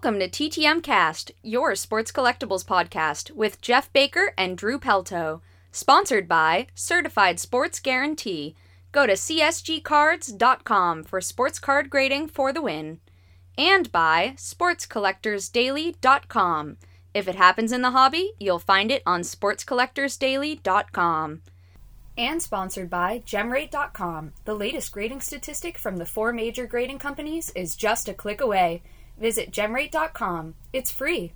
Welcome 0.00 0.20
to 0.20 0.28
TTM 0.28 0.84
Cast, 0.84 1.32
your 1.42 1.74
sports 1.74 2.12
collectibles 2.12 2.64
podcast 2.64 3.32
with 3.32 3.60
Jeff 3.60 3.92
Baker 3.92 4.32
and 4.38 4.56
Drew 4.56 4.78
Pelto. 4.78 5.40
Sponsored 5.72 6.28
by 6.28 6.68
Certified 6.72 7.40
Sports 7.40 7.80
Guarantee. 7.80 8.54
Go 8.92 9.08
to 9.08 9.14
csgcards.com 9.14 11.02
for 11.02 11.20
sports 11.20 11.58
card 11.58 11.90
grading 11.90 12.28
for 12.28 12.52
the 12.52 12.62
win. 12.62 13.00
And 13.58 13.90
by 13.90 14.34
sportscollectorsdaily.com. 14.36 16.76
If 17.12 17.26
it 17.26 17.34
happens 17.34 17.72
in 17.72 17.82
the 17.82 17.90
hobby, 17.90 18.34
you'll 18.38 18.60
find 18.60 18.92
it 18.92 19.02
on 19.04 19.22
sportscollectorsdaily.com. 19.22 21.42
And 22.16 22.40
sponsored 22.40 22.88
by 22.88 23.24
gemrate.com. 23.26 24.32
The 24.44 24.54
latest 24.54 24.92
grading 24.92 25.22
statistic 25.22 25.76
from 25.76 25.96
the 25.96 26.06
four 26.06 26.32
major 26.32 26.68
grading 26.68 27.00
companies 27.00 27.50
is 27.56 27.74
just 27.74 28.08
a 28.08 28.14
click 28.14 28.40
away. 28.40 28.84
Visit 29.20 29.50
gemrate.com. 29.50 30.54
It's 30.72 30.90
free. 30.90 31.32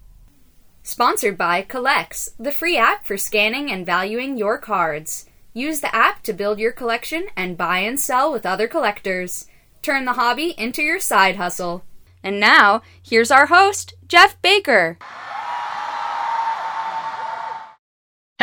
Sponsored 0.83 1.39
by 1.39 1.63
CollX, 1.63 2.31
the 2.39 2.53
free 2.53 2.77
app 2.77 3.07
for 3.07 3.17
scanning 3.17 3.71
and 3.71 3.87
valuing 3.87 4.37
your 4.37 4.59
cards. 4.59 5.27
Use 5.55 5.81
the 5.81 5.95
app 5.95 6.23
to 6.23 6.33
build 6.33 6.59
your 6.59 6.73
collection 6.73 7.27
and 7.37 7.57
buy 7.57 7.79
and 7.79 8.01
sell 8.01 8.33
with 8.33 8.47
other 8.47 8.67
collectors. 8.67 9.47
Turn 9.83 10.05
the 10.05 10.15
hobby 10.15 10.55
into 10.59 10.83
your 10.83 11.01
side 11.01 11.37
hustle. 11.37 11.85
And 12.23 12.41
now, 12.41 12.83
here's 13.03 13.31
our 13.31 13.47
host, 13.47 13.95
Jeff 14.09 14.41
Baker. 14.43 14.99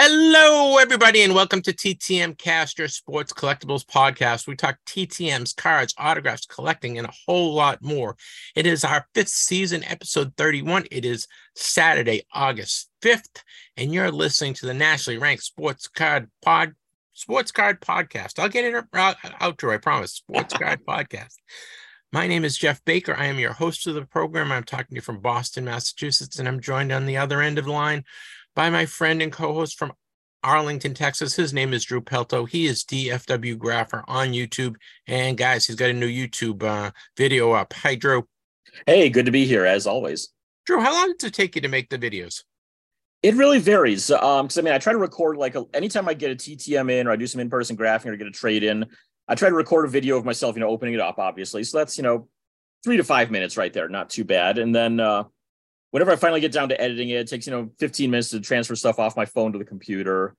Hello, 0.01 0.77
everybody, 0.77 1.23
and 1.23 1.35
welcome 1.35 1.61
to 1.61 1.73
TTM 1.73 2.37
Cast, 2.37 2.79
your 2.79 2.87
sports 2.87 3.33
collectibles 3.33 3.85
podcast. 3.85 4.47
We 4.47 4.55
talk 4.55 4.77
TTMs, 4.85 5.53
cards, 5.53 5.93
autographs, 5.97 6.45
collecting, 6.45 6.97
and 6.97 7.05
a 7.05 7.13
whole 7.27 7.53
lot 7.53 7.83
more. 7.83 8.15
It 8.55 8.65
is 8.65 8.85
our 8.85 9.05
fifth 9.13 9.27
season, 9.27 9.83
episode 9.83 10.31
31. 10.37 10.85
It 10.89 11.03
is 11.03 11.27
Saturday, 11.53 12.21
August 12.33 12.89
5th, 13.01 13.43
and 13.75 13.93
you're 13.93 14.09
listening 14.09 14.53
to 14.53 14.67
the 14.67 14.73
nationally 14.73 15.17
ranked 15.17 15.43
sports 15.43 15.89
card 15.89 16.31
pod 16.41 16.75
sports 17.11 17.51
card 17.51 17.81
podcast. 17.81 18.39
I'll 18.39 18.47
get 18.47 18.63
it 18.63 18.85
out, 18.93 19.17
outro, 19.17 19.73
I 19.73 19.79
promise. 19.79 20.13
Sports 20.13 20.53
card 20.57 20.79
podcast. 20.85 21.35
My 22.13 22.25
name 22.25 22.45
is 22.45 22.57
Jeff 22.57 22.81
Baker. 22.85 23.15
I 23.17 23.25
am 23.25 23.37
your 23.37 23.51
host 23.51 23.85
of 23.85 23.95
the 23.95 24.05
program. 24.05 24.53
I'm 24.53 24.63
talking 24.63 24.87
to 24.91 24.95
you 24.95 25.01
from 25.01 25.19
Boston, 25.19 25.65
Massachusetts, 25.65 26.39
and 26.39 26.47
I'm 26.47 26.61
joined 26.61 26.93
on 26.93 27.05
the 27.05 27.17
other 27.17 27.41
end 27.41 27.59
of 27.59 27.65
the 27.65 27.73
line 27.73 28.05
by 28.59 28.69
my 28.69 28.85
friend 28.85 29.21
and 29.21 29.31
co-host 29.31 29.79
from 29.79 29.93
Arlington, 30.43 30.93
Texas. 30.93 31.33
His 31.33 31.53
name 31.53 31.73
is 31.73 31.85
Drew 31.85 32.01
Pelto. 32.01 32.45
He 32.45 32.65
is 32.65 32.83
DFW 32.83 33.55
Grapher 33.55 34.03
on 34.05 34.33
YouTube. 34.33 34.75
And 35.07 35.37
guys, 35.37 35.65
he's 35.65 35.77
got 35.77 35.91
a 35.91 35.93
new 35.93 36.09
YouTube 36.09 36.61
uh, 36.61 36.91
video 37.15 37.53
up. 37.53 37.71
Hi, 37.71 37.95
Drew. 37.95 38.27
Hey, 38.85 39.09
good 39.09 39.27
to 39.27 39.31
be 39.31 39.45
here 39.45 39.65
as 39.65 39.87
always. 39.87 40.33
Drew, 40.65 40.81
how 40.81 40.91
long 40.91 41.13
does 41.17 41.29
it 41.29 41.35
take 41.35 41.55
you 41.55 41.61
to 41.61 41.69
make 41.69 41.87
the 41.87 41.97
videos? 41.97 42.43
It 43.23 43.35
really 43.35 43.59
varies. 43.59 44.11
Um, 44.11 44.47
because 44.47 44.57
I 44.57 44.61
mean, 44.61 44.73
I 44.73 44.77
try 44.77 44.91
to 44.91 44.99
record 44.99 45.37
like 45.37 45.55
a, 45.55 45.63
anytime 45.73 46.09
I 46.09 46.13
get 46.13 46.31
a 46.31 46.35
TTM 46.35 46.91
in 46.91 47.07
or 47.07 47.11
I 47.11 47.15
do 47.15 47.27
some 47.27 47.39
in-person 47.39 47.77
graphing 47.77 48.07
or 48.07 48.17
get 48.17 48.27
a 48.27 48.31
trade 48.31 48.63
in, 48.63 48.85
I 49.29 49.35
try 49.35 49.47
to 49.47 49.55
record 49.55 49.85
a 49.85 49.89
video 49.89 50.17
of 50.17 50.25
myself, 50.25 50.57
you 50.57 50.59
know, 50.59 50.67
opening 50.67 50.95
it 50.95 50.99
up, 50.99 51.17
obviously. 51.17 51.63
So 51.63 51.77
that's, 51.77 51.97
you 51.97 52.03
know, 52.03 52.27
three 52.83 52.97
to 52.97 53.05
five 53.05 53.31
minutes 53.31 53.55
right 53.55 53.71
there, 53.71 53.87
not 53.87 54.09
too 54.09 54.25
bad. 54.25 54.57
And 54.57 54.75
then 54.75 54.99
uh 54.99 55.23
whenever 55.91 56.11
I 56.11 56.15
finally 56.15 56.41
get 56.41 56.51
down 56.51 56.69
to 56.69 56.79
editing 56.79 57.09
it, 57.09 57.19
it 57.21 57.27
takes, 57.27 57.47
you 57.47 57.51
know, 57.51 57.69
15 57.79 58.11
minutes 58.11 58.29
to 58.29 58.39
transfer 58.39 58.75
stuff 58.75 58.99
off 58.99 59.17
my 59.17 59.25
phone 59.25 59.51
to 59.53 59.59
the 59.59 59.65
computer. 59.65 60.35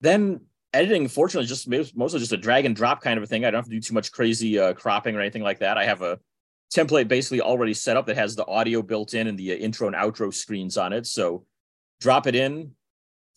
Then 0.00 0.40
editing, 0.72 1.08
fortunately, 1.08 1.46
just 1.46 1.68
mostly 1.96 2.18
just 2.18 2.32
a 2.32 2.36
drag 2.36 2.64
and 2.64 2.76
drop 2.76 3.02
kind 3.02 3.18
of 3.18 3.24
a 3.24 3.26
thing. 3.26 3.44
I 3.44 3.50
don't 3.50 3.58
have 3.58 3.66
to 3.66 3.70
do 3.70 3.80
too 3.80 3.94
much 3.94 4.12
crazy 4.12 4.58
uh, 4.58 4.74
cropping 4.74 5.16
or 5.16 5.20
anything 5.20 5.42
like 5.42 5.60
that. 5.60 5.78
I 5.78 5.84
have 5.84 6.02
a 6.02 6.18
template 6.74 7.08
basically 7.08 7.40
already 7.40 7.74
set 7.74 7.96
up 7.96 8.06
that 8.06 8.16
has 8.16 8.36
the 8.36 8.46
audio 8.46 8.82
built 8.82 9.14
in 9.14 9.26
and 9.26 9.38
the 9.38 9.52
uh, 9.52 9.56
intro 9.56 9.86
and 9.86 9.96
outro 9.96 10.32
screens 10.32 10.76
on 10.76 10.92
it. 10.92 11.06
So 11.06 11.44
drop 12.00 12.26
it 12.26 12.34
in, 12.34 12.72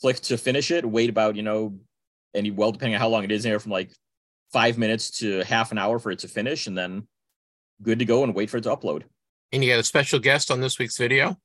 click 0.02 0.18
to 0.22 0.38
finish 0.38 0.72
it, 0.72 0.86
wait 0.86 1.10
about, 1.10 1.36
you 1.36 1.44
know, 1.44 1.80
any 2.34 2.52
well, 2.52 2.72
depending 2.72 2.96
on 2.96 3.02
how 3.02 3.10
long 3.10 3.24
it 3.24 3.32
is 3.32 3.44
here, 3.44 3.60
from 3.60 3.72
like 3.72 3.92
five 4.52 4.78
minutes 4.78 5.12
to 5.20 5.44
half 5.44 5.72
an 5.72 5.78
hour 5.78 6.00
for 6.00 6.12
it 6.12 6.20
to 6.20 6.28
finish, 6.28 6.68
and 6.68 6.78
then 6.78 7.08
good 7.82 8.00
to 8.00 8.06
go 8.06 8.24
and 8.24 8.36
wait 8.36 8.50
for 8.50 8.58
it 8.58 8.64
to 8.64 8.70
upload. 8.70 9.04
And 9.52 9.64
you 9.64 9.72
got 9.72 9.80
a 9.80 9.84
special 9.84 10.20
guest 10.20 10.52
on 10.52 10.62
this 10.62 10.78
week's 10.78 10.98
video? 10.98 11.38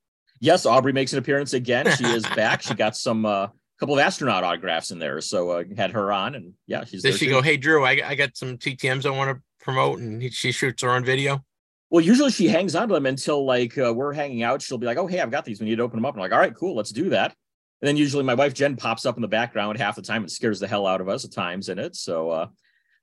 Yes, 0.45 0.67
Aubrey 0.67 0.93
makes 0.93 1.15
an 1.15 1.19
appearance 1.19 1.55
again. 1.55 1.91
She 1.97 2.05
is 2.05 2.23
back. 2.37 2.61
She 2.61 2.75
got 2.75 2.97
some 2.97 3.25
uh 3.25 3.49
couple 3.81 3.95
of 3.95 4.01
astronaut 4.01 4.45
autographs 4.45 4.91
in 4.91 4.99
there. 4.99 5.21
So 5.21 5.51
uh, 5.51 5.65
had 5.77 5.93
her 5.93 6.13
on 6.13 6.35
and 6.35 6.53
yeah, 6.67 6.85
she's 6.85 7.03
Did 7.03 7.15
she 7.15 7.27
too. 7.27 7.33
go, 7.33 7.43
Hey 7.43 7.57
Drew, 7.57 7.85
I, 7.85 8.01
I 8.05 8.15
got 8.15 8.37
some 8.37 8.59
TTMs 8.59 9.07
I 9.07 9.11
want 9.11 9.37
to 9.37 9.43
promote 9.65 10.01
and 10.01 10.21
he, 10.21 10.29
she 10.31 10.53
shoots 10.53 10.83
her 10.83 10.91
own 10.91 11.05
video? 11.05 11.43
Well, 11.91 12.05
usually 12.05 12.31
she 12.31 12.47
hangs 12.47 12.75
on 12.75 12.89
to 12.89 12.95
them 12.95 13.07
until 13.07 13.45
like 13.47 13.79
uh, 13.79 13.93
we're 13.95 14.13
hanging 14.13 14.43
out. 14.43 14.61
She'll 14.61 14.79
be 14.79 14.87
like, 14.87 14.99
"Oh, 14.99 15.07
hey, 15.07 15.21
I've 15.21 15.31
got 15.31 15.45
these. 15.45 15.61
We 15.61 15.67
need 15.67 15.77
to 15.77 15.83
open 15.83 15.97
them 15.97 16.05
up." 16.05 16.15
I'm 16.15 16.21
like, 16.21 16.33
"All 16.33 16.39
right, 16.39 16.55
cool, 16.55 16.75
let's 16.75 16.91
do 16.91 17.11
that." 17.11 17.35
And 17.81 17.89
then 17.89 17.97
usually 17.97 18.25
my 18.25 18.35
wife 18.35 18.53
Jen 18.53 18.77
pops 18.77 19.07
up 19.07 19.17
in 19.17 19.23
the 19.23 19.29
background 19.29 19.79
half 19.79 19.97
the 19.97 20.03
time 20.03 20.23
and 20.23 20.31
scares 20.31 20.59
the 20.59 20.67
hell 20.67 20.87
out 20.87 21.01
of 21.01 21.09
us 21.09 21.25
at 21.25 21.33
times 21.33 21.69
in 21.69 21.79
it. 21.79 21.95
So, 21.95 22.31
uh, 22.31 22.47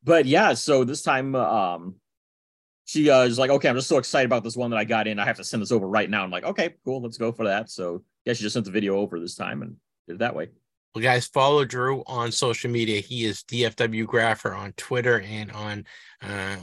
but 0.03 0.25
yeah, 0.25 0.53
so 0.55 0.83
this 0.83 1.03
time, 1.03 1.35
um, 1.35 1.95
she 2.91 3.09
uh, 3.09 3.21
is 3.21 3.39
like, 3.39 3.49
"Okay, 3.49 3.69
I'm 3.69 3.75
just 3.75 3.87
so 3.87 3.97
excited 3.97 4.25
about 4.25 4.43
this 4.43 4.57
one 4.57 4.69
that 4.71 4.77
I 4.77 4.83
got 4.83 5.07
in. 5.07 5.17
I 5.17 5.23
have 5.23 5.37
to 5.37 5.45
send 5.45 5.63
this 5.63 5.71
over 5.71 5.87
right 5.87 6.09
now." 6.09 6.25
I'm 6.25 6.29
like, 6.29 6.43
"Okay, 6.43 6.75
cool, 6.83 7.01
let's 7.01 7.17
go 7.17 7.31
for 7.31 7.45
that." 7.45 7.69
So 7.69 8.03
yeah, 8.25 8.33
she 8.33 8.43
just 8.43 8.53
sent 8.53 8.65
the 8.65 8.71
video 8.71 8.97
over 8.97 9.17
this 9.17 9.33
time 9.33 9.61
and 9.61 9.77
did 10.07 10.15
it 10.15 10.19
that 10.19 10.35
way. 10.35 10.49
Well, 10.93 11.01
guys, 11.01 11.25
follow 11.25 11.63
Drew 11.63 12.03
on 12.05 12.33
social 12.33 12.69
media. 12.69 12.99
He 12.99 13.23
is 13.23 13.43
DFW 13.43 14.05
Grapher 14.05 14.57
on 14.57 14.73
Twitter 14.73 15.21
and 15.21 15.49
on 15.53 15.85
uh, 16.21 16.57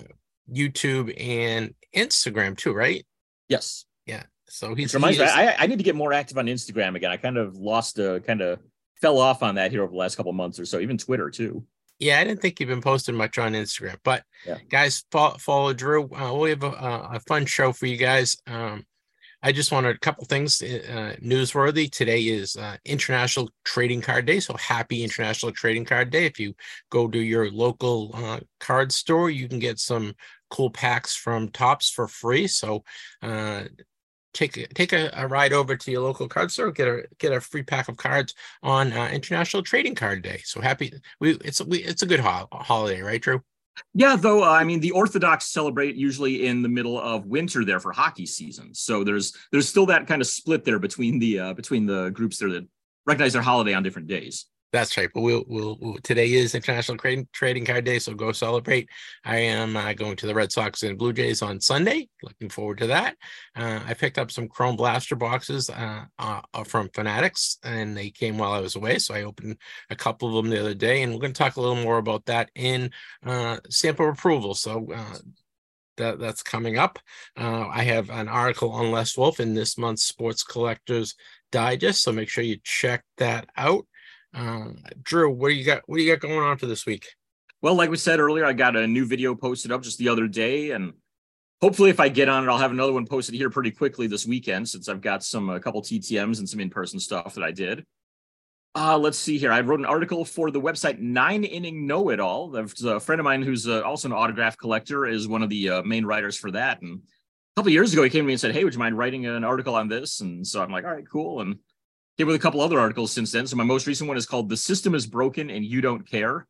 YouTube 0.52 1.14
and 1.18 1.74
Instagram 1.96 2.58
too, 2.58 2.74
right? 2.74 3.06
Yes. 3.48 3.86
Yeah. 4.04 4.24
So 4.48 4.74
he's. 4.74 4.88
Which 4.88 4.94
reminds 4.94 5.16
he 5.16 5.24
me, 5.24 5.30
I, 5.30 5.62
I 5.62 5.66
need 5.66 5.78
to 5.78 5.84
get 5.84 5.96
more 5.96 6.12
active 6.12 6.36
on 6.36 6.44
Instagram 6.44 6.94
again. 6.94 7.10
I 7.10 7.16
kind 7.16 7.38
of 7.38 7.56
lost, 7.56 7.98
a 7.98 8.20
kind 8.20 8.42
of 8.42 8.60
fell 9.00 9.18
off 9.18 9.42
on 9.42 9.54
that 9.54 9.70
here 9.70 9.82
over 9.82 9.92
the 9.92 9.98
last 9.98 10.16
couple 10.16 10.30
of 10.30 10.36
months 10.36 10.60
or 10.60 10.66
so. 10.66 10.78
Even 10.78 10.98
Twitter 10.98 11.30
too. 11.30 11.64
Yeah, 11.98 12.20
I 12.20 12.24
didn't 12.24 12.40
think 12.40 12.60
you've 12.60 12.68
been 12.68 12.80
posting 12.80 13.16
much 13.16 13.38
on 13.38 13.52
Instagram, 13.54 13.96
but 14.04 14.22
Yeah. 14.46 14.58
guys, 14.68 15.04
follow, 15.10 15.36
follow 15.38 15.72
Drew. 15.72 16.08
Uh, 16.14 16.32
we 16.34 16.50
have 16.50 16.62
a, 16.62 16.68
a 17.14 17.20
fun 17.26 17.44
show 17.46 17.72
for 17.72 17.86
you 17.86 17.96
guys. 17.96 18.36
Um, 18.46 18.84
I 19.42 19.52
just 19.52 19.70
wanted 19.70 19.94
a 19.94 19.98
couple 20.00 20.24
things 20.24 20.60
uh, 20.62 21.14
newsworthy. 21.22 21.90
Today 21.90 22.22
is 22.22 22.56
uh, 22.56 22.76
International 22.84 23.48
Trading 23.64 24.00
Card 24.00 24.26
Day, 24.26 24.40
so 24.40 24.56
happy 24.56 25.04
International 25.04 25.52
Trading 25.52 25.84
Card 25.84 26.10
Day! 26.10 26.26
If 26.26 26.40
you 26.40 26.54
go 26.90 27.06
to 27.06 27.18
your 27.18 27.48
local 27.50 28.10
uh, 28.14 28.40
card 28.58 28.90
store, 28.90 29.30
you 29.30 29.48
can 29.48 29.60
get 29.60 29.78
some 29.78 30.14
cool 30.50 30.70
packs 30.70 31.14
from 31.14 31.50
Topps 31.50 31.88
for 31.88 32.08
free. 32.08 32.48
So 32.48 32.82
uh, 33.22 33.64
take 34.38 34.72
take 34.74 34.92
a, 34.92 35.10
a 35.14 35.26
ride 35.26 35.52
over 35.52 35.76
to 35.76 35.90
your 35.90 36.02
local 36.02 36.28
card 36.28 36.50
store, 36.50 36.70
get 36.70 36.88
a 36.88 37.02
get 37.18 37.32
a 37.32 37.40
free 37.40 37.62
pack 37.62 37.88
of 37.88 37.96
cards 37.96 38.34
on 38.62 38.92
uh, 38.92 39.08
International 39.12 39.62
Trading 39.62 39.94
Card 39.94 40.22
Day. 40.22 40.40
So 40.44 40.60
happy! 40.60 40.92
We 41.20 41.32
it's 41.44 41.60
we, 41.60 41.78
it's 41.78 42.02
a 42.02 42.06
good 42.06 42.20
ho- 42.20 42.48
holiday, 42.52 43.02
right, 43.02 43.20
Drew? 43.20 43.42
Yeah, 43.94 44.16
though 44.16 44.44
uh, 44.44 44.50
I 44.50 44.64
mean 44.64 44.80
the 44.80 44.92
Orthodox 44.92 45.46
celebrate 45.46 45.96
usually 45.96 46.46
in 46.46 46.62
the 46.62 46.68
middle 46.68 46.98
of 46.98 47.26
winter 47.26 47.64
there 47.64 47.80
for 47.80 47.92
hockey 47.92 48.26
season. 48.26 48.74
So 48.74 49.04
there's 49.04 49.36
there's 49.50 49.68
still 49.68 49.86
that 49.86 50.06
kind 50.06 50.22
of 50.22 50.28
split 50.28 50.64
there 50.64 50.78
between 50.78 51.18
the 51.18 51.40
uh, 51.40 51.54
between 51.54 51.86
the 51.86 52.10
groups 52.10 52.38
there 52.38 52.50
that 52.50 52.66
recognize 53.06 53.32
their 53.32 53.42
holiday 53.42 53.74
on 53.74 53.82
different 53.82 54.08
days. 54.08 54.46
That's 54.70 54.96
right. 54.98 55.08
But 55.12 55.22
we'll, 55.22 55.44
we'll, 55.46 55.78
we'll 55.80 55.96
today 56.02 56.34
is 56.34 56.54
International 56.54 56.98
Trading 56.98 57.26
Trading 57.32 57.64
Card 57.64 57.84
Day, 57.84 57.98
so 57.98 58.12
go 58.12 58.32
celebrate. 58.32 58.88
I 59.24 59.38
am 59.38 59.76
uh, 59.76 59.94
going 59.94 60.16
to 60.16 60.26
the 60.26 60.34
Red 60.34 60.52
Sox 60.52 60.82
and 60.82 60.98
Blue 60.98 61.14
Jays 61.14 61.40
on 61.40 61.60
Sunday. 61.60 62.08
Looking 62.22 62.50
forward 62.50 62.78
to 62.78 62.88
that. 62.88 63.16
Uh, 63.56 63.80
I 63.86 63.94
picked 63.94 64.18
up 64.18 64.30
some 64.30 64.46
Chrome 64.46 64.76
Blaster 64.76 65.16
boxes 65.16 65.70
uh, 65.70 66.04
uh, 66.18 66.42
from 66.64 66.90
Fanatics, 66.92 67.58
and 67.64 67.96
they 67.96 68.10
came 68.10 68.36
while 68.36 68.52
I 68.52 68.60
was 68.60 68.76
away. 68.76 68.98
So 68.98 69.14
I 69.14 69.22
opened 69.22 69.56
a 69.88 69.96
couple 69.96 70.28
of 70.28 70.34
them 70.34 70.50
the 70.50 70.60
other 70.60 70.74
day, 70.74 71.02
and 71.02 71.12
we're 71.12 71.20
going 71.20 71.32
to 71.32 71.38
talk 71.38 71.56
a 71.56 71.60
little 71.60 71.82
more 71.82 71.98
about 71.98 72.26
that 72.26 72.50
in 72.54 72.90
uh, 73.24 73.58
sample 73.70 74.10
approval. 74.10 74.54
So. 74.54 74.88
Uh, 74.94 75.18
that, 75.96 76.20
that's 76.20 76.44
coming 76.44 76.78
up. 76.78 77.00
Uh, 77.36 77.66
I 77.66 77.82
have 77.82 78.08
an 78.08 78.28
article 78.28 78.70
on 78.70 78.92
Les 78.92 79.18
Wolff 79.18 79.40
in 79.40 79.54
this 79.54 79.76
month's 79.76 80.04
Sports 80.04 80.44
Collectors 80.44 81.16
Digest, 81.50 82.02
so 82.02 82.12
make 82.12 82.28
sure 82.28 82.44
you 82.44 82.58
check 82.62 83.02
that 83.16 83.48
out. 83.56 83.84
Uh, 84.34 84.68
Drew, 85.02 85.30
what 85.30 85.48
do 85.48 85.54
you 85.54 85.64
got? 85.64 85.82
What 85.86 85.96
do 85.96 86.02
you 86.02 86.12
got 86.14 86.20
going 86.20 86.38
on 86.38 86.58
for 86.58 86.66
this 86.66 86.86
week? 86.86 87.06
Well, 87.60 87.74
like 87.74 87.90
we 87.90 87.96
said 87.96 88.20
earlier, 88.20 88.44
I 88.44 88.52
got 88.52 88.76
a 88.76 88.86
new 88.86 89.06
video 89.06 89.34
posted 89.34 89.72
up 89.72 89.82
just 89.82 89.98
the 89.98 90.08
other 90.08 90.28
day, 90.28 90.70
and 90.70 90.92
hopefully, 91.60 91.90
if 91.90 92.00
I 92.00 92.08
get 92.08 92.28
on 92.28 92.44
it, 92.44 92.50
I'll 92.50 92.58
have 92.58 92.70
another 92.70 92.92
one 92.92 93.06
posted 93.06 93.34
here 93.34 93.50
pretty 93.50 93.70
quickly 93.70 94.06
this 94.06 94.26
weekend 94.26 94.68
since 94.68 94.88
I've 94.88 95.00
got 95.00 95.24
some 95.24 95.48
a 95.48 95.60
couple 95.60 95.82
TTM's 95.82 96.38
and 96.38 96.48
some 96.48 96.60
in 96.60 96.70
person 96.70 97.00
stuff 97.00 97.34
that 97.34 97.44
I 97.44 97.50
did. 97.50 97.84
Uh, 98.74 98.96
let's 98.96 99.18
see 99.18 99.38
here. 99.38 99.50
I 99.50 99.60
wrote 99.60 99.80
an 99.80 99.86
article 99.86 100.24
for 100.24 100.50
the 100.50 100.60
website 100.60 101.00
Nine 101.00 101.42
Inning 101.42 101.86
Know 101.86 102.10
It 102.10 102.20
All. 102.20 102.48
There's 102.48 102.84
a 102.84 103.00
friend 103.00 103.18
of 103.18 103.24
mine 103.24 103.42
who's 103.42 103.66
uh, 103.66 103.80
also 103.80 104.08
an 104.08 104.14
autograph 104.14 104.56
collector, 104.56 105.06
is 105.06 105.26
one 105.26 105.42
of 105.42 105.48
the 105.48 105.68
uh, 105.68 105.82
main 105.82 106.04
writers 106.04 106.36
for 106.36 106.50
that. 106.52 106.80
And 106.82 107.00
a 107.00 107.60
couple 107.60 107.72
years 107.72 107.92
ago, 107.92 108.04
he 108.04 108.10
came 108.10 108.22
to 108.22 108.26
me 108.26 108.34
and 108.34 108.40
said, 108.40 108.52
"Hey, 108.52 108.62
would 108.62 108.74
you 108.74 108.78
mind 108.78 108.96
writing 108.96 109.26
an 109.26 109.42
article 109.42 109.74
on 109.74 109.88
this?" 109.88 110.20
And 110.20 110.46
so 110.46 110.62
I'm 110.62 110.70
like, 110.70 110.84
"All 110.84 110.92
right, 110.92 111.08
cool." 111.10 111.40
And 111.40 111.58
came 112.18 112.26
with 112.26 112.36
a 112.36 112.40
couple 112.40 112.60
other 112.60 112.80
articles 112.80 113.12
since 113.12 113.32
then. 113.32 113.46
So 113.46 113.56
my 113.56 113.64
most 113.64 113.86
recent 113.86 114.08
one 114.08 114.16
is 114.16 114.26
called 114.26 114.48
"The 114.48 114.56
System 114.56 114.94
Is 114.94 115.06
Broken 115.06 115.50
and 115.50 115.64
You 115.64 115.80
Don't 115.80 116.08
Care," 116.08 116.46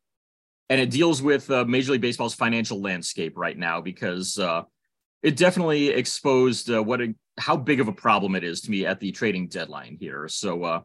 and 0.68 0.80
it 0.80 0.90
deals 0.90 1.22
with 1.22 1.50
uh, 1.50 1.64
Major 1.64 1.92
League 1.92 2.00
Baseball's 2.00 2.34
financial 2.34 2.80
landscape 2.80 3.36
right 3.36 3.56
now 3.56 3.80
because 3.80 4.38
uh, 4.38 4.62
it 5.22 5.36
definitely 5.36 5.88
exposed 5.88 6.70
uh, 6.70 6.82
what 6.82 7.00
a, 7.00 7.14
how 7.38 7.56
big 7.56 7.80
of 7.80 7.88
a 7.88 7.92
problem 7.92 8.34
it 8.34 8.44
is 8.44 8.60
to 8.62 8.70
me 8.70 8.86
at 8.86 9.00
the 9.00 9.12
trading 9.12 9.48
deadline 9.48 9.96
here. 10.00 10.28
So 10.28 10.64
uh, 10.64 10.80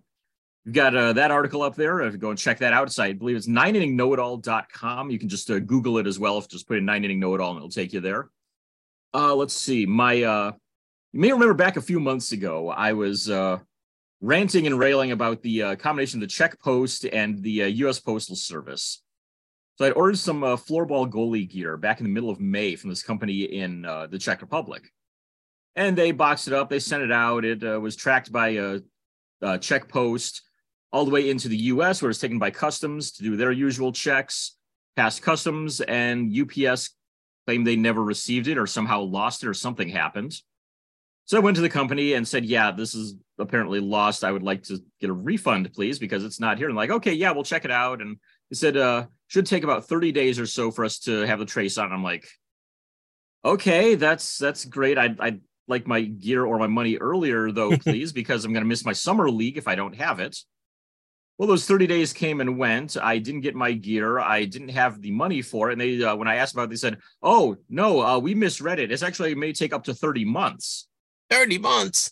we've 0.65 0.73
got 0.73 0.95
uh, 0.95 1.13
that 1.13 1.31
article 1.31 1.61
up 1.61 1.75
there. 1.75 2.01
If 2.01 2.13
you 2.13 2.19
go 2.19 2.29
and 2.29 2.37
check 2.37 2.59
that 2.59 2.73
out, 2.73 2.97
I 2.99 3.13
believe 3.13 3.37
it's 3.37 3.47
nine 3.47 3.75
inning 3.75 3.95
know 3.95 4.11
You 4.13 5.19
can 5.19 5.29
just 5.29 5.49
uh, 5.49 5.59
Google 5.59 5.97
it 5.97 6.07
as 6.07 6.19
well. 6.19 6.37
If 6.37 6.49
just 6.49 6.67
put 6.67 6.77
in 6.77 6.85
nine 6.85 7.05
inning 7.05 7.19
know 7.19 7.35
it 7.35 7.41
all 7.41 7.51
and 7.51 7.57
it'll 7.57 7.69
take 7.69 7.93
you 7.93 8.01
there. 8.01 8.29
Uh, 9.13 9.35
let's 9.35 9.53
see. 9.53 9.85
My 9.85 10.23
uh, 10.23 10.51
you 11.11 11.19
may 11.19 11.31
remember 11.31 11.53
back 11.53 11.77
a 11.77 11.81
few 11.81 11.99
months 11.99 12.31
ago, 12.31 12.69
I 12.69 12.93
was 12.93 13.29
uh, 13.29 13.59
ranting 14.23 14.65
and 14.65 14.79
railing 14.79 15.11
about 15.11 15.41
the 15.41 15.61
uh, 15.61 15.75
combination 15.75 16.17
of 16.17 16.21
the 16.21 16.33
Czech 16.33 16.57
Post 16.61 17.03
and 17.03 17.43
the 17.43 17.63
uh, 17.63 17.67
U.S. 17.67 17.99
Postal 17.99 18.37
Service. 18.37 19.03
So 19.75 19.85
I'd 19.85 19.91
ordered 19.93 20.17
some 20.17 20.45
uh, 20.45 20.55
floorball 20.55 21.09
goalie 21.09 21.49
gear 21.49 21.75
back 21.75 21.99
in 21.99 22.05
the 22.05 22.09
middle 22.09 22.29
of 22.29 22.39
May 22.39 22.77
from 22.77 22.89
this 22.89 23.03
company 23.03 23.43
in 23.43 23.83
uh, 23.83 24.07
the 24.07 24.17
Czech 24.17 24.41
Republic, 24.41 24.89
and 25.75 25.97
they 25.97 26.13
boxed 26.13 26.47
it 26.47 26.53
up. 26.53 26.69
They 26.69 26.79
sent 26.79 27.03
it 27.03 27.11
out. 27.11 27.43
It 27.43 27.65
uh, 27.65 27.81
was 27.81 27.97
tracked 27.97 28.31
by 28.31 28.49
a, 28.49 28.79
a, 29.41 29.59
Czech 29.59 29.89
Post 29.89 30.41
all 30.93 31.03
the 31.03 31.11
way 31.11 31.29
into 31.29 31.49
the 31.49 31.57
U.S., 31.57 32.01
where 32.01 32.09
it's 32.09 32.21
taken 32.21 32.39
by 32.39 32.49
customs 32.49 33.11
to 33.13 33.23
do 33.23 33.35
their 33.35 33.51
usual 33.51 33.91
checks, 33.91 34.55
past 34.95 35.21
customs, 35.21 35.81
and 35.81 36.33
UPS 36.33 36.91
claimed 37.45 37.67
they 37.67 37.75
never 37.75 38.01
received 38.01 38.47
it 38.47 38.57
or 38.57 38.67
somehow 38.67 39.01
lost 39.01 39.43
it 39.43 39.49
or 39.49 39.53
something 39.53 39.89
happened. 39.89 40.33
So 41.25 41.35
I 41.35 41.41
went 41.41 41.55
to 41.55 41.61
the 41.61 41.69
company 41.69 42.13
and 42.13 42.25
said, 42.25 42.45
"Yeah, 42.45 42.71
this 42.71 42.95
is 42.95 43.15
apparently 43.39 43.79
lost. 43.79 44.23
I 44.23 44.31
would 44.31 44.43
like 44.43 44.63
to 44.63 44.79
get 45.01 45.09
a 45.09 45.13
refund, 45.13 45.73
please, 45.73 45.99
because 45.99 46.23
it's 46.23 46.39
not 46.39 46.57
here." 46.57 46.67
And 46.67 46.75
like, 46.75 46.91
okay, 46.91 47.13
yeah, 47.13 47.31
we'll 47.31 47.43
check 47.43 47.65
it 47.65 47.71
out. 47.71 48.01
And 48.01 48.17
they 48.49 48.55
said, 48.55 48.77
uh, 48.77 49.05
should 49.27 49.45
take 49.45 49.63
about 49.63 49.87
30 49.87 50.11
days 50.11 50.39
or 50.39 50.45
so 50.45 50.69
for 50.69 50.85
us 50.85 50.99
to 50.99 51.21
have 51.21 51.39
the 51.39 51.45
trace 51.45 51.77
on. 51.77 51.91
I'm 51.91 52.03
like, 52.03 52.27
okay, 53.43 53.95
that's 53.95 54.37
that's 54.37 54.65
great. 54.65 54.97
I'd, 54.97 55.19
I'd 55.19 55.41
like 55.67 55.87
my 55.87 56.01
gear 56.01 56.45
or 56.45 56.59
my 56.59 56.67
money 56.67 56.97
earlier 56.97 57.51
though, 57.51 57.75
please, 57.77 58.11
because 58.11 58.45
I'm 58.45 58.53
going 58.53 58.63
to 58.63 58.69
miss 58.69 58.85
my 58.85 58.93
summer 58.93 59.29
league 59.29 59.57
if 59.57 59.67
I 59.67 59.75
don't 59.75 59.95
have 59.95 60.19
it. 60.19 60.37
Well, 61.37 61.47
those 61.47 61.65
30 61.65 61.87
days 61.87 62.13
came 62.13 62.41
and 62.41 62.59
went. 62.59 62.95
I 62.95 63.17
didn't 63.17 63.41
get 63.41 63.55
my 63.55 63.71
gear. 63.73 64.19
I 64.19 64.45
didn't 64.45 64.69
have 64.69 65.01
the 65.01 65.11
money 65.11 65.41
for 65.41 65.69
it. 65.69 65.73
And 65.73 65.81
they, 65.81 66.03
uh, 66.03 66.15
when 66.15 66.27
I 66.27 66.35
asked 66.35 66.53
about 66.53 66.65
it, 66.65 66.69
they 66.69 66.75
said, 66.75 66.99
oh, 67.23 67.57
no, 67.69 68.01
uh, 68.01 68.19
we 68.19 68.35
misread 68.35 68.79
it. 68.79 68.91
It's 68.91 69.01
actually 69.01 69.31
it 69.31 69.37
may 69.37 69.51
take 69.51 69.73
up 69.73 69.85
to 69.85 69.95
30 69.95 70.25
months. 70.25 70.87
30 71.31 71.57
months. 71.57 72.11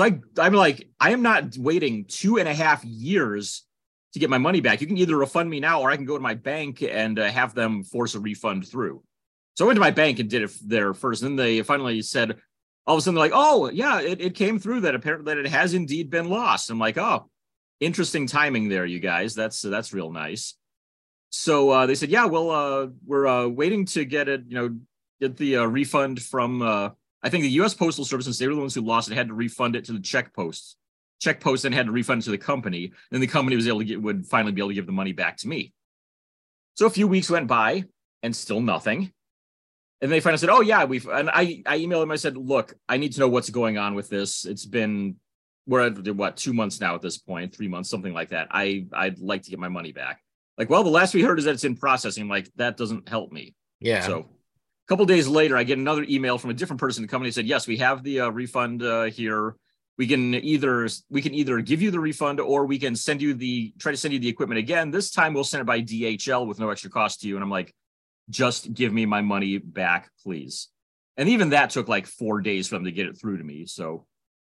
So 0.00 0.06
I, 0.06 0.18
I'm 0.38 0.54
like, 0.54 0.88
I 0.98 1.10
am 1.10 1.20
not 1.20 1.58
waiting 1.58 2.06
two 2.06 2.38
and 2.38 2.48
a 2.48 2.54
half 2.54 2.82
years 2.82 3.66
to 4.14 4.18
get 4.18 4.30
my 4.30 4.38
money 4.38 4.62
back. 4.62 4.80
You 4.80 4.86
can 4.86 4.96
either 4.96 5.18
refund 5.18 5.50
me 5.50 5.60
now 5.60 5.82
or 5.82 5.90
I 5.90 5.96
can 5.96 6.06
go 6.06 6.16
to 6.16 6.22
my 6.22 6.32
bank 6.32 6.82
and 6.82 7.18
uh, 7.18 7.26
have 7.26 7.54
them 7.54 7.84
force 7.84 8.14
a 8.14 8.18
refund 8.20 8.66
through. 8.66 9.02
So 9.58 9.64
I 9.64 9.66
went 9.66 9.76
to 9.76 9.82
my 9.82 9.90
bank 9.90 10.18
and 10.18 10.30
did 10.30 10.40
it 10.40 10.52
there 10.64 10.94
first. 10.94 11.20
And 11.20 11.38
then 11.38 11.44
they 11.44 11.60
finally 11.60 12.00
said, 12.00 12.38
all 12.86 12.94
of 12.94 12.98
a 12.98 13.02
sudden, 13.02 13.16
they're 13.16 13.24
like, 13.24 13.32
oh, 13.34 13.68
yeah, 13.68 14.00
it, 14.00 14.22
it 14.22 14.34
came 14.34 14.58
through 14.58 14.80
that 14.80 14.94
apparently 14.94 15.34
that 15.34 15.44
it 15.44 15.50
has 15.50 15.74
indeed 15.74 16.08
been 16.08 16.30
lost. 16.30 16.70
I'm 16.70 16.78
like, 16.78 16.96
oh, 16.96 17.28
interesting 17.78 18.26
timing 18.26 18.70
there, 18.70 18.86
you 18.86 19.00
guys. 19.00 19.34
That's 19.34 19.60
that's 19.60 19.92
real 19.92 20.10
nice. 20.10 20.54
So 21.28 21.68
uh, 21.68 21.84
they 21.84 21.94
said, 21.94 22.08
yeah, 22.08 22.24
well, 22.24 22.50
uh, 22.50 22.86
we're 23.04 23.26
uh, 23.26 23.48
waiting 23.48 23.84
to 23.84 24.06
get 24.06 24.30
it, 24.30 24.44
you 24.48 24.54
know, 24.54 24.78
get 25.20 25.36
the 25.36 25.58
uh, 25.58 25.64
refund 25.64 26.22
from, 26.22 26.62
uh, 26.62 26.88
I 27.22 27.28
think 27.28 27.42
the 27.42 27.50
U.S. 27.50 27.74
Postal 27.74 28.04
Service, 28.04 28.26
since 28.26 28.38
they 28.38 28.48
were 28.48 28.54
the 28.54 28.60
ones 28.60 28.74
who 28.74 28.80
lost 28.80 29.10
it, 29.10 29.14
had 29.14 29.28
to 29.28 29.34
refund 29.34 29.76
it 29.76 29.84
to 29.86 29.92
the 29.92 30.00
Czech 30.00 30.34
Posts 30.34 30.76
Czech 31.20 31.40
Post 31.40 31.62
then 31.62 31.72
had 31.72 31.86
to 31.86 31.92
refund 31.92 32.22
it 32.22 32.24
to 32.24 32.30
the 32.30 32.38
company. 32.38 32.92
Then 33.10 33.20
the 33.20 33.26
company 33.26 33.56
was 33.56 33.68
able 33.68 33.80
to 33.80 33.84
get 33.84 34.02
would 34.02 34.26
finally 34.26 34.52
be 34.52 34.60
able 34.60 34.70
to 34.70 34.74
give 34.74 34.86
the 34.86 34.92
money 34.92 35.12
back 35.12 35.36
to 35.38 35.48
me. 35.48 35.72
So 36.74 36.86
a 36.86 36.90
few 36.90 37.06
weeks 37.06 37.30
went 37.30 37.46
by 37.46 37.84
and 38.22 38.34
still 38.34 38.60
nothing. 38.60 39.12
And 40.00 40.10
they 40.10 40.20
finally 40.20 40.38
said, 40.38 40.48
"Oh 40.48 40.62
yeah, 40.62 40.84
we've." 40.84 41.06
And 41.06 41.28
I 41.28 41.62
I 41.66 41.78
emailed 41.78 42.00
them. 42.00 42.10
I 42.10 42.16
said, 42.16 42.38
"Look, 42.38 42.74
I 42.88 42.96
need 42.96 43.12
to 43.12 43.20
know 43.20 43.28
what's 43.28 43.50
going 43.50 43.76
on 43.76 43.94
with 43.94 44.08
this. 44.08 44.46
It's 44.46 44.64
been 44.64 45.16
we're 45.66 45.86
at 45.86 46.16
what 46.16 46.38
two 46.38 46.54
months 46.54 46.80
now 46.80 46.94
at 46.94 47.02
this 47.02 47.18
point, 47.18 47.54
three 47.54 47.68
months, 47.68 47.90
something 47.90 48.14
like 48.14 48.30
that. 48.30 48.48
I 48.50 48.86
I'd 48.94 49.18
like 49.18 49.42
to 49.42 49.50
get 49.50 49.58
my 49.58 49.68
money 49.68 49.92
back." 49.92 50.22
Like, 50.56 50.70
well, 50.70 50.84
the 50.84 50.90
last 50.90 51.14
we 51.14 51.22
heard 51.22 51.38
is 51.38 51.44
that 51.44 51.52
it's 51.52 51.64
in 51.64 51.76
processing. 51.76 52.28
Like, 52.28 52.50
that 52.56 52.76
doesn't 52.76 53.08
help 53.08 53.30
me. 53.30 53.54
Yeah. 53.78 54.06
So 54.06 54.28
couple 54.90 55.06
days 55.06 55.28
later, 55.28 55.56
I 55.56 55.62
get 55.62 55.78
another 55.78 56.04
email 56.08 56.36
from 56.36 56.50
a 56.50 56.54
different 56.54 56.80
person. 56.80 57.04
In 57.04 57.06
the 57.06 57.10
company 57.10 57.30
said, 57.30 57.46
"Yes, 57.46 57.68
we 57.68 57.76
have 57.76 58.02
the 58.02 58.22
uh, 58.22 58.30
refund 58.30 58.82
uh, 58.82 59.04
here. 59.04 59.54
We 59.96 60.08
can 60.08 60.34
either 60.34 60.88
we 61.08 61.22
can 61.22 61.32
either 61.32 61.60
give 61.60 61.80
you 61.80 61.92
the 61.92 62.00
refund 62.00 62.40
or 62.40 62.66
we 62.66 62.76
can 62.76 62.96
send 62.96 63.22
you 63.22 63.34
the 63.34 63.72
try 63.78 63.92
to 63.92 63.96
send 63.96 64.14
you 64.14 64.18
the 64.18 64.28
equipment 64.28 64.58
again. 64.58 64.90
This 64.90 65.12
time 65.12 65.32
we'll 65.32 65.44
send 65.44 65.60
it 65.60 65.64
by 65.64 65.80
dhl 65.80 66.46
with 66.46 66.58
no 66.58 66.70
extra 66.70 66.90
cost 66.90 67.20
to 67.20 67.28
you. 67.28 67.36
And 67.36 67.44
i'm 67.44 67.50
like 67.50 67.74
just 68.30 68.72
give 68.72 68.92
me 68.92 69.06
my 69.06 69.20
money 69.20 69.58
back 69.58 70.10
please. 70.24 70.68
And 71.16 71.28
even 71.28 71.50
that 71.50 71.70
took 71.70 71.86
like 71.86 72.06
four 72.06 72.40
days 72.40 72.66
for 72.66 72.76
them 72.76 72.84
to 72.86 72.92
get 72.92 73.06
it 73.06 73.20
through 73.20 73.38
to 73.38 73.44
me. 73.44 73.66
So 73.66 74.06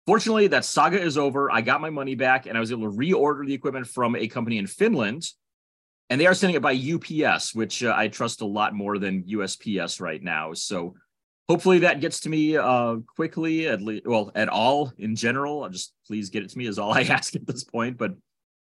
fortunately 0.07 0.47
that 0.47 0.65
saga 0.65 0.99
is 0.99 1.17
over. 1.17 1.51
I 1.51 1.61
got 1.61 1.79
my 1.79 1.91
money 1.91 2.15
back 2.15 2.47
and 2.47 2.57
i 2.57 2.59
was 2.59 2.71
able 2.71 2.91
to 2.91 2.97
reorder 2.97 3.45
the 3.45 3.53
equipment 3.53 3.87
from 3.87 4.15
a 4.15 4.27
company 4.27 4.57
in 4.57 4.67
finland 4.67 5.29
and 6.09 6.21
they 6.21 6.27
are 6.27 6.33
sending 6.33 6.55
it 6.55 6.61
by 6.61 6.73
ups 6.73 7.55
which 7.55 7.83
uh, 7.83 7.93
i 7.95 8.07
trust 8.07 8.41
a 8.41 8.45
lot 8.45 8.73
more 8.73 8.97
than 8.97 9.23
usps 9.23 9.99
right 9.99 10.21
now. 10.23 10.53
So 10.53 10.95
hopefully 11.49 11.79
that 11.79 11.99
gets 11.99 12.21
to 12.21 12.29
me 12.29 12.57
uh, 12.57 12.97
quickly 13.15 13.67
at 13.67 13.81
least 13.81 14.05
well 14.05 14.31
at 14.35 14.49
all 14.49 14.91
in 14.97 15.15
general. 15.15 15.63
I'll 15.63 15.69
just 15.69 15.93
please 16.07 16.29
get 16.29 16.43
it 16.43 16.49
to 16.49 16.57
me 16.57 16.67
is 16.67 16.79
all 16.79 16.93
i 16.93 17.01
ask 17.17 17.35
at 17.35 17.47
this 17.47 17.63
point. 17.63 17.97
But 17.97 18.15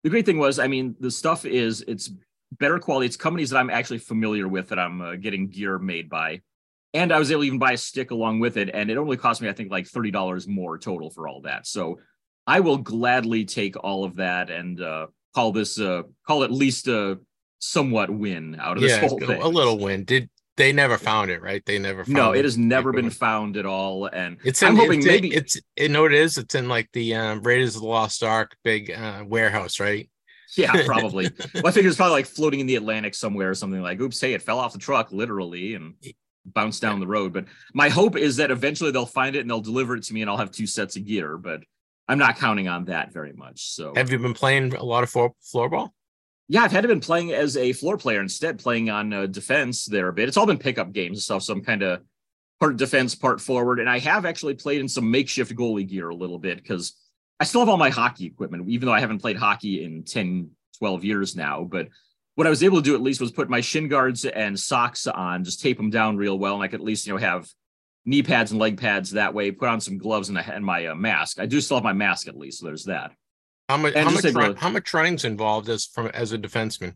the 0.05 0.11
great 0.11 0.27
thing 0.27 0.39
was 0.39 0.59
i 0.59 0.67
mean 0.67 0.97
the 1.01 1.11
stuff 1.11 1.45
is 1.45 1.83
it's 1.87 2.11
better 2.59 2.79
quality. 2.79 3.07
It's 3.07 3.17
companies 3.17 3.51
that 3.51 3.59
i'm 3.59 3.71
actually 3.71 3.99
familiar 3.99 4.49
with 4.49 4.69
that 4.69 4.79
i'm 4.79 5.01
uh, 5.01 5.17
getting 5.17 5.49
gear 5.49 5.79
made 5.79 6.09
by. 6.09 6.41
And 6.95 7.13
i 7.13 7.19
was 7.19 7.31
able 7.31 7.43
to 7.43 7.47
even 7.47 7.59
buy 7.59 7.73
a 7.73 7.77
stick 7.77 8.11
along 8.11 8.41
with 8.41 8.57
it 8.57 8.71
and 8.75 8.91
it 8.91 8.99
only 8.99 9.17
cost 9.17 9.41
me 9.41 9.49
i 9.49 9.53
think 9.53 9.71
like 9.71 9.87
$30 9.87 10.49
more 10.49 10.79
total 10.79 11.11
for 11.11 11.29
all 11.29 11.43
that. 11.43 11.67
So 11.67 12.01
i 12.47 12.59
will 12.61 12.79
gladly 12.79 13.45
take 13.45 13.77
all 13.77 14.05
of 14.05 14.17
that 14.17 14.51
and 14.51 14.81
uh, 14.81 15.07
call 15.35 15.53
this 15.53 15.79
uh, 15.79 16.03
call 16.27 16.43
at 16.45 16.51
least 16.51 16.89
a 16.89 17.19
somewhat 17.61 18.11
win 18.11 18.57
out 18.59 18.77
of 18.77 18.83
yeah, 18.83 19.01
this 19.01 19.11
whole 19.11 19.19
thing 19.19 19.41
a 19.41 19.49
little 19.49 19.79
win 19.79 20.05
did 20.05 20.29
they 20.61 20.73
never 20.73 20.99
found 20.99 21.31
it, 21.31 21.41
right? 21.41 21.65
They 21.65 21.79
never. 21.79 22.05
Found 22.05 22.15
No, 22.15 22.33
it 22.33 22.45
has 22.45 22.59
never 22.59 22.93
been 22.93 23.09
found 23.09 23.57
at 23.57 23.65
all, 23.65 24.07
and 24.07 24.37
it's. 24.45 24.61
In, 24.61 24.69
I'm 24.69 24.77
hoping 24.77 24.99
it's, 24.99 25.07
maybe 25.07 25.33
it's. 25.33 25.59
You 25.77 25.89
know 25.89 26.03
what 26.03 26.13
it 26.13 26.21
is? 26.21 26.37
It's 26.37 26.55
in 26.55 26.69
like 26.69 26.91
the 26.93 27.15
um, 27.15 27.41
Raiders 27.43 27.77
of 27.77 27.83
the 27.83 27.89
Lost 27.89 28.23
Ark 28.23 28.55
big 28.63 28.91
uh, 28.91 29.25
warehouse, 29.27 29.81
right? 29.81 30.11
Yeah, 30.57 30.83
probably. 30.85 31.31
well, 31.55 31.69
I 31.69 31.71
think 31.71 31.87
it's 31.87 31.97
probably 31.97 32.13
like 32.13 32.27
floating 32.27 32.61
in 32.61 32.67
the 32.67 32.77
Atlantic 32.77 33.15
somewhere 33.15 33.49
or 33.49 33.55
something 33.55 33.81
like. 33.81 34.01
Oops, 34.01 34.21
hey, 34.21 34.35
it 34.35 34.43
fell 34.43 34.59
off 34.59 34.75
the 34.75 34.79
truck 34.79 35.13
literally 35.13 35.77
and 35.77 35.95
bounced 36.45 36.83
down 36.83 37.01
the 37.01 37.07
road. 37.07 37.33
But 37.33 37.47
my 37.73 37.89
hope 37.89 38.17
is 38.17 38.37
that 38.37 38.51
eventually 38.51 38.91
they'll 38.91 39.07
find 39.07 39.37
it 39.37 39.41
and 39.41 39.49
they'll 39.49 39.63
deliver 39.63 39.97
it 39.97 40.03
to 40.05 40.13
me, 40.13 40.21
and 40.21 40.31
I'll 40.31 40.37
have 40.37 40.51
two 40.51 40.67
sets 40.67 40.95
of 40.97 41.07
gear. 41.07 41.39
But 41.39 41.63
I'm 42.07 42.19
not 42.19 42.37
counting 42.37 42.69
on 42.69 42.85
that 42.87 43.15
very 43.15 43.33
much. 43.33 43.71
So, 43.71 43.95
have 43.95 44.11
you 44.13 44.19
been 44.19 44.35
playing 44.35 44.75
a 44.75 44.85
lot 44.85 45.05
of 45.05 45.11
floor 45.11 45.33
floorball? 45.43 45.91
Yeah, 46.51 46.65
I've 46.65 46.73
had 46.73 46.81
to 46.81 46.89
been 46.89 46.99
playing 46.99 47.33
as 47.33 47.57
a 47.57 47.73
floor 47.73 47.97
player 47.97 48.21
instead, 48.21 48.59
playing 48.59 48.91
on 48.91 49.13
uh, 49.13 49.27
defense 49.27 49.85
there 49.85 50.09
a 50.09 50.13
bit. 50.13 50.27
It's 50.27 50.37
all 50.37 50.47
been 50.47 50.59
pickup 50.59 50.93
games 50.93 51.19
and 51.19 51.23
stuff, 51.23 51.45
so 51.45 51.53
I'm 51.53 51.63
kind 51.63 51.85
of 51.85 52.01
part 52.59 52.77
defense, 52.77 53.15
part 53.15 53.41
forward. 53.41 53.79
And 53.79 53.89
I 53.89 54.01
have 54.01 54.27
actually 54.27 54.55
played 54.55 54.81
in 54.81 54.89
some 54.89 55.13
makeshift 55.13 55.55
goalie 55.55 55.87
gear 55.87 56.09
a 56.09 56.15
little 56.15 56.41
bit 56.41 56.57
because 56.57 56.97
I 57.39 57.45
still 57.45 57.61
have 57.61 57.69
all 57.69 57.77
my 57.77 57.91
hockey 57.91 58.27
equipment, 58.27 58.69
even 58.69 58.87
though 58.87 58.93
I 58.93 58.99
haven't 58.99 59.21
played 59.21 59.37
hockey 59.37 59.85
in 59.85 60.03
10, 60.03 60.51
12 60.79 61.05
years 61.05 61.37
now. 61.37 61.63
But 61.63 61.87
what 62.35 62.49
I 62.49 62.51
was 62.51 62.65
able 62.65 62.79
to 62.79 62.83
do 62.83 62.97
at 62.97 63.01
least 63.01 63.21
was 63.21 63.31
put 63.31 63.49
my 63.49 63.61
shin 63.61 63.87
guards 63.87 64.25
and 64.25 64.59
socks 64.59 65.07
on, 65.07 65.45
just 65.45 65.61
tape 65.61 65.77
them 65.77 65.91
down 65.91 66.17
real 66.17 66.37
well, 66.37 66.55
and 66.55 66.65
I 66.65 66.67
could 66.67 66.81
at 66.81 66.85
least 66.85 67.07
you 67.07 67.13
know 67.13 67.21
have 67.21 67.49
knee 68.05 68.25
pads 68.25 68.51
and 68.51 68.59
leg 68.59 68.77
pads 68.77 69.13
that 69.13 69.35
way. 69.35 69.53
Put 69.53 69.69
on 69.69 69.81
some 69.81 69.99
gloves 69.99 70.29
and, 70.29 70.37
a, 70.37 70.53
and 70.53 70.65
my 70.65 70.87
uh, 70.87 70.97
mask. 70.97 71.39
I 71.39 71.47
do 71.47 71.61
still 71.61 71.77
have 71.77 71.85
my 71.85 71.93
mask 71.93 72.27
at 72.27 72.37
least, 72.37 72.59
so 72.59 72.67
there's 72.67 72.87
that. 72.87 73.13
How 73.71 73.77
much? 73.77 73.95
How 73.95 74.11
much, 74.11 74.25
able, 74.25 74.57
how 74.57 74.69
much 74.69 74.83
training's 74.83 75.25
involved 75.25 75.69
as 75.69 75.87
from 75.87 76.09
as 76.09 76.33
a 76.33 76.39
defenseman? 76.39 76.95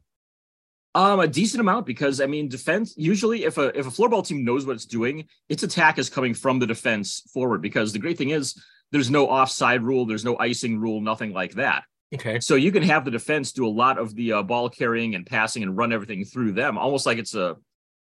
Um, 0.96 1.20
a 1.20 1.28
decent 1.28 1.60
amount 1.60 1.86
because 1.86 2.20
I 2.20 2.26
mean, 2.26 2.48
defense 2.48 2.94
usually 2.96 3.44
if 3.44 3.58
a 3.58 3.78
if 3.78 3.86
a 3.86 3.90
floorball 3.90 4.26
team 4.26 4.44
knows 4.44 4.66
what 4.66 4.74
it's 4.74 4.84
doing, 4.84 5.28
its 5.48 5.62
attack 5.62 5.98
is 5.98 6.10
coming 6.10 6.34
from 6.34 6.58
the 6.58 6.66
defense 6.66 7.22
forward. 7.32 7.62
Because 7.62 7.92
the 7.92 8.00
great 8.00 8.18
thing 8.18 8.30
is 8.30 8.60
there's 8.90 9.08
no 9.08 9.28
offside 9.28 9.84
rule, 9.84 10.04
there's 10.04 10.24
no 10.24 10.36
icing 10.38 10.80
rule, 10.80 11.00
nothing 11.00 11.32
like 11.32 11.54
that. 11.54 11.84
Okay. 12.12 12.40
So 12.40 12.56
you 12.56 12.72
can 12.72 12.82
have 12.82 13.04
the 13.04 13.10
defense 13.12 13.52
do 13.52 13.64
a 13.64 13.68
lot 13.68 13.96
of 13.96 14.12
the 14.16 14.32
uh, 14.32 14.42
ball 14.42 14.68
carrying 14.68 15.14
and 15.14 15.24
passing 15.24 15.62
and 15.62 15.76
run 15.76 15.92
everything 15.92 16.24
through 16.24 16.52
them, 16.52 16.76
almost 16.76 17.06
like 17.06 17.18
it's 17.18 17.36
a 17.36 17.54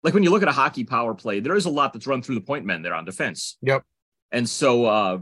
like 0.02 0.12
when 0.12 0.22
you 0.22 0.30
look 0.30 0.42
at 0.42 0.48
a 0.48 0.52
hockey 0.52 0.84
power 0.84 1.14
play, 1.14 1.40
there 1.40 1.56
is 1.56 1.64
a 1.64 1.70
lot 1.70 1.94
that's 1.94 2.06
run 2.06 2.20
through 2.20 2.34
the 2.34 2.42
point 2.42 2.66
men 2.66 2.82
there 2.82 2.94
on 2.94 3.06
defense. 3.06 3.56
Yep. 3.62 3.84
And 4.32 4.46
so 4.46 4.84
uh, 4.84 5.18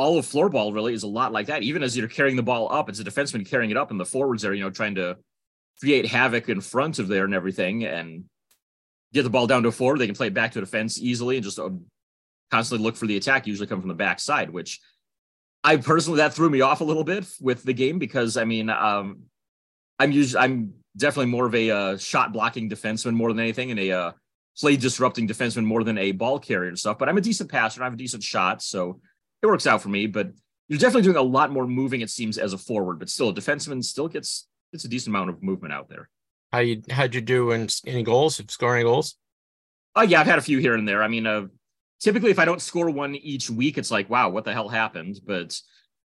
all 0.00 0.16
of 0.16 0.24
floorball 0.24 0.72
really 0.72 0.94
is 0.94 1.02
a 1.02 1.06
lot 1.08 1.30
like 1.30 1.48
that. 1.48 1.62
Even 1.62 1.82
as 1.82 1.94
you're 1.94 2.08
carrying 2.08 2.34
the 2.34 2.42
ball 2.42 2.72
up, 2.72 2.88
it's 2.88 3.00
a 3.00 3.04
defenseman 3.04 3.46
carrying 3.46 3.70
it 3.70 3.76
up, 3.76 3.90
and 3.90 4.00
the 4.00 4.06
forwards 4.06 4.46
are, 4.46 4.54
you 4.54 4.64
know, 4.64 4.70
trying 4.70 4.94
to 4.94 5.18
create 5.78 6.06
havoc 6.06 6.48
in 6.48 6.62
front 6.62 6.98
of 6.98 7.06
there 7.06 7.26
and 7.26 7.34
everything, 7.34 7.84
and 7.84 8.24
get 9.12 9.24
the 9.24 9.30
ball 9.30 9.46
down 9.46 9.62
to 9.62 9.68
a 9.68 9.72
forward. 9.72 9.98
They 9.98 10.06
can 10.06 10.14
play 10.14 10.28
it 10.28 10.34
back 10.34 10.52
to 10.52 10.60
defense 10.60 10.98
easily 10.98 11.36
and 11.36 11.44
just 11.44 11.58
uh, 11.58 11.68
constantly 12.50 12.82
look 12.82 12.96
for 12.96 13.06
the 13.06 13.18
attack. 13.18 13.46
Usually 13.46 13.66
come 13.66 13.80
from 13.80 13.88
the 13.88 13.94
backside, 13.94 14.48
which 14.48 14.80
I 15.62 15.76
personally 15.76 16.16
that 16.16 16.32
threw 16.32 16.48
me 16.48 16.62
off 16.62 16.80
a 16.80 16.84
little 16.84 17.04
bit 17.04 17.26
with 17.38 17.62
the 17.62 17.74
game 17.74 17.98
because 17.98 18.38
I 18.38 18.44
mean, 18.44 18.70
um, 18.70 19.24
I'm 19.98 20.12
usually 20.12 20.42
I'm 20.42 20.72
definitely 20.96 21.30
more 21.30 21.44
of 21.44 21.54
a 21.54 21.70
uh, 21.70 21.98
shot 21.98 22.32
blocking 22.32 22.70
defenseman 22.70 23.12
more 23.12 23.30
than 23.34 23.40
anything, 23.40 23.70
and 23.70 23.78
a 23.78 23.92
uh, 23.92 24.12
play 24.58 24.78
disrupting 24.78 25.28
defenseman 25.28 25.64
more 25.64 25.84
than 25.84 25.98
a 25.98 26.12
ball 26.12 26.38
carrier 26.38 26.70
and 26.70 26.78
stuff. 26.78 26.98
But 26.98 27.10
I'm 27.10 27.18
a 27.18 27.20
decent 27.20 27.50
passer. 27.50 27.82
I 27.82 27.84
have 27.84 27.92
a 27.92 27.98
decent 27.98 28.22
shot, 28.22 28.62
so 28.62 29.02
it 29.42 29.46
works 29.46 29.66
out 29.66 29.82
for 29.82 29.88
me. 29.88 30.06
But 30.06 30.32
you're 30.68 30.78
definitely 30.78 31.02
doing 31.02 31.16
a 31.16 31.22
lot 31.22 31.50
more 31.50 31.66
moving, 31.66 32.00
it 32.00 32.10
seems, 32.10 32.38
as 32.38 32.52
a 32.52 32.58
forward. 32.58 32.98
But 32.98 33.08
still, 33.08 33.30
a 33.30 33.34
defenseman 33.34 33.84
still 33.84 34.08
gets 34.08 34.46
it's 34.72 34.84
a 34.84 34.88
decent 34.88 35.14
amount 35.14 35.30
of 35.30 35.42
movement 35.42 35.74
out 35.74 35.88
there. 35.88 36.08
How 36.52 36.58
you 36.60 36.82
how'd 36.90 37.14
you 37.14 37.20
do 37.20 37.52
in 37.52 37.68
any 37.86 38.02
goals? 38.02 38.40
Scoring 38.48 38.84
goals? 38.84 39.16
Oh 39.94 40.02
yeah, 40.02 40.20
I've 40.20 40.26
had 40.26 40.38
a 40.38 40.42
few 40.42 40.58
here 40.58 40.74
and 40.74 40.86
there. 40.86 41.02
I 41.02 41.08
mean, 41.08 41.26
uh, 41.26 41.46
typically 42.00 42.30
if 42.30 42.38
I 42.38 42.44
don't 42.44 42.62
score 42.62 42.90
one 42.90 43.14
each 43.14 43.50
week, 43.50 43.78
it's 43.78 43.90
like, 43.90 44.08
wow, 44.10 44.28
what 44.28 44.44
the 44.44 44.52
hell 44.52 44.68
happened? 44.68 45.20
But 45.24 45.60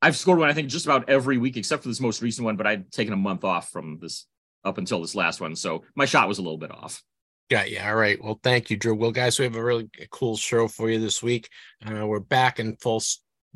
I've 0.01 0.17
scored 0.17 0.39
one, 0.39 0.50
I 0.50 0.53
think, 0.53 0.69
just 0.69 0.86
about 0.86 1.10
every 1.10 1.38
week 1.38 1.57
except 1.57 1.84
for 1.84 1.89
this 1.89 2.00
most 2.00 2.22
recent 2.22 2.46
one. 2.46 2.55
But 2.55 2.67
I'd 2.67 2.91
taken 2.91 3.13
a 3.13 3.17
month 3.17 3.43
off 3.43 3.69
from 3.69 4.00
this 4.00 4.25
up 4.63 4.77
until 4.77 5.01
this 5.01 5.15
last 5.15 5.39
one, 5.39 5.55
so 5.55 5.84
my 5.96 6.05
shot 6.05 6.27
was 6.27 6.39
a 6.39 6.41
little 6.41 6.57
bit 6.57 6.72
off. 6.72 7.03
Yeah, 7.49 7.63
yeah. 7.63 7.89
All 7.89 7.95
right. 7.95 8.21
Well, 8.21 8.39
thank 8.43 8.69
you, 8.69 8.75
Drew. 8.75 8.93
Well, 8.93 9.11
guys, 9.11 9.39
we 9.39 9.45
have 9.45 9.55
a 9.55 9.63
really 9.63 9.89
cool 10.11 10.35
show 10.35 10.67
for 10.67 10.89
you 10.89 10.99
this 10.99 11.23
week. 11.23 11.49
Uh, 11.85 12.05
we're 12.05 12.19
back 12.19 12.59
in 12.59 12.75
full 12.75 13.01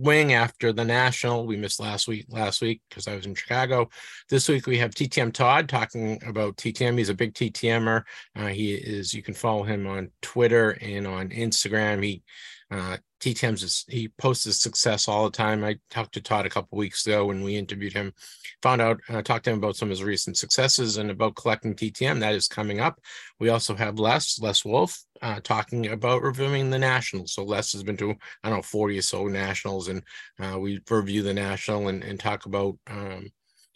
swing 0.01 0.31
after 0.31 0.71
the 0.71 0.85
national. 0.85 1.45
We 1.45 1.57
missed 1.57 1.81
last 1.81 2.07
week, 2.07 2.25
last 2.29 2.61
week 2.61 2.81
because 2.89 3.09
I 3.09 3.15
was 3.15 3.25
in 3.25 3.35
Chicago. 3.35 3.89
This 4.29 4.47
week 4.47 4.65
we 4.65 4.77
have 4.77 4.91
TTM 4.91 5.33
Todd 5.33 5.67
talking 5.67 6.21
about 6.25 6.55
TTM. 6.55 6.97
He's 6.97 7.09
a 7.09 7.13
big 7.13 7.33
TTMer. 7.33 8.03
Uh, 8.33 8.47
he 8.47 8.73
is. 8.73 9.13
You 9.13 9.21
can 9.21 9.33
follow 9.33 9.63
him 9.63 9.85
on 9.85 10.11
Twitter 10.21 10.77
and 10.81 11.05
on 11.05 11.27
Instagram. 11.29 12.01
He 12.01 12.23
uh, 12.71 12.97
TTM's 13.19 13.63
is, 13.63 13.85
he 13.89 14.07
posts 14.07 14.45
his 14.45 14.59
success 14.59 15.07
all 15.07 15.25
the 15.25 15.31
time. 15.31 15.63
I 15.63 15.77
talked 15.89 16.13
to 16.13 16.21
Todd 16.21 16.45
a 16.45 16.49
couple 16.49 16.77
weeks 16.77 17.05
ago 17.05 17.25
when 17.25 17.43
we 17.43 17.57
interviewed 17.57 17.93
him, 17.93 18.13
found 18.63 18.81
out, 18.81 19.01
uh, 19.09 19.21
talked 19.21 19.43
to 19.45 19.51
him 19.51 19.57
about 19.57 19.75
some 19.75 19.87
of 19.87 19.91
his 19.91 20.03
recent 20.03 20.37
successes 20.37 20.97
and 20.97 21.11
about 21.11 21.35
collecting 21.35 21.75
TTM. 21.75 22.21
That 22.21 22.33
is 22.33 22.47
coming 22.47 22.79
up. 22.79 22.99
We 23.39 23.49
also 23.49 23.75
have 23.75 23.99
Les, 23.99 24.39
Les 24.41 24.63
Wolff, 24.63 25.03
uh, 25.21 25.41
talking 25.43 25.87
about 25.87 26.23
reviewing 26.23 26.69
the 26.69 26.79
nationals. 26.79 27.33
So 27.33 27.43
Les 27.43 27.73
has 27.73 27.83
been 27.83 27.97
to, 27.97 28.15
I 28.43 28.49
don't 28.49 28.59
know, 28.59 28.63
40 28.63 28.97
or 28.97 29.01
so 29.01 29.27
nationals, 29.27 29.89
and 29.89 30.01
uh, 30.39 30.57
we 30.57 30.79
review 30.89 31.23
the 31.23 31.33
national 31.33 31.89
and, 31.89 32.03
and 32.03 32.19
talk 32.19 32.45
about 32.45 32.77
um, 32.87 33.29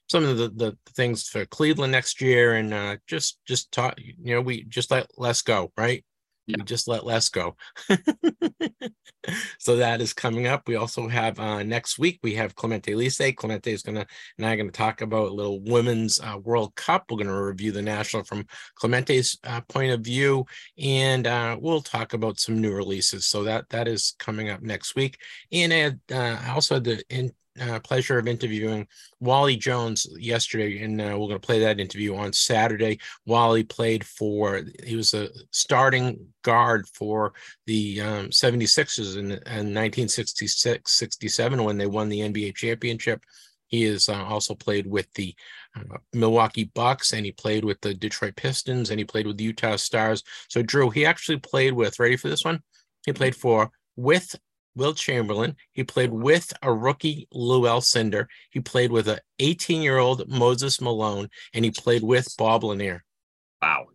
some 0.09 0.23
of 0.23 0.37
the, 0.37 0.49
the 0.49 0.77
things 0.93 1.27
for 1.27 1.45
Cleveland 1.45 1.91
next 1.91 2.21
year 2.21 2.53
and 2.53 2.73
uh, 2.73 2.95
just, 3.07 3.39
just 3.45 3.71
talk, 3.71 3.95
you 3.99 4.35
know, 4.35 4.41
we 4.41 4.63
just 4.63 4.89
let 4.89 5.07
Les 5.17 5.41
go, 5.41 5.71
right? 5.77 6.05
Yeah. 6.47 6.55
we 6.57 6.63
just 6.63 6.87
let 6.87 7.05
less 7.05 7.29
go. 7.29 7.55
so 9.59 9.77
that 9.77 10.01
is 10.01 10.13
coming 10.13 10.47
up. 10.47 10.67
We 10.67 10.75
also 10.75 11.07
have 11.07 11.39
uh, 11.39 11.63
next 11.63 11.97
week 11.99 12.19
we 12.23 12.35
have 12.35 12.55
Clemente 12.55 12.95
Lise. 12.95 13.33
Clemente 13.35 13.71
is 13.71 13.81
gonna 13.81 14.05
and 14.37 14.45
I'm 14.45 14.57
gonna 14.57 14.71
talk 14.71 15.01
about 15.01 15.29
a 15.29 15.33
little 15.33 15.61
women's 15.61 16.19
uh, 16.19 16.37
World 16.43 16.75
Cup. 16.75 17.05
We're 17.09 17.17
gonna 17.17 17.43
review 17.43 17.71
the 17.71 17.81
national 17.81 18.23
from 18.23 18.45
Clemente's 18.75 19.37
uh, 19.43 19.61
point 19.61 19.91
of 19.91 20.01
view, 20.01 20.45
and 20.77 21.27
uh, 21.27 21.57
we'll 21.59 21.81
talk 21.81 22.13
about 22.13 22.39
some 22.39 22.61
new 22.61 22.73
releases. 22.73 23.27
So 23.27 23.43
that 23.43 23.69
that 23.69 23.87
is 23.87 24.15
coming 24.19 24.49
up 24.49 24.61
next 24.61 24.95
week. 24.95 25.17
And 25.51 25.73
I, 25.73 25.77
had, 25.77 25.99
uh, 26.11 26.39
I 26.45 26.49
also 26.51 26.75
had 26.75 26.83
the 26.83 27.03
in, 27.09 27.31
uh, 27.59 27.79
pleasure 27.79 28.17
of 28.17 28.27
interviewing 28.27 28.87
Wally 29.19 29.55
Jones 29.55 30.07
yesterday, 30.17 30.83
and 30.83 30.99
uh, 30.99 31.17
we're 31.17 31.27
going 31.27 31.39
to 31.39 31.39
play 31.39 31.59
that 31.59 31.79
interview 31.79 32.15
on 32.15 32.33
Saturday. 32.33 32.99
Wally 33.25 33.63
played 33.63 34.05
for, 34.05 34.61
he 34.83 34.95
was 34.95 35.13
a 35.13 35.29
starting 35.51 36.27
guard 36.43 36.87
for 36.93 37.33
the 37.65 38.01
um, 38.01 38.29
76ers 38.29 39.15
in, 39.17 39.31
in 39.31 39.73
1966 39.73 40.91
67 40.91 41.63
when 41.63 41.77
they 41.77 41.87
won 41.87 42.09
the 42.09 42.21
NBA 42.21 42.55
championship. 42.55 43.23
He 43.67 43.83
has 43.83 44.09
uh, 44.09 44.23
also 44.23 44.53
played 44.53 44.85
with 44.85 45.11
the 45.13 45.33
uh, 45.75 45.97
Milwaukee 46.13 46.71
Bucks 46.75 47.13
and 47.13 47.25
he 47.25 47.31
played 47.31 47.65
with 47.65 47.81
the 47.81 47.93
Detroit 47.93 48.35
Pistons 48.35 48.89
and 48.89 48.99
he 48.99 49.05
played 49.05 49.27
with 49.27 49.37
the 49.37 49.43
Utah 49.43 49.75
Stars. 49.75 50.23
So, 50.49 50.61
Drew, 50.61 50.89
he 50.89 51.05
actually 51.05 51.39
played 51.39 51.73
with, 51.73 51.99
ready 51.99 52.15
for 52.15 52.29
this 52.29 52.45
one? 52.45 52.61
He 53.05 53.13
played 53.13 53.35
for 53.35 53.71
with 53.95 54.35
Wilt 54.75 54.97
Chamberlain. 54.97 55.55
He 55.73 55.83
played 55.83 56.11
with 56.11 56.51
a 56.61 56.73
rookie 56.73 57.27
Lou 57.31 57.63
Alcindor. 57.63 58.27
He 58.49 58.59
played 58.59 58.91
with 58.91 59.07
an 59.07 59.19
18 59.39 59.81
year 59.81 59.97
old 59.97 60.27
Moses 60.27 60.81
Malone, 60.81 61.29
and 61.53 61.65
he 61.65 61.71
played 61.71 62.03
with 62.03 62.33
Bob 62.37 62.63
Lanier. 62.63 63.03
Wow. 63.61 63.87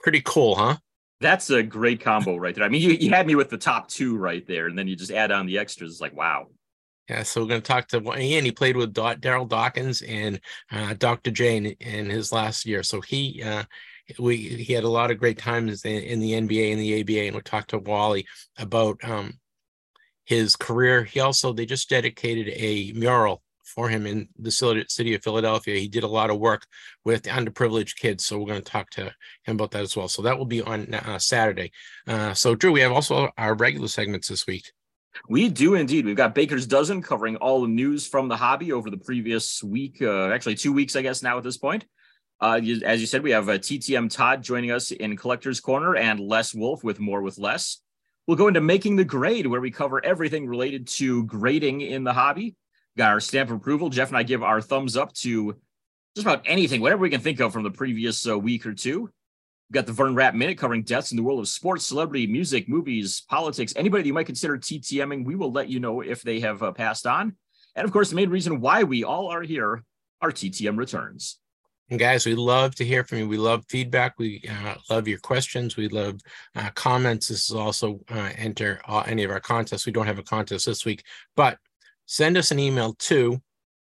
Pretty 0.00 0.22
cool, 0.24 0.54
huh? 0.54 0.76
That's 1.20 1.50
a 1.50 1.62
great 1.62 2.00
combo 2.00 2.36
right 2.36 2.54
there. 2.54 2.64
I 2.64 2.68
mean, 2.68 2.80
you, 2.80 2.92
you 2.92 3.10
had 3.10 3.26
me 3.26 3.34
with 3.34 3.50
the 3.50 3.58
top 3.58 3.88
two 3.88 4.16
right 4.16 4.46
there, 4.46 4.66
and 4.66 4.78
then 4.78 4.88
you 4.88 4.96
just 4.96 5.10
add 5.10 5.30
on 5.30 5.46
the 5.46 5.58
extras. 5.58 5.92
It's 5.92 6.00
like, 6.00 6.16
wow. 6.16 6.46
Yeah, 7.10 7.24
so 7.24 7.40
we're 7.40 7.48
going 7.48 7.60
to 7.60 7.66
talk 7.66 7.88
to 7.88 7.98
and 8.12 8.46
he 8.46 8.52
played 8.52 8.76
with 8.76 8.94
Darryl 8.94 9.48
Dawkins 9.48 10.00
and 10.00 10.40
uh, 10.70 10.94
Dr. 10.94 11.32
J 11.32 11.56
in 11.56 12.08
his 12.08 12.30
last 12.30 12.64
year. 12.64 12.84
So 12.84 13.00
he 13.00 13.42
uh, 13.42 13.64
we 14.18 14.36
he 14.36 14.72
had 14.72 14.84
a 14.84 14.88
lot 14.88 15.10
of 15.10 15.18
great 15.18 15.36
times 15.36 15.84
in, 15.84 16.02
in, 16.02 16.20
the 16.20 16.32
NBA 16.32 16.72
and 16.72 16.80
the 16.80 17.00
ABA, 17.00 17.26
and 17.26 17.36
we 17.36 17.42
talked 17.42 17.70
to 17.70 17.78
Wally 17.78 18.26
about 18.58 19.02
um, 19.02 19.38
his 20.30 20.54
career. 20.54 21.02
He 21.02 21.18
also 21.18 21.52
they 21.52 21.66
just 21.66 21.90
dedicated 21.90 22.54
a 22.54 22.92
mural 22.92 23.42
for 23.64 23.88
him 23.88 24.06
in 24.06 24.28
the 24.38 24.50
city 24.52 25.14
of 25.14 25.22
Philadelphia. 25.24 25.76
He 25.76 25.88
did 25.88 26.04
a 26.04 26.08
lot 26.08 26.30
of 26.30 26.38
work 26.38 26.66
with 27.04 27.24
underprivileged 27.24 27.96
kids, 27.96 28.24
so 28.24 28.38
we're 28.38 28.46
going 28.46 28.62
to 28.62 28.70
talk 28.70 28.90
to 28.90 29.12
him 29.42 29.56
about 29.56 29.72
that 29.72 29.82
as 29.82 29.96
well. 29.96 30.06
So 30.06 30.22
that 30.22 30.38
will 30.38 30.46
be 30.46 30.62
on 30.62 30.94
uh, 30.94 31.18
Saturday. 31.18 31.72
Uh, 32.06 32.32
so 32.32 32.54
Drew, 32.54 32.70
we 32.70 32.80
have 32.80 32.92
also 32.92 33.30
our 33.36 33.56
regular 33.56 33.88
segments 33.88 34.28
this 34.28 34.46
week. 34.46 34.70
We 35.28 35.48
do 35.48 35.74
indeed. 35.74 36.06
We've 36.06 36.14
got 36.14 36.36
Baker's 36.36 36.66
Dozen 36.66 37.02
covering 37.02 37.34
all 37.36 37.62
the 37.62 37.68
news 37.68 38.06
from 38.06 38.28
the 38.28 38.36
hobby 38.36 38.70
over 38.70 38.88
the 38.88 38.98
previous 38.98 39.64
week, 39.64 40.00
uh, 40.00 40.28
actually 40.28 40.54
two 40.54 40.72
weeks, 40.72 40.94
I 40.94 41.02
guess, 41.02 41.24
now 41.24 41.38
at 41.38 41.42
this 41.42 41.58
point. 41.58 41.86
Uh, 42.40 42.60
as 42.84 43.00
you 43.00 43.06
said, 43.06 43.24
we 43.24 43.32
have 43.32 43.48
uh, 43.48 43.58
TTM 43.58 44.14
Todd 44.14 44.42
joining 44.42 44.70
us 44.70 44.92
in 44.92 45.16
Collector's 45.16 45.58
Corner 45.58 45.96
and 45.96 46.20
Les 46.20 46.54
Wolff 46.54 46.84
with 46.84 47.00
More 47.00 47.20
with 47.20 47.36
Less. 47.36 47.80
We'll 48.30 48.36
go 48.36 48.46
into 48.46 48.60
making 48.60 48.94
the 48.94 49.04
grade, 49.04 49.48
where 49.48 49.60
we 49.60 49.72
cover 49.72 50.04
everything 50.04 50.46
related 50.46 50.86
to 50.86 51.24
grading 51.24 51.80
in 51.80 52.04
the 52.04 52.12
hobby. 52.12 52.54
Got 52.96 53.10
our 53.10 53.18
stamp 53.18 53.50
of 53.50 53.56
approval. 53.56 53.90
Jeff 53.90 54.06
and 54.06 54.16
I 54.16 54.22
give 54.22 54.44
our 54.44 54.60
thumbs 54.60 54.96
up 54.96 55.12
to 55.14 55.56
just 56.14 56.24
about 56.28 56.42
anything, 56.44 56.80
whatever 56.80 57.02
we 57.02 57.10
can 57.10 57.20
think 57.20 57.40
of 57.40 57.52
from 57.52 57.64
the 57.64 57.72
previous 57.72 58.28
uh, 58.28 58.38
week 58.38 58.66
or 58.66 58.72
two. 58.72 59.00
We've 59.00 59.74
got 59.74 59.86
the 59.86 59.92
Vern 59.92 60.14
Rapp 60.14 60.34
Minute 60.36 60.58
covering 60.58 60.84
deaths 60.84 61.10
in 61.10 61.16
the 61.16 61.24
world 61.24 61.40
of 61.40 61.48
sports, 61.48 61.84
celebrity, 61.84 62.28
music, 62.28 62.68
movies, 62.68 63.24
politics, 63.28 63.72
anybody 63.74 64.04
that 64.04 64.06
you 64.06 64.14
might 64.14 64.26
consider 64.26 64.56
TTMing. 64.56 65.24
We 65.24 65.34
will 65.34 65.50
let 65.50 65.68
you 65.68 65.80
know 65.80 66.00
if 66.00 66.22
they 66.22 66.38
have 66.38 66.62
uh, 66.62 66.70
passed 66.70 67.08
on. 67.08 67.34
And 67.74 67.84
of 67.84 67.90
course, 67.90 68.10
the 68.10 68.14
main 68.14 68.30
reason 68.30 68.60
why 68.60 68.84
we 68.84 69.02
all 69.02 69.26
are 69.26 69.42
here, 69.42 69.82
our 70.22 70.30
TTM 70.30 70.78
returns. 70.78 71.40
And 71.90 71.98
guys, 71.98 72.24
we 72.24 72.36
love 72.36 72.76
to 72.76 72.84
hear 72.84 73.02
from 73.02 73.18
you. 73.18 73.28
We 73.28 73.36
love 73.36 73.64
feedback. 73.68 74.14
We 74.16 74.42
uh, 74.48 74.76
love 74.88 75.08
your 75.08 75.18
questions. 75.18 75.76
We 75.76 75.88
love 75.88 76.20
uh, 76.54 76.70
comments. 76.74 77.28
This 77.28 77.50
is 77.50 77.56
also 77.56 78.00
uh, 78.08 78.30
enter 78.36 78.80
uh, 78.86 79.02
any 79.06 79.24
of 79.24 79.30
our 79.32 79.40
contests. 79.40 79.86
We 79.86 79.92
don't 79.92 80.06
have 80.06 80.18
a 80.18 80.22
contest 80.22 80.66
this 80.66 80.84
week, 80.84 81.02
but 81.34 81.58
send 82.06 82.36
us 82.36 82.52
an 82.52 82.60
email 82.60 82.94
to 83.00 83.40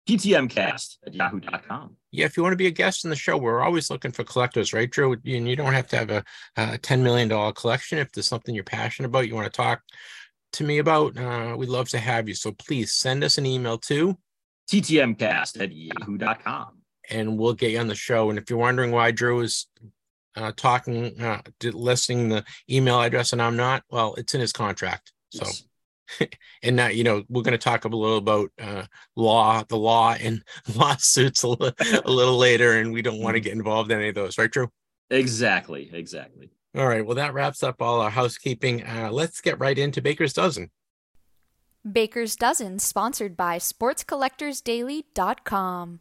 ttmcast 0.08 0.96
at 1.06 1.14
yahoo.com. 1.14 1.96
Yeah, 2.10 2.24
if 2.24 2.36
you 2.36 2.42
want 2.42 2.54
to 2.54 2.58
be 2.58 2.66
a 2.66 2.72
guest 2.72 3.04
in 3.04 3.10
the 3.10 3.16
show, 3.16 3.36
we're 3.36 3.60
always 3.60 3.90
looking 3.90 4.10
for 4.10 4.24
collectors, 4.24 4.72
right, 4.72 4.90
Drew? 4.90 5.12
And 5.12 5.48
you 5.48 5.54
don't 5.54 5.74
have 5.74 5.86
to 5.88 5.96
have 5.98 6.10
a, 6.10 6.24
a 6.56 6.78
$10 6.78 7.00
million 7.00 7.28
collection. 7.52 7.98
If 7.98 8.10
there's 8.12 8.26
something 8.26 8.54
you're 8.54 8.64
passionate 8.64 9.08
about, 9.08 9.28
you 9.28 9.34
want 9.34 9.52
to 9.52 9.56
talk 9.56 9.82
to 10.54 10.64
me 10.64 10.78
about, 10.78 11.16
uh, 11.18 11.54
we'd 11.58 11.68
love 11.68 11.90
to 11.90 11.98
have 11.98 12.26
you. 12.26 12.34
So 12.34 12.52
please 12.52 12.94
send 12.94 13.22
us 13.22 13.38
an 13.38 13.46
email 13.46 13.78
to 13.78 14.16
ttmcast 14.70 15.60
at 15.60 15.72
yahoo.com 15.72 16.81
and 17.12 17.38
we'll 17.38 17.54
get 17.54 17.70
you 17.70 17.78
on 17.78 17.88
the 17.88 17.94
show. 17.94 18.30
And 18.30 18.38
if 18.38 18.48
you're 18.48 18.58
wondering 18.58 18.90
why 18.90 19.10
Drew 19.10 19.40
is 19.40 19.66
uh, 20.36 20.52
talking, 20.56 21.20
uh, 21.20 21.42
listing 21.62 22.28
the 22.28 22.44
email 22.70 23.00
address 23.00 23.32
and 23.32 23.42
I'm 23.42 23.56
not, 23.56 23.82
well, 23.90 24.14
it's 24.16 24.34
in 24.34 24.40
his 24.40 24.52
contract. 24.52 25.12
So, 25.30 25.44
yes. 25.44 25.64
and 26.62 26.76
now, 26.76 26.88
you 26.88 27.04
know, 27.04 27.22
we're 27.28 27.42
going 27.42 27.52
to 27.52 27.58
talk 27.58 27.84
a 27.84 27.88
little 27.88 28.18
about 28.18 28.50
uh, 28.60 28.84
law, 29.16 29.62
the 29.68 29.76
law 29.76 30.14
and 30.18 30.42
lawsuits 30.74 31.42
a 31.42 31.48
little, 31.48 31.72
a 32.04 32.10
little 32.10 32.38
later, 32.38 32.78
and 32.78 32.92
we 32.92 33.02
don't 33.02 33.20
want 33.20 33.34
to 33.34 33.40
mm-hmm. 33.40 33.44
get 33.44 33.54
involved 33.54 33.90
in 33.90 33.98
any 33.98 34.08
of 34.08 34.14
those, 34.14 34.38
right, 34.38 34.50
Drew? 34.50 34.68
Exactly. 35.10 35.90
Exactly. 35.92 36.50
All 36.76 36.88
right. 36.88 37.04
Well, 37.04 37.16
that 37.16 37.34
wraps 37.34 37.62
up 37.62 37.82
all 37.82 38.00
our 38.00 38.10
housekeeping. 38.10 38.86
Uh, 38.86 39.10
let's 39.12 39.42
get 39.42 39.60
right 39.60 39.78
into 39.78 40.00
Baker's 40.00 40.32
Dozen. 40.32 40.70
Baker's 41.90 42.36
Dozen, 42.36 42.78
sponsored 42.78 43.36
by 43.36 43.58
SportsCollectorsDaily.com. 43.58 46.00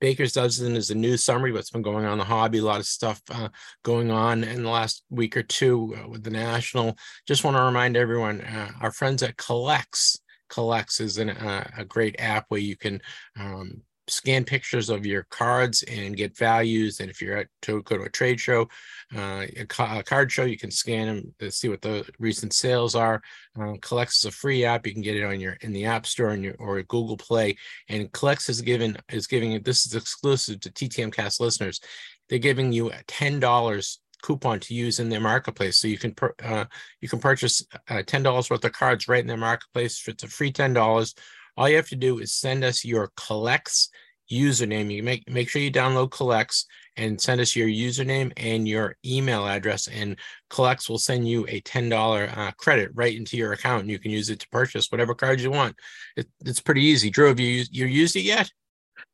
Baker's 0.00 0.32
Dozen 0.32 0.76
is 0.76 0.90
a 0.90 0.94
news 0.94 1.22
summary, 1.22 1.50
of 1.50 1.56
what's 1.56 1.70
been 1.70 1.82
going 1.82 2.06
on 2.06 2.12
in 2.12 2.18
the 2.18 2.24
hobby, 2.24 2.58
a 2.58 2.64
lot 2.64 2.80
of 2.80 2.86
stuff 2.86 3.20
uh, 3.30 3.50
going 3.84 4.10
on 4.10 4.42
in 4.42 4.62
the 4.62 4.70
last 4.70 5.04
week 5.10 5.36
or 5.36 5.42
two 5.42 5.94
uh, 5.96 6.08
with 6.08 6.24
the 6.24 6.30
National. 6.30 6.96
Just 7.28 7.44
want 7.44 7.56
to 7.56 7.62
remind 7.62 7.96
everyone, 7.96 8.40
uh, 8.40 8.70
our 8.80 8.90
friends 8.90 9.22
at 9.22 9.36
CollX, 9.36 10.18
CollX 10.50 11.00
is 11.00 11.18
an, 11.18 11.30
uh, 11.30 11.70
a 11.76 11.84
great 11.84 12.16
app 12.18 12.46
where 12.48 12.60
you 12.60 12.76
can 12.76 13.00
um, 13.38 13.82
scan 14.08 14.44
pictures 14.44 14.90
of 14.90 15.06
your 15.06 15.26
cards 15.30 15.82
and 15.84 16.16
get 16.16 16.36
values. 16.36 17.00
And 17.00 17.10
if 17.10 17.20
you're 17.20 17.36
at 17.36 17.48
to 17.62 17.82
go 17.82 17.98
to 17.98 18.04
a 18.04 18.10
trade 18.10 18.40
show, 18.40 18.68
uh, 19.14 19.46
a, 19.56 19.64
ca- 19.66 19.98
a, 19.98 20.02
card 20.02 20.30
show, 20.30 20.44
you 20.44 20.58
can 20.58 20.70
scan 20.70 21.06
them 21.06 21.34
to 21.38 21.50
see 21.50 21.68
what 21.68 21.82
the 21.82 22.08
recent 22.18 22.52
sales 22.52 22.94
are. 22.94 23.20
Um, 23.58 23.78
CollX 23.78 24.18
is 24.18 24.24
a 24.26 24.30
free 24.30 24.64
app. 24.64 24.86
You 24.86 24.92
can 24.92 25.02
get 25.02 25.16
it 25.16 25.24
on 25.24 25.40
your 25.40 25.54
in 25.62 25.72
the 25.72 25.86
App 25.86 26.06
Store 26.06 26.30
and 26.30 26.44
your 26.44 26.54
or 26.58 26.82
Google 26.82 27.16
Play. 27.16 27.56
And 27.88 28.10
CollX 28.12 28.48
is 28.48 28.60
given 28.60 28.96
is 29.08 29.26
giving 29.26 29.52
it. 29.52 29.64
This 29.64 29.86
is 29.86 29.94
exclusive 29.94 30.60
to 30.60 30.70
TTM 30.70 31.12
Cast 31.12 31.40
listeners. 31.40 31.80
They're 32.28 32.38
giving 32.38 32.72
you 32.72 32.90
a 32.90 33.02
ten 33.06 33.40
dollars 33.40 34.00
coupon 34.22 34.60
to 34.60 34.74
use 34.74 35.00
in 35.00 35.08
their 35.08 35.20
marketplace. 35.20 35.78
So 35.78 35.88
you 35.88 35.98
can 35.98 36.14
per, 36.14 36.34
uh, 36.42 36.66
you 37.00 37.08
can 37.08 37.18
purchase 37.18 37.64
uh, 37.88 38.02
ten 38.06 38.22
dollars 38.22 38.50
worth 38.50 38.64
of 38.64 38.72
cards 38.72 39.08
right 39.08 39.20
in 39.20 39.26
their 39.26 39.36
marketplace. 39.36 40.02
It's 40.06 40.22
a 40.22 40.28
free 40.28 40.52
ten 40.52 40.72
dollars 40.72 41.14
all 41.56 41.68
you 41.68 41.76
have 41.76 41.88
to 41.88 41.96
do 41.96 42.18
is 42.18 42.32
send 42.32 42.64
us 42.64 42.84
your 42.84 43.08
CollX 43.16 43.88
username. 44.32 44.90
You 44.90 45.02
make 45.02 45.28
make 45.28 45.48
sure 45.48 45.60
you 45.60 45.70
download 45.70 46.08
CollX 46.08 46.64
and 46.96 47.20
send 47.20 47.40
us 47.40 47.56
your 47.56 47.68
username 47.68 48.32
and 48.36 48.66
your 48.66 48.96
email 49.04 49.46
address 49.46 49.88
and 49.88 50.16
CollX 50.50 50.88
will 50.88 50.98
send 50.98 51.28
you 51.28 51.46
a 51.48 51.60
$10 51.60 52.36
uh, 52.36 52.50
credit 52.52 52.90
right 52.94 53.16
into 53.16 53.36
your 53.36 53.52
account 53.52 53.82
and 53.82 53.90
you 53.90 53.98
can 53.98 54.10
use 54.10 54.30
it 54.30 54.40
to 54.40 54.48
purchase 54.48 54.90
whatever 54.90 55.14
cards 55.14 55.42
you 55.42 55.50
want 55.50 55.76
it, 56.16 56.28
it's 56.44 56.60
pretty 56.60 56.82
easy 56.82 57.10
drew 57.10 57.28
have 57.28 57.40
you 57.40 57.64
you 57.70 57.86
used 57.86 58.16
it 58.16 58.22
yet 58.22 58.50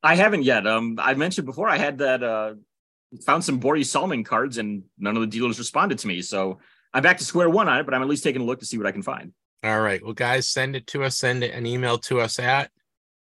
i 0.03 0.15
haven't 0.15 0.43
yet 0.43 0.67
um 0.67 0.99
i 1.01 1.15
mentioned 1.15 1.47
before 1.47 1.69
i 1.69 1.77
had 1.77 1.99
that 1.99 2.23
uh 2.23 2.55
found 3.25 3.45
some 3.45 3.61
Borje 3.61 3.87
Salming 3.87 4.25
cards 4.25 4.59
and 4.59 4.83
none 4.99 5.17
of 5.17 5.21
the 5.21 5.27
dealers 5.27 5.59
responded 5.59 5.99
to 5.99 6.09
me 6.09 6.23
so 6.23 6.59
i'm 6.93 7.03
back 7.03 7.19
to 7.19 7.25
square 7.25 7.49
one 7.49 7.69
on 7.69 7.79
it 7.79 7.85
but 7.85 7.95
i'm 7.95 8.03
at 8.03 8.09
least 8.09 8.25
taking 8.25 8.43
a 8.43 8.45
look 8.45 8.59
to 8.59 8.67
see 8.67 8.79
what 8.79 8.87
i 8.87 8.93
can 8.93 9.03
find 9.03 9.33
all 9.67 9.81
right. 9.81 10.03
Well, 10.03 10.13
guys, 10.13 10.49
send 10.49 10.77
it 10.77 10.87
to 10.89 11.03
us. 11.03 11.17
Send 11.17 11.43
it 11.43 11.53
an 11.53 11.67
email 11.67 11.99
to 11.99 12.21
us 12.21 12.39
at 12.39 12.71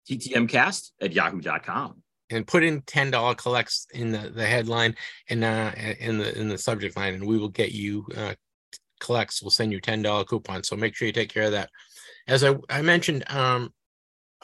ttmcast 0.09 0.91
at 1.00 1.13
yahoo.com. 1.13 2.01
And 2.30 2.48
put 2.48 2.63
in 2.63 2.82
ten 2.82 3.12
dollar 3.12 3.36
CollX 3.36 3.86
in 3.94 4.12
the, 4.12 4.30
the 4.30 4.46
headline 4.46 4.96
and 5.30 5.44
uh 5.44 5.72
in 6.00 6.18
the 6.18 6.38
in 6.39 6.48
the 6.48 6.58
subject 6.58 6.96
line, 6.98 7.13
and 7.13 7.27
we 7.27 7.38
will 7.38 7.50
get 7.50 7.72
you 7.74 8.06
uh 8.18 8.34
CollX. 9.01 9.42
We'll 9.42 9.51
send 9.51 9.72
you 9.72 9.82
ten 9.82 10.01
dollar 10.01 10.24
coupon. 10.24 10.63
So 10.63 10.75
make 10.75 10.96
sure 10.96 11.06
you 11.06 11.13
take 11.13 11.34
care 11.34 11.44
of 11.44 11.51
that. 11.51 11.70
As 12.27 12.44
I, 12.44 12.56
I 12.70 12.82
mentioned, 12.82 13.30
um, 13.30 13.74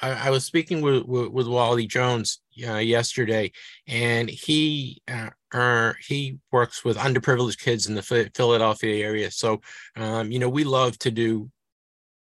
I, 0.01 0.27
I 0.27 0.29
was 0.29 0.45
speaking 0.45 0.81
with, 0.81 1.03
with, 1.03 1.29
with 1.29 1.47
Wally 1.47 1.87
Jones 1.87 2.41
uh, 2.67 2.77
yesterday, 2.77 3.51
and 3.87 4.29
he 4.29 5.01
uh, 5.07 5.29
er, 5.53 5.97
he 6.05 6.37
works 6.51 6.83
with 6.83 6.97
underprivileged 6.97 7.59
kids 7.59 7.87
in 7.87 7.95
the 7.95 8.01
Philadelphia 8.35 9.05
area. 9.05 9.31
So, 9.31 9.61
um, 9.95 10.31
you 10.31 10.39
know, 10.39 10.49
we 10.49 10.63
love 10.63 10.97
to 10.99 11.11
do 11.11 11.49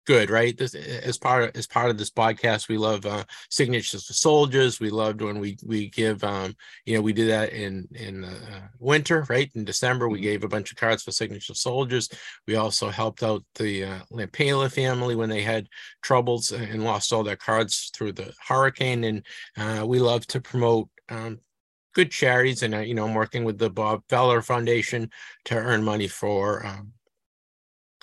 good, 0.06 0.30
right? 0.30 0.58
This 0.58 0.76
as 0.76 1.18
part 1.18 1.44
of 1.44 1.56
as 1.56 1.68
part 1.68 1.89
of 1.89 1.98
this 1.98 2.10
podcast, 2.10 2.68
we 2.68 2.78
love 2.78 3.06
uh, 3.06 3.24
signatures 3.50 4.06
for 4.06 4.13
soldiers. 4.13 4.80
We 4.80 4.89
loved 4.89 5.22
when 5.22 5.39
we 5.39 5.58
we 5.66 5.89
give, 5.89 6.24
um, 6.24 6.56
you 6.86 6.96
know, 6.96 7.02
we 7.02 7.13
did 7.13 7.30
that 7.30 7.54
in 7.54 7.88
in 7.94 8.24
uh, 8.24 8.68
winter, 8.80 9.26
right? 9.30 9.50
In 9.56 9.66
December, 9.66 10.08
we 10.08 10.18
mm-hmm. 10.18 10.24
gave 10.24 10.44
a 10.44 10.48
bunch 10.48 10.72
of 10.72 10.78
cards 10.78 11.04
for 11.04 11.12
signature 11.12 11.54
soldiers. 11.54 12.10
We 12.48 12.56
also 12.56 12.89
helped 12.89 13.24
out 13.24 13.44
the 13.56 13.86
uh, 13.86 14.00
Lampela 14.12 14.72
family 14.72 15.16
when 15.16 15.30
they 15.30 15.42
had 15.42 15.68
troubles 16.02 16.52
and 16.52 16.84
lost 16.84 17.13
all 17.13 17.24
their 17.24 17.36
cards 17.36 17.92
through 17.94 18.13
the 18.13 18.34
hurricane. 18.48 19.04
And 19.04 19.26
uh, 19.58 19.86
we 19.86 20.00
love 20.00 20.26
to 20.28 20.42
promote. 20.42 20.89
Um, 21.10 21.39
good 21.94 22.10
charities 22.10 22.63
and 22.63 22.74
uh, 22.74 22.80
you 22.80 22.96
know 22.96 23.06
i'm 23.06 23.13
working 23.13 23.44
with 23.44 23.60
the 23.60 23.70
bob 23.70 24.02
feller 24.10 24.42
foundation 24.42 25.12
to 25.46 25.54
earn 25.54 25.84
money 25.84 26.08
for 26.08 26.66
um, 26.66 26.92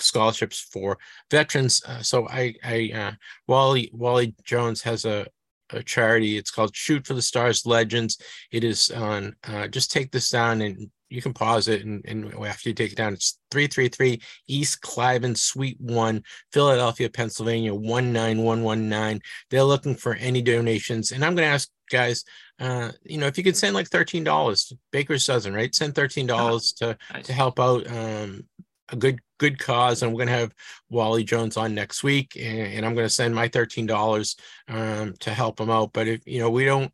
scholarships 0.02 0.60
for 0.60 0.98
veterans. 1.30 1.82
Uh, 1.86 2.02
so 2.02 2.28
I, 2.28 2.54
I 2.64 2.90
uh, 2.94 3.12
Wally 3.46 3.90
Wally 3.92 4.34
Jones 4.44 4.82
has 4.82 5.04
a, 5.04 5.26
a, 5.70 5.82
charity. 5.82 6.36
It's 6.36 6.50
called 6.50 6.74
Shoot 6.74 7.06
for 7.06 7.14
the 7.14 7.22
Stars 7.22 7.66
Legends. 7.66 8.18
It 8.50 8.64
is 8.64 8.90
on. 8.90 9.36
Uh, 9.46 9.68
just 9.68 9.90
take 9.90 10.10
this 10.10 10.30
down 10.30 10.60
and 10.62 10.90
you 11.10 11.20
can 11.20 11.34
pause 11.34 11.66
it 11.66 11.84
and, 11.84 12.02
and 12.06 12.32
after 12.46 12.68
you 12.68 12.74
take 12.74 12.92
it 12.92 12.96
down, 12.96 13.12
it's 13.12 13.38
333 13.50 14.22
East 14.46 14.80
Cliveden 14.80 15.36
Suite 15.36 15.80
1, 15.80 16.22
Philadelphia, 16.52 17.10
Pennsylvania 17.10 17.72
19119. 17.72 19.20
They're 19.50 19.64
looking 19.64 19.96
for 19.96 20.14
any 20.14 20.40
donations. 20.40 21.10
And 21.10 21.24
I'm 21.24 21.34
going 21.34 21.46
to 21.46 21.52
ask 21.52 21.68
guys, 21.90 22.24
uh, 22.60 22.92
you 23.02 23.18
know, 23.18 23.26
if 23.26 23.36
you 23.36 23.44
could 23.44 23.56
send 23.56 23.74
like 23.74 23.90
$13, 23.90 24.72
Baker's 24.92 25.26
dozen, 25.26 25.52
right? 25.52 25.74
Send 25.74 25.94
$13 25.94 26.30
oh, 26.30 26.60
to, 26.78 27.22
to 27.22 27.32
help 27.32 27.58
out 27.58 27.90
um, 27.90 28.44
a 28.92 28.96
good 28.96 29.20
good 29.38 29.58
cause. 29.58 30.02
And 30.02 30.12
we're 30.12 30.24
going 30.24 30.28
to 30.28 30.40
have 30.40 30.54
Wally 30.88 31.24
Jones 31.24 31.56
on 31.56 31.74
next 31.74 32.02
week, 32.02 32.36
and, 32.36 32.58
and 32.58 32.86
I'm 32.86 32.94
going 32.94 33.06
to 33.06 33.12
send 33.14 33.34
my 33.34 33.48
thirteen 33.48 33.86
dollars 33.86 34.36
um, 34.68 35.14
to 35.20 35.30
help 35.30 35.60
him 35.60 35.70
out. 35.70 35.92
But 35.92 36.08
if 36.08 36.26
you 36.26 36.40
know 36.40 36.50
we 36.50 36.64
don't, 36.64 36.92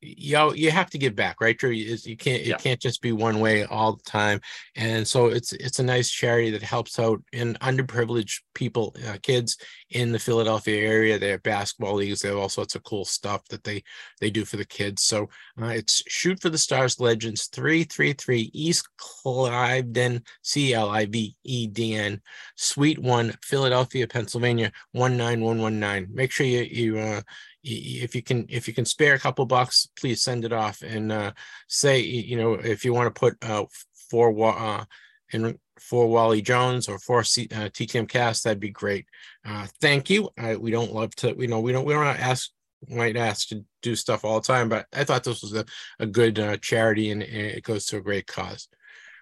you 0.00 0.54
you 0.54 0.70
have 0.70 0.90
to 0.90 0.98
give 0.98 1.16
back, 1.16 1.40
right? 1.40 1.56
Drew? 1.56 1.70
You, 1.70 1.96
you 2.04 2.16
can't 2.16 2.44
yeah. 2.44 2.54
it 2.54 2.60
can't 2.60 2.80
just 2.80 3.00
be 3.00 3.12
one 3.12 3.40
way 3.40 3.64
all 3.64 3.94
the 3.94 4.02
time. 4.02 4.40
And 4.76 5.06
so 5.06 5.26
it's 5.26 5.52
it's 5.52 5.78
a 5.78 5.84
nice 5.84 6.10
charity 6.10 6.50
that 6.50 6.62
helps 6.62 6.98
out 6.98 7.22
in 7.32 7.54
underprivileged 7.54 8.40
people, 8.54 8.94
uh, 9.08 9.16
kids 9.22 9.56
in 9.90 10.12
the 10.12 10.18
Philadelphia 10.18 10.86
area. 10.86 11.18
They 11.18 11.30
have 11.30 11.42
basketball 11.42 11.94
leagues. 11.94 12.20
They 12.20 12.28
have 12.28 12.38
all 12.38 12.48
sorts 12.48 12.74
of 12.74 12.84
cool 12.84 13.04
stuff 13.04 13.46
that 13.48 13.64
they 13.64 13.82
they 14.20 14.30
do 14.30 14.44
for 14.44 14.56
the 14.56 14.64
kids. 14.64 15.02
So 15.02 15.28
uh, 15.60 15.66
it's 15.66 16.02
Shoot 16.08 16.40
for 16.40 16.50
the 16.50 16.58
Stars 16.58 17.00
Legends 17.00 17.46
three 17.46 17.84
three 17.84 18.12
three 18.12 18.50
East 18.52 18.88
Cliveden 19.00 20.24
C 20.42 20.74
L 20.74 20.90
I 20.90 21.06
V 21.06 21.34
E 21.44 21.66
D 21.66 21.94
N 21.94 22.20
Suite 22.56 22.98
One, 22.98 23.34
Philadelphia, 23.42 24.06
Pennsylvania 24.06 24.72
one 24.92 25.16
nine 25.16 25.40
one 25.40 25.60
one 25.60 25.80
nine. 25.80 26.08
Make 26.12 26.32
sure 26.32 26.46
you 26.46 26.62
you 26.62 26.98
uh, 26.98 27.22
if 27.66 28.14
you 28.14 28.22
can 28.22 28.46
if 28.48 28.68
you 28.68 28.74
can 28.74 28.84
spare 28.84 29.14
a 29.14 29.18
couple 29.18 29.44
bucks 29.44 29.88
please 29.98 30.22
send 30.22 30.44
it 30.44 30.52
off 30.52 30.82
and 30.82 31.10
uh, 31.10 31.32
say 31.68 32.00
you 32.00 32.36
know 32.36 32.54
if 32.54 32.84
you 32.84 32.94
want 32.94 33.12
to 33.12 33.18
put 33.18 33.36
uh 33.42 33.64
for 34.10 34.32
uh 34.56 34.84
in 35.32 35.58
for 35.78 36.06
Wally 36.08 36.40
Jones 36.40 36.88
or 36.88 36.98
for 36.98 37.22
C, 37.22 37.48
uh, 37.52 37.68
TTM 37.68 38.08
cast 38.08 38.44
that'd 38.44 38.60
be 38.60 38.70
great. 38.70 39.06
Uh 39.44 39.66
thank 39.80 40.08
you. 40.08 40.30
I, 40.38 40.56
we 40.56 40.70
don't 40.70 40.92
love 40.92 41.14
to 41.16 41.34
you 41.38 41.48
know 41.48 41.60
we 41.60 41.72
don't 41.72 41.84
we 41.84 41.92
don't 41.92 42.06
ask 42.06 42.50
might 42.88 43.16
ask 43.16 43.48
to 43.48 43.64
do 43.82 43.96
stuff 43.96 44.24
all 44.24 44.40
the 44.40 44.46
time 44.46 44.68
but 44.68 44.86
I 44.92 45.02
thought 45.02 45.24
this 45.24 45.42
was 45.42 45.54
a, 45.54 45.64
a 45.98 46.06
good 46.06 46.38
uh, 46.38 46.56
charity 46.58 47.10
and, 47.10 47.22
it 47.22 47.64
goes 47.64 47.86
to 47.86 47.96
a 47.96 48.02
great 48.02 48.26
cause. 48.26 48.68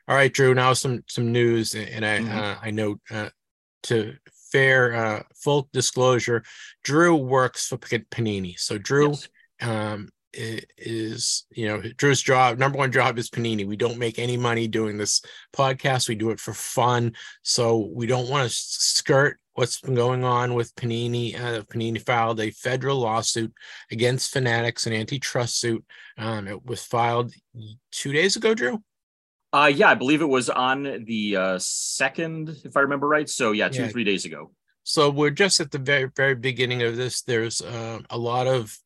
All 0.07 0.17
right 0.17 0.33
Drew 0.33 0.55
now 0.55 0.75
some 0.75 1.03
some 1.09 1.33
news 1.33 1.75
and 1.75 2.05
I 2.05 2.19
mm-hmm. 2.19 2.39
uh, 2.39 2.57
I 2.63 2.71
know 2.71 3.01
uh, 3.11 3.31
to 3.85 4.17
fair 4.55 4.95
uh, 4.95 5.23
full 5.35 5.69
disclosure, 5.73 6.45
Drew 6.85 7.17
works 7.17 7.67
for 7.67 7.77
Panini. 7.77 8.57
So 8.57 8.79
Drew 8.79 9.11
yes. 9.11 9.29
um, 9.61 10.11
is, 10.33 11.45
you 11.51 11.67
know, 11.67 11.83
Drew's 11.97 12.23
job, 12.23 12.59
number 12.59 12.79
one 12.79 12.93
job 12.93 13.19
is 13.19 13.31
Panini. 13.31 13.67
We 13.67 13.77
don't 13.77 13.99
make 13.99 14.21
any 14.21 14.37
money 14.37 14.69
doing 14.69 14.97
this 14.97 15.23
podcast. 15.53 16.09
We 16.09 16.15
do 16.15 16.31
it 16.31 16.39
for 16.39 16.55
fun. 16.55 17.15
So 17.43 17.91
we 17.93 18.07
don't 18.07 18.31
want 18.31 18.49
to 18.49 18.55
skirt 18.57 19.41
what's 19.55 19.81
been 19.81 19.97
going 19.97 20.23
on 20.23 20.55
with 20.55 20.73
Panini. 20.77 21.35
Uh, 21.35 21.63
Panini 21.63 22.01
filed 22.01 22.39
a 22.41 22.51
federal 22.51 22.99
lawsuit 22.99 23.53
against 23.91 24.33
Fanatics, 24.33 24.87
an 24.87 24.93
antitrust 24.93 25.59
suit. 25.59 25.85
Um, 26.17 26.47
it 26.47 26.65
was 26.65 26.85
filed 26.85 27.33
two 27.91 28.13
days 28.13 28.37
ago, 28.37 28.55
Drew. 28.55 28.81
Uh, 29.55 29.67
yeah, 29.67 29.89
I 29.89 29.95
believe 29.95 30.21
it 30.21 30.27
was 30.27 30.51
on 30.51 31.05
the 31.05 31.37
uh, 31.37 31.59
second, 31.61 32.57
if 32.65 32.77
I 32.77 32.81
remember 32.81 33.07
right. 33.07 33.31
So 33.31 33.53
yeah, 33.53 33.69
two 33.69 33.83
yeah. 33.83 33.89
three 33.89 34.03
days 34.03 34.25
ago. 34.25 34.51
So 34.83 35.11
we're 35.11 35.31
just 35.31 35.61
at 35.61 35.71
the 35.71 35.79
very 35.79 36.11
very 36.17 36.35
beginning 36.35 36.83
of 36.83 36.97
this. 36.97 37.23
There's 37.23 37.63
uh, 37.63 38.01
a 38.11 38.19
lot 38.19 38.49
of 38.49 38.77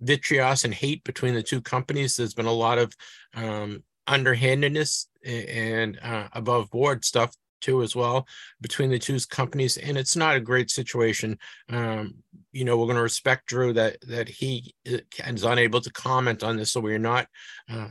vitriol 0.00 0.54
and 0.62 0.72
hate 0.72 1.02
between 1.02 1.34
the 1.34 1.42
two 1.42 1.60
companies. 1.60 2.14
There's 2.14 2.34
been 2.34 2.46
a 2.46 2.52
lot 2.52 2.78
of 2.78 2.94
um, 3.34 3.82
underhandedness 4.06 5.08
and 5.24 5.98
uh, 6.00 6.28
above 6.32 6.70
board 6.70 7.04
stuff 7.04 7.34
too 7.60 7.82
as 7.82 7.96
well 7.96 8.28
between 8.60 8.90
the 8.90 8.98
two 8.98 9.18
companies 9.30 9.76
and 9.76 9.96
it's 9.96 10.14
not 10.14 10.36
a 10.36 10.40
great 10.40 10.70
situation 10.70 11.38
um, 11.70 12.14
you 12.52 12.64
know 12.64 12.76
we're 12.76 12.84
going 12.84 12.96
to 12.96 13.02
respect 13.02 13.46
drew 13.46 13.72
that 13.72 13.96
that 14.02 14.28
he 14.28 14.74
uh, 14.86 14.98
is 15.26 15.42
unable 15.42 15.80
to 15.80 15.90
comment 15.90 16.44
on 16.44 16.56
this 16.56 16.72
so 16.72 16.80
we're 16.80 16.98
not 16.98 17.26
uh, 17.70 17.88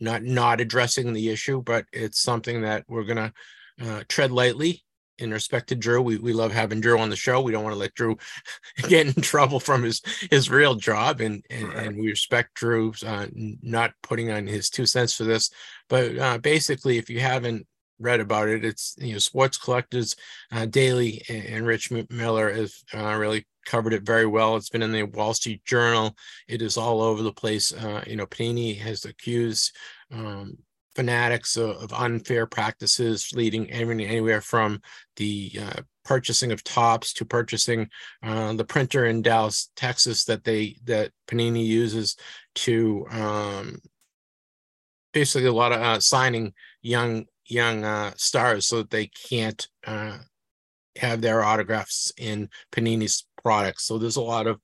not 0.00 0.22
not 0.22 0.60
addressing 0.60 1.12
the 1.12 1.28
issue, 1.28 1.62
but 1.62 1.84
it's 1.92 2.20
something 2.20 2.62
that 2.62 2.84
we're 2.88 3.04
gonna 3.04 3.32
uh, 3.80 4.02
tread 4.08 4.32
lightly 4.32 4.82
in 5.20 5.30
respect 5.30 5.68
to 5.68 5.76
Drew. 5.76 6.00
We 6.02 6.18
we 6.18 6.32
love 6.32 6.52
having 6.52 6.80
Drew 6.80 6.98
on 6.98 7.10
the 7.10 7.16
show. 7.16 7.40
We 7.40 7.52
don't 7.52 7.62
want 7.62 7.74
to 7.74 7.78
let 7.78 7.94
Drew 7.94 8.16
get 8.88 9.06
in 9.06 9.22
trouble 9.22 9.60
from 9.60 9.82
his 9.82 10.02
his 10.30 10.50
real 10.50 10.74
job, 10.74 11.20
and 11.20 11.44
and, 11.50 11.68
right. 11.68 11.86
and 11.86 11.98
we 11.98 12.08
respect 12.08 12.54
Drew 12.54 12.92
uh, 13.06 13.26
not 13.34 13.92
putting 14.02 14.30
on 14.30 14.46
his 14.46 14.70
two 14.70 14.86
cents 14.86 15.14
for 15.14 15.24
this. 15.24 15.50
But 15.88 16.18
uh, 16.18 16.38
basically, 16.38 16.98
if 16.98 17.10
you 17.10 17.20
haven't 17.20 17.66
read 18.00 18.20
about 18.20 18.48
it. 18.48 18.64
It's 18.64 18.96
you 18.98 19.12
know 19.12 19.18
Sports 19.18 19.58
Collectors 19.58 20.16
uh, 20.50 20.66
Daily 20.66 21.22
and, 21.28 21.66
Rich 21.66 21.92
Miller 22.10 22.52
has 22.52 22.82
uh, 22.94 23.14
really 23.14 23.46
covered 23.66 23.92
it 23.92 24.02
very 24.02 24.26
well. 24.26 24.56
It's 24.56 24.70
been 24.70 24.82
in 24.82 24.92
the 24.92 25.04
Wall 25.04 25.34
Street 25.34 25.64
Journal. 25.64 26.16
It 26.48 26.62
is 26.62 26.76
all 26.76 27.02
over 27.02 27.22
the 27.22 27.32
place. 27.32 27.72
Uh, 27.72 28.02
you 28.06 28.16
know, 28.16 28.26
Panini 28.26 28.76
has 28.78 29.04
accused 29.04 29.76
um, 30.12 30.56
fanatics 30.96 31.56
of, 31.56 31.76
of, 31.76 31.92
unfair 31.92 32.46
practices, 32.46 33.30
leading 33.32 33.70
anywhere 33.70 34.40
from 34.40 34.80
the 35.16 35.52
uh, 35.60 35.82
purchasing 36.04 36.50
of 36.50 36.64
Topps 36.64 37.12
to 37.14 37.24
purchasing 37.24 37.88
uh, 38.22 38.52
the 38.54 38.64
printer 38.64 39.06
in 39.06 39.22
Dallas, 39.22 39.70
Texas 39.76 40.24
that 40.24 40.42
they 40.44 40.76
that 40.84 41.12
Panini 41.28 41.64
uses 41.64 42.16
to 42.56 43.06
um, 43.10 43.80
basically 45.12 45.46
a 45.46 45.52
lot 45.52 45.72
of 45.72 45.80
uh, 45.80 46.00
signing 46.00 46.52
young 46.82 47.26
young 47.50 47.84
uh, 47.84 48.12
stars 48.16 48.66
so 48.66 48.78
that 48.78 48.90
they 48.90 49.10
can't 49.28 49.68
uh, 49.86 50.16
have 50.96 51.20
their 51.20 51.44
autographs 51.44 52.10
in 52.16 52.48
Panini's 52.72 53.26
products. 53.42 53.84
So 53.84 53.98
there's 53.98 54.16
a 54.16 54.22
lot 54.22 54.46
of 54.46 54.58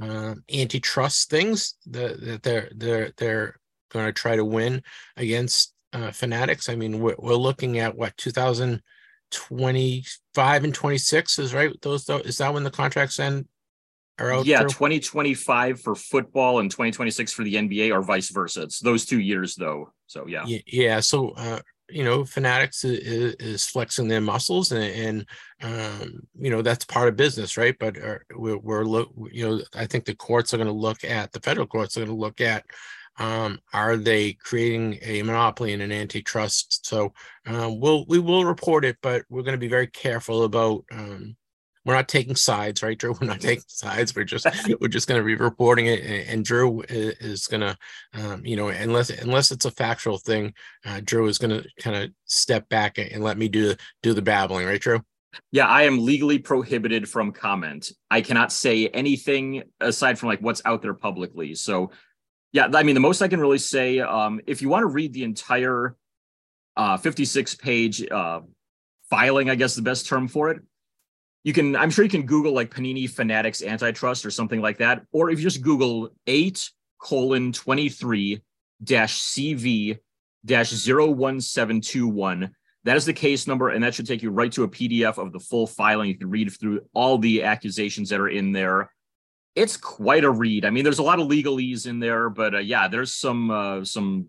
uh, 0.00 0.34
antitrust 0.52 1.30
things 1.30 1.76
that, 1.86 2.20
that 2.20 2.42
they're 2.42 2.68
they're 2.74 3.12
they're 3.16 3.54
going 3.90 4.06
to 4.06 4.12
try 4.12 4.36
to 4.36 4.44
win 4.44 4.82
against 5.16 5.72
uh, 5.92 6.10
Fanatics. 6.10 6.68
I 6.68 6.74
mean, 6.76 7.00
we're, 7.00 7.16
we're 7.18 7.34
looking 7.34 7.78
at 7.78 7.96
what 7.96 8.16
2025 8.16 10.64
and 10.64 10.74
26 10.74 11.38
is 11.38 11.54
right. 11.54 11.70
Those 11.82 12.08
is 12.08 12.38
that 12.38 12.54
when 12.54 12.64
the 12.64 12.70
contracts 12.70 13.20
end? 13.20 13.46
yeah, 14.46 14.62
2025 14.62 15.80
for 15.80 15.94
football 15.94 16.60
and 16.60 16.70
2026 16.70 17.32
for 17.32 17.44
the 17.44 17.54
NBA, 17.54 17.92
or 17.92 18.02
vice 18.02 18.30
versa. 18.30 18.62
It's 18.62 18.80
those 18.80 19.04
two 19.04 19.20
years 19.20 19.56
though. 19.56 19.92
So 20.06 20.26
yeah, 20.26 20.44
yeah. 20.66 21.00
So 21.00 21.30
uh, 21.30 21.60
you 21.92 22.04
know, 22.04 22.24
Fanatics 22.24 22.84
is, 22.84 23.34
is 23.34 23.64
flexing 23.64 24.08
their 24.08 24.20
muscles, 24.20 24.72
and, 24.72 24.84
and 24.84 25.26
um, 25.62 26.26
you 26.38 26.50
know 26.50 26.62
that's 26.62 26.84
part 26.84 27.08
of 27.08 27.16
business, 27.16 27.56
right? 27.56 27.76
But 27.78 28.02
uh, 28.02 28.18
we're, 28.34 28.58
we're 28.58 28.84
look, 28.84 29.12
you 29.30 29.48
know, 29.48 29.62
I 29.74 29.86
think 29.86 30.04
the 30.04 30.14
courts 30.14 30.52
are 30.52 30.58
going 30.58 30.66
to 30.66 30.72
look 30.72 31.04
at 31.04 31.32
the 31.32 31.40
federal 31.40 31.66
courts 31.66 31.96
are 31.96 32.00
going 32.00 32.16
to 32.16 32.20
look 32.20 32.40
at 32.40 32.64
um, 33.18 33.60
are 33.72 33.96
they 33.96 34.32
creating 34.32 34.98
a 35.02 35.22
monopoly 35.22 35.72
and 35.72 35.82
an 35.82 35.92
antitrust? 35.92 36.86
So 36.86 37.12
uh, 37.46 37.70
we'll 37.72 38.04
we 38.06 38.18
will 38.18 38.44
report 38.44 38.84
it, 38.84 38.96
but 39.02 39.24
we're 39.28 39.42
going 39.42 39.52
to 39.52 39.58
be 39.58 39.68
very 39.68 39.86
careful 39.86 40.44
about 40.44 40.84
um, 40.90 41.36
we're 41.84 41.94
not 41.94 42.08
taking 42.08 42.36
sides, 42.36 42.82
right, 42.82 42.96
Drew? 42.96 43.14
We're 43.20 43.26
not 43.26 43.40
taking 43.40 43.64
sides. 43.66 44.14
We're 44.14 44.24
just 44.24 44.46
we're 44.80 44.88
just 44.88 45.08
going 45.08 45.20
to 45.20 45.26
be 45.26 45.34
reporting 45.34 45.86
it, 45.86 46.28
and, 46.28 46.44
Drew 46.44 46.82
is, 46.88 47.46
going 47.46 47.60
to, 47.60 47.76
um, 48.14 48.44
you 48.46 48.56
know, 48.56 48.68
unless 48.68 49.10
unless 49.10 49.50
it's 49.50 49.64
a 49.64 49.70
factual 49.70 50.18
thing, 50.18 50.54
uh, 50.86 51.00
Drew 51.04 51.26
is 51.26 51.38
going 51.38 51.50
to 51.50 51.68
kind 51.80 51.96
of 51.96 52.10
step 52.24 52.68
back 52.68 52.98
and 52.98 53.22
let 53.22 53.36
me 53.36 53.48
do 53.48 53.74
do 54.02 54.14
the 54.14 54.22
babbling, 54.22 54.66
right, 54.66 54.80
Drew? 54.80 55.00
Yeah, 55.50 55.66
I 55.66 55.84
am 55.84 56.04
legally 56.04 56.38
prohibited 56.38 57.08
from 57.08 57.32
comment. 57.32 57.90
I 58.10 58.20
cannot 58.20 58.52
say 58.52 58.88
anything 58.88 59.64
aside 59.80 60.18
from 60.18 60.28
like 60.28 60.40
what's 60.40 60.62
out 60.64 60.82
there 60.82 60.94
publicly. 60.94 61.54
So, 61.54 61.90
yeah, 62.52 62.68
I 62.74 62.82
mean, 62.82 62.94
the 62.94 63.00
most 63.00 63.22
I 63.22 63.28
can 63.28 63.40
really 63.40 63.58
say, 63.58 64.00
um, 64.00 64.40
if 64.46 64.60
you 64.60 64.68
want 64.68 64.82
to 64.82 64.88
read 64.88 65.12
the 65.14 65.24
entire 65.24 65.96
uh, 66.76 66.96
56 66.98 67.54
page 67.56 68.06
uh, 68.10 68.40
filing, 69.08 69.48
I 69.48 69.54
guess 69.54 69.74
the 69.74 69.82
best 69.82 70.06
term 70.06 70.28
for 70.28 70.50
it, 70.50 70.60
you 71.44 71.52
can 71.52 71.76
i'm 71.76 71.90
sure 71.90 72.04
you 72.04 72.10
can 72.10 72.26
google 72.26 72.52
like 72.52 72.70
panini 72.70 73.08
fanatics 73.08 73.62
antitrust 73.62 74.24
or 74.24 74.30
something 74.30 74.60
like 74.60 74.78
that 74.78 75.02
or 75.12 75.30
if 75.30 75.38
you 75.38 75.44
just 75.44 75.62
google 75.62 76.10
8 76.26 76.70
colon 76.98 77.52
23 77.52 78.42
dash 78.82 79.20
cv 79.20 79.98
dash 80.44 80.72
01721 80.72 82.54
that 82.84 82.96
is 82.96 83.04
the 83.04 83.12
case 83.12 83.46
number 83.46 83.68
and 83.68 83.84
that 83.84 83.94
should 83.94 84.06
take 84.06 84.22
you 84.22 84.30
right 84.30 84.50
to 84.52 84.64
a 84.64 84.68
pdf 84.68 85.18
of 85.18 85.32
the 85.32 85.38
full 85.38 85.66
filing. 85.66 86.08
You 86.08 86.18
can 86.18 86.30
read 86.30 86.50
through 86.52 86.80
all 86.94 87.18
the 87.18 87.44
accusations 87.44 88.08
that 88.08 88.20
are 88.20 88.28
in 88.28 88.52
there. 88.52 88.90
It's 89.54 89.76
quite 89.76 90.24
a 90.24 90.30
read. 90.30 90.64
I 90.64 90.70
mean 90.70 90.84
there's 90.84 90.98
a 90.98 91.04
lot 91.04 91.20
of 91.20 91.28
legalese 91.28 91.86
in 91.86 92.00
there 92.00 92.28
but 92.28 92.54
uh, 92.54 92.58
yeah 92.58 92.88
there's 92.88 93.14
some 93.14 93.50
uh, 93.50 93.84
some 93.84 94.28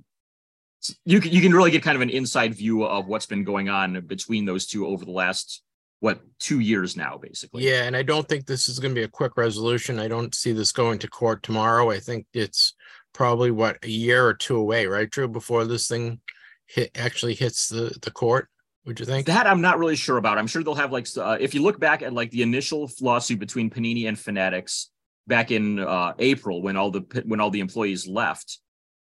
you 1.06 1.22
can, 1.22 1.32
you 1.32 1.42
can 1.42 1.54
really 1.54 1.72
get 1.72 1.82
kind 1.82 1.96
of 1.96 2.02
an 2.02 2.10
inside 2.10 2.54
view 2.54 2.84
of 2.84 3.08
what's 3.08 3.26
been 3.26 3.46
going 3.46 3.70
on 3.70 4.02
between 4.02 4.46
those 4.46 4.68
two 4.68 4.86
over 4.86 5.06
the 5.06 5.12
last 5.12 5.64
what 6.04 6.20
two 6.38 6.60
years 6.60 6.98
now 6.98 7.18
basically. 7.18 7.64
Yeah 7.64 7.84
and 7.84 7.96
i 7.96 8.04
don't 8.04 8.28
think 8.28 8.46
this 8.46 8.68
is 8.68 8.78
going 8.78 8.94
to 8.94 9.00
be 9.00 9.06
a 9.06 9.20
quick 9.20 9.38
resolution. 9.38 10.00
I 10.00 10.10
don't 10.10 10.36
see 10.36 10.52
this 10.52 10.74
going 10.74 11.00
to 11.00 11.08
court 11.08 11.44
tomorrow. 11.44 11.90
I 11.90 12.00
think 12.00 12.28
it's 12.34 12.74
probably 13.14 13.52
what 13.52 13.78
a 13.84 13.88
year 13.88 14.26
or 14.26 14.34
two 14.34 14.58
away 14.58 14.86
right 14.86 15.10
drew 15.10 15.30
before 15.30 15.64
this 15.64 15.88
thing 15.88 16.20
hit 16.68 16.92
actually 16.96 17.36
hits 17.36 17.70
the 17.70 17.98
the 18.02 18.12
court 18.12 18.50
would 18.86 19.00
you 19.00 19.06
think? 19.06 19.28
That 19.28 19.48
i'm 19.48 19.62
not 19.62 19.80
really 19.80 19.96
sure 19.96 20.18
about. 20.18 20.38
I'm 20.38 20.48
sure 20.48 20.62
they'll 20.62 20.76
have 20.76 20.92
like 20.92 21.08
uh, 21.18 21.38
if 21.40 21.54
you 21.54 21.62
look 21.62 21.80
back 21.80 22.02
at 22.02 22.12
like 22.12 22.32
the 22.32 22.42
initial 22.42 22.92
lawsuit 23.00 23.40
between 23.40 23.70
panini 23.70 24.10
and 24.10 24.20
fanatics 24.20 24.90
back 25.26 25.52
in 25.52 25.80
uh, 25.80 26.14
april 26.20 26.62
when 26.62 26.76
all 26.76 26.92
the 26.92 27.24
when 27.26 27.40
all 27.40 27.50
the 27.50 27.62
employees 27.62 28.06
left 28.06 28.60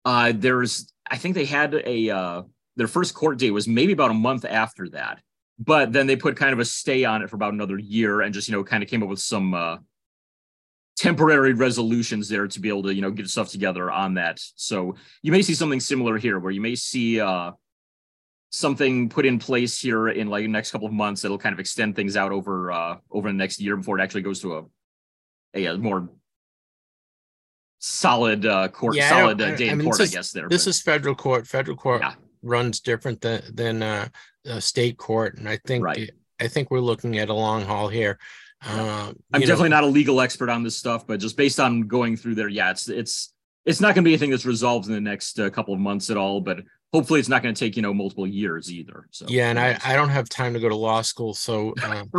uh 0.05 0.31
there's 0.35 0.93
i 1.09 1.17
think 1.17 1.33
they 1.33 1.45
had 1.45 1.73
a 1.73 2.11
uh 2.11 2.43
their 2.75 2.87
first 2.87 3.15
court 3.15 3.39
date 3.39 3.49
was 3.49 3.67
maybe 3.67 3.91
about 3.91 4.11
a 4.11 4.19
month 4.29 4.45
after 4.45 4.87
that 4.89 5.19
but 5.59 5.93
then 5.93 6.07
they 6.07 6.15
put 6.15 6.35
kind 6.35 6.53
of 6.53 6.59
a 6.59 6.65
stay 6.65 7.05
on 7.05 7.21
it 7.21 7.29
for 7.29 7.35
about 7.35 7.53
another 7.53 7.77
year 7.77 8.21
and 8.21 8.33
just 8.33 8.47
you 8.47 8.53
know 8.53 8.63
kind 8.63 8.83
of 8.83 8.89
came 8.89 9.03
up 9.03 9.09
with 9.09 9.19
some 9.19 9.53
uh, 9.53 9.77
temporary 10.97 11.53
resolutions 11.53 12.29
there 12.29 12.47
to 12.47 12.59
be 12.59 12.69
able 12.69 12.83
to 12.83 12.93
you 12.93 13.01
know 13.01 13.11
get 13.11 13.29
stuff 13.29 13.49
together 13.49 13.91
on 13.91 14.13
that 14.15 14.39
so 14.55 14.95
you 15.21 15.31
may 15.31 15.41
see 15.41 15.53
something 15.53 15.79
similar 15.79 16.17
here 16.17 16.39
where 16.39 16.51
you 16.51 16.61
may 16.61 16.75
see 16.75 17.19
uh, 17.19 17.51
something 18.51 19.09
put 19.09 19.25
in 19.25 19.37
place 19.39 19.79
here 19.79 20.09
in 20.09 20.27
like 20.27 20.43
the 20.43 20.47
next 20.47 20.71
couple 20.71 20.87
of 20.87 20.93
months 20.93 21.21
that'll 21.21 21.37
kind 21.37 21.53
of 21.53 21.59
extend 21.59 21.95
things 21.95 22.15
out 22.15 22.31
over 22.31 22.71
uh, 22.71 22.97
over 23.11 23.29
the 23.29 23.33
next 23.33 23.59
year 23.59 23.75
before 23.75 23.99
it 23.99 24.01
actually 24.01 24.21
goes 24.21 24.41
to 24.41 24.57
a 24.57 24.63
a, 25.53 25.65
a 25.67 25.77
more 25.77 26.09
solid 27.79 28.45
uh, 28.45 28.67
court 28.69 28.95
yeah, 28.95 29.09
solid 29.09 29.41
uh, 29.41 29.55
day 29.55 29.67
in 29.67 29.71
I 29.71 29.75
mean, 29.75 29.87
court 29.87 29.99
is, 29.99 30.11
i 30.11 30.17
guess 30.17 30.31
there 30.31 30.47
this 30.47 30.65
but. 30.65 30.69
is 30.69 30.81
federal 30.81 31.15
court 31.15 31.47
federal 31.47 31.77
court 31.77 32.01
yeah. 32.01 32.13
Runs 32.45 32.79
different 32.79 33.21
than 33.21 33.41
than 33.53 33.83
uh 33.83 34.07
uh, 34.49 34.59
state 34.59 34.97
court, 34.97 35.37
and 35.37 35.49
I 35.49 35.57
think 35.65 35.83
right. 35.83 36.09
I 36.39 36.47
think 36.47 36.71
we're 36.71 36.79
looking 36.79 37.17
at 37.17 37.29
a 37.29 37.33
long 37.33 37.63
haul 37.63 37.87
here. 37.87 38.19
Uh, 38.65 39.13
I'm 39.33 39.41
definitely 39.41 39.69
know, 39.69 39.77
not 39.77 39.83
a 39.83 39.87
legal 39.87 40.21
expert 40.21 40.49
on 40.49 40.63
this 40.63 40.77
stuff, 40.77 41.05
but 41.05 41.19
just 41.19 41.37
based 41.37 41.59
on 41.59 41.81
going 41.81 42.17
through 42.17 42.35
there, 42.35 42.47
yeah, 42.47 42.71
it's 42.71 42.89
it's 42.89 43.33
it's 43.65 43.81
not 43.81 43.95
going 43.95 44.03
to 44.03 44.07
be 44.07 44.13
anything 44.13 44.31
that's 44.31 44.45
resolved 44.45 44.87
in 44.87 44.93
the 44.93 45.01
next 45.01 45.39
uh, 45.39 45.49
couple 45.49 45.73
of 45.73 45.79
months 45.79 46.09
at 46.09 46.17
all. 46.17 46.41
But 46.41 46.59
hopefully, 46.93 47.19
it's 47.19 47.29
not 47.29 47.43
going 47.43 47.53
to 47.53 47.59
take 47.59 47.75
you 47.75 47.81
know 47.81 47.93
multiple 47.93 48.27
years 48.27 48.71
either. 48.71 49.07
So 49.11 49.25
yeah, 49.27 49.49
and 49.49 49.59
I 49.59 49.77
I 49.83 49.95
don't 49.95 50.09
have 50.09 50.29
time 50.29 50.53
to 50.53 50.59
go 50.59 50.69
to 50.69 50.75
law 50.75 51.01
school, 51.01 51.33
so 51.33 51.73
um, 51.83 52.11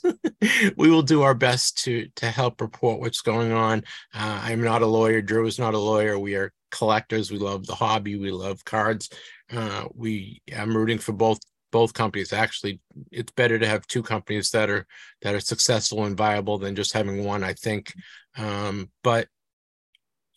we 0.76 0.90
will 0.90 1.02
do 1.02 1.22
our 1.22 1.34
best 1.34 1.78
to 1.84 2.08
to 2.16 2.26
help 2.26 2.60
report 2.60 3.00
what's 3.00 3.22
going 3.22 3.52
on. 3.52 3.84
Uh, 4.14 4.40
I'm 4.42 4.62
not 4.62 4.82
a 4.82 4.86
lawyer. 4.86 5.22
Drew 5.22 5.46
is 5.46 5.58
not 5.58 5.74
a 5.74 5.78
lawyer. 5.78 6.18
We 6.18 6.34
are 6.34 6.52
collectors. 6.70 7.30
We 7.30 7.38
love 7.38 7.66
the 7.66 7.74
hobby. 7.74 8.16
We 8.16 8.30
love 8.30 8.64
cards. 8.64 9.10
Uh, 9.52 9.86
we 9.94 10.42
I'm 10.56 10.76
rooting 10.76 10.98
for 10.98 11.12
both 11.12 11.40
both 11.72 11.94
companies. 11.94 12.32
Actually 12.32 12.80
it's 13.10 13.32
better 13.32 13.58
to 13.58 13.66
have 13.66 13.86
two 13.86 14.02
companies 14.02 14.50
that 14.50 14.70
are 14.70 14.86
that 15.22 15.34
are 15.34 15.40
successful 15.40 16.04
and 16.04 16.16
viable 16.16 16.58
than 16.58 16.74
just 16.74 16.92
having 16.92 17.24
one 17.24 17.44
i 17.44 17.52
think. 17.52 17.94
Um 18.36 18.90
but 19.02 19.28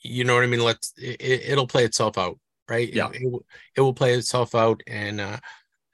you 0.02 0.24
know 0.24 0.36
what 0.36 0.44
i 0.44 0.48
mean? 0.48 0.64
Let's 0.64 0.94
it, 0.98 1.56
will 1.56 1.68
play 1.68 1.86
itself 1.86 2.18
out 2.18 2.40
right? 2.70 2.94
Yeah. 2.94 3.10
it, 3.10 3.22
it, 3.22 3.42
it, 3.78 3.82
will 3.82 3.94
play 3.94 4.14
itself 4.14 4.56
out 4.56 4.82
and 4.88 5.20
uh 5.20 5.38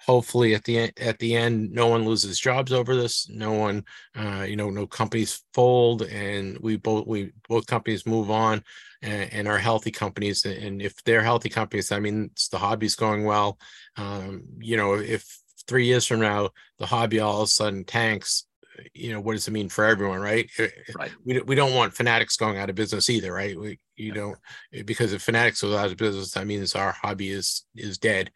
hopefully 0.10 0.56
at 0.56 0.64
the 0.64 0.76
end 0.76 0.94
at 1.00 1.20
the 1.20 1.36
end 1.36 1.72
no 1.72 1.86
one 1.86 2.04
loses 2.04 2.40
jobs 2.40 2.74
over 2.74 2.96
this 2.96 3.30
no 3.30 3.54
one 3.54 3.86
uh 4.16 4.44
you 4.44 4.56
know 4.56 4.72
no 4.72 4.88
companies 4.88 5.44
fold 5.54 6.02
and 6.02 6.58
we 6.62 6.78
both 6.78 7.06
we 7.06 7.32
both 7.48 7.68
companies 7.68 8.08
move 8.08 8.32
on 8.32 8.64
and, 9.04 9.32
and 9.32 9.48
are 9.48 9.60
healthy 9.60 9.92
companies 9.92 10.46
and 10.46 10.82
if 10.82 10.96
they're 11.04 11.22
healthy 11.22 11.48
companies 11.48 11.92
i 11.92 12.00
mean 12.00 12.32
the 12.52 12.58
hobby's 12.58 12.96
going 12.96 13.24
well. 13.24 13.60
Um 13.98 14.46
you 14.58 14.78
know 14.78 14.96
if 14.96 15.24
three 15.68 15.86
years 15.86 16.08
from 16.08 16.22
now 16.22 16.50
the 16.80 16.88
hobby 16.88 17.20
all 17.20 17.44
of 17.44 17.44
a 17.44 17.52
sudden 17.52 17.84
tanks 17.84 18.48
you 18.96 19.14
know 19.14 19.22
what 19.22 19.34
does 19.34 19.48
it 19.48 19.52
mean 19.52 19.70
for 19.70 19.86
everyone 19.86 20.22
right? 20.22 20.50
Right. 20.98 21.12
we, 21.24 21.40
we 21.42 21.54
don't 21.54 21.76
want 21.76 21.94
fanatics 21.94 22.36
going 22.36 22.58
out 22.58 22.72
of 22.72 22.76
business 22.76 23.12
either 23.12 23.32
right? 23.32 23.56
We 23.60 23.80
you 23.96 24.12
don't 24.12 24.40
because 24.86 25.14
if 25.14 25.22
fanatics 25.22 25.62
goes 25.62 25.76
out 25.76 25.92
of 25.92 25.98
business 25.98 26.32
that 26.32 26.48
means 26.48 26.74
our 26.74 26.94
hobby 26.94 27.30
is 27.30 27.68
is 27.76 28.00
dead 28.00 28.32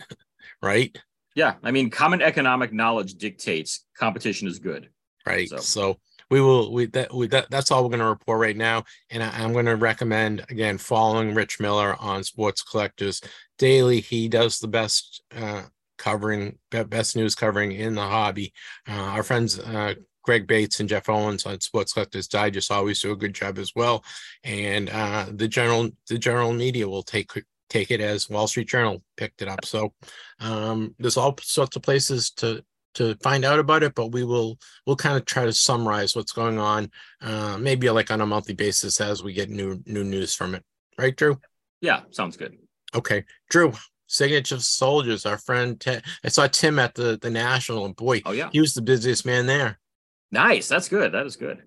right 0.62 0.96
yeah, 1.34 1.54
I 1.62 1.70
mean, 1.70 1.90
common 1.90 2.22
economic 2.22 2.72
knowledge 2.72 3.14
dictates 3.14 3.84
competition 3.96 4.48
is 4.48 4.58
good. 4.58 4.88
Right. 5.26 5.48
So, 5.48 5.58
so 5.58 5.96
we 6.30 6.40
will 6.40 6.72
we 6.72 6.86
that 6.86 7.12
we 7.12 7.26
that, 7.28 7.50
that's 7.50 7.70
all 7.70 7.82
we're 7.82 7.90
going 7.90 8.00
to 8.00 8.06
report 8.06 8.40
right 8.40 8.56
now 8.56 8.84
and 9.10 9.22
I, 9.22 9.42
am 9.42 9.52
going 9.52 9.66
to 9.66 9.76
recommend 9.76 10.44
again 10.48 10.78
following 10.78 11.34
rich 11.34 11.60
miller 11.60 11.96
on 12.00 12.24
sports 12.24 12.62
collectors 12.62 13.20
daily 13.58 14.00
he 14.00 14.28
does 14.28 14.58
the 14.58 14.68
best 14.68 15.22
uh 15.36 15.64
covering 15.98 16.58
best 16.70 17.16
news 17.16 17.34
covering 17.34 17.72
in 17.72 17.94
the 17.94 18.02
hobby 18.02 18.54
uh, 18.88 18.92
our 18.92 19.22
friends 19.22 19.58
uh 19.58 19.94
Greg 20.22 20.46
Bates 20.46 20.80
and 20.80 20.88
Jeff 20.88 21.08
Owens 21.08 21.46
on 21.46 21.60
Sports 21.60 21.94
Collectors 21.94 22.28
Digest 22.28 22.70
always 22.70 23.00
do 23.00 23.12
a 23.12 23.16
good 23.16 23.34
job 23.34 23.58
as 23.58 23.72
well, 23.74 24.04
and 24.44 24.90
uh, 24.90 25.26
the 25.32 25.48
general 25.48 25.90
the 26.08 26.18
general 26.18 26.52
media 26.52 26.86
will 26.86 27.02
take 27.02 27.32
take 27.70 27.90
it 27.90 28.00
as 28.00 28.28
Wall 28.28 28.46
Street 28.46 28.68
Journal 28.68 29.02
picked 29.16 29.40
it 29.40 29.48
up. 29.48 29.64
So 29.64 29.94
um, 30.40 30.94
there's 30.98 31.16
all 31.16 31.34
sorts 31.40 31.76
of 31.76 31.82
places 31.82 32.30
to 32.32 32.62
to 32.94 33.14
find 33.22 33.44
out 33.44 33.60
about 33.60 33.84
it, 33.84 33.94
but 33.94 34.08
we 34.08 34.24
will 34.24 34.58
we'll 34.86 34.96
kind 34.96 35.16
of 35.16 35.24
try 35.24 35.44
to 35.44 35.52
summarize 35.52 36.14
what's 36.14 36.32
going 36.32 36.58
on, 36.58 36.90
uh, 37.22 37.56
maybe 37.58 37.88
like 37.88 38.10
on 38.10 38.20
a 38.20 38.26
monthly 38.26 38.54
basis 38.54 39.00
as 39.00 39.22
we 39.22 39.32
get 39.32 39.48
new 39.48 39.80
new 39.86 40.04
news 40.04 40.34
from 40.34 40.54
it. 40.54 40.64
Right, 40.98 41.16
Drew? 41.16 41.38
Yeah, 41.80 42.02
sounds 42.10 42.36
good. 42.36 42.58
Okay, 42.94 43.24
Drew. 43.48 43.72
Signature 44.08 44.58
Soldiers, 44.58 45.24
our 45.24 45.38
friend. 45.38 45.78
Ted, 45.78 46.02
I 46.24 46.30
saw 46.30 46.48
Tim 46.48 46.80
at 46.80 46.96
the 46.96 47.16
the 47.22 47.30
National, 47.30 47.84
and 47.86 47.94
boy, 47.94 48.22
oh 48.26 48.32
yeah, 48.32 48.50
he 48.52 48.60
was 48.60 48.74
the 48.74 48.82
busiest 48.82 49.24
man 49.24 49.46
there. 49.46 49.78
Nice, 50.32 50.66
that's 50.66 50.88
good. 50.88 51.12
That 51.12 51.26
is 51.26 51.36
good. 51.36 51.62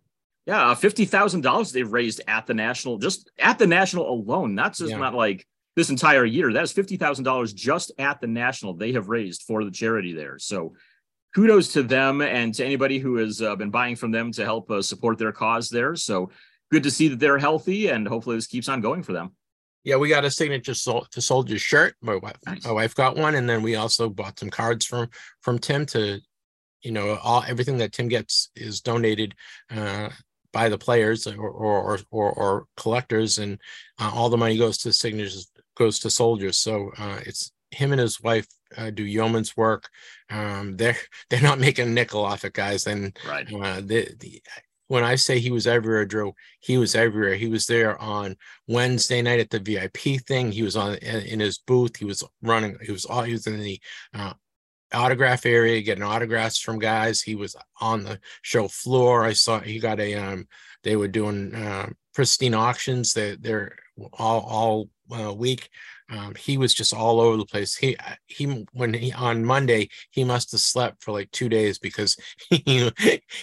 Yeah, 0.46 0.72
uh, 0.72 0.76
fifty 0.76 1.06
thousand 1.06 1.40
dollars 1.40 1.72
they've 1.72 1.90
raised 1.90 2.20
at 2.28 2.46
the 2.46 2.54
National, 2.54 2.98
just 2.98 3.32
at 3.40 3.60
the 3.60 3.66
National 3.66 4.10
alone. 4.10 4.56
That's 4.56 4.80
just 4.80 4.92
yeah. 4.92 4.98
not 4.98 5.14
like 5.14 5.48
this 5.76 5.90
entire 5.90 6.26
year. 6.26 6.54
That 6.54 6.64
is 6.64 6.72
fifty 6.72 6.98
thousand 6.98 7.26
dollars 7.26 7.54
just 7.54 7.92
at 7.98 8.22
the 8.22 8.28
National 8.28 8.74
they 8.74 8.94
have 8.94 9.10
raised 9.10 9.44
for 9.44 9.64
the 9.64 9.72
charity 9.72 10.14
there. 10.14 10.40
So 10.40 10.74
kudos 11.36 11.74
to 11.74 11.84
them 11.84 12.22
and 12.22 12.54
to 12.54 12.66
anybody 12.66 13.00
who 13.00 13.16
has 13.18 13.42
uh, 13.42 13.56
been 13.56 13.72
buying 13.72 13.96
from 13.96 14.12
them 14.12 14.32
to 14.34 14.46
help 14.46 14.70
uh, 14.70 14.82
support 14.82 15.18
their 15.18 15.32
cause 15.32 15.70
there. 15.70 15.96
So 15.96 16.30
good 16.72 16.84
to 16.84 16.92
see 16.92 17.08
that 17.08 17.20
they're 17.20 17.40
healthy 17.40 17.90
and 17.90 18.08
hopefully 18.08 18.36
this 18.36 18.48
keeps 18.48 18.70
on 18.70 18.82
going 18.82 19.04
for 19.04 19.14
them. 19.14 19.32
Yeah, 19.84 19.98
we 19.98 20.08
got 20.08 20.24
a 20.24 20.32
signature 20.32 20.74
sol- 20.74 21.08
to 21.12 21.22
soldier 21.22 21.60
shirt. 21.60 21.96
My 22.02 22.16
wife, 22.16 22.38
nice. 22.46 22.64
my 22.64 22.72
wife 22.72 22.96
got 22.96 23.18
one, 23.18 23.36
and 23.36 23.50
then 23.50 23.62
we 23.62 23.76
also 23.76 24.10
bought 24.10 24.40
some 24.40 24.50
cards 24.50 24.86
from 24.86 25.10
from 25.42 25.60
Tim 25.60 25.86
to, 25.88 26.22
you 26.84 26.92
know, 26.92 27.20
all 27.22 27.44
everything 27.46 27.80
that 27.80 27.92
Tim 27.92 28.08
gets 28.08 28.50
is 28.56 28.80
donated 28.80 29.36
uh, 29.70 30.10
by 30.54 30.70
the 30.70 30.78
players 30.78 31.28
or 31.28 31.36
or 31.50 32.00
or, 32.12 32.32
or 32.32 32.66
collectors, 32.78 33.40
and 33.40 33.60
uh, 34.00 34.10
all 34.14 34.30
the 34.30 34.38
money 34.38 34.58
goes 34.58 34.78
to 34.80 34.94
signatures 34.94 35.52
goes 35.76 36.00
to 36.00 36.10
soldiers. 36.10 36.58
So 36.58 36.92
uh, 36.98 37.20
it's 37.26 37.52
him 37.72 37.92
and 37.92 38.02
his 38.02 38.22
wife 38.22 38.48
uh, 38.78 38.90
do 38.90 39.04
yeoman's 39.04 39.58
work. 39.58 39.90
Um, 40.30 40.78
they're 40.78 40.98
they're 41.30 41.42
not 41.42 41.60
making 41.60 41.88
a 41.88 41.92
nickel 41.92 42.24
off 42.24 42.46
it, 42.46 42.54
guys. 42.54 42.88
And 42.88 43.18
right. 43.28 43.52
uh, 43.52 43.82
the, 43.82 44.10
the 44.20 44.42
when 44.88 45.04
I 45.04 45.16
say 45.16 45.40
he 45.40 45.52
was 45.52 45.66
everywhere, 45.66 46.06
Drew, 46.06 46.34
he 46.60 46.78
was 46.78 46.94
everywhere. 46.94 47.36
He 47.36 47.48
was 47.48 47.66
there 47.66 48.00
on 48.02 48.36
Wednesday 48.68 49.22
night 49.22 49.40
at 49.40 49.50
the 49.50 49.60
VIP 49.60 50.22
thing. 50.26 50.52
He 50.52 50.64
was 50.64 50.76
on 50.76 50.96
in 50.96 51.40
his 51.40 51.58
booth. 51.58 51.96
He 51.98 52.06
was 52.06 52.24
running. 52.42 52.78
He 52.82 52.92
was 52.92 53.06
all. 53.06 53.24
He 53.24 53.32
was 53.32 53.48
in 53.48 53.60
the 53.60 53.80
uh, 54.14 54.34
autograph 54.94 55.46
area 55.46 55.82
getting 55.82 56.04
autographs 56.04 56.60
from 56.60 56.80
guys. 56.80 57.22
He 57.22 57.36
was 57.36 57.56
on 57.82 58.04
the 58.04 58.20
show 58.42 58.68
floor. 58.68 59.24
I 59.24 59.34
saw 59.34 59.60
he 59.60 59.80
got 59.80 60.00
a. 60.00 60.16
Um, 60.16 60.48
they 60.84 60.96
were 60.96 61.08
doing 61.08 61.56
uh, 61.56 61.90
pristine 62.14 62.54
auctions. 62.54 63.14
They 63.14 63.36
they're 63.36 63.76
all 64.14 64.42
all 64.42 64.90
uh, 65.12 65.34
week. 65.34 65.70
Um, 66.10 66.36
he 66.36 66.58
was 66.58 66.74
just 66.74 66.94
all 66.94 67.20
over 67.20 67.38
the 67.38 67.46
place. 67.46 67.76
He 67.76 67.96
he 68.28 68.66
when 68.74 68.94
he 68.94 69.12
on 69.14 69.46
Monday 69.46 69.90
he 70.12 70.24
must 70.24 70.52
have 70.52 70.62
slept 70.62 71.04
for 71.04 71.12
like 71.12 71.32
two 71.32 71.50
days 71.50 71.80
because 71.80 72.18
he 72.50 72.92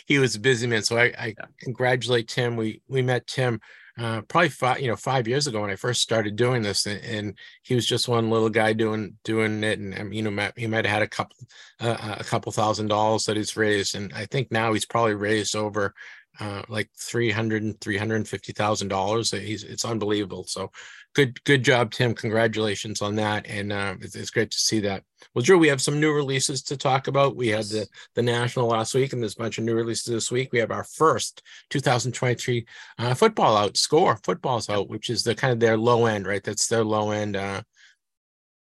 he 0.06 0.18
was 0.18 0.34
a 0.34 0.40
busy 0.40 0.66
man. 0.66 0.82
So 0.82 0.96
I, 0.96 1.12
I 1.18 1.34
yeah. 1.38 1.46
congratulate 1.60 2.28
Tim. 2.28 2.56
We 2.56 2.82
we 2.88 3.02
met 3.02 3.26
Tim 3.26 3.60
uh, 4.00 4.22
probably 4.22 4.48
five 4.48 4.80
you 4.80 4.88
know 4.88 4.96
five 4.96 5.28
years 5.28 5.46
ago 5.46 5.60
when 5.60 5.70
I 5.70 5.76
first 5.76 6.00
started 6.00 6.36
doing 6.36 6.62
this, 6.62 6.86
and, 6.86 7.04
and 7.04 7.38
he 7.62 7.74
was 7.74 7.86
just 7.86 8.08
one 8.08 8.30
little 8.30 8.48
guy 8.48 8.72
doing 8.72 9.16
doing 9.24 9.62
it, 9.62 9.78
and, 9.78 9.92
and 9.92 10.14
you 10.14 10.22
know 10.22 10.50
he 10.56 10.66
might 10.66 10.86
have 10.86 10.94
had 10.94 11.02
a 11.02 11.08
couple 11.08 11.36
uh, 11.80 12.16
a 12.18 12.24
couple 12.24 12.50
thousand 12.52 12.88
dollars 12.88 13.26
that 13.26 13.36
he's 13.36 13.56
raised, 13.56 13.94
and 13.94 14.12
I 14.14 14.26
think 14.26 14.50
now 14.50 14.72
he's 14.72 14.86
probably 14.86 15.14
raised 15.14 15.54
over 15.54 15.94
uh, 16.38 16.62
like 16.68 16.88
300 16.96 17.62
and 17.62 17.80
350,000 17.80 18.88
dollars. 18.88 19.30
He's 19.32 19.64
it's 19.64 19.84
unbelievable. 19.84 20.44
So 20.44 20.70
good 21.14 21.42
good 21.44 21.64
job 21.64 21.90
tim. 21.90 22.14
Congratulations 22.14 23.02
on 23.02 23.16
that. 23.16 23.46
And 23.46 23.72
uh, 23.72 23.96
it's, 24.00 24.14
it's, 24.14 24.30
great 24.30 24.50
to 24.52 24.58
see 24.58 24.80
that. 24.80 25.02
Well 25.34 25.42
drew 25.42 25.58
we 25.58 25.68
have 25.68 25.82
some 25.82 26.00
new 26.00 26.12
releases 26.12 26.62
to 26.64 26.76
talk 26.76 27.08
about. 27.08 27.36
We 27.36 27.48
had 27.48 27.64
the 27.64 27.86
the 28.14 28.22
national 28.22 28.68
last 28.68 28.94
week 28.94 29.12
and 29.12 29.22
there's 29.22 29.34
a 29.34 29.42
bunch 29.42 29.58
of 29.58 29.64
new 29.64 29.74
releases 29.74 30.04
this 30.04 30.30
week. 30.30 30.52
We 30.52 30.60
have 30.60 30.70
our 30.70 30.84
first 30.84 31.42
2023 31.70 32.66
uh, 32.98 33.14
football 33.14 33.56
out 33.56 33.76
score 33.76 34.18
footballs 34.24 34.70
out 34.70 34.88
which 34.88 35.10
is 35.10 35.24
the 35.24 35.34
kind 35.34 35.52
of 35.52 35.60
their 35.60 35.76
low 35.76 36.06
end 36.06 36.26
right? 36.26 36.42
That's 36.42 36.68
their 36.68 36.84
low 36.84 37.10
end 37.10 37.36
uh, 37.36 37.62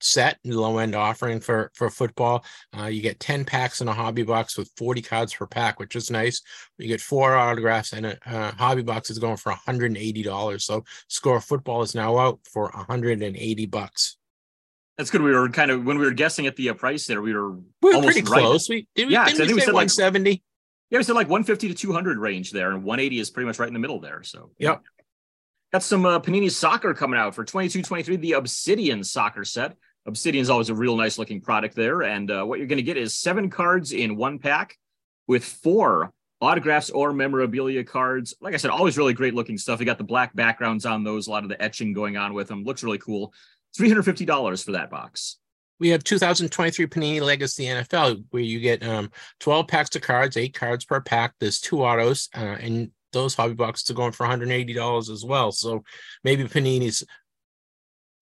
set 0.03 0.37
low 0.43 0.77
end 0.79 0.95
offering 0.95 1.39
for 1.39 1.71
for 1.73 1.89
football 1.89 2.43
uh, 2.77 2.85
you 2.85 3.01
get 3.01 3.19
10 3.19 3.45
packs 3.45 3.79
in 3.79 3.87
a 3.87 3.93
hobby 3.93 4.23
box 4.23 4.57
with 4.57 4.69
40 4.75 5.01
cards 5.01 5.33
per 5.33 5.47
pack 5.47 5.79
which 5.79 5.95
is 5.95 6.11
nice 6.11 6.41
you 6.77 6.87
get 6.87 6.99
four 6.99 7.35
autographs 7.35 7.93
and 7.93 8.05
a 8.05 8.17
uh, 8.25 8.51
hobby 8.51 8.81
box 8.81 9.09
is 9.09 9.17
going 9.17 9.37
for 9.37 9.51
180 9.51 10.23
dollars 10.23 10.65
so 10.65 10.83
score 11.07 11.39
football 11.39 11.81
is 11.81 11.95
now 11.95 12.17
out 12.17 12.39
for 12.51 12.69
180 12.73 13.65
bucks 13.67 14.17
that's 14.97 15.09
good. 15.09 15.23
We 15.23 15.31
were 15.31 15.49
kind 15.49 15.71
of 15.71 15.85
when 15.85 15.97
we 15.97 16.05
were 16.05 16.11
guessing 16.11 16.45
at 16.45 16.55
the 16.55 16.69
uh, 16.69 16.75
price 16.75 17.07
there, 17.07 17.19
we 17.19 17.33
were, 17.33 17.53
we 17.81 17.95
were 17.95 18.03
pretty 18.03 18.21
close. 18.21 18.69
Right. 18.69 18.75
We 18.75 18.87
did 18.93 19.07
we, 19.07 19.13
yeah, 19.13 19.25
did 19.25 19.47
we, 19.47 19.55
we 19.55 19.59
said 19.59 19.73
170. 19.73 20.29
Like, 20.29 20.41
yeah, 20.91 20.99
we 20.99 21.03
said 21.03 21.15
like 21.15 21.29
150 21.29 21.69
to 21.69 21.73
200 21.73 22.19
range 22.19 22.51
there, 22.51 22.69
and 22.69 22.83
180 22.83 23.19
is 23.19 23.31
pretty 23.31 23.47
much 23.47 23.57
right 23.57 23.67
in 23.67 23.73
the 23.73 23.79
middle 23.79 23.99
there. 23.99 24.21
So 24.21 24.51
yep. 24.59 24.83
Got 25.73 25.81
some 25.81 26.05
uh, 26.05 26.19
Panini 26.19 26.51
soccer 26.51 26.93
coming 26.93 27.19
out 27.19 27.33
for 27.33 27.43
22 27.43 27.81
23, 27.81 28.17
the 28.17 28.33
Obsidian 28.33 29.03
soccer 29.03 29.43
set. 29.43 29.75
Obsidian's 30.05 30.49
always 30.49 30.69
a 30.69 30.75
real 30.75 30.95
nice 30.95 31.17
looking 31.17 31.41
product 31.41 31.75
there. 31.75 32.03
And 32.03 32.29
uh, 32.29 32.43
what 32.43 32.59
you're 32.59 32.67
going 32.67 32.77
to 32.77 32.83
get 32.83 32.97
is 32.97 33.15
seven 33.15 33.49
cards 33.49 33.91
in 33.91 34.17
one 34.17 34.39
pack 34.39 34.77
with 35.27 35.43
four 35.43 36.11
autographs 36.41 36.89
or 36.89 37.13
memorabilia 37.13 37.83
cards. 37.83 38.35
Like 38.41 38.53
I 38.53 38.57
said, 38.57 38.71
always 38.71 38.97
really 38.97 39.13
great 39.13 39.33
looking 39.33 39.57
stuff. 39.57 39.79
You 39.79 39.85
got 39.85 39.97
the 39.97 40.03
black 40.03 40.35
backgrounds 40.35 40.85
on 40.85 41.03
those, 41.03 41.27
a 41.27 41.31
lot 41.31 41.43
of 41.43 41.49
the 41.49 41.61
etching 41.61 41.93
going 41.93 42.17
on 42.17 42.33
with 42.33 42.49
them. 42.49 42.63
Looks 42.65 42.83
really 42.83 42.97
cool. 42.97 43.33
$350 43.77 44.63
for 44.63 44.73
that 44.73 44.89
box. 44.89 45.37
We 45.79 45.89
have 45.89 46.03
2023 46.03 46.85
Panini 46.87 47.21
Legacy 47.21 47.65
NFL, 47.65 48.23
where 48.29 48.43
you 48.43 48.59
get 48.59 48.83
um, 48.83 49.09
12 49.39 49.67
packs 49.67 49.95
of 49.95 50.01
cards, 50.01 50.37
eight 50.37 50.53
cards 50.53 50.85
per 50.85 51.01
pack. 51.01 51.33
There's 51.39 51.59
two 51.59 51.83
autos, 51.83 52.29
uh, 52.35 52.57
and 52.59 52.91
those 53.11 53.35
hobby 53.35 53.53
boxes 53.53 53.89
are 53.89 53.95
going 53.95 54.11
for 54.11 54.27
$180 54.27 55.09
as 55.09 55.25
well. 55.25 55.51
So 55.51 55.83
maybe 56.23 56.43
Panini's 56.43 57.03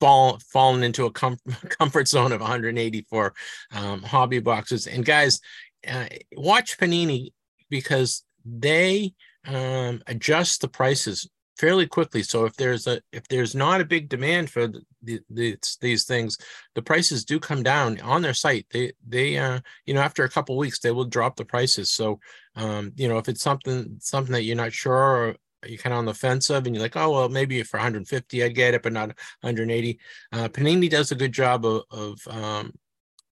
fall, 0.01 0.39
fallen 0.51 0.83
into 0.83 1.05
a 1.05 1.11
com- 1.11 1.37
comfort 1.79 2.09
zone 2.09 2.33
of 2.33 2.41
184 2.41 3.33
um, 3.71 4.01
hobby 4.01 4.39
boxes. 4.39 4.87
And 4.87 5.05
guys, 5.05 5.39
uh, 5.87 6.07
watch 6.35 6.77
Panini 6.77 7.31
because 7.69 8.23
they 8.43 9.13
um, 9.47 10.01
adjust 10.07 10.61
the 10.61 10.67
prices 10.67 11.29
fairly 11.57 11.85
quickly. 11.85 12.23
So 12.23 12.45
if 12.45 12.55
there's 12.55 12.87
a 12.87 13.01
if 13.11 13.27
there's 13.27 13.53
not 13.53 13.81
a 13.81 13.85
big 13.85 14.09
demand 14.09 14.49
for 14.49 14.67
the, 14.67 14.81
the, 15.03 15.19
the, 15.29 15.57
these 15.79 16.05
things, 16.05 16.37
the 16.73 16.81
prices 16.81 17.23
do 17.23 17.39
come 17.39 17.61
down 17.61 18.01
on 18.01 18.23
their 18.23 18.33
site. 18.33 18.65
They 18.71 18.93
they 19.07 19.37
uh 19.37 19.59
you 19.85 19.93
know 19.93 20.01
after 20.01 20.23
a 20.23 20.29
couple 20.29 20.57
weeks 20.57 20.79
they 20.79 20.91
will 20.91 21.05
drop 21.05 21.35
the 21.35 21.45
prices. 21.45 21.91
So 21.91 22.19
um 22.55 22.93
you 22.95 23.07
know 23.07 23.19
if 23.19 23.29
it's 23.29 23.43
something 23.43 23.97
something 23.99 24.33
that 24.33 24.43
you're 24.43 24.55
not 24.55 24.73
sure 24.73 25.35
you're 25.65 25.77
kind 25.77 25.93
of 25.93 25.99
on 25.99 26.05
the 26.05 26.13
fence 26.13 26.49
of 26.49 26.65
and 26.65 26.75
you're 26.75 26.83
like 26.83 26.97
oh 26.97 27.11
well 27.11 27.29
maybe 27.29 27.61
for 27.63 27.77
150 27.77 28.43
i'd 28.43 28.55
get 28.55 28.73
it 28.73 28.83
but 28.83 28.93
not 28.93 29.07
180 29.41 29.99
uh, 30.31 30.47
panini 30.49 30.89
does 30.89 31.11
a 31.11 31.15
good 31.15 31.31
job 31.31 31.65
of, 31.65 31.83
of 31.91 32.19
um, 32.27 32.73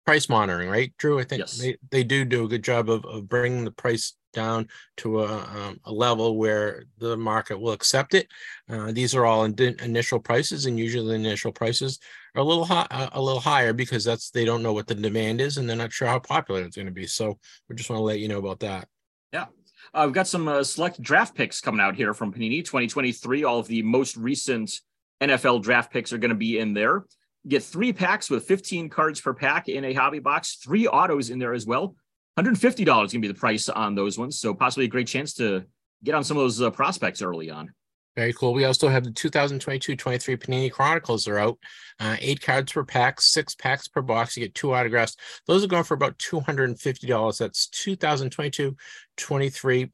price 0.07 0.29
monitoring 0.29 0.69
right 0.69 0.93
drew? 0.97 1.19
I 1.19 1.25
think 1.25 1.41
yes. 1.41 1.57
they, 1.57 1.75
they 1.91 2.03
do 2.03 2.23
do 2.23 2.45
a 2.45 2.47
good 2.47 2.63
job 2.63 2.89
of, 2.89 3.05
of 3.05 3.27
bringing 3.27 3.65
the 3.65 3.71
price 3.71 4.13
down 4.31 4.69
to 4.95 5.19
a, 5.23 5.27
um, 5.27 5.81
a 5.83 5.91
level 5.91 6.37
where 6.37 6.85
the 6.97 7.17
market 7.17 7.59
will 7.59 7.73
accept 7.73 8.13
it. 8.13 8.29
Uh, 8.69 8.93
these 8.93 9.13
are 9.13 9.25
all 9.25 9.43
in 9.43 9.53
initial 9.81 10.17
prices 10.17 10.65
and 10.65 10.79
usually 10.79 11.09
the 11.09 11.13
initial 11.13 11.51
prices 11.51 11.99
are 12.35 12.41
a 12.41 12.45
little 12.45 12.63
high, 12.63 12.87
a 13.11 13.21
little 13.21 13.41
higher 13.41 13.73
because 13.73 14.05
that's 14.05 14.29
they 14.29 14.45
don't 14.45 14.63
know 14.63 14.71
what 14.71 14.87
the 14.87 14.95
demand 14.95 15.41
is 15.41 15.57
and 15.57 15.69
they're 15.69 15.75
not 15.75 15.91
sure 15.91 16.07
how 16.07 16.19
popular 16.19 16.61
it's 16.61 16.77
going 16.77 16.85
to 16.85 16.91
be. 16.93 17.05
So 17.05 17.37
we 17.67 17.75
just 17.75 17.89
want 17.89 17.99
to 17.99 18.03
let 18.03 18.19
you 18.19 18.29
know 18.29 18.39
about 18.39 18.61
that. 18.61 18.87
Yeah 19.33 19.47
uh, 19.93 20.03
we've 20.05 20.13
got 20.13 20.27
some 20.27 20.47
uh, 20.47 20.63
select 20.63 21.01
draft 21.01 21.35
picks 21.35 21.61
coming 21.61 21.81
out 21.81 21.95
here 21.95 22.13
from 22.13 22.33
Panini 22.33 22.63
2023. 22.63 23.43
All 23.43 23.59
of 23.59 23.67
the 23.67 23.81
most 23.81 24.17
recent 24.17 24.79
NFL 25.21 25.63
draft 25.63 25.91
picks 25.91 26.13
are 26.13 26.17
going 26.17 26.29
to 26.29 26.35
be 26.35 26.59
in 26.59 26.73
there. 26.73 27.05
get 27.47 27.63
three 27.63 27.93
packs 27.93 28.29
with 28.29 28.45
15 28.45 28.89
cards 28.89 29.21
per 29.21 29.33
pack 29.33 29.69
in 29.69 29.85
a 29.85 29.93
hobby 29.93 30.19
box, 30.19 30.55
three 30.55 30.87
autos 30.87 31.29
in 31.29 31.39
there 31.39 31.53
as 31.53 31.65
well. 31.65 31.95
$150 32.37 32.79
is 32.79 32.85
going 32.85 33.07
to 33.09 33.19
be 33.19 33.27
the 33.27 33.33
price 33.33 33.67
on 33.67 33.95
those 33.95 34.17
ones. 34.17 34.39
So 34.39 34.53
possibly 34.53 34.85
a 34.85 34.89
great 34.89 35.07
chance 35.07 35.33
to 35.35 35.63
get 36.03 36.13
on 36.13 36.23
some 36.23 36.37
of 36.37 36.43
those 36.43 36.61
uh, 36.61 36.69
prospects 36.69 37.21
early 37.21 37.49
on. 37.49 37.73
Very 38.17 38.33
cool. 38.33 38.53
We 38.55 38.65
also 38.65 38.89
have 38.89 39.03
the 39.03 39.11
2022-23 39.11 39.95
Panini 40.37 40.71
Chronicles 40.71 41.27
are 41.27 41.37
out. 41.37 41.59
Uh, 41.99 42.17
eight 42.19 42.41
cards 42.41 42.71
per 42.71 42.83
pack, 42.83 43.21
six 43.21 43.53
packs 43.53 43.87
per 43.87 44.01
box. 44.01 44.35
You 44.35 44.41
get 44.41 44.55
two 44.55 44.73
autographs. 44.73 45.15
Those 45.45 45.63
are 45.63 45.67
going 45.67 45.83
for 45.83 45.93
about 45.93 46.17
$250. 46.17 47.37
That's 47.37 47.67
2022-23 47.67 48.75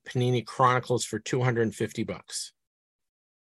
Panini 0.07 0.45
Chronicles 0.45 1.03
for 1.03 1.19
250 1.19 2.03
bucks. 2.03 2.53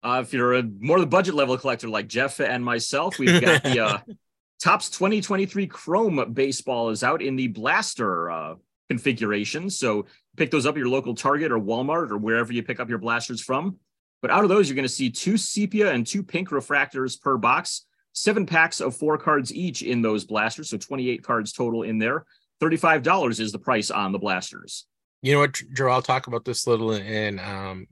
Uh, 0.03 0.23
if 0.25 0.33
you're 0.33 0.55
a 0.55 0.63
more 0.63 0.99
the 0.99 1.05
budget 1.05 1.35
level 1.35 1.59
collector 1.59 1.87
like 1.87 2.09
Jeff 2.09 2.41
and 2.41 2.65
myself, 2.65 3.19
we've 3.19 3.39
got 3.39 3.63
the 3.63 3.81
uh, 3.81 3.99
Topps 4.63 4.89
2023 4.89 5.67
Chrome 5.67 6.33
baseball 6.33 6.89
is 6.89 7.05
out 7.05 7.21
in 7.21 7.37
the 7.37 7.49
blaster 7.49 8.31
uh, 8.31 8.55
configuration. 8.89 9.69
So 9.69 10.07
pick 10.39 10.51
those 10.51 10.65
up 10.65 10.77
at 10.77 10.79
your 10.79 10.89
local 10.89 11.15
Target 11.15 11.53
or 11.53 11.61
Walmart 11.61 12.11
or 12.11 12.17
wherever 12.17 12.51
you 12.51 12.63
pick 12.63 12.81
up 12.81 12.89
your 12.89 12.97
blasters 12.97 13.43
from. 13.43 13.77
But 14.23 14.31
out 14.31 14.43
of 14.45 14.49
those, 14.51 14.69
you're 14.69 14.75
going 14.77 14.83
to 14.89 14.89
see 14.89 15.11
two 15.11 15.37
sepia 15.37 15.93
and 15.93 16.07
two 16.07 16.23
pink 16.23 16.51
refractors 16.51 17.21
per 17.21 17.37
box. 17.37 17.87
seven 18.13 18.45
packs 18.45 18.81
of 18.81 18.95
four 18.97 19.17
cards 19.17 19.55
each 19.55 19.83
in 19.83 20.03
those 20.03 20.25
blasters. 20.25 20.69
So 20.71 20.77
28 20.77 21.23
cards 21.23 21.53
total 21.53 21.85
in 21.85 21.99
there. 21.99 22.25
$35 22.61 23.39
is 23.41 23.53
the 23.53 23.59
price 23.59 23.91
on 23.91 24.13
the 24.13 24.19
blasters. 24.19 24.87
You 25.23 25.35
know 25.35 25.39
what, 25.41 25.55
Joe? 25.75 25.89
I'll 25.89 26.03
talk 26.03 26.27
about 26.27 26.45
this 26.45 26.67
little 26.67 26.93
in 26.93 27.39
um 27.39 27.87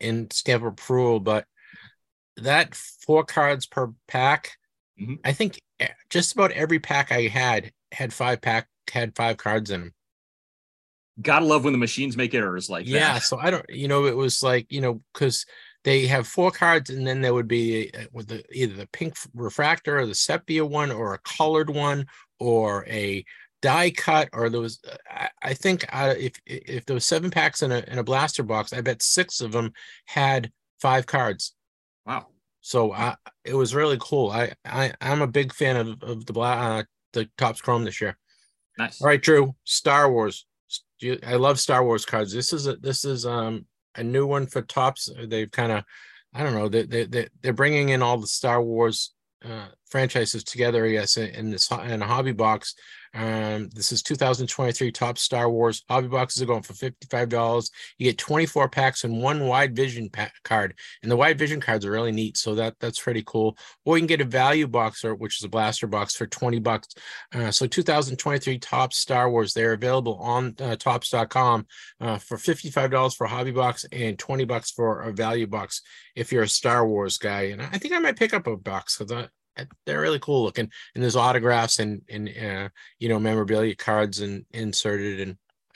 in 0.00 0.30
stamp 0.30 0.64
approval, 0.64 1.20
but 1.20 1.46
that 2.38 2.74
four 2.74 3.24
cards 3.24 3.66
per 3.66 3.92
pack, 4.08 4.52
Mhm. 5.00 5.20
I 5.24 5.32
think 5.32 5.60
eh, 5.80 5.88
just 6.10 6.32
about 6.32 6.50
every 6.52 6.78
pack 6.80 7.12
I 7.12 7.28
had 7.28 7.72
had 7.92 8.12
five 8.12 8.40
pack 8.40 8.68
had 8.90 9.14
five 9.16 9.36
cards 9.36 9.70
in 9.70 9.80
them. 9.80 9.94
Gotta 11.22 11.44
love 11.44 11.64
when 11.64 11.72
the 11.72 11.78
machines 11.78 12.16
make 12.16 12.34
errors 12.34 12.68
like 12.68 12.86
yeah, 12.86 13.14
that. 13.14 13.22
so 13.22 13.38
I 13.38 13.50
don't, 13.50 13.64
you 13.68 13.88
know, 13.88 14.06
it 14.06 14.16
was 14.16 14.42
like 14.42 14.70
you 14.70 14.80
know 14.80 15.00
because 15.12 15.46
they 15.84 16.06
have 16.06 16.26
four 16.26 16.50
cards 16.50 16.90
and 16.90 17.06
then 17.06 17.20
there 17.20 17.34
would 17.34 17.48
be 17.48 17.90
uh, 17.94 18.04
with 18.12 18.28
the 18.28 18.44
either 18.52 18.74
the 18.74 18.86
pink 18.88 19.16
refractor 19.34 19.98
or 19.98 20.06
the 20.06 20.14
sepia 20.14 20.64
one 20.64 20.90
or 20.90 21.14
a 21.14 21.18
colored 21.18 21.70
one 21.70 22.06
or 22.38 22.84
a 22.86 23.24
die 23.62 23.90
cut 23.90 24.28
or 24.32 24.48
there 24.48 24.60
was 24.60 24.80
uh, 24.90 24.96
I, 25.10 25.28
I 25.42 25.54
think 25.54 25.84
uh, 25.92 26.14
if 26.18 26.32
if 26.46 26.84
there 26.84 26.94
was 26.94 27.04
seven 27.04 27.30
packs 27.30 27.62
in 27.62 27.72
a 27.72 27.84
in 27.88 27.98
a 27.98 28.04
blaster 28.04 28.42
box, 28.42 28.72
I 28.72 28.80
bet 28.80 29.02
six 29.02 29.40
of 29.40 29.52
them 29.52 29.72
had 30.06 30.50
five 30.80 31.06
cards. 31.06 31.54
Wow. 32.06 32.26
So 32.60 32.92
I, 32.92 33.16
it 33.44 33.54
was 33.54 33.74
really 33.74 33.98
cool. 34.00 34.30
I, 34.30 34.52
I 34.64 34.92
I'm 35.00 35.22
a 35.22 35.26
big 35.26 35.52
fan 35.52 35.76
of 35.76 36.02
of 36.02 36.26
the 36.26 36.32
black 36.32 36.58
uh, 36.58 36.86
the 37.12 37.28
Topps 37.36 37.60
Chrome 37.60 37.84
this 37.84 38.00
year. 38.00 38.16
Nice. 38.78 39.00
All 39.00 39.08
right, 39.08 39.20
Drew. 39.20 39.54
Star 39.64 40.10
Wars. 40.10 40.46
You- 41.02 41.18
I 41.26 41.34
love 41.36 41.58
Star 41.60 41.84
Wars 41.84 42.04
cards. 42.04 42.32
This 42.32 42.52
is 42.52 42.66
a 42.66 42.76
this 42.76 43.04
is 43.04 43.26
um 43.26 43.66
a 43.94 44.02
new 44.02 44.26
one 44.26 44.46
for 44.46 44.62
Topps. 44.62 45.08
They've 45.26 45.50
kind 45.50 45.72
of 45.72 45.84
I 46.34 46.42
don't 46.42 46.54
know 46.54 46.68
they 46.68 46.84
they 46.84 47.04
they- 47.04 47.28
they're 47.42 47.52
bringing 47.52 47.90
in 47.90 48.02
all 48.02 48.18
the 48.18 48.26
Star 48.26 48.62
Wars 48.62 49.14
uh, 49.44 49.66
franchises 49.90 50.44
together. 50.44 50.86
Yes, 50.86 51.16
in 51.16 51.28
in 51.34 51.50
this 51.50 51.70
in 51.70 52.00
a 52.02 52.06
hobby 52.06 52.32
box. 52.32 52.74
Um, 53.14 53.68
this 53.74 53.92
is 53.92 54.02
2023 54.02 54.90
Topps 54.90 55.22
Star 55.22 55.50
Wars 55.50 55.84
hobby 55.88 56.08
boxes 56.08 56.42
are 56.42 56.46
going 56.46 56.62
for 56.62 56.72
$55. 56.72 57.70
You 57.98 58.10
get 58.10 58.18
24 58.18 58.68
packs 58.68 59.04
and 59.04 59.22
one 59.22 59.46
wide 59.46 59.76
vision 59.76 60.08
pack 60.08 60.32
card, 60.44 60.74
and 61.02 61.10
the 61.10 61.16
wide 61.16 61.38
vision 61.38 61.60
cards 61.60 61.84
are 61.84 61.90
really 61.90 62.12
neat. 62.12 62.36
So 62.36 62.54
that 62.54 62.76
that's 62.80 63.00
pretty 63.00 63.22
cool. 63.26 63.56
Or 63.84 63.96
you 63.96 64.00
can 64.02 64.06
get 64.06 64.20
a 64.20 64.24
value 64.24 64.66
box, 64.66 65.04
or 65.04 65.14
which 65.14 65.38
is 65.38 65.44
a 65.44 65.48
blaster 65.48 65.86
box 65.86 66.16
for 66.16 66.26
20 66.26 66.58
bucks. 66.60 66.94
Uh, 67.34 67.50
so 67.50 67.66
2023 67.66 68.58
Topps 68.58 68.96
Star 68.96 69.30
Wars, 69.30 69.52
they're 69.52 69.74
available 69.74 70.16
on 70.16 70.54
uh, 70.60 70.76
topps.com 70.76 71.66
uh, 72.00 72.18
for 72.18 72.36
$55 72.36 73.16
for 73.16 73.24
a 73.24 73.28
hobby 73.28 73.50
box 73.50 73.84
and 73.92 74.18
20 74.18 74.44
bucks 74.44 74.70
for 74.70 75.02
a 75.02 75.12
value 75.12 75.46
box 75.46 75.82
if 76.16 76.32
you're 76.32 76.44
a 76.44 76.48
Star 76.48 76.86
Wars 76.86 77.18
guy. 77.18 77.42
And 77.42 77.60
I 77.60 77.78
think 77.78 77.92
I 77.92 77.98
might 77.98 78.16
pick 78.16 78.32
up 78.32 78.46
a 78.46 78.56
box 78.56 78.98
because 78.98 79.28
they're 79.86 80.00
really 80.00 80.18
cool 80.18 80.42
looking. 80.44 80.70
And 80.94 81.02
there's 81.02 81.16
autographs 81.16 81.78
and, 81.78 82.02
and 82.08 82.28
uh, 82.28 82.68
you 82.98 83.08
know, 83.08 83.18
memorabilia 83.18 83.74
cards 83.74 84.20
and 84.20 84.44
inserted. 84.52 85.20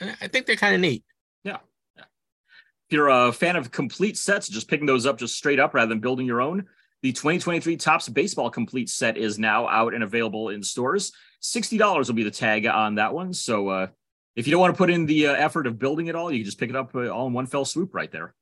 And 0.01 0.13
I- 0.21 0.27
think 0.27 0.45
they're 0.45 0.55
kind 0.55 0.75
of 0.75 0.81
neat. 0.81 1.03
Yeah. 1.43 1.57
If 1.97 2.93
you're 2.93 3.09
a 3.09 3.31
fan 3.31 3.55
of 3.55 3.71
complete 3.71 4.17
sets, 4.17 4.47
just 4.47 4.69
picking 4.69 4.85
those 4.85 5.05
up 5.05 5.17
just 5.17 5.35
straight 5.35 5.59
up 5.59 5.73
rather 5.73 5.89
than 5.89 5.99
building 5.99 6.25
your 6.25 6.41
own, 6.41 6.65
the 7.03 7.11
2023 7.11 7.77
Topps 7.77 8.09
Baseball 8.09 8.49
Complete 8.49 8.89
set 8.89 9.17
is 9.17 9.37
now 9.37 9.67
out 9.67 9.93
and 9.93 10.03
available 10.03 10.49
in 10.49 10.63
stores. 10.63 11.11
$60 11.43 12.07
will 12.07 12.15
be 12.15 12.23
the 12.23 12.31
tag 12.31 12.65
on 12.65 12.95
that 12.95 13.13
one. 13.13 13.33
So 13.33 13.69
uh, 13.69 13.87
if 14.35 14.47
you 14.47 14.51
don't 14.51 14.61
want 14.61 14.73
to 14.73 14.77
put 14.77 14.89
in 14.89 15.05
the 15.05 15.27
uh, 15.27 15.33
effort 15.33 15.67
of 15.67 15.77
building 15.77 16.07
it 16.07 16.15
all, 16.15 16.31
you 16.31 16.39
can 16.39 16.45
just 16.45 16.59
pick 16.59 16.69
it 16.69 16.75
up 16.75 16.95
uh, 16.95 17.09
all 17.09 17.27
in 17.27 17.33
one 17.33 17.45
fell 17.45 17.65
swoop 17.65 17.93
right 17.93 18.11
there. 18.11 18.33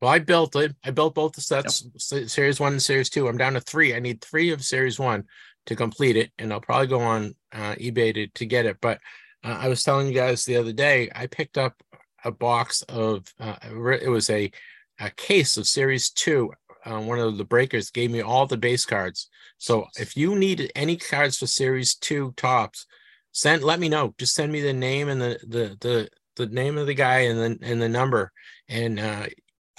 Well, 0.00 0.10
I 0.10 0.18
built 0.18 0.56
it. 0.56 0.74
I 0.84 0.90
built 0.90 1.14
both 1.14 1.32
the 1.32 1.42
sets, 1.42 1.86
se- 1.98 2.28
series 2.28 2.58
one 2.58 2.72
and 2.72 2.82
series 2.82 3.10
two. 3.10 3.28
I'm 3.28 3.36
down 3.36 3.52
to 3.54 3.60
three. 3.60 3.94
I 3.94 4.00
need 4.00 4.22
three 4.22 4.50
of 4.50 4.64
series 4.64 4.98
one 4.98 5.24
to 5.66 5.76
complete 5.76 6.16
it, 6.16 6.32
and 6.38 6.52
I'll 6.52 6.60
probably 6.60 6.86
go 6.86 7.00
on 7.00 7.34
uh, 7.52 7.74
eBay 7.74 8.14
to, 8.14 8.26
to 8.26 8.46
get 8.46 8.64
it. 8.64 8.78
But 8.80 8.98
uh, 9.44 9.58
I 9.60 9.68
was 9.68 9.82
telling 9.82 10.08
you 10.08 10.14
guys 10.14 10.44
the 10.44 10.56
other 10.56 10.72
day, 10.72 11.10
I 11.14 11.26
picked 11.26 11.58
up 11.58 11.82
a 12.24 12.30
box 12.30 12.82
of 12.82 13.26
uh, 13.38 13.56
it 13.62 14.08
was 14.08 14.30
a 14.30 14.50
a 14.98 15.10
case 15.10 15.56
of 15.56 15.66
series 15.66 16.10
two. 16.10 16.50
Uh, 16.84 17.00
one 17.00 17.18
of 17.18 17.36
the 17.36 17.44
breakers 17.44 17.90
gave 17.90 18.10
me 18.10 18.22
all 18.22 18.46
the 18.46 18.56
base 18.56 18.86
cards. 18.86 19.28
So 19.58 19.86
if 19.98 20.16
you 20.16 20.34
need 20.34 20.72
any 20.74 20.96
cards 20.96 21.36
for 21.36 21.46
series 21.46 21.94
two 21.94 22.32
Topps, 22.38 22.86
send 23.32 23.62
let 23.62 23.80
me 23.80 23.90
know. 23.90 24.14
Just 24.18 24.34
send 24.34 24.50
me 24.50 24.60
the 24.62 24.72
name 24.72 25.08
and 25.10 25.20
the 25.20 25.38
the 25.46 25.76
the 25.80 26.08
the 26.36 26.46
name 26.46 26.78
of 26.78 26.86
the 26.86 26.94
guy 26.94 27.20
and 27.20 27.38
then 27.38 27.58
and 27.60 27.82
the 27.82 27.88
number 27.88 28.32
and 28.68 28.98
uh 28.98 29.26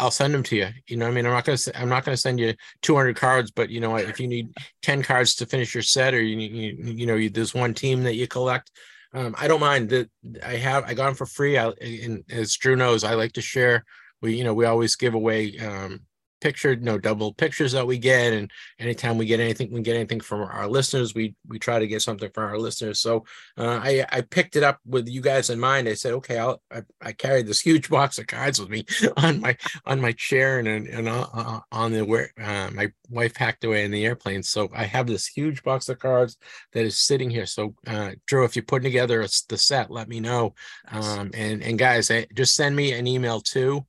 I'll 0.01 0.09
send 0.11 0.33
them 0.33 0.41
to 0.43 0.55
you. 0.55 0.67
You 0.87 0.97
know, 0.97 1.07
I 1.07 1.11
mean, 1.11 1.27
I'm 1.27 1.31
not 1.31 1.45
gonna 1.45 1.59
I'm 1.75 1.87
not 1.87 2.03
gonna 2.03 2.17
send 2.17 2.39
you 2.39 2.55
200 2.81 3.15
cards, 3.15 3.51
but 3.51 3.69
you 3.69 3.79
know, 3.79 3.95
if 3.97 4.19
you 4.19 4.27
need 4.27 4.49
10 4.81 5.03
cards 5.03 5.35
to 5.35 5.45
finish 5.45 5.75
your 5.75 5.83
set, 5.83 6.15
or 6.15 6.21
you 6.21 6.39
you, 6.39 6.93
you 6.93 7.05
know, 7.05 7.15
you, 7.15 7.29
there's 7.29 7.53
one 7.53 7.75
team 7.75 8.01
that 8.03 8.15
you 8.15 8.27
collect, 8.27 8.71
um, 9.13 9.35
I 9.37 9.47
don't 9.47 9.59
mind 9.59 9.89
that. 9.89 10.09
I 10.43 10.55
have 10.55 10.85
I 10.85 10.95
got 10.95 11.05
them 11.05 11.15
for 11.15 11.27
free. 11.27 11.55
I, 11.55 11.69
and 11.81 12.23
as 12.31 12.55
Drew 12.55 12.75
knows, 12.75 13.03
I 13.03 13.13
like 13.13 13.33
to 13.33 13.41
share. 13.41 13.85
We 14.21 14.35
you 14.35 14.43
know 14.43 14.55
we 14.55 14.65
always 14.65 14.95
give 14.95 15.13
away 15.13 15.57
um, 15.59 16.01
picture 16.41 16.75
no 16.75 16.97
double 16.97 17.33
pictures 17.33 17.71
that 17.71 17.87
we 17.87 17.97
get, 17.97 18.33
and 18.33 18.51
anytime 18.79 19.17
we 19.17 19.25
get 19.25 19.39
anything, 19.39 19.71
we 19.71 19.81
get 19.81 19.95
anything 19.95 20.19
from 20.19 20.41
our 20.41 20.67
listeners, 20.67 21.15
we 21.15 21.35
we 21.47 21.59
try 21.59 21.79
to 21.79 21.87
get 21.87 22.01
something 22.01 22.29
from 22.33 22.49
our 22.49 22.57
listeners. 22.57 22.99
So 22.99 23.25
uh, 23.57 23.79
I 23.81 24.05
I 24.11 24.21
picked 24.21 24.55
it 24.55 24.63
up 24.63 24.79
with 24.85 25.07
you 25.07 25.21
guys 25.21 25.49
in 25.49 25.59
mind. 25.59 25.87
I 25.87 25.93
said, 25.93 26.13
okay, 26.13 26.37
I'll 26.37 26.61
I, 26.71 26.81
I 27.01 27.11
carried 27.13 27.47
this 27.47 27.61
huge 27.61 27.89
box 27.97 28.17
of 28.17 28.27
cards 28.27 28.59
with 28.59 28.69
me 28.69 28.85
on 29.17 29.39
my 29.39 29.55
on 29.85 30.01
my 30.01 30.11
chair 30.11 30.59
and 30.59 30.67
and, 30.67 30.87
and 30.87 31.07
uh, 31.07 31.27
uh, 31.33 31.59
on 31.71 31.91
the 31.91 32.03
where 32.03 32.31
uh, 32.41 32.69
my 32.73 32.91
wife 33.09 33.33
packed 33.33 33.63
away 33.63 33.85
in 33.85 33.91
the 33.91 34.05
airplane. 34.05 34.43
So 34.43 34.69
I 34.75 34.85
have 34.85 35.07
this 35.07 35.27
huge 35.27 35.63
box 35.63 35.89
of 35.89 35.99
cards 35.99 36.37
that 36.73 36.85
is 36.85 36.97
sitting 36.97 37.29
here. 37.29 37.45
So 37.45 37.75
uh, 37.87 38.11
Drew, 38.25 38.43
if 38.45 38.55
you're 38.55 38.63
putting 38.63 38.89
together 38.89 39.25
the 39.49 39.57
set, 39.57 39.91
let 39.91 40.09
me 40.09 40.19
know. 40.19 40.55
Um, 40.89 41.31
and 41.33 41.61
and 41.61 41.77
guys, 41.77 42.09
eh, 42.09 42.25
just 42.33 42.55
send 42.55 42.75
me 42.75 42.93
an 42.93 43.07
email 43.07 43.39
too 43.41 43.85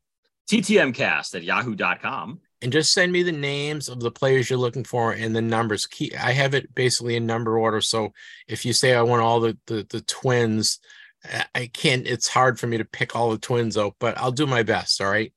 TTMcast 0.50 1.35
at 1.35 1.44
yahoo.com. 1.44 2.40
and 2.61 2.72
just 2.72 2.92
send 2.92 3.12
me 3.12 3.22
the 3.22 3.33
names 3.33 3.88
of 3.88 4.00
the 4.00 4.11
players 4.11 4.50
you're 4.50 4.59
looking 4.59 4.85
for 4.85 5.12
and 5.12 5.35
the 5.35 5.42
numbers. 5.42 5.87
Key, 5.87 6.14
I 6.16 6.33
have 6.33 6.55
it 6.55 6.74
basically 6.74 7.16
in 7.16 7.26
number 7.26 7.59
order. 7.59 7.81
So 7.81 8.12
if 8.48 8.64
you 8.64 8.72
say 8.72 8.94
I 8.94 9.02
want 9.02 9.22
all 9.22 9.40
the 9.40 9.57
the, 9.66 9.87
the 9.88 10.00
twins, 10.02 10.78
I- 11.55 11.70
can't. 11.72 12.07
It's 12.07 12.28
hard 12.28 12.59
for 12.59 12.66
me 12.66 12.78
to 12.78 12.85
pick 12.85 13.14
all 13.16 13.31
the 13.31 13.38
twins 13.38 13.78
out, 13.78 13.94
but 14.00 14.18
I'll 14.18 14.33
do 14.33 14.46
my 14.46 14.62
best. 14.62 15.00
All 15.00 15.11
right. 15.11 15.33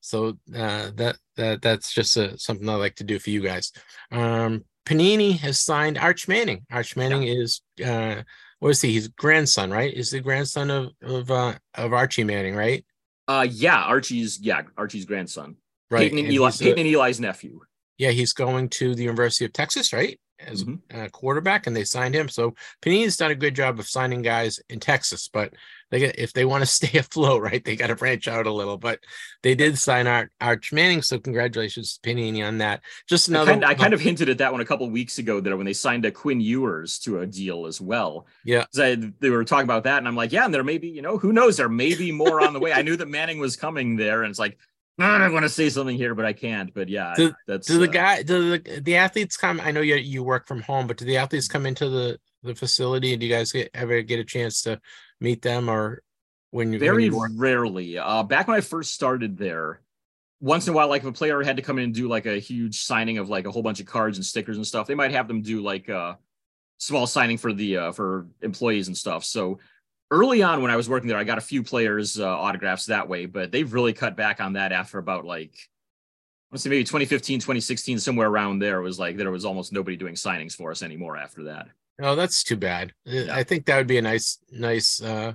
So 0.00 0.38
uh, 0.54 0.90
that 0.96 1.16
that 1.36 1.62
that's 1.62 1.92
just 1.92 2.16
a, 2.16 2.38
something 2.38 2.68
I 2.68 2.74
like 2.74 2.96
to 2.96 3.04
do 3.04 3.18
for 3.18 3.30
you 3.30 3.40
guys. 3.42 3.72
Um, 4.12 4.64
Panini 4.86 5.38
has 5.38 5.60
signed 5.60 5.98
Arch 5.98 6.28
Manning. 6.28 6.64
Arch 6.70 6.96
Manning 6.96 7.24
is 7.24 7.60
uh, 7.84 8.22
what 8.60 8.70
is 8.70 8.80
he? 8.80 8.92
He's 8.92 9.08
grandson, 9.08 9.70
right? 9.70 9.92
Is 9.92 10.10
the 10.10 10.20
grandson 10.20 10.70
of 10.70 10.90
of 11.02 11.30
uh, 11.30 11.54
of 11.74 11.92
Archie 11.92 12.24
Manning, 12.24 12.54
right? 12.56 12.84
Uh, 13.28 13.46
yeah, 13.50 13.82
Archie's 13.82 14.40
yeah 14.40 14.62
Archie's 14.76 15.04
grandson. 15.04 15.56
Right. 15.90 16.02
Peyton 16.04 16.18
and, 16.18 16.26
and 16.28 16.34
Eli, 16.34 16.50
Peyton 16.50 16.78
and 16.78 16.88
Eli's 16.88 17.20
nephew. 17.20 17.60
yeah, 17.98 18.10
he's 18.10 18.32
going 18.32 18.68
to 18.70 18.94
the 18.94 19.02
University 19.04 19.44
of 19.44 19.52
Texas, 19.52 19.92
right? 19.92 20.18
As 20.38 20.64
Mhm. 20.64 20.80
a 20.90 21.10
quarterback, 21.10 21.66
and 21.66 21.74
they 21.76 21.84
signed 21.84 22.14
him. 22.14 22.28
So 22.28 22.54
Panini's 22.82 23.16
done 23.16 23.30
a 23.32 23.34
good 23.34 23.54
job 23.56 23.78
of 23.78 23.88
signing 23.88 24.22
guys 24.22 24.60
in 24.68 24.78
Texas, 24.80 25.28
but 25.32 25.52
they 25.90 26.00
get, 26.00 26.18
if 26.18 26.32
they 26.32 26.44
want 26.44 26.62
to 26.62 26.66
stay 26.70 26.98
afloat, 26.98 27.42
right, 27.42 27.64
they 27.64 27.76
got 27.76 27.88
to 27.88 27.96
branch 27.96 28.28
out 28.28 28.46
a 28.46 28.52
little. 28.52 28.76
But 28.76 29.00
they 29.42 29.54
did 29.54 29.78
sign 29.78 30.06
Art 30.06 30.30
Arch 30.40 30.72
Manning, 30.72 31.02
so 31.02 31.18
congratulations 31.18 31.98
to 31.98 32.08
Panini 32.10 32.46
on 32.46 32.58
that. 32.58 32.82
Just 33.08 33.28
I 33.28 33.32
another, 33.32 33.50
kind, 33.52 33.64
I 33.64 33.74
kind 33.74 33.94
of 33.94 34.00
hinted 34.00 34.28
at 34.28 34.38
that 34.38 34.52
one 34.52 34.60
a 34.60 34.64
couple 34.64 34.88
weeks 34.90 35.18
ago 35.18 35.40
that 35.40 35.56
when 35.56 35.66
they 35.66 35.72
signed 35.72 36.04
a 36.04 36.10
Quinn 36.10 36.40
Ewers 36.40 36.98
to 37.00 37.20
a 37.20 37.26
deal 37.26 37.66
as 37.66 37.80
well. 37.80 38.26
Yeah, 38.44 38.64
I- 38.76 39.12
they 39.20 39.30
were 39.30 39.44
talking 39.44 39.64
about 39.64 39.84
that, 39.84 39.98
and 39.98 40.08
I'm 40.08 40.16
like, 40.16 40.32
yeah, 40.32 40.44
and 40.44 40.52
there 40.52 40.64
may 40.64 40.78
be, 40.78 40.88
you 40.88 41.02
know, 41.02 41.18
who 41.18 41.32
knows? 41.32 41.56
There 41.56 41.68
may 41.68 41.94
be 41.94 42.12
more 42.12 42.40
on 42.40 42.52
the 42.52 42.60
way. 42.60 42.72
I 42.72 42.82
knew 42.82 42.96
that 42.96 43.08
Manning 43.08 43.38
was 43.38 43.56
coming 43.56 43.96
there, 43.96 44.22
and 44.22 44.30
it's 44.30 44.38
like, 44.38 44.58
I 45.00 45.28
want 45.28 45.44
to 45.44 45.48
say 45.48 45.70
something 45.70 45.96
here, 45.96 46.14
but 46.16 46.24
I 46.24 46.32
can't. 46.32 46.74
But 46.74 46.88
yeah, 46.88 47.14
Do- 47.16 47.32
that's 47.46 47.68
do 47.68 47.78
the 47.78 47.88
uh, 47.88 47.92
guy, 47.92 48.22
do 48.22 48.58
the 48.58 48.80
the 48.80 48.96
athletes 48.96 49.36
come? 49.36 49.60
I 49.60 49.70
know 49.70 49.80
you 49.80 49.94
you 49.94 50.22
work 50.24 50.48
from 50.48 50.60
home, 50.60 50.86
but 50.88 50.96
do 50.96 51.04
the 51.04 51.16
athletes 51.18 51.46
come 51.48 51.66
into 51.66 51.88
the 51.88 52.18
the 52.42 52.54
facility? 52.54 53.12
And 53.12 53.20
do 53.20 53.26
you 53.26 53.32
guys 53.32 53.52
get, 53.52 53.70
ever 53.74 54.02
get 54.02 54.20
a 54.20 54.24
chance 54.24 54.62
to 54.62 54.80
meet 55.20 55.42
them, 55.42 55.68
or 55.68 56.02
when 56.50 56.72
you 56.72 56.78
when 56.78 56.80
very 56.80 57.04
you 57.06 57.26
rarely. 57.36 57.98
Uh, 57.98 58.22
back 58.22 58.48
when 58.48 58.56
I 58.56 58.60
first 58.60 58.94
started 58.94 59.36
there, 59.36 59.80
once 60.40 60.66
in 60.66 60.72
a 60.72 60.76
while, 60.76 60.88
like 60.88 61.02
if 61.02 61.08
a 61.08 61.12
player 61.12 61.42
had 61.42 61.56
to 61.56 61.62
come 61.62 61.78
in 61.78 61.84
and 61.84 61.94
do 61.94 62.08
like 62.08 62.26
a 62.26 62.38
huge 62.38 62.80
signing 62.80 63.18
of 63.18 63.28
like 63.28 63.46
a 63.46 63.50
whole 63.50 63.62
bunch 63.62 63.80
of 63.80 63.86
cards 63.86 64.18
and 64.18 64.24
stickers 64.24 64.56
and 64.56 64.66
stuff, 64.66 64.86
they 64.86 64.94
might 64.94 65.10
have 65.10 65.28
them 65.28 65.42
do 65.42 65.60
like 65.60 65.88
a 65.88 66.18
small 66.78 67.06
signing 67.06 67.38
for 67.38 67.52
the 67.52 67.76
uh, 67.76 67.92
for 67.92 68.26
employees 68.40 68.88
and 68.88 68.96
stuff. 68.96 69.24
So 69.24 69.58
early 70.10 70.42
on 70.42 70.62
when 70.62 70.70
I 70.70 70.76
was 70.76 70.88
working 70.88 71.08
there, 71.08 71.18
I 71.18 71.24
got 71.24 71.38
a 71.38 71.42
few 71.42 71.62
players 71.62 72.18
uh, 72.18 72.26
autographs 72.26 72.86
that 72.86 73.08
way, 73.08 73.26
but 73.26 73.50
they've 73.50 73.72
really 73.72 73.92
cut 73.92 74.16
back 74.16 74.40
on 74.40 74.54
that 74.54 74.72
after 74.72 74.98
about 74.98 75.24
like 75.24 75.54
let's 76.50 76.62
say 76.62 76.70
maybe 76.70 76.84
2015, 76.84 77.40
2016, 77.40 77.98
somewhere 77.98 78.28
around 78.28 78.60
there 78.60 78.80
was 78.80 78.98
like 78.98 79.16
there 79.16 79.30
was 79.30 79.44
almost 79.44 79.72
nobody 79.72 79.96
doing 79.96 80.14
signings 80.14 80.54
for 80.54 80.70
us 80.70 80.82
anymore 80.82 81.16
after 81.16 81.44
that. 81.44 81.68
Oh, 82.00 82.14
that's 82.14 82.42
too 82.42 82.56
bad. 82.56 82.92
Uh, 83.06 83.12
Yeah. 83.12 83.34
I 83.34 83.42
think 83.42 83.66
that 83.66 83.76
would 83.76 83.86
be 83.86 83.98
a 83.98 84.02
nice 84.02 84.38
nice 84.50 85.02
uh 85.02 85.34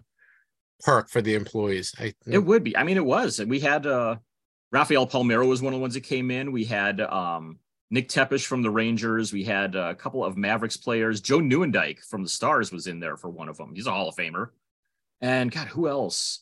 perk 0.82 1.10
for 1.10 1.22
the 1.22 1.36
employees. 1.36 1.94
I 2.00 2.14
It 2.26 2.40
would 2.40 2.64
be. 2.64 2.76
I 2.76 2.84
mean, 2.84 2.98
it 2.98 3.06
was. 3.06 3.40
We 3.44 3.60
had 3.60 3.86
uh 3.86 4.18
Rafael 4.72 5.08
Palmeiro 5.08 5.48
was 5.48 5.62
one 5.62 5.74
of 5.74 5.78
the 5.78 5.82
ones 5.82 5.94
that 5.94 6.02
came 6.02 6.32
in. 6.32 6.52
We 6.52 6.66
had 6.66 7.00
um 7.02 7.60
Nick 7.90 8.10
Tepesch 8.10 8.46
from 8.46 8.64
the 8.64 8.72
Rangers. 8.72 9.32
We 9.32 9.44
had 9.44 9.76
a 9.76 9.94
couple 9.94 10.26
of 10.26 10.36
Mavericks 10.36 10.78
players. 10.78 11.22
Joe 11.22 11.40
Nieuwendyk 11.40 12.00
from 12.10 12.24
the 12.24 12.30
Stars 12.30 12.72
was 12.72 12.88
in 12.88 13.00
there 13.00 13.18
for 13.18 13.30
one 13.30 13.50
of 13.50 13.58
them. 13.58 13.76
He's 13.76 13.86
a 13.86 13.92
Hall 13.92 14.10
of 14.10 14.16
Famer. 14.16 14.50
And 15.22 15.52
God, 15.52 15.68
who 15.68 15.88
else? 15.88 16.40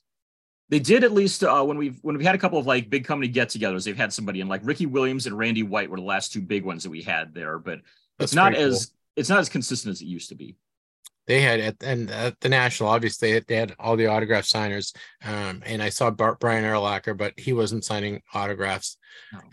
They 0.70 0.80
did 0.80 1.04
at 1.04 1.12
least 1.12 1.44
uh, 1.44 1.62
when 1.64 1.78
we've 1.78 2.00
when 2.02 2.18
we 2.18 2.24
had 2.24 2.36
a 2.36 2.38
couple 2.38 2.58
of 2.58 2.66
like 2.66 2.90
big 2.90 3.04
company 3.04 3.28
get-togethers. 3.28 3.84
They've 3.84 3.98
had 3.98 4.14
somebody 4.14 4.40
in 4.40 4.48
like 4.48 4.62
Ricky 4.64 4.86
Williams 4.86 5.28
and 5.28 5.38
Randy 5.38 5.64
White 5.64 5.90
were 5.90 5.98
the 5.98 6.04
last 6.04 6.32
two 6.32 6.42
big 6.42 6.64
ones 6.64 6.84
that 6.84 6.90
we 6.90 7.02
had 7.02 7.34
there. 7.34 7.60
But 7.60 7.82
That's 8.18 8.32
it's 8.32 8.36
not 8.36 8.56
as 8.56 8.94
it's 9.16 9.30
not 9.30 9.40
as 9.40 9.50
consistent 9.50 9.92
as 9.94 10.02
it 10.02 10.06
used 10.06 10.30
to 10.30 10.36
be. 10.36 10.56
they 11.28 11.42
had 11.42 11.60
at 11.60 11.76
and 11.84 12.10
at 12.12 12.40
the 12.40 12.50
national 12.50 12.90
obviously 12.90 13.40
they 13.40 13.56
had, 13.56 13.76
all 13.80 13.96
the 13.96 14.08
autograph 14.08 14.46
signers 14.46 14.94
um 15.24 15.62
and 15.66 15.82
i 15.82 15.90
saw 15.90 16.10
Bart, 16.10 16.40
brian 16.40 16.64
urlacher 16.64 17.16
but 17.16 17.34
he 17.38 17.54
wasn't 17.54 17.86
signing 17.86 18.22
autographs. 18.34 18.98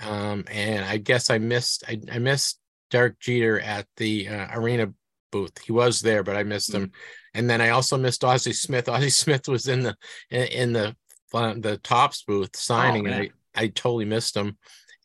Um 0.00 0.44
and 0.50 0.84
i 0.84 0.96
guess 0.96 1.30
i 1.30 1.38
missed 1.38 1.84
i, 1.88 2.00
I 2.10 2.18
missed 2.18 2.58
derek 2.90 3.18
jeter 3.20 3.60
at 3.60 3.86
the 3.96 4.28
uh, 4.28 4.46
arena 4.52 4.92
booth. 5.30 5.58
He 5.62 5.72
was 5.72 6.00
there 6.00 6.22
but 6.22 6.36
i 6.36 6.42
missed 6.42 6.72
him. 6.72 6.92
And 7.34 7.48
then 7.50 7.60
i 7.60 7.68
also 7.70 7.96
missed 7.98 8.24
ozzie 8.24 8.52
smith. 8.54 8.88
Ozzie 8.88 9.10
smith 9.22 9.46
was 9.46 9.68
in 9.68 9.82
the 9.82 9.94
in, 10.30 10.72
the 10.72 10.96
uh, 11.34 11.54
the 11.58 11.76
Topps 11.78 12.22
booth 12.22 12.56
signing 12.56 13.06
and. 13.06 13.14
I, 13.14 13.30
I 13.54 13.66
totally 13.68 14.06
missed 14.06 14.34
him. 14.36 14.56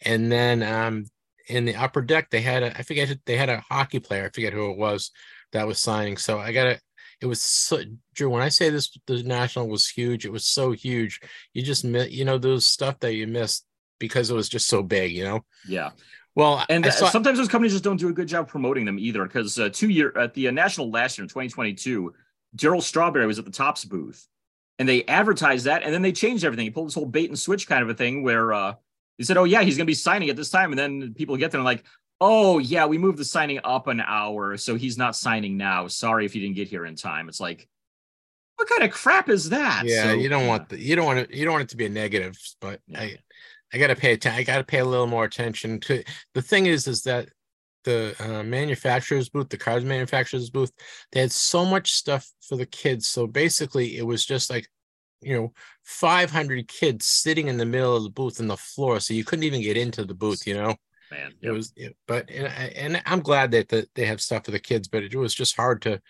And 0.06 0.32
then 0.32 0.64
um 0.64 1.06
in 1.48 1.66
the 1.66 1.76
upper 1.76 2.02
deck 2.02 2.30
they 2.30 2.42
had 2.42 2.64
a 2.64 2.78
i 2.78 2.84
forget 2.84 3.18
they 3.26 3.36
had 3.36 3.50
a 3.50 3.64
hockey 3.70 4.00
player 4.00 4.26
i 4.26 4.30
forget 4.30 4.54
who 4.54 4.72
it 4.72 4.78
was 4.78 5.12
that 5.54 5.68
was 5.68 5.80
signing. 5.80 6.18
So 6.18 6.40
I 6.40 6.52
got 6.52 6.66
to 6.66 6.80
It 7.22 7.28
was 7.28 7.42
so 7.42 7.80
Drew. 8.14 8.30
When 8.30 8.42
I 8.42 8.50
say 8.50 8.70
this, 8.70 8.96
the 9.08 9.24
national 9.24 9.70
was 9.70 9.88
huge. 9.88 10.26
It 10.26 10.32
was 10.32 10.46
so 10.46 10.72
huge. 10.72 11.22
You 11.54 11.64
just 11.64 11.86
mi- 11.86 12.10
you 12.10 12.26
know 12.26 12.38
those 12.38 12.68
stuff 12.68 13.00
that 13.00 13.14
you 13.14 13.26
missed 13.26 13.66
because 14.00 14.30
it 14.30 14.36
was 14.36 14.50
just 14.50 14.68
so 14.68 14.84
big. 14.84 15.14
You 15.14 15.24
know. 15.24 15.46
Yeah. 15.68 15.92
Well, 16.36 16.66
And 16.68 16.84
uh, 16.84 16.90
saw, 16.90 17.10
sometimes 17.10 17.38
those 17.38 17.48
companies 17.48 17.74
just 17.74 17.84
don't 17.84 17.98
do 17.98 18.10
a 18.10 18.14
good 18.14 18.28
job 18.28 18.48
promoting 18.48 18.86
them 18.86 18.98
either. 18.98 19.24
Because 19.24 19.58
uh, 19.60 19.70
two 19.72 19.90
year 19.90 20.12
at 20.18 20.34
the 20.34 20.48
uh, 20.48 20.52
national 20.52 20.90
last 20.90 21.18
year 21.18 21.24
in 21.24 21.30
2022, 21.30 22.14
Darryl 22.58 22.82
Strawberry 22.82 23.28
was 23.28 23.38
at 23.38 23.46
the 23.46 23.52
Topps 23.52 23.86
booth, 23.86 24.28
and 24.80 24.90
they 24.90 25.04
advertised 25.06 25.66
that, 25.66 25.84
and 25.84 25.94
then 25.94 26.02
they 26.02 26.12
changed 26.12 26.44
everything. 26.44 26.66
He 26.66 26.72
pulled 26.72 26.88
this 26.88 26.96
whole 26.96 27.06
bait 27.06 27.30
and 27.30 27.38
switch 27.38 27.68
kind 27.68 27.84
of 27.84 27.90
a 27.90 27.94
thing 27.94 28.24
where 28.24 28.52
uh, 28.52 28.74
he 29.18 29.24
said, 29.24 29.38
"Oh 29.38 29.44
yeah, 29.44 29.62
he's 29.62 29.78
going 29.78 29.86
to 29.86 29.90
be 29.92 29.96
signing 29.96 30.30
at 30.30 30.36
this 30.36 30.50
time," 30.50 30.72
and 30.72 30.80
then 30.80 31.14
people 31.14 31.38
get 31.38 31.52
there 31.52 31.60
and 31.60 31.66
like, 31.66 31.84
"Oh 32.22 32.60
yeah, 32.60 32.86
we 32.86 32.98
moved 32.98 33.18
the 33.18 33.26
signing 33.26 33.60
up 33.64 33.88
an 33.88 34.02
hour, 34.02 34.58
so 34.58 34.76
he's 34.76 34.98
not 34.98 35.16
signing 35.16 35.58
now. 35.58 35.88
Sorry 35.88 36.26
if 36.26 36.36
you 36.36 36.42
didn't 36.42 36.56
get 36.56 36.68
here 36.68 36.86
in 36.86 36.96
time." 36.96 37.30
It's 37.30 37.40
like, 37.40 37.68
what 38.56 38.68
kind 38.68 38.84
of 38.84 38.92
crap 38.92 39.30
is 39.30 39.50
that? 39.50 39.84
yeah, 39.86 40.04
So, 40.04 40.14
you 40.14 40.30
don't 40.30 40.48
want 40.48 40.70
the, 40.70 40.80
you 40.80 40.96
don't 40.96 41.06
want 41.06 41.20
it 41.20 41.34
you 41.34 41.46
don't 41.46 41.54
want 41.54 41.64
it 41.64 41.70
to 41.70 41.78
be 41.78 41.86
a 41.86 41.90
negative, 41.90 42.38
but 42.62 42.80
Yeah. 42.88 43.02
I 43.02 43.18
I 43.74 43.78
got 43.80 43.88
to 43.88 43.96
pay 43.96 44.14
attention. 44.14 44.40
I 44.40 44.44
got 44.44 44.58
to 44.58 44.64
pay 44.64 44.80
a 44.80 44.86
little 44.86 45.08
more 45.08 45.26
attention 45.26 45.80
to 45.82 46.04
the 46.34 46.42
thing 46.42 46.68
is 46.68 46.88
is 46.88 47.02
that 47.04 47.30
the 47.84 48.16
uh, 48.20 48.44
manufacturers 48.44 49.30
booth, 49.30 49.50
the 49.50 49.58
cars 49.58 49.84
manufacturers 49.84 50.50
booth, 50.50 50.72
they 51.12 51.20
had 51.20 51.32
so 51.32 51.66
much 51.66 51.92
stuff 51.94 52.32
for 52.48 52.56
the 52.56 52.66
kids. 52.66 53.08
So 53.08 53.28
basically, 53.28 53.98
it 53.98 54.06
was 54.06 54.26
just 54.26 54.50
like 54.50 54.68
you 55.24 55.36
know 55.36 55.54
500 55.84 56.68
kids 56.68 57.06
sitting 57.06 57.48
in 57.48 57.58
the 57.58 57.66
middle 57.66 57.96
of 57.96 58.04
the 58.04 58.10
booth 58.10 58.40
in 58.40 58.48
the 58.48 58.58
floor, 58.58 59.00
so 59.00 59.14
you 59.14 59.24
couldn't 59.24 59.44
even 59.44 59.62
get 59.62 59.78
into 59.78 60.06
the 60.06 60.14
booth. 60.14 60.46
You 60.48 60.56
know, 60.56 60.76
man. 61.12 61.34
it 61.42 61.48
Yep. 61.48 61.54
was 61.54 61.74
but 62.08 62.30
and, 62.30 62.48
and 62.76 63.02
i'm 63.06 63.20
glad 63.20 63.52
that, 63.52 63.70
that 63.70 63.94
they 63.96 64.06
have 64.06 64.22
stuff 64.22 64.46
for 64.46 64.52
the 64.52 64.60
kids 64.60 64.88
but 64.88 65.04
it 65.04 65.16
was 65.16 65.34
just 65.34 65.56
hard 65.56 65.82
to 65.84 66.02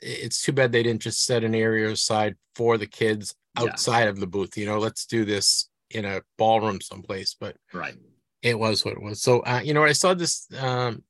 it's 0.00 0.42
too 0.42 0.52
bad 0.52 0.72
they 0.72 0.82
didn't 0.82 1.02
just 1.02 1.24
set 1.24 1.44
an 1.44 1.54
area 1.54 1.88
aside 1.90 2.36
for 2.54 2.76
the 2.78 2.86
kids 2.86 3.34
Yeah. 3.56 3.62
outside 3.64 4.08
of 4.08 4.18
the 4.20 4.26
booth 4.26 4.56
you 4.56 4.66
know 4.66 4.78
let's 4.78 5.06
do 5.06 5.24
this 5.24 5.68
in 5.90 6.04
a 6.04 6.22
ballroom 6.38 6.80
someplace 6.80 7.36
but 7.38 7.56
right. 7.72 7.94
it 8.42 8.58
was 8.58 8.84
what 8.84 8.94
it 8.94 9.02
was 9.02 9.22
so 9.22 9.40
uh, 9.40 9.60
you 9.64 9.74
know 9.74 9.84
i 9.84 9.92
saw 9.92 10.14
this 10.14 10.46
um 10.58 11.02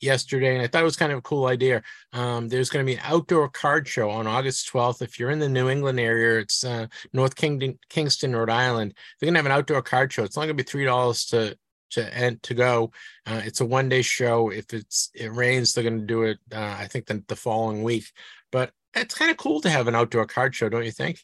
yesterday 0.00 0.54
and 0.54 0.62
i 0.62 0.66
thought 0.66 0.82
it 0.82 0.84
was 0.84 0.96
kind 0.96 1.12
of 1.12 1.18
a 1.18 1.22
cool 1.22 1.46
idea. 1.46 1.82
Um 2.12 2.48
there's 2.48 2.70
going 2.70 2.84
to 2.84 2.90
be 2.90 2.96
an 2.96 3.04
outdoor 3.04 3.48
card 3.48 3.86
show 3.86 4.10
on 4.10 4.26
august 4.26 4.72
12th 4.72 5.02
if 5.02 5.18
you're 5.18 5.30
in 5.30 5.38
the 5.38 5.48
new 5.48 5.68
england 5.68 6.00
area 6.00 6.40
it's 6.40 6.64
uh 6.64 6.86
north 7.12 7.36
Kingdon, 7.36 7.78
kingston 7.88 8.34
rhode 8.34 8.50
island 8.50 8.94
they're 9.18 9.26
going 9.26 9.34
to 9.34 9.38
have 9.38 9.46
an 9.46 9.52
outdoor 9.52 9.82
card 9.82 10.12
show. 10.12 10.24
It's 10.24 10.36
only 10.36 10.48
going 10.48 10.56
to 10.56 10.64
be 10.64 10.70
three 10.70 10.84
dollars 10.84 11.26
to 11.26 11.56
to 11.90 12.16
and 12.16 12.40
to 12.44 12.54
go. 12.54 12.92
Uh, 13.26 13.40
it's 13.44 13.60
a 13.60 13.66
one 13.66 13.88
day 13.88 14.02
show. 14.02 14.50
If 14.50 14.72
it's 14.72 15.10
it 15.14 15.32
rains 15.32 15.72
they're 15.72 15.84
going 15.84 16.00
to 16.00 16.06
do 16.06 16.22
it 16.22 16.38
uh, 16.52 16.76
i 16.78 16.86
think 16.86 17.06
the, 17.06 17.22
the 17.28 17.36
following 17.36 17.82
week. 17.82 18.06
But 18.52 18.72
it's 18.94 19.14
kind 19.14 19.30
of 19.30 19.36
cool 19.36 19.60
to 19.60 19.70
have 19.70 19.88
an 19.88 19.94
outdoor 19.94 20.26
card 20.26 20.54
show 20.54 20.68
don't 20.68 20.84
you 20.84 20.90
think 20.90 21.20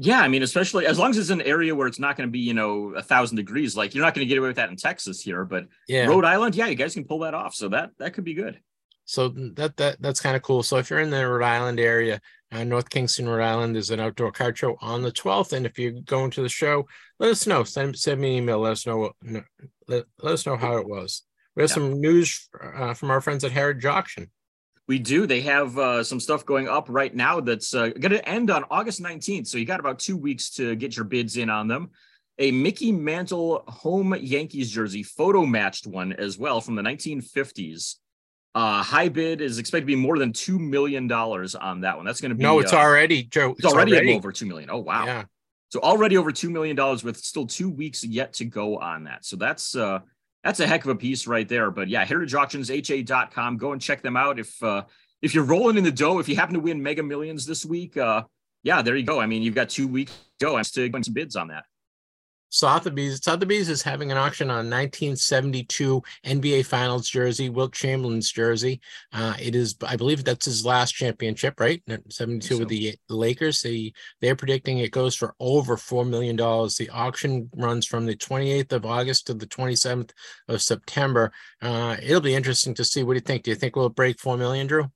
Yeah, 0.00 0.20
I 0.20 0.28
mean, 0.28 0.42
especially 0.44 0.86
as 0.86 0.98
long 0.98 1.10
as 1.10 1.18
it's 1.18 1.30
an 1.30 1.42
area 1.42 1.74
where 1.74 1.88
it's 1.88 1.98
not 1.98 2.16
going 2.16 2.28
to 2.28 2.30
be, 2.30 2.38
you 2.38 2.54
know, 2.54 2.94
a 2.94 3.02
thousand 3.02 3.36
degrees. 3.36 3.76
Like 3.76 3.94
you're 3.94 4.04
not 4.04 4.14
going 4.14 4.24
to 4.26 4.28
get 4.28 4.38
away 4.38 4.46
with 4.48 4.56
that 4.56 4.70
in 4.70 4.76
Texas 4.76 5.20
here, 5.20 5.44
but 5.44 5.66
yeah 5.88 6.06
Rhode 6.06 6.24
Island, 6.24 6.54
yeah, 6.54 6.66
you 6.66 6.76
guys 6.76 6.94
can 6.94 7.04
pull 7.04 7.18
that 7.20 7.34
off. 7.34 7.54
So 7.54 7.68
that 7.70 7.90
that 7.98 8.14
could 8.14 8.24
be 8.24 8.34
good. 8.34 8.60
so 9.04 9.28
that 9.56 9.76
that 9.78 10.00
that's 10.00 10.20
kind 10.20 10.36
of 10.36 10.42
cool. 10.42 10.62
So 10.62 10.76
if 10.78 10.88
you're 10.88 11.00
in 11.00 11.10
the 11.10 11.26
Rhode 11.28 11.44
Island 11.44 11.80
area, 11.80 12.20
uh, 12.52 12.62
North 12.64 12.88
Kingstown, 12.90 13.26
Rhode 13.28 13.42
Island, 13.44 13.74
there's 13.74 13.90
an 13.90 13.98
outdoor 14.00 14.30
card 14.32 14.56
show 14.56 14.76
on 14.80 15.02
the 15.02 15.10
12th. 15.12 15.52
And 15.52 15.66
if 15.66 15.78
you're 15.78 16.00
going 16.06 16.30
to 16.30 16.42
the 16.42 16.48
show, 16.48 16.86
let 17.18 17.30
us 17.30 17.46
know. 17.46 17.64
Send 17.64 17.98
send 17.98 18.20
me 18.20 18.36
an 18.36 18.42
email. 18.44 18.60
Let 18.60 18.72
us 18.72 18.86
know. 18.86 18.98
What, 18.98 19.12
let, 19.88 20.04
let 20.22 20.32
us 20.34 20.46
know 20.46 20.56
how 20.56 20.76
it 20.76 20.88
was. 20.88 21.22
We 21.56 21.62
have 21.64 21.70
Yeah. 21.70 21.74
some 21.74 22.00
news 22.00 22.48
uh, 22.62 22.94
from 22.94 23.10
our 23.10 23.20
friends 23.20 23.42
at 23.42 23.50
Heritage 23.52 23.84
Auction. 23.84 24.30
We 24.88 24.98
do. 24.98 25.26
They 25.26 25.42
have 25.42 25.78
uh, 25.78 26.02
some 26.02 26.18
stuff 26.18 26.46
going 26.46 26.66
up 26.66 26.86
right 26.88 27.14
now 27.14 27.40
that's 27.40 27.74
uh, 27.74 27.88
going 27.88 28.12
to 28.12 28.26
end 28.26 28.50
on 28.50 28.64
August 28.70 29.02
19th. 29.02 29.46
So 29.46 29.58
you 29.58 29.66
got 29.66 29.80
about 29.80 29.98
two 29.98 30.16
weeks 30.16 30.50
to 30.52 30.74
get 30.74 30.96
your 30.96 31.04
bids 31.04 31.36
in 31.36 31.50
on 31.50 31.68
them. 31.68 31.90
A 32.38 32.50
Mickey 32.50 32.90
Mantle 32.90 33.64
home 33.66 34.14
Yankees 34.18 34.70
jersey, 34.70 35.02
photo 35.02 35.44
matched 35.44 35.86
one 35.86 36.12
as 36.14 36.38
well 36.38 36.60
from 36.60 36.74
the 36.74 36.82
1950s. 36.82 37.96
Uh, 38.54 38.82
high 38.82 39.08
bid 39.08 39.42
is 39.42 39.58
expected 39.58 39.82
to 39.82 39.86
be 39.86 39.96
more 39.96 40.18
than 40.18 40.32
$2 40.32 40.58
million 40.58 41.10
on 41.12 41.80
that 41.82 41.96
one. 41.96 42.06
That's 42.06 42.20
going 42.20 42.30
to 42.30 42.34
be. 42.34 42.42
No, 42.42 42.58
it's 42.60 42.72
uh, 42.72 42.78
already 42.78 43.24
Joe. 43.24 43.54
It's 43.58 43.66
already, 43.66 43.94
at 43.96 44.06
over 44.06 44.32
2 44.32 44.46
million. 44.46 44.70
Oh, 44.70 44.78
wow. 44.78 45.04
Yeah. 45.04 45.24
So 45.70 45.80
already 45.80 46.16
over 46.16 46.32
two 46.32 46.50
million 46.50 46.76
dollars 46.76 47.04
with 47.04 47.18
still 47.18 47.46
two 47.46 47.68
weeks 47.68 48.02
yet 48.02 48.32
to 48.34 48.44
go 48.44 48.78
on 48.78 49.04
that. 49.04 49.24
So 49.24 49.36
that's 49.36 49.76
uh 49.76 50.00
that's 50.44 50.60
a 50.60 50.66
heck 50.66 50.84
of 50.84 50.90
a 50.90 50.94
piece 50.94 51.26
right 51.26 51.48
there. 51.48 51.70
But 51.70 51.88
yeah, 51.88 52.04
Heritage 52.04 52.34
Auctions, 52.34 52.70
HA.com. 52.70 53.56
Go 53.56 53.72
and 53.72 53.80
check 53.80 54.02
them 54.02 54.16
out. 54.16 54.38
If 54.38 54.62
uh 54.62 54.84
if 55.20 55.34
you're 55.34 55.44
rolling 55.44 55.76
in 55.76 55.84
the 55.84 55.92
dough, 55.92 56.18
if 56.18 56.28
you 56.28 56.36
happen 56.36 56.54
to 56.54 56.60
win 56.60 56.82
mega 56.82 57.02
millions 57.02 57.46
this 57.46 57.64
week, 57.64 57.96
uh 57.96 58.22
yeah, 58.62 58.82
there 58.82 58.96
you 58.96 59.04
go. 59.04 59.20
I 59.20 59.26
mean, 59.26 59.42
you've 59.42 59.54
got 59.54 59.68
two 59.68 59.88
weeks 59.88 60.12
to 60.40 60.46
go. 60.46 60.56
I'm 60.56 60.64
still 60.64 60.88
going 60.88 61.04
some 61.04 61.14
bids 61.14 61.36
on 61.36 61.48
that. 61.48 61.64
Sotheby's 62.50 63.22
Sotheby's 63.22 63.68
is 63.68 63.82
having 63.82 64.10
an 64.10 64.16
auction 64.18 64.50
on 64.50 64.70
1972 64.70 66.02
NBA 66.24 66.64
Finals 66.64 67.08
jersey, 67.08 67.50
Wilt 67.50 67.72
Chamberlain's 67.72 68.30
jersey. 68.30 68.80
Uh, 69.12 69.34
it 69.40 69.54
is, 69.54 69.76
I 69.86 69.96
believe, 69.96 70.24
that's 70.24 70.46
his 70.46 70.64
last 70.64 70.92
championship, 70.92 71.60
right? 71.60 71.82
72 72.08 72.54
so. 72.54 72.58
with 72.58 72.68
the 72.68 72.96
Lakers. 73.08 73.62
They 73.62 73.92
they're 74.20 74.36
predicting 74.36 74.78
it 74.78 74.92
goes 74.92 75.14
for 75.14 75.34
over 75.40 75.76
four 75.76 76.04
million 76.04 76.36
dollars. 76.36 76.76
The 76.76 76.90
auction 76.90 77.50
runs 77.54 77.86
from 77.86 78.06
the 78.06 78.16
28th 78.16 78.72
of 78.72 78.86
August 78.86 79.26
to 79.26 79.34
the 79.34 79.46
27th 79.46 80.10
of 80.48 80.62
September. 80.62 81.32
Uh, 81.60 81.96
it'll 82.02 82.20
be 82.20 82.34
interesting 82.34 82.74
to 82.74 82.84
see. 82.84 83.02
What 83.02 83.14
do 83.14 83.16
you 83.16 83.20
think? 83.20 83.42
Do 83.42 83.50
you 83.50 83.56
think 83.56 83.76
we'll 83.76 83.88
break 83.88 84.18
four 84.20 84.36
million, 84.36 84.66
Drew? 84.66 84.90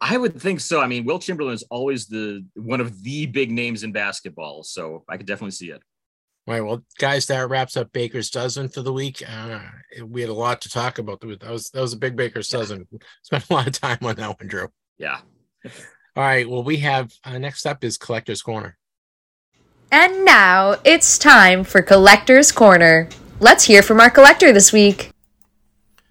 I 0.00 0.16
would 0.16 0.40
think 0.40 0.60
so. 0.60 0.80
I 0.80 0.86
mean, 0.86 1.04
Wilt 1.04 1.22
Chamberlain 1.22 1.54
is 1.54 1.64
always 1.70 2.06
the 2.06 2.44
one 2.54 2.80
of 2.80 3.02
the 3.02 3.26
big 3.26 3.50
names 3.50 3.82
in 3.82 3.92
basketball, 3.92 4.62
so 4.62 5.04
I 5.08 5.16
could 5.16 5.26
definitely 5.26 5.52
see 5.52 5.70
it. 5.70 5.82
All 6.48 6.54
right, 6.54 6.64
well, 6.64 6.82
guys, 6.96 7.26
that 7.26 7.50
wraps 7.50 7.76
up 7.76 7.92
Baker's 7.92 8.30
dozen 8.30 8.70
for 8.70 8.80
the 8.80 8.90
week. 8.90 9.22
Uh, 9.28 9.60
we 10.02 10.22
had 10.22 10.30
a 10.30 10.34
lot 10.34 10.62
to 10.62 10.70
talk 10.70 10.98
about. 10.98 11.20
That 11.20 11.42
was 11.42 11.68
that 11.74 11.82
was 11.82 11.92
a 11.92 11.98
big 11.98 12.16
Baker's 12.16 12.48
dozen. 12.48 12.88
Spent 13.22 13.50
a 13.50 13.52
lot 13.52 13.66
of 13.66 13.78
time 13.78 13.98
on 14.00 14.16
that 14.16 14.40
one, 14.40 14.48
Drew. 14.48 14.68
Yeah. 14.96 15.18
All 16.16 16.22
right, 16.22 16.48
well, 16.48 16.62
we 16.62 16.78
have 16.78 17.12
uh, 17.22 17.36
next 17.36 17.66
up 17.66 17.84
is 17.84 17.98
Collector's 17.98 18.40
Corner. 18.40 18.78
And 19.92 20.24
now 20.24 20.76
it's 20.84 21.18
time 21.18 21.64
for 21.64 21.82
Collector's 21.82 22.50
Corner. 22.50 23.10
Let's 23.40 23.64
hear 23.64 23.82
from 23.82 24.00
our 24.00 24.08
collector 24.08 24.50
this 24.50 24.72
week. 24.72 25.10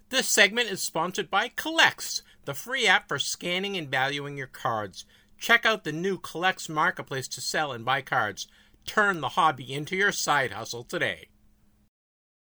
This 0.09 0.27
segment 0.27 0.69
is 0.69 0.83
sponsored 0.83 1.31
by 1.31 1.49
CollX, 1.49 2.21
the 2.45 2.53
free 2.53 2.85
app 2.85 3.07
for 3.07 3.17
scanning 3.17 3.75
and 3.75 3.89
valuing 3.89 4.37
your 4.37 4.45
cards. 4.45 5.03
Check 5.39 5.65
out 5.65 5.83
the 5.83 5.91
new 5.91 6.19
CollX 6.19 6.69
marketplace 6.69 7.27
to 7.29 7.41
sell 7.41 7.71
and 7.71 7.83
buy 7.83 8.03
cards. 8.03 8.47
Turn 8.87 9.21
the 9.21 9.29
hobby 9.29 9.71
into 9.71 9.95
your 9.95 10.11
side 10.11 10.51
hustle 10.53 10.83
today. 10.83 11.27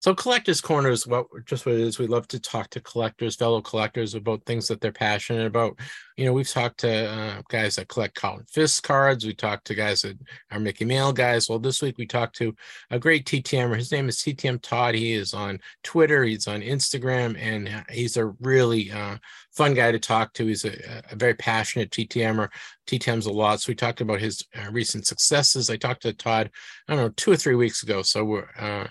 So, 0.08 0.16
Collectors 0.16 0.62
Corner 0.62 0.90
is 0.90 1.06
what 1.06 1.28
just 1.44 1.66
what 1.66 1.76
it 1.76 1.82
is. 1.82 2.00
We 2.00 2.08
love 2.08 2.30
to 2.30 2.40
talk 2.40 2.70
to 2.70 2.80
collectors, 2.80 3.36
fellow 3.36 3.62
collectors, 3.62 4.16
about 4.16 4.42
things 4.46 4.70
that 4.70 4.80
they're 4.80 4.94
passionate 4.94 5.46
about. 5.46 5.78
You 6.16 6.24
know, 6.24 6.32
we've 6.32 6.50
talked 6.50 6.80
to 6.80 7.10
uh, 7.10 7.42
guys 7.50 7.76
that 7.76 7.90
collect 7.90 8.16
Carlton 8.16 8.46
Fisk 8.46 8.84
cards. 8.84 9.26
We 9.26 9.34
talked 9.34 9.68
to 9.68 9.76
guys 9.76 10.04
that 10.04 10.18
are 10.50 10.62
Mickey 10.62 10.86
Mail 10.86 11.12
guys. 11.12 11.50
Well, 11.50 11.60
this 11.60 11.82
week 11.82 11.98
we 11.98 12.06
talked 12.06 12.38
to 12.38 12.56
a 12.90 12.98
great 12.98 13.26
TTMer. 13.26 13.76
His 13.76 13.92
name 13.92 14.08
is 14.08 14.20
TTM 14.20 14.62
Todd. 14.62 14.96
He 14.96 15.12
is 15.12 15.34
on 15.34 15.60
Twitter, 15.84 16.24
he's 16.24 16.48
on 16.48 16.62
Instagram, 16.62 17.38
and 17.38 17.68
uh, 17.68 17.84
he's 17.90 18.16
a 18.16 18.28
really 18.40 18.90
uh, 18.90 19.18
fun 19.52 19.74
guy 19.74 19.92
to 19.92 20.00
talk 20.00 20.32
to. 20.36 20.46
He's 20.46 20.64
a, 20.64 21.04
a 21.12 21.18
very 21.18 21.34
passionate 21.34 21.92
TTMer. 21.92 22.48
TTMs 22.88 23.28
a 23.28 23.30
lot. 23.30 23.60
So 23.60 23.72
we 23.72 23.76
talked 23.76 24.00
about 24.00 24.22
his 24.22 24.42
uh, 24.58 24.72
recent 24.72 25.06
successes. 25.06 25.70
I 25.70 25.76
talked 25.76 26.04
to 26.04 26.14
Todd, 26.14 26.50
I 26.88 26.96
don't 26.96 27.04
know, 27.04 27.14
two 27.18 27.34
or 27.34 27.36
three 27.36 27.56
weeks 27.56 27.84
ago. 27.84 28.04
So 28.04 28.24
we're 28.24 28.48
uh, 28.58 28.88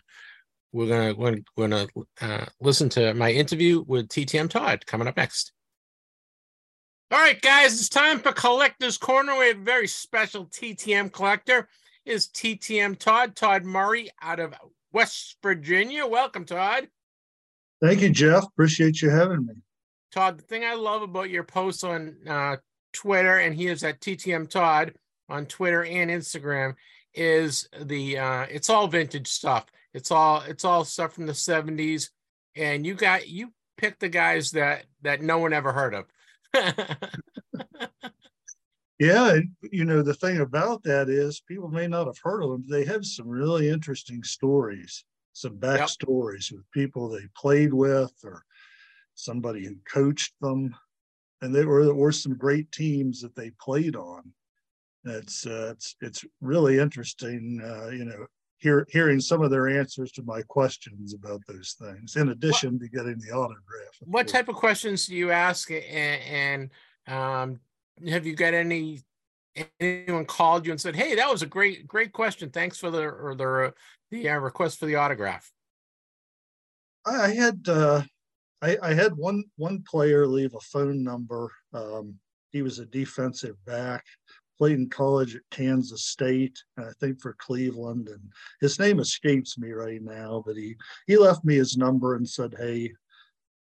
we're 0.77 1.15
gonna 1.15 1.43
we're 1.57 1.69
gonna 1.69 1.87
uh, 2.21 2.45
listen 2.61 2.91
to 2.91 3.15
my 3.15 3.31
interview 3.33 3.83
with 3.87 4.09
TTM 4.09 4.51
Todd 4.51 4.85
coming 4.87 5.09
up 5.09 5.17
next. 5.17 5.53
All 7.11 7.19
right, 7.19 7.41
guys, 7.41 7.79
it's 7.79 7.89
time 7.89 8.19
for 8.19 8.33
Collector's 8.33 8.99
Corner. 8.99 9.39
We 9.39 9.49
have 9.49 9.59
a 9.59 9.63
very 9.63 9.89
special 9.89 10.47
TTM 10.47 11.13
collector. 11.13 11.69
Is 12.05 12.29
TTM 12.29 12.99
Todd 12.99 13.35
Todd 13.35 13.65
Murray 13.65 14.11
out 14.21 14.39
of 14.39 14.55
West 14.93 15.39
Virginia? 15.43 16.07
Welcome, 16.07 16.45
Todd. 16.45 16.89
Thank 17.81 18.03
you, 18.03 18.11
Jeff. 18.11 18.45
Appreciate 18.45 19.01
you 19.01 19.09
having 19.09 19.47
me. 19.47 19.55
Todd, 20.13 20.39
the 20.39 20.43
thing 20.43 20.65
I 20.65 20.75
love 20.75 21.03
about 21.03 21.31
your 21.31 21.45
posts 21.45 21.85
on 21.85 22.17
uh, 22.29 22.57
Twitter, 22.93 23.39
and 23.39 23.55
he 23.55 23.69
is 23.69 23.83
at 23.83 24.01
TTM 24.01 24.51
Todd 24.51 24.93
on 25.31 25.47
Twitter 25.47 25.85
and 25.85 26.11
Instagram, 26.11 26.75
is 27.15 27.67
the 27.81 28.19
uh, 28.19 28.47
it's 28.51 28.69
all 28.69 28.89
vintage 28.89 29.29
stuff. 29.29 29.65
It's 29.97 30.11
all 30.11 30.43
it's 30.43 30.65
all 30.67 30.85
stuff 30.85 31.15
from 31.15 31.25
the 31.25 31.33
70s. 31.33 32.11
And 32.55 32.87
you 32.87 32.95
got 32.95 33.29
you 33.29 33.53
picked 33.79 34.01
the 34.01 34.11
guys 34.11 34.51
that 34.51 34.85
that 35.01 35.23
no 35.23 35.39
one 35.39 35.55
ever 35.55 35.73
heard 35.73 35.95
of. 35.95 36.05
yeah, 38.99 39.39
you 39.73 39.87
know 39.87 40.03
the 40.03 40.13
thing 40.13 40.41
about 40.41 40.83
that 40.83 41.09
is 41.09 41.41
people 41.49 41.69
may 41.69 41.87
not 41.87 42.07
have 42.07 42.19
heard 42.23 42.43
of 42.43 42.51
them. 42.51 42.65
They 42.69 42.85
have 42.85 43.07
some 43.07 43.27
really 43.27 43.71
interesting 43.71 44.23
stories, 44.23 45.03
some 45.33 45.57
backstories 45.57 46.51
yep. 46.51 46.59
with 46.59 46.71
people 46.73 47.09
they 47.09 47.27
played 47.35 47.73
with 47.73 48.13
or 48.23 48.43
somebody 49.15 49.65
who 49.65 49.77
coached 49.91 50.35
them, 50.43 50.77
and 51.41 51.55
they 51.55 51.65
were 51.65 51.87
there 51.87 51.95
were 51.95 52.13
some 52.13 52.37
great 52.37 52.71
teams 52.71 53.23
that 53.23 53.35
they 53.35 53.51
played 53.59 53.97
on. 53.97 54.31
It's 55.05 55.47
uh, 55.47 55.71
it's 55.73 55.97
it's 56.03 56.23
really 56.43 56.79
interesting, 56.79 57.63
uh, 57.65 57.89
you 57.89 58.05
know, 58.05 58.27
hear, 58.59 58.87
hearing 58.91 59.21
some 59.21 59.43
of 59.43 59.51
their 59.51 59.69
answers 59.69 60.13
to 60.13 60.23
my 60.23 60.43
questions 60.43 61.15
about 61.15 61.41
those 61.47 61.77
things, 61.81 62.17
in 62.17 62.31
addition 62.31 62.75
what, 62.75 62.83
to 62.83 62.89
getting 62.89 63.19
the 63.19 63.33
autograph. 63.33 63.95
What 64.01 64.27
course. 64.27 64.33
type 64.33 64.49
of 64.49 64.57
questions 64.57 65.07
do 65.07 65.15
you 65.15 65.31
ask, 65.31 65.71
and, 65.71 65.81
and 65.87 66.71
um, 67.07 67.61
have 68.09 68.27
you 68.27 68.35
got 68.35 68.55
any? 68.55 69.03
Anyone 69.81 70.27
called 70.27 70.67
you 70.67 70.73
and 70.73 70.81
said, 70.81 70.95
"Hey, 70.95 71.15
that 71.15 71.31
was 71.31 71.41
a 71.41 71.47
great, 71.47 71.87
great 71.87 72.13
question. 72.13 72.51
Thanks 72.51 72.77
for 72.77 72.91
the 72.91 73.01
or 73.01 73.35
the 73.35 73.73
the 74.11 74.29
uh, 74.29 74.37
request 74.37 74.79
for 74.79 74.85
the 74.85 74.97
autograph." 74.97 75.51
I 77.07 77.29
had 77.29 77.67
uh, 77.67 78.03
I, 78.61 78.77
I, 78.83 78.93
had 78.93 79.17
one 79.17 79.45
one 79.57 79.83
player 79.89 80.27
leave 80.27 80.55
a 80.55 80.61
phone 80.61 81.03
number. 81.03 81.51
Um, 81.73 82.17
he 82.53 82.61
was 82.61 82.81
a 82.81 82.87
defensive 82.87 83.57
back 83.65 84.05
played 84.59 84.79
in 84.79 84.89
college 84.89 85.37
at 85.37 85.43
Kansas 85.51 86.05
State, 86.05 86.59
I 86.79 86.91
think 87.01 87.21
for 87.21 87.35
Cleveland, 87.35 88.09
and 88.09 88.21
his 88.61 88.79
name 88.79 89.01
escapes 89.01 89.59
me 89.59 89.71
right 89.73 90.03
now. 90.03 90.43
But 90.47 90.57
he 90.57 90.77
he 91.07 91.17
left 91.17 91.45
me 91.45 91.57
his 91.57 91.77
number 91.77 92.17
and 92.17 92.29
said, 92.29 92.55
"Hey, 92.59 92.93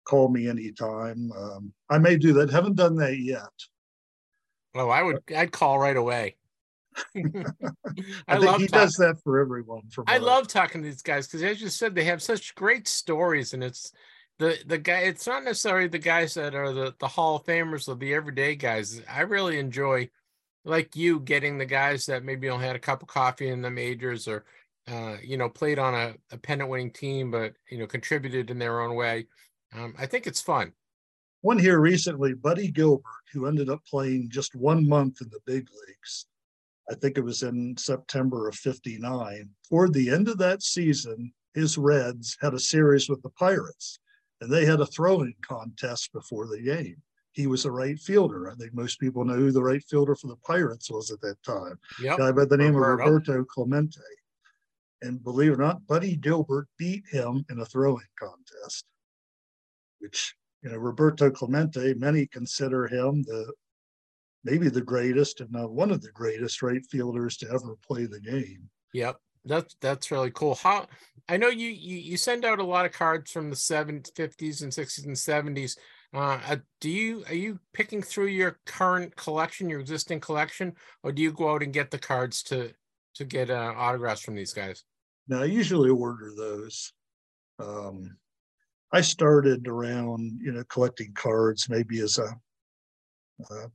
call 0.05 0.29
me 0.29 0.47
anytime." 0.47 1.31
Um, 1.31 1.73
I 1.89 1.97
may 1.97 2.17
do 2.17 2.33
that. 2.33 2.49
Haven't 2.49 2.75
done 2.75 2.95
that 2.97 3.17
yet. 3.19 3.51
Oh, 4.75 4.89
I 4.89 5.03
would. 5.03 5.23
I'd 5.35 5.51
call 5.51 5.79
right 5.79 5.97
away. 5.97 6.35
I, 7.15 7.23
I 8.27 8.37
love 8.37 8.61
he 8.61 8.67
talking. 8.67 8.67
does 8.67 8.95
that 8.95 9.17
for 9.23 9.39
everyone. 9.39 9.83
For 9.91 10.03
I 10.07 10.17
love 10.17 10.47
talking 10.47 10.81
to 10.81 10.87
these 10.87 11.01
guys 11.01 11.27
because, 11.27 11.43
as 11.43 11.61
you 11.61 11.69
said, 11.69 11.95
they 11.95 12.03
have 12.05 12.21
such 12.21 12.55
great 12.55 12.87
stories, 12.87 13.53
and 13.53 13.63
it's 13.63 13.91
the 14.39 14.57
the 14.65 14.77
guy. 14.77 14.99
It's 14.99 15.27
not 15.27 15.43
necessarily 15.43 15.87
the 15.87 15.99
guys 15.99 16.35
that 16.35 16.55
are 16.55 16.71
the 16.71 16.93
the 16.99 17.07
Hall 17.07 17.37
of 17.37 17.45
Famers 17.45 17.87
or 17.87 17.95
the 17.95 18.13
everyday 18.13 18.55
guys. 18.55 19.01
I 19.09 19.21
really 19.21 19.59
enjoy 19.59 20.09
like 20.65 20.95
you 20.95 21.19
getting 21.19 21.57
the 21.57 21.65
guys 21.65 22.05
that 22.05 22.23
maybe 22.23 22.49
only 22.49 22.65
had 22.65 22.75
a 22.75 22.79
cup 22.79 23.01
of 23.01 23.07
coffee 23.07 23.49
in 23.49 23.61
the 23.61 23.69
majors 23.69 24.27
or 24.27 24.45
uh, 24.91 25.17
you 25.23 25.37
know 25.37 25.49
played 25.49 25.79
on 25.79 25.93
a, 25.93 26.13
a 26.31 26.37
pennant 26.37 26.69
winning 26.69 26.91
team 26.91 27.31
but 27.31 27.53
you 27.69 27.77
know 27.77 27.87
contributed 27.87 28.49
in 28.49 28.59
their 28.59 28.81
own 28.81 28.95
way. 28.95 29.27
Um, 29.75 29.95
i 29.97 30.05
think 30.05 30.27
it's 30.27 30.41
fun. 30.41 30.73
One 31.41 31.59
here 31.59 31.79
recently 31.79 32.33
buddy 32.33 32.69
gilbert 32.71 33.03
who 33.33 33.47
ended 33.47 33.69
up 33.69 33.83
playing 33.85 34.29
just 34.29 34.55
one 34.55 34.87
month 34.87 35.21
in 35.21 35.29
the 35.29 35.39
big 35.45 35.67
leagues 35.87 36.27
i 36.89 36.95
think 36.95 37.17
it 37.17 37.23
was 37.23 37.43
in 37.43 37.75
september 37.77 38.47
of 38.47 38.55
59 38.55 39.49
toward 39.67 39.93
the 39.93 40.09
end 40.09 40.29
of 40.29 40.37
that 40.37 40.63
season 40.63 41.33
his 41.53 41.77
reds 41.77 42.37
had 42.39 42.53
a 42.53 42.59
series 42.59 43.09
with 43.09 43.21
the 43.23 43.29
pirates 43.31 43.99
and 44.39 44.51
they 44.51 44.65
had 44.65 44.79
a 44.79 44.85
throwing 44.85 45.33
contest 45.41 46.13
before 46.13 46.47
the 46.47 46.61
game 46.61 47.01
he 47.33 47.47
was 47.47 47.65
a 47.65 47.71
right 47.71 47.99
fielder. 47.99 48.49
I 48.49 48.55
think 48.55 48.73
most 48.73 48.99
people 48.99 49.25
know 49.25 49.35
who 49.35 49.51
the 49.51 49.63
right 49.63 49.83
fielder 49.83 50.15
for 50.15 50.27
the 50.27 50.35
Pirates 50.37 50.89
was 50.89 51.11
at 51.11 51.19
that 51.21 51.41
time. 51.43 51.77
Yep. 52.01 52.17
Guy 52.17 52.31
by 52.31 52.45
the 52.45 52.57
name 52.57 52.75
Roberto. 52.75 53.03
of 53.03 53.13
Roberto 53.13 53.43
Clemente. 53.43 53.99
And 55.01 55.21
believe 55.21 55.51
it 55.51 55.55
or 55.55 55.57
not, 55.57 55.85
Buddy 55.85 56.15
Gilbert 56.15 56.67
beat 56.77 57.03
him 57.11 57.43
in 57.49 57.59
a 57.59 57.65
throwing 57.65 58.05
contest, 58.17 58.85
which, 59.99 60.35
you 60.61 60.71
know, 60.71 60.77
Roberto 60.77 61.29
Clemente, 61.29 61.93
many 61.95 62.25
consider 62.27 62.87
him 62.87 63.23
the 63.23 63.51
maybe 64.45 64.69
the 64.69 64.81
greatest, 64.81 65.41
if 65.41 65.49
not 65.51 65.71
one 65.71 65.91
of 65.91 66.01
the 66.01 66.11
greatest 66.11 66.61
right 66.61 66.85
fielders 66.89 67.35
to 67.37 67.49
ever 67.49 67.75
play 67.85 68.05
the 68.05 68.21
game. 68.21 68.69
Yep. 68.93 69.17
That's 69.45 69.75
that's 69.81 70.09
really 70.09 70.31
cool. 70.31 70.55
How 70.55 70.87
I 71.27 71.35
know 71.35 71.49
you 71.49 71.67
you, 71.67 71.97
you 71.97 72.15
send 72.15 72.45
out 72.45 72.59
a 72.59 72.63
lot 72.63 72.85
of 72.85 72.93
cards 72.93 73.29
from 73.29 73.49
the 73.49 73.57
70s, 73.57 74.13
50s, 74.13 74.61
and 74.61 74.71
60s 74.71 75.05
and 75.05 75.15
70s. 75.57 75.77
Uh, 76.13 76.39
uh, 76.47 76.55
do 76.79 76.89
you 76.89 77.23
are 77.27 77.33
you 77.33 77.59
picking 77.73 78.01
through 78.01 78.27
your 78.27 78.59
current 78.65 79.15
collection, 79.15 79.69
your 79.69 79.79
existing 79.79 80.19
collection, 80.19 80.73
or 81.01 81.11
do 81.11 81.21
you 81.21 81.31
go 81.31 81.51
out 81.51 81.63
and 81.63 81.73
get 81.73 81.89
the 81.89 81.97
cards 81.97 82.43
to 82.43 82.71
to 83.15 83.25
get 83.25 83.49
uh, 83.49 83.73
autographs 83.75 84.21
from 84.21 84.35
these 84.35 84.53
guys? 84.53 84.83
No, 85.27 85.41
I 85.41 85.45
usually 85.45 85.89
order 85.89 86.31
those. 86.37 86.93
Um, 87.59 88.17
I 88.91 89.01
started 89.01 89.67
around 89.67 90.39
you 90.39 90.51
know 90.51 90.63
collecting 90.69 91.13
cards 91.13 91.67
maybe 91.67 91.99
as 91.99 92.19
a, 92.19 92.35
a 93.49 93.53
uh, 93.53 93.67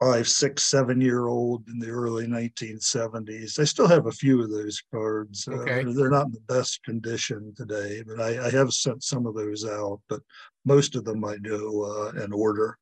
five, 0.00 0.28
six, 0.28 0.64
seven 0.64 1.00
year 1.00 1.26
old 1.26 1.66
in 1.68 1.78
the 1.78 1.88
early 1.88 2.26
1970s. 2.26 3.58
I 3.58 3.64
still 3.64 3.88
have 3.88 4.06
a 4.06 4.12
few 4.12 4.42
of 4.42 4.50
those 4.50 4.82
cards. 4.92 5.48
Uh, 5.48 5.54
okay. 5.56 5.80
Uh, 5.84 5.92
they're 5.92 6.10
not 6.10 6.26
in 6.26 6.32
the 6.32 6.54
best 6.54 6.82
condition 6.82 7.54
today, 7.56 8.02
but 8.06 8.20
I, 8.20 8.46
I, 8.46 8.50
have 8.50 8.72
sent 8.72 9.02
some 9.02 9.26
of 9.26 9.34
those 9.34 9.64
out, 9.64 10.00
but 10.08 10.20
most 10.64 10.96
of 10.96 11.04
them 11.04 11.24
I 11.24 11.38
do 11.38 11.84
uh, 11.84 12.22
in 12.22 12.32
order. 12.32 12.78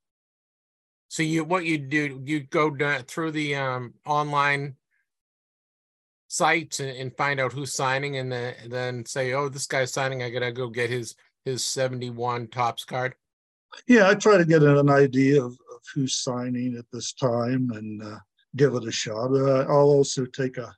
So 1.09 1.23
you, 1.23 1.45
what 1.45 1.65
you 1.65 1.79
do, 1.79 2.21
you 2.25 2.41
go 2.41 2.75
through 3.07 3.31
the 3.31 3.55
um, 3.55 3.95
online 4.05 4.75
sites 6.27 6.81
and, 6.81 6.91
and, 6.91 7.17
find 7.17 7.39
out 7.39 7.53
who's 7.53 7.73
signing 7.73 8.17
and 8.17 8.33
then, 8.33 8.55
then 8.67 9.07
say, 9.07 9.33
oh, 9.35 9.49
this 9.49 9.69
guy's 9.69 9.93
signing. 9.93 10.25
I 10.25 10.31
got 10.31 10.41
to 10.41 10.51
go 10.51 10.69
get 10.69 10.91
his, 10.91 11.15
his 11.45 11.63
71 11.65 12.49
Topps 12.49 12.85
card. 12.85 13.15
Yeah, 13.87 14.09
I 14.09 14.15
try 14.15 14.39
to 14.39 14.45
get 14.45 14.63
an 14.63 14.91
idea 14.91 15.45
of 15.45 15.57
who's 15.95 16.23
signing 16.23 16.77
at 16.79 16.87
this 16.93 17.13
time 17.13 17.71
and 17.75 18.03
uh, 18.03 18.19
give 18.57 18.75
it 18.75 18.87
a 18.87 18.93
shot. 18.93 19.33
Uh, 19.33 19.65
I'll 19.69 19.91
also 19.91 20.25
take 20.27 20.57
a 20.59 20.75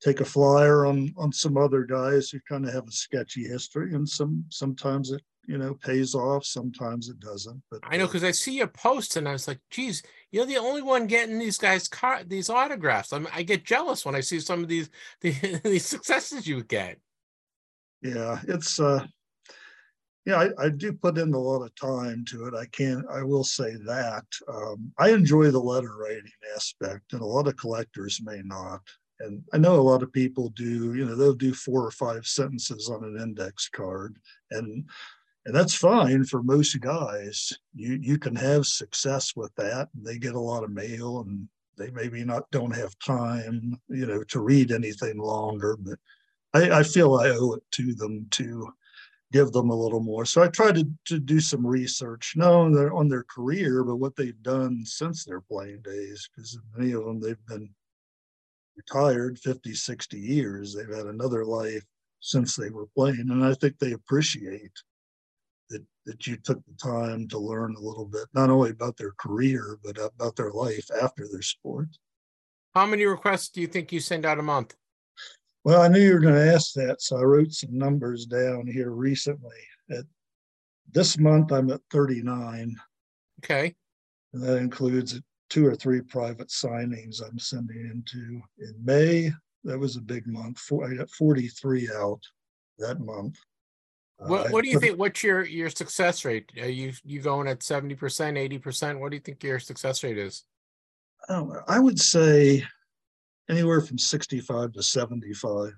take 0.00 0.20
a 0.20 0.24
flyer 0.24 0.86
on 0.86 1.12
on 1.16 1.32
some 1.32 1.56
other 1.56 1.84
guys 1.84 2.30
who 2.30 2.40
kind 2.48 2.66
of 2.66 2.72
have 2.72 2.88
a 2.88 2.92
sketchy 2.92 3.44
history, 3.44 3.94
and 3.94 4.08
some 4.08 4.44
sometimes 4.50 5.10
it 5.10 5.22
you 5.46 5.58
know 5.58 5.74
pays 5.74 6.14
off, 6.14 6.44
sometimes 6.44 7.08
it 7.08 7.18
doesn't. 7.20 7.62
But 7.70 7.80
I 7.82 7.96
know 7.96 8.06
because 8.06 8.24
uh, 8.24 8.28
I 8.28 8.30
see 8.32 8.56
your 8.56 8.68
post 8.68 9.16
and 9.16 9.28
I 9.28 9.32
was 9.32 9.48
like, 9.48 9.60
geez, 9.70 10.02
you're 10.30 10.46
the 10.46 10.58
only 10.58 10.82
one 10.82 11.06
getting 11.06 11.38
these 11.38 11.58
guys 11.58 11.88
car 11.88 12.22
these 12.24 12.50
autographs. 12.50 13.12
I 13.12 13.18
mean, 13.18 13.28
I 13.32 13.42
get 13.42 13.64
jealous 13.64 14.04
when 14.04 14.14
I 14.14 14.20
see 14.20 14.40
some 14.40 14.62
of 14.62 14.68
these 14.68 14.90
the, 15.20 15.32
these 15.64 15.86
successes 15.86 16.46
you 16.46 16.62
get. 16.62 16.98
Yeah, 18.02 18.40
it's 18.48 18.80
uh 18.80 19.06
yeah, 20.26 20.36
I, 20.58 20.66
I, 20.66 20.68
do 20.68 20.92
put 20.92 21.16
in 21.16 21.32
a 21.32 21.38
lot 21.38 21.62
of 21.62 21.74
time 21.76 22.24
to 22.26 22.46
it. 22.46 22.54
I 22.54 22.66
can 22.66 23.04
I 23.10 23.22
will 23.22 23.44
say 23.44 23.76
that. 23.86 24.24
Um, 24.48 24.92
I 24.98 25.10
enjoy 25.10 25.50
the 25.50 25.58
letter 25.58 25.96
writing 25.96 26.30
aspect, 26.54 27.12
and 27.12 27.22
a 27.22 27.26
lot 27.26 27.48
of 27.48 27.56
collectors 27.56 28.20
may 28.22 28.42
not. 28.44 28.82
And 29.20 29.42
I 29.52 29.58
know 29.58 29.78
a 29.78 29.82
lot 29.82 30.02
of 30.02 30.12
people 30.12 30.50
do, 30.50 30.94
you 30.94 31.04
know, 31.04 31.14
they'll 31.14 31.34
do 31.34 31.54
four 31.54 31.84
or 31.84 31.90
five 31.90 32.26
sentences 32.26 32.90
on 32.90 33.04
an 33.04 33.20
index 33.20 33.68
card. 33.68 34.16
And 34.50 34.88
and 35.46 35.54
that's 35.54 35.74
fine 35.74 36.24
for 36.24 36.42
most 36.42 36.78
guys. 36.80 37.52
You 37.74 37.98
you 38.00 38.18
can 38.18 38.36
have 38.36 38.66
success 38.66 39.34
with 39.34 39.54
that. 39.56 39.88
And 39.94 40.04
they 40.04 40.18
get 40.18 40.34
a 40.34 40.40
lot 40.40 40.64
of 40.64 40.70
mail 40.70 41.20
and 41.20 41.48
they 41.78 41.90
maybe 41.90 42.24
not 42.24 42.50
don't 42.50 42.74
have 42.74 42.98
time, 42.98 43.80
you 43.88 44.06
know, 44.06 44.22
to 44.24 44.40
read 44.40 44.70
anything 44.70 45.18
longer. 45.18 45.78
But 45.78 45.98
I, 46.52 46.80
I 46.80 46.82
feel 46.82 47.14
I 47.16 47.30
owe 47.30 47.54
it 47.54 47.62
to 47.72 47.94
them 47.94 48.26
to 48.32 48.72
give 49.32 49.52
them 49.52 49.70
a 49.70 49.74
little 49.74 50.00
more. 50.00 50.24
So 50.24 50.42
I 50.42 50.48
tried 50.48 50.74
to, 50.76 50.88
to 51.06 51.20
do 51.20 51.40
some 51.40 51.66
research, 51.66 52.34
not 52.36 52.52
on 52.52 53.08
their, 53.08 53.24
career, 53.24 53.84
but 53.84 53.96
what 53.96 54.16
they've 54.16 54.42
done 54.42 54.82
since 54.84 55.24
their 55.24 55.40
playing 55.40 55.82
days, 55.82 56.28
because 56.34 56.58
many 56.76 56.92
of 56.92 57.04
them, 57.04 57.20
they've 57.20 57.46
been 57.46 57.70
retired 58.76 59.38
50, 59.38 59.74
60 59.74 60.18
years. 60.18 60.74
They've 60.74 60.94
had 60.94 61.06
another 61.06 61.44
life 61.44 61.84
since 62.20 62.56
they 62.56 62.70
were 62.70 62.86
playing. 62.96 63.28
And 63.30 63.44
I 63.44 63.54
think 63.54 63.78
they 63.78 63.92
appreciate 63.92 64.72
that, 65.70 65.84
that 66.06 66.26
you 66.26 66.36
took 66.36 66.60
the 66.66 66.74
time 66.82 67.28
to 67.28 67.38
learn 67.38 67.76
a 67.76 67.80
little 67.80 68.06
bit, 68.06 68.26
not 68.34 68.50
only 68.50 68.70
about 68.70 68.96
their 68.96 69.12
career, 69.12 69.78
but 69.84 69.96
about 69.98 70.36
their 70.36 70.50
life 70.50 70.88
after 71.02 71.28
their 71.30 71.42
sport. 71.42 71.88
How 72.74 72.86
many 72.86 73.04
requests 73.04 73.48
do 73.48 73.60
you 73.60 73.66
think 73.66 73.92
you 73.92 74.00
send 74.00 74.26
out 74.26 74.38
a 74.38 74.42
month? 74.42 74.74
Well, 75.64 75.82
I 75.82 75.88
knew 75.88 76.00
you 76.00 76.14
were 76.14 76.20
going 76.20 76.34
to 76.34 76.54
ask 76.54 76.72
that, 76.74 77.02
so 77.02 77.18
I 77.18 77.22
wrote 77.22 77.52
some 77.52 77.76
numbers 77.76 78.26
down 78.26 78.66
here 78.66 78.90
recently. 78.90 79.56
At 79.90 80.04
this 80.90 81.18
month, 81.18 81.52
I'm 81.52 81.70
at 81.70 81.80
39. 81.90 82.76
Okay. 83.44 83.74
And 84.32 84.42
that 84.42 84.56
includes 84.56 85.20
two 85.50 85.66
or 85.66 85.74
three 85.74 86.00
private 86.00 86.48
signings 86.48 87.22
I'm 87.22 87.38
sending 87.38 87.90
into. 87.90 88.40
In 88.58 88.74
May, 88.82 89.32
that 89.64 89.78
was 89.78 89.96
a 89.96 90.00
big 90.00 90.26
month. 90.26 90.60
I 90.72 90.94
got 90.94 91.10
43 91.10 91.90
out 91.94 92.20
that 92.78 93.00
month. 93.00 93.38
What 94.18 94.46
uh, 94.46 94.50
What 94.50 94.64
do 94.64 94.70
you 94.70 94.78
think? 94.78 94.98
What's 94.98 95.22
your 95.22 95.44
your 95.44 95.70
success 95.70 96.24
rate? 96.26 96.52
Are 96.60 96.68
you 96.68 96.92
you 97.04 97.20
going 97.20 97.48
at 97.48 97.62
70 97.62 97.94
percent, 97.94 98.36
80 98.36 98.58
percent? 98.58 99.00
What 99.00 99.10
do 99.10 99.16
you 99.16 99.22
think 99.22 99.42
your 99.42 99.58
success 99.58 100.04
rate 100.04 100.18
is? 100.18 100.44
I 101.28 101.78
would 101.78 101.98
say 101.98 102.64
anywhere 103.50 103.80
from 103.80 103.98
65 103.98 104.72
to 104.72 104.82
75. 104.82 105.72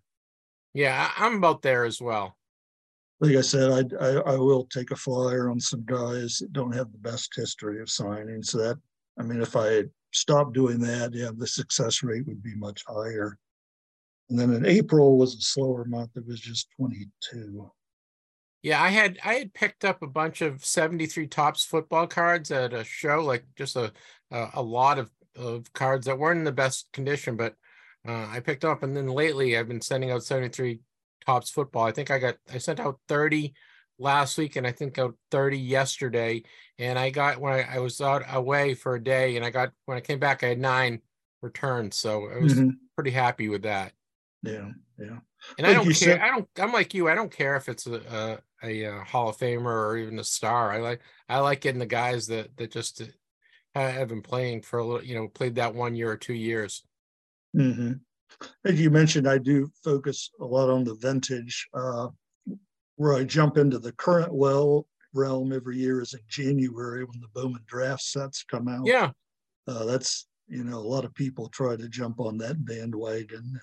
Yeah, 0.74 1.10
I'm 1.16 1.36
about 1.36 1.62
there 1.62 1.84
as 1.84 2.00
well. 2.00 2.36
Like 3.20 3.36
I 3.36 3.40
said, 3.40 3.94
I, 4.00 4.04
I, 4.04 4.34
I 4.34 4.36
will 4.36 4.64
take 4.66 4.90
a 4.90 4.96
flyer 4.96 5.48
on 5.50 5.60
some 5.60 5.84
guys 5.84 6.38
that 6.38 6.52
don't 6.52 6.74
have 6.74 6.90
the 6.92 6.98
best 6.98 7.32
history 7.34 7.80
of 7.80 7.90
signing. 7.90 8.42
So 8.42 8.58
that, 8.58 8.78
I 9.18 9.22
mean, 9.22 9.40
if 9.40 9.54
I 9.54 9.84
stopped 10.12 10.54
doing 10.54 10.80
that, 10.80 11.14
yeah, 11.14 11.30
the 11.36 11.46
success 11.46 12.02
rate 12.02 12.26
would 12.26 12.42
be 12.42 12.54
much 12.56 12.82
higher. 12.86 13.38
And 14.28 14.38
then 14.38 14.52
in 14.52 14.66
April 14.66 15.18
was 15.18 15.34
a 15.36 15.40
slower 15.40 15.84
month. 15.84 16.10
It 16.16 16.26
was 16.26 16.40
just 16.40 16.68
22. 16.78 17.70
Yeah, 18.62 18.80
I 18.80 18.88
had 18.88 19.18
I 19.24 19.34
had 19.34 19.54
picked 19.54 19.84
up 19.84 20.02
a 20.02 20.06
bunch 20.06 20.40
of 20.40 20.64
73 20.64 21.26
Topps 21.26 21.64
football 21.64 22.06
cards 22.06 22.50
at 22.52 22.72
a 22.72 22.84
show, 22.84 23.20
like 23.24 23.44
just 23.56 23.74
a 23.76 23.92
a, 24.30 24.48
a 24.54 24.62
lot 24.62 24.98
of, 24.98 25.10
of 25.36 25.72
cards 25.72 26.06
that 26.06 26.18
weren't 26.18 26.38
in 26.38 26.44
the 26.44 26.52
best 26.52 26.88
condition, 26.92 27.36
but 27.36 27.54
uh, 28.06 28.26
I 28.30 28.40
picked 28.40 28.64
up, 28.64 28.82
and 28.82 28.96
then 28.96 29.06
lately 29.06 29.56
I've 29.56 29.68
been 29.68 29.80
sending 29.80 30.10
out 30.10 30.24
73 30.24 30.80
Topps 31.24 31.50
football. 31.50 31.84
I 31.84 31.92
think 31.92 32.10
I 32.10 32.18
got 32.18 32.36
I 32.52 32.58
sent 32.58 32.80
out 32.80 32.98
30 33.08 33.54
last 33.98 34.36
week, 34.38 34.56
and 34.56 34.66
I 34.66 34.72
think 34.72 34.98
out 34.98 35.14
30 35.30 35.58
yesterday. 35.58 36.42
And 36.78 36.98
I 36.98 37.10
got 37.10 37.38
when 37.40 37.52
I, 37.52 37.76
I 37.76 37.78
was 37.78 38.00
out 38.00 38.24
away 38.32 38.74
for 38.74 38.96
a 38.96 39.02
day, 39.02 39.36
and 39.36 39.44
I 39.44 39.50
got 39.50 39.70
when 39.86 39.96
I 39.96 40.00
came 40.00 40.18
back, 40.18 40.42
I 40.42 40.48
had 40.48 40.58
nine 40.58 41.00
returns. 41.40 41.96
So 41.96 42.28
I 42.28 42.38
was 42.38 42.54
mm-hmm. 42.54 42.70
pretty 42.96 43.10
happy 43.10 43.48
with 43.48 43.62
that. 43.62 43.92
Yeah, 44.42 44.70
yeah. 44.98 45.18
And 45.58 45.66
like 45.66 45.68
I 45.68 45.72
don't 45.74 45.84
care. 45.84 45.94
Said- 45.94 46.20
I 46.20 46.28
don't. 46.28 46.48
I'm 46.58 46.72
like 46.72 46.94
you. 46.94 47.08
I 47.08 47.14
don't 47.14 47.32
care 47.32 47.56
if 47.56 47.68
it's 47.68 47.86
a, 47.86 48.40
a, 48.62 48.66
a 48.66 48.86
uh, 48.86 49.04
Hall 49.04 49.28
of 49.28 49.36
Famer 49.36 49.66
or 49.66 49.96
even 49.96 50.18
a 50.18 50.24
star. 50.24 50.72
I 50.72 50.78
like 50.78 51.00
I 51.28 51.38
like 51.38 51.60
getting 51.60 51.78
the 51.78 51.86
guys 51.86 52.26
that 52.28 52.56
that 52.56 52.72
just 52.72 53.02
uh, 53.74 53.90
have 53.90 54.08
been 54.08 54.22
playing 54.22 54.62
for 54.62 54.78
a 54.78 54.84
little. 54.84 55.04
You 55.04 55.14
know, 55.14 55.28
played 55.28 55.56
that 55.56 55.74
one 55.74 55.94
year 55.94 56.10
or 56.10 56.16
two 56.16 56.34
years. 56.34 56.82
Mm-hmm. 57.56 57.92
As 58.64 58.80
you 58.80 58.90
mentioned, 58.90 59.28
I 59.28 59.38
do 59.38 59.70
focus 59.84 60.30
a 60.40 60.44
lot 60.44 60.70
on 60.70 60.84
the 60.84 60.94
vintage. 60.94 61.68
Uh, 61.74 62.08
where 62.96 63.14
I 63.14 63.24
jump 63.24 63.56
into 63.56 63.78
the 63.78 63.92
current 63.92 64.32
well 64.32 64.86
realm 65.14 65.52
every 65.52 65.78
year 65.78 66.00
is 66.00 66.14
in 66.14 66.20
January 66.28 67.04
when 67.04 67.20
the 67.20 67.28
Bowman 67.34 67.62
draft 67.66 68.02
sets 68.02 68.44
come 68.44 68.68
out. 68.68 68.86
Yeah, 68.86 69.10
uh, 69.66 69.84
that's 69.84 70.26
you 70.48 70.64
know 70.64 70.78
a 70.78 70.90
lot 70.94 71.04
of 71.04 71.14
people 71.14 71.48
try 71.48 71.76
to 71.76 71.88
jump 71.88 72.20
on 72.20 72.38
that 72.38 72.64
bandwagon. 72.64 73.60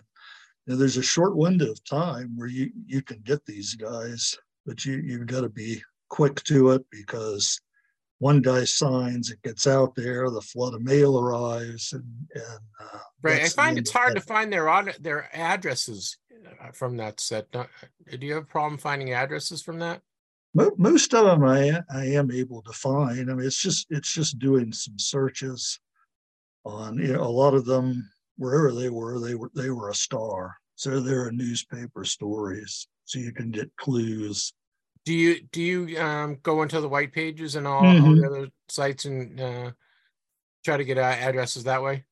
You 0.66 0.74
know, 0.74 0.76
there's 0.76 0.98
a 0.98 1.04
short 1.04 1.36
window 1.36 1.72
of 1.72 1.84
time 1.84 2.34
where 2.36 2.48
you 2.48 2.72
you 2.86 3.02
can 3.02 3.20
get 3.24 3.46
these 3.46 3.76
guys, 3.76 4.38
but 4.66 4.86
you 4.86 4.98
you've 4.98 5.28
got 5.28 5.42
to 5.42 5.50
be 5.50 5.82
quick 6.10 6.44
to 6.44 6.72
it 6.72 6.86
because 6.92 7.60
one 8.20 8.42
guy 8.42 8.66
signs, 8.66 9.32
it 9.32 9.42
gets 9.44 9.66
out 9.66 9.96
there, 9.96 10.30
the 10.30 10.42
flood 10.42 10.74
of 10.74 10.82
mail 10.82 11.20
arrives, 11.20 11.94
and, 11.94 12.04
and 12.36 12.60
uh, 12.80 13.00
right. 13.22 13.42
I 13.44 13.50
find 13.50 13.78
it's 13.78 13.92
hard 13.92 14.16
to 14.16 14.22
find 14.22 14.52
their 14.52 14.70
on 14.70 14.92
their 15.00 15.30
addresses 15.34 16.18
uh, 16.62 16.72
from 16.74 16.98
that 16.98 17.22
set. 17.22 17.50
Do 17.52 17.68
you 18.20 18.36
have 18.36 18.44
a 18.44 18.46
problem 18.46 18.78
finding 18.78 19.14
addresses 19.14 19.62
from 19.62 19.80
that? 19.80 20.02
Most 20.54 21.14
of 21.14 21.26
them 21.26 21.44
I 21.46 21.80
I 21.94 22.06
am 22.06 22.32
able 22.32 22.62
to 22.64 22.74
find. 22.74 23.32
I 23.32 23.34
mean, 23.34 23.46
it's 23.46 23.62
just 23.62 23.88
it's 23.90 24.14
just 24.14 24.40
doing 24.40 24.74
some 24.74 25.00
searches 25.00 25.80
on 26.66 26.98
you 26.98 27.14
know 27.14 27.22
a 27.22 27.24
lot 27.24 27.54
of 27.54 27.66
them 27.66 28.10
wherever 28.38 28.74
they 28.74 28.90
were 28.90 29.20
they 29.20 29.36
were 29.36 29.52
they 29.56 29.70
were 29.70 29.90
a 29.90 29.96
star, 29.96 30.58
so 30.76 31.00
they're 31.00 31.32
newspaper 31.32 32.04
stories, 32.04 32.88
so 33.06 33.20
you 33.20 33.32
can 33.32 33.52
get 33.52 33.74
clues 33.78 34.54
do 35.06 35.14
you 35.14 35.42
do 35.52 35.62
you 35.62 36.00
um, 36.00 36.38
go 36.44 36.62
into 36.62 36.82
the 36.82 36.90
white 36.90 37.14
pages 37.14 37.56
and 37.56 37.68
all, 37.68 37.82
mm-hmm. 37.82 38.06
all 38.06 38.16
the 38.16 38.26
other 38.26 38.50
sites 38.68 39.06
and 39.06 39.40
uh, 39.40 39.72
try 40.66 40.78
to 40.78 40.84
get 40.84 40.98
uh, 40.98 41.02
addresses 41.02 41.64
that 41.64 41.82
way? 41.82 42.06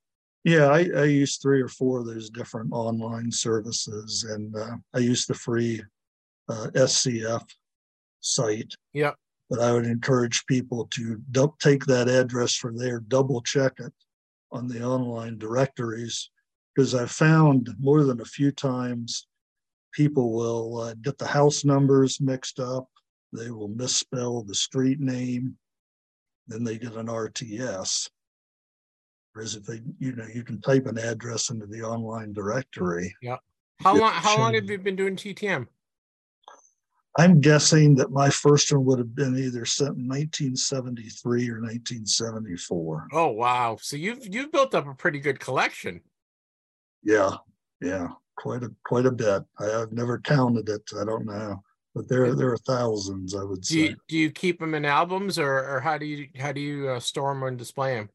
Yeah, 0.43 0.67
I, 0.67 0.88
I 0.95 1.03
use 1.03 1.38
three 1.38 1.61
or 1.61 1.67
four 1.67 1.99
of 1.99 2.05
those 2.05 2.29
different 2.29 2.71
online 2.71 3.31
services, 3.31 4.25
and 4.29 4.55
uh, 4.55 4.77
I 4.93 4.99
use 4.99 5.25
the 5.25 5.33
free 5.33 5.81
uh, 6.47 6.67
SCF 6.73 7.43
site. 8.21 8.73
Yeah. 8.93 9.11
But 9.49 9.59
I 9.59 9.73
would 9.73 9.85
encourage 9.85 10.45
people 10.45 10.88
to 10.91 11.21
du- 11.31 11.53
take 11.59 11.85
that 11.85 12.07
address 12.07 12.55
from 12.55 12.77
there, 12.77 12.99
double 13.01 13.41
check 13.41 13.73
it 13.79 13.93
on 14.51 14.67
the 14.67 14.83
online 14.83 15.38
directories, 15.38 16.29
because 16.73 16.95
I've 16.95 17.11
found 17.11 17.69
more 17.79 18.03
than 18.03 18.21
a 18.21 18.25
few 18.25 18.51
times 18.51 19.27
people 19.97 20.31
will 20.31 20.79
uh, 20.81 20.93
get 21.01 21.17
the 21.17 21.25
house 21.25 21.65
numbers 21.65 22.21
mixed 22.21 22.59
up. 22.59 22.87
They 23.33 23.49
will 23.49 23.67
misspell 23.67 24.43
the 24.43 24.53
street 24.53 24.99
name. 24.99 25.57
Then 26.47 26.63
they 26.63 26.77
get 26.77 26.93
an 26.93 27.07
RTS. 27.07 28.07
Whereas 29.33 29.55
if 29.55 29.63
they, 29.63 29.81
you 29.97 30.15
know, 30.15 30.27
you 30.31 30.43
can 30.43 30.61
type 30.61 30.85
an 30.85 30.99
address 30.99 31.49
into 31.49 31.65
the 31.65 31.81
online 31.81 32.31
directory. 32.31 33.13
Yeah. 33.23 33.37
How 33.79 33.97
long? 33.97 34.11
How 34.11 34.37
long 34.37 34.53
have 34.53 34.69
you 34.69 34.77
been 34.77 34.95
doing 34.95 35.15
TTM? 35.15 35.67
I'm 37.19 37.41
guessing 37.41 37.95
that 37.95 38.11
my 38.11 38.29
first 38.29 38.71
one 38.71 38.85
would 38.85 38.99
have 38.99 39.15
been 39.15 39.35
either 39.35 39.65
sent 39.65 39.97
in 39.97 40.07
1973 40.07 41.49
or 41.49 41.61
1974. 41.61 43.07
Oh 43.13 43.27
wow! 43.27 43.77
So 43.79 43.95
you've 43.95 44.25
you've 44.33 44.51
built 44.51 44.73
up 44.73 44.87
a 44.87 44.95
pretty 44.95 45.19
good 45.19 45.39
collection. 45.39 46.01
Yeah, 47.03 47.37
yeah 47.81 48.09
quite 48.38 48.63
a 48.63 48.71
quite 48.85 49.05
a 49.05 49.11
bit. 49.11 49.43
I, 49.59 49.65
have 49.65 49.91
never 49.91 50.19
counted 50.19 50.69
it. 50.69 50.83
I 50.99 51.03
don't 51.03 51.25
know, 51.25 51.61
but 51.93 52.07
there 52.07 52.33
there 52.33 52.51
are 52.51 52.57
thousands. 52.57 53.35
I 53.35 53.43
would 53.43 53.61
do 53.61 53.67
say. 53.67 53.79
You, 53.79 53.95
do 54.07 54.17
you 54.17 54.31
keep 54.31 54.59
them 54.59 54.73
in 54.73 54.85
albums, 54.85 55.38
or 55.38 55.57
or 55.67 55.81
how 55.81 55.97
do 55.97 56.05
you 56.05 56.27
how 56.39 56.51
do 56.51 56.61
you 56.61 56.89
uh, 56.89 56.99
store 56.99 57.33
them 57.33 57.43
and 57.43 57.57
display 57.57 57.95
them? 57.95 58.09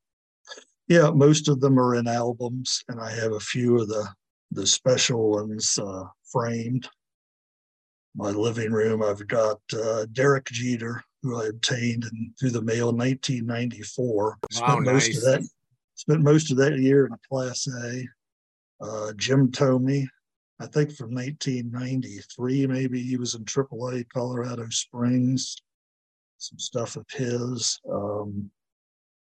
Yeah, 0.89 1.11
most 1.11 1.49
of 1.49 1.61
them 1.61 1.79
are 1.79 1.95
in 1.95 2.09
albums, 2.09 2.83
and 2.89 3.01
I 3.01 3.11
have 3.11 3.33
a 3.33 3.41
few 3.41 3.81
of 3.81 3.89
the 3.89 4.09
the 4.53 4.67
special 4.67 5.31
ones 5.31 5.79
uh, 5.79 6.05
framed. 6.31 6.89
My 8.15 8.31
living 8.31 8.73
room, 8.73 9.03
I've 9.03 9.27
got 9.27 9.59
uh, 9.73 10.05
Derek 10.13 10.45
Jeter, 10.47 11.03
who 11.23 11.41
I 11.41 11.47
obtained 11.47 12.05
in, 12.05 12.35
through 12.39 12.51
the 12.51 12.61
mail 12.61 12.91
in 12.91 12.97
1994. 12.99 14.39
Wow, 14.61 14.79
nice. 14.79 14.85
most 14.85 15.17
of 15.17 15.23
that 15.23 15.49
spent 15.95 16.21
most 16.21 16.51
of 16.51 16.59
that 16.59 16.79
year 16.79 17.07
in 17.07 17.13
Class 17.31 17.67
A 17.69 18.05
uh, 18.83 19.13
Jim 19.17 19.51
Thome, 19.51 20.07
I 20.61 20.67
think 20.67 20.93
from 20.93 21.15
1993, 21.15 22.67
maybe 22.67 23.03
he 23.03 23.17
was 23.17 23.35
in 23.35 23.45
AAA 23.45 24.09
Colorado 24.13 24.67
Springs. 24.71 25.57
Some 26.39 26.59
stuff 26.59 26.97
of 26.97 27.07
his. 27.11 27.81
Um, 27.91 28.51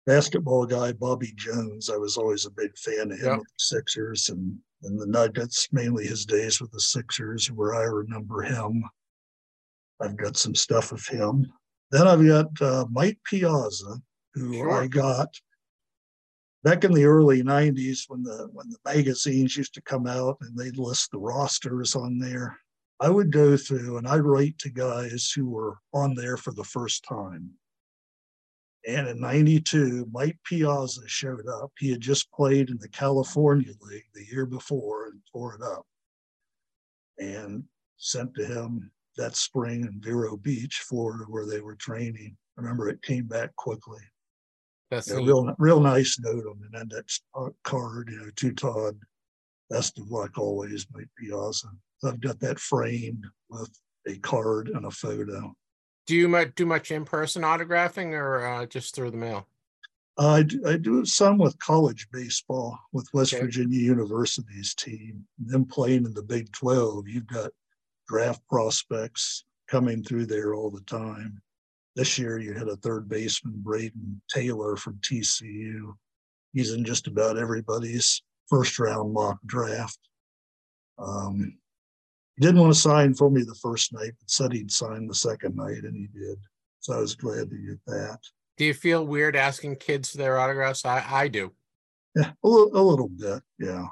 basketball 0.06 0.66
guy 0.66 0.92
Bobby 0.94 1.34
Jones, 1.36 1.90
I 1.90 1.98
was 1.98 2.18
always 2.18 2.46
a 2.46 2.52
big 2.52 2.78
fan 2.78 3.12
of 3.12 3.20
him 3.20 3.26
yep. 3.26 3.38
with 3.40 3.48
the 3.48 3.60
Sixers 3.60 4.30
and, 4.30 4.58
and 4.84 5.00
the 5.00 5.06
Nuggets, 5.06 5.68
mainly 5.72 6.08
his 6.08 6.26
days 6.26 6.60
with 6.60 6.72
the 6.72 6.80
Sixers, 6.80 7.52
where 7.52 7.76
I 7.76 7.84
remember 7.84 8.42
him. 8.42 8.84
I've 10.02 10.18
got 10.18 10.38
some 10.38 10.56
stuff 10.56 10.92
of 10.92 11.06
him. 11.06 11.52
Then 11.92 12.08
I've 12.08 12.26
got 12.26 12.62
uh, 12.62 12.86
Mike 12.90 13.20
Piazza, 13.26 14.02
who 14.34 14.54
sure. 14.54 14.72
I 14.72 14.88
got 14.88 15.30
back 16.64 16.84
in 16.84 16.92
the 16.92 17.06
early 17.06 17.42
90s 17.42 18.04
when 18.08 18.24
the 18.24 18.50
when 18.54 18.70
the 18.70 18.78
magazines 18.86 19.58
used 19.58 19.74
to 19.74 19.82
come 19.82 20.08
out 20.08 20.38
and 20.42 20.58
they'd 20.58 20.78
list 20.78 21.12
the 21.12 21.18
rosters 21.18 21.96
on 21.96 22.20
there 22.20 22.58
i 23.00 23.10
would 23.10 23.32
go 23.32 23.58
through 23.58 23.98
and 23.98 24.08
i'd 24.08 24.22
write 24.22 24.58
to 24.60 24.70
guys 24.70 25.32
who 25.32 25.50
were 25.50 25.78
on 25.94 26.14
there 26.16 26.38
for 26.38 26.54
the 26.54 26.64
first 26.64 27.04
time. 27.04 27.50
And 28.88 29.08
in 29.08 29.20
92 29.20 30.08
mike 30.12 30.40
piazza 30.44 31.08
showed 31.08 31.48
up. 31.48 31.72
He 31.78 31.92
had 31.92 32.02
just 32.02 32.32
played 32.32 32.70
in 32.70 32.78
the 32.80 32.90
california 32.90 33.74
league 33.82 34.10
the 34.14 34.26
year 34.26 34.46
before 34.46 35.08
and 35.08 35.20
tore 35.32 35.56
it 35.56 35.62
up 35.62 35.86
and 37.20 37.64
sent 37.98 38.34
to 38.36 38.46
him 38.46 38.92
that 39.18 39.36
spring 39.36 39.82
in 39.82 40.02
vero 40.02 40.36
beach 40.38 40.84
florida 40.88 41.26
where 41.28 41.46
they 41.46 41.62
were 41.62 41.76
training. 41.76 42.36
I 42.58 42.62
remember 42.62 42.90
it 42.90 43.04
came 43.04 43.26
back 43.26 43.56
quickly 43.56 44.02
that's 44.92 45.10
a 45.10 45.16
real, 45.16 45.56
real 45.58 45.80
nice 45.80 46.20
note 46.20 46.46
on 46.46 46.60
it. 46.64 46.80
And 46.80 46.92
that 46.92 47.54
card, 47.64 48.10
you 48.12 48.18
know, 48.18 48.30
to 48.36 48.52
Todd, 48.52 49.00
best 49.70 49.98
of 49.98 50.12
luck 50.12 50.38
always 50.38 50.86
might 50.94 51.08
be 51.20 51.32
awesome. 51.32 51.80
I've 52.04 52.20
got 52.20 52.40
that 52.42 52.60
framed 52.60 53.26
with 53.50 53.72
a 54.08 54.18
card 54.18 54.70
and 54.70 54.86
a 54.86 54.92
photo. 54.92 55.56
Do 56.08 56.16
you 56.16 56.46
do 56.56 56.66
much 56.66 56.92
in 56.92 57.06
person 57.06 57.44
autographing 57.44 58.12
or 58.12 58.46
uh, 58.46 58.66
just 58.66 58.94
through 58.94 59.12
the 59.12 59.18
mail? 59.18 59.48
I, 60.18 60.44
do, 60.44 60.62
I 60.68 60.78
do 60.78 61.06
some 61.06 61.38
with 61.38 61.58
college 61.60 62.08
baseball 62.12 62.78
with 62.92 63.08
West 63.14 63.34
Okay. 63.34 63.44
Virginia 63.44 63.80
University's 63.80 64.76
team. 64.76 65.26
Them 65.40 65.66
playing 65.66 66.06
in 66.06 66.14
the 66.14 66.22
Big 66.22 66.52
12, 66.52 67.08
you've 67.08 67.28
got 67.28 67.52
draft 68.08 68.42
prospects 68.50 69.46
coming 69.70 70.04
through 70.04 70.26
there 70.26 70.54
all 70.54 70.70
the 70.70 70.82
time. 70.82 71.42
This 71.96 72.18
year, 72.18 72.40
you 72.40 72.54
had 72.54 72.70
a 72.70 72.78
third 72.78 73.10
baseman, 73.10 73.62
Brayden 73.64 74.22
Taylor 74.34 74.76
from 74.76 74.96
TCU. 74.96 75.94
He's 76.54 76.74
in 76.74 76.86
just 76.86 77.08
about 77.08 77.38
everybody's 77.38 78.22
first 78.48 78.80
round 78.80 79.14
mock 79.14 79.40
draft. 79.46 80.00
Um, 80.98 81.58
he 82.36 82.46
didn't 82.46 82.62
want 82.62 82.74
to 82.74 82.80
sign 82.80 83.14
for 83.14 83.30
me 83.30 83.44
the 83.44 83.56
first 83.56 83.94
night, 83.94 84.14
but 84.20 84.30
said 84.30 84.54
he'd 84.54 84.72
sign 84.72 85.08
the 85.08 85.16
second 85.16 85.56
night, 85.56 85.84
and 85.84 85.96
he 85.96 86.08
did. 86.18 86.38
So 86.80 86.94
I 86.94 87.00
was 87.00 87.16
glad 87.16 87.50
to 87.50 87.58
get 87.58 87.80
that. 87.88 88.20
Do 88.58 88.66
you 88.66 88.74
feel 88.74 89.06
weird 89.06 89.36
asking 89.36 89.78
kids 89.78 90.12
for 90.12 90.18
their 90.18 90.40
autographs? 90.40 90.86
I, 90.86 91.06
I 91.10 91.28
do. 91.28 91.52
Yeah, 92.16 92.32
a 92.44 92.48
little, 92.48 92.78
a 92.78 92.84
little 92.84 93.10
bit. 93.10 93.42
Yeah, 93.60 93.86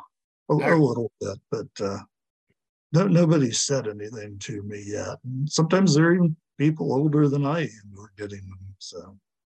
a, 0.50 0.54
a 0.54 0.76
little 0.76 1.12
bit, 1.22 1.38
but 1.52 1.68
uh, 1.82 2.00
no, 2.92 3.08
nobody's 3.08 3.62
said 3.62 3.88
anything 3.88 4.40
to 4.40 4.64
me 4.64 4.84
yet. 4.86 5.18
And 5.24 5.50
sometimes 5.50 5.94
they're 5.94 6.14
even 6.14 6.36
people 6.60 6.94
older 6.94 7.28
than 7.28 7.46
I 7.46 7.62
am 7.62 7.96
are 8.00 8.12
getting 8.18 8.42
them. 8.42 8.76
So 8.78 9.18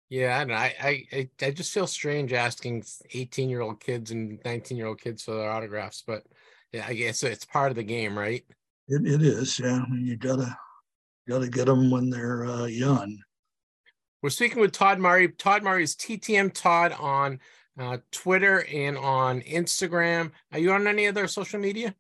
Yeah, 0.09 0.45
I. 0.49 0.53
I, 0.53 0.75
I, 0.81 1.07
I, 1.13 1.47
I 1.47 1.51
just 1.51 1.73
feel 1.73 1.89
strange 1.89 2.33
asking 2.33 2.85
18 3.13 3.51
year 3.51 3.63
old 3.63 3.81
kids 3.81 4.13
and 4.13 4.39
19 4.45 4.77
year 4.77 4.87
old 4.87 5.01
kids 5.01 5.25
for 5.25 5.35
their 5.35 5.51
autographs, 5.51 6.05
but 6.07 6.23
yeah, 6.73 6.85
I 6.87 6.95
guess 6.95 7.25
it's 7.25 7.45
part 7.45 7.71
of 7.71 7.77
the 7.77 7.83
game, 7.83 8.17
right? 8.17 8.45
it, 8.91 9.07
it 9.07 9.23
is. 9.23 9.59
Yeah, 9.59 9.83
I 9.87 9.89
mean, 9.89 10.07
you 10.07 10.17
gotta 10.17 10.57
gotta 11.29 11.49
get 11.49 11.67
them 11.67 11.91
when 11.91 12.11
they're 12.11 12.45
uh, 12.45 12.67
young. 12.67 13.19
We're 14.23 14.31
speaking 14.31 14.61
with 14.61 14.73
Todd 14.73 14.99
Murray. 14.99 15.29
Todd 15.29 15.63
Murray 15.63 15.85
is 15.85 15.97
TTM 15.97 16.53
Todd 16.53 16.93
on 16.99 17.41
uh, 17.79 17.99
Twitter 18.11 18.67
and 18.71 18.99
on 18.99 19.41
Instagram. 19.43 20.33
Are 20.53 20.59
you 20.59 20.73
on 20.73 20.87
any 20.87 21.07
other 21.07 21.27
social 21.27 21.61
media? 21.61 21.95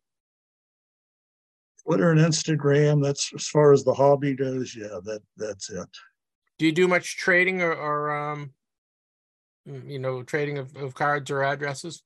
Twitter 1.84 2.10
and 2.10 2.20
Instagram. 2.20 3.02
That's 3.02 3.32
as 3.34 3.46
far 3.48 3.72
as 3.72 3.84
the 3.84 3.94
hobby 3.94 4.34
goes. 4.34 4.74
Yeah, 4.76 4.98
that 5.04 5.20
that's 5.36 5.70
it. 5.70 5.88
Do 6.58 6.66
you 6.66 6.72
do 6.72 6.88
much 6.88 7.16
trading 7.16 7.62
or, 7.62 7.72
or 7.72 8.10
um, 8.10 8.52
mm, 9.66 9.90
you 9.90 9.98
know, 9.98 10.22
trading 10.22 10.58
of, 10.58 10.76
of 10.76 10.94
cards 10.94 11.30
or 11.30 11.42
addresses? 11.42 12.02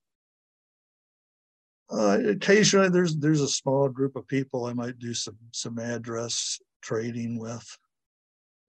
Uh, 1.89 2.17
occasionally, 2.27 2.89
there's 2.89 3.15
there's 3.17 3.41
a 3.41 3.47
small 3.47 3.89
group 3.89 4.15
of 4.15 4.27
people 4.27 4.65
I 4.65 4.73
might 4.73 4.97
do 4.97 5.13
some 5.13 5.37
some 5.51 5.77
address 5.77 6.59
trading 6.81 7.37
with, 7.37 7.77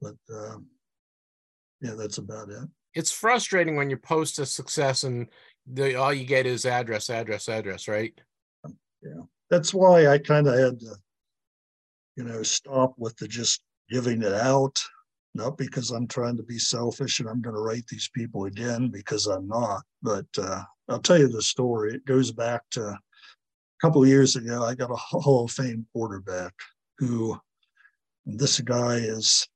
but 0.03 0.17
um, 0.31 0.67
yeah, 1.81 1.95
that's 1.97 2.19
about 2.19 2.51
it. 2.51 2.69
It's 2.95 3.13
frustrating 3.13 3.77
when 3.77 3.91
you 3.91 3.97
post 3.97 4.39
a 4.39 4.47
success 4.47 5.05
and 5.05 5.29
the 5.67 5.97
all 5.97 6.13
you 6.13 6.25
get 6.25 6.47
is 6.47 6.67
address, 6.67 7.11
address, 7.11 7.49
address, 7.49 7.89
right? 7.89 8.19
That's 9.51 9.73
why 9.73 10.09
I 10.09 10.19
kind 10.19 10.49
of 10.49 10.59
had 10.59 10.81
to, 10.81 10.97
you 12.17 12.25
know, 12.25 12.43
stop 12.43 12.95
with 12.99 13.17
the 13.17 13.29
just 13.29 13.63
giving 13.89 14.23
it 14.23 14.33
out. 14.33 14.81
Not 15.35 15.59
because 15.59 15.91
I'm 15.91 16.09
trying 16.09 16.37
to 16.39 16.43
be 16.43 16.59
selfish 16.59 17.21
and 17.21 17.29
I'm 17.29 17.43
going 17.43 17.55
to 17.55 17.61
write 17.61 17.87
these 17.89 18.09
people 18.15 18.47
again 18.47 18.89
because 18.89 19.27
I'm 19.27 19.47
not. 19.47 19.83
But 20.03 20.27
uh, 20.39 20.63
I'll 20.89 20.99
tell 20.99 21.19
you 21.19 21.29
the 21.29 21.43
story. 21.43 21.95
It 21.95 22.07
goes 22.07 22.33
back 22.33 22.63
to 22.73 22.87
a 22.89 22.99
couple 23.83 24.03
of 24.03 24.09
years 24.09 24.37
ago. 24.37 24.65
I 24.65 24.75
got 24.75 24.91
a 24.91 24.97
Hall 24.97 25.45
of 25.45 25.51
Fame 25.51 25.87
quarterback 25.93 26.55
who 26.99 27.39
this 28.25 28.61
guy 28.61 28.97
is 28.97 29.47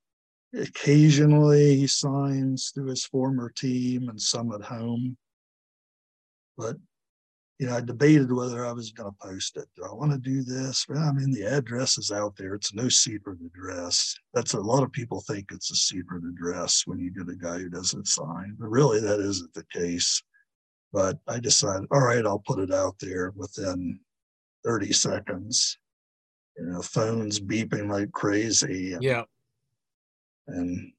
occasionally 0.55 1.77
he 1.77 1.87
signs 1.87 2.71
through 2.71 2.87
his 2.87 3.05
former 3.05 3.51
team 3.51 4.09
and 4.09 4.21
some 4.21 4.53
at 4.53 4.63
home. 4.63 5.17
But 6.57 6.77
you 7.61 7.67
know, 7.67 7.77
I 7.77 7.83
debated 7.83 8.33
whether 8.33 8.65
I 8.65 8.73
was 8.73 8.91
going 8.91 9.13
to 9.13 9.19
post 9.29 9.59
it. 9.59 9.69
Do 9.77 9.85
I 9.85 9.93
want 9.93 10.13
to 10.13 10.19
do 10.19 10.43
this? 10.43 10.87
Well, 10.89 10.99
I 10.99 11.13
mean, 11.13 11.31
the 11.31 11.43
address 11.43 11.99
is 11.99 12.11
out 12.11 12.35
there. 12.39 12.55
It's 12.55 12.73
no 12.73 12.89
secret 12.89 13.37
address. 13.45 14.17
That's 14.33 14.55
a 14.55 14.61
lot 14.61 14.83
of 14.83 14.91
people 14.93 15.21
think 15.21 15.51
it's 15.53 15.71
a 15.71 15.77
secret 15.77 16.23
address 16.25 16.85
when 16.87 16.99
you 16.99 17.11
get 17.13 17.29
a 17.31 17.37
guy 17.37 17.59
who 17.59 17.69
doesn't 17.69 18.09
sign, 18.09 18.57
but 18.59 18.71
really 18.71 18.99
that 19.01 19.21
isn't 19.21 19.53
the 19.53 19.67
case. 19.75 20.23
But 20.91 21.19
I 21.29 21.39
decided, 21.39 21.87
all 21.91 22.01
right, 22.01 22.25
I'll 22.25 22.39
put 22.39 22.61
it 22.61 22.73
out 22.73 22.95
there 22.99 23.35
within 23.37 24.01
30 24.65 24.95
seconds. 24.95 25.77
You 26.57 26.65
know, 26.65 26.81
phones 26.81 27.41
beeping 27.41 27.91
like 27.91 28.11
crazy. 28.13 28.95
And, 28.95 29.03
Yeah. 29.03 29.25
and 30.47 30.93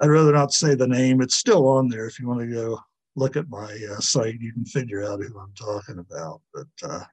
I'd 0.00 0.06
rather 0.06 0.32
not 0.32 0.52
say 0.52 0.76
the 0.76 0.86
name. 0.86 1.20
It's 1.20 1.34
still 1.34 1.66
on 1.66 1.88
there 1.88 2.06
if 2.06 2.20
you 2.20 2.28
want 2.28 2.42
to 2.42 2.46
go 2.46 2.78
look 3.16 3.36
at 3.36 3.48
my 3.48 3.76
uh, 3.90 3.98
site, 3.98 4.40
you 4.40 4.52
can 4.52 4.64
figure 4.64 5.02
out 5.02 5.22
who 5.22 5.38
I'm 5.38 5.54
talking 5.54 5.98
about. 5.98 6.42
But 6.54 6.66
uh, 6.82 7.04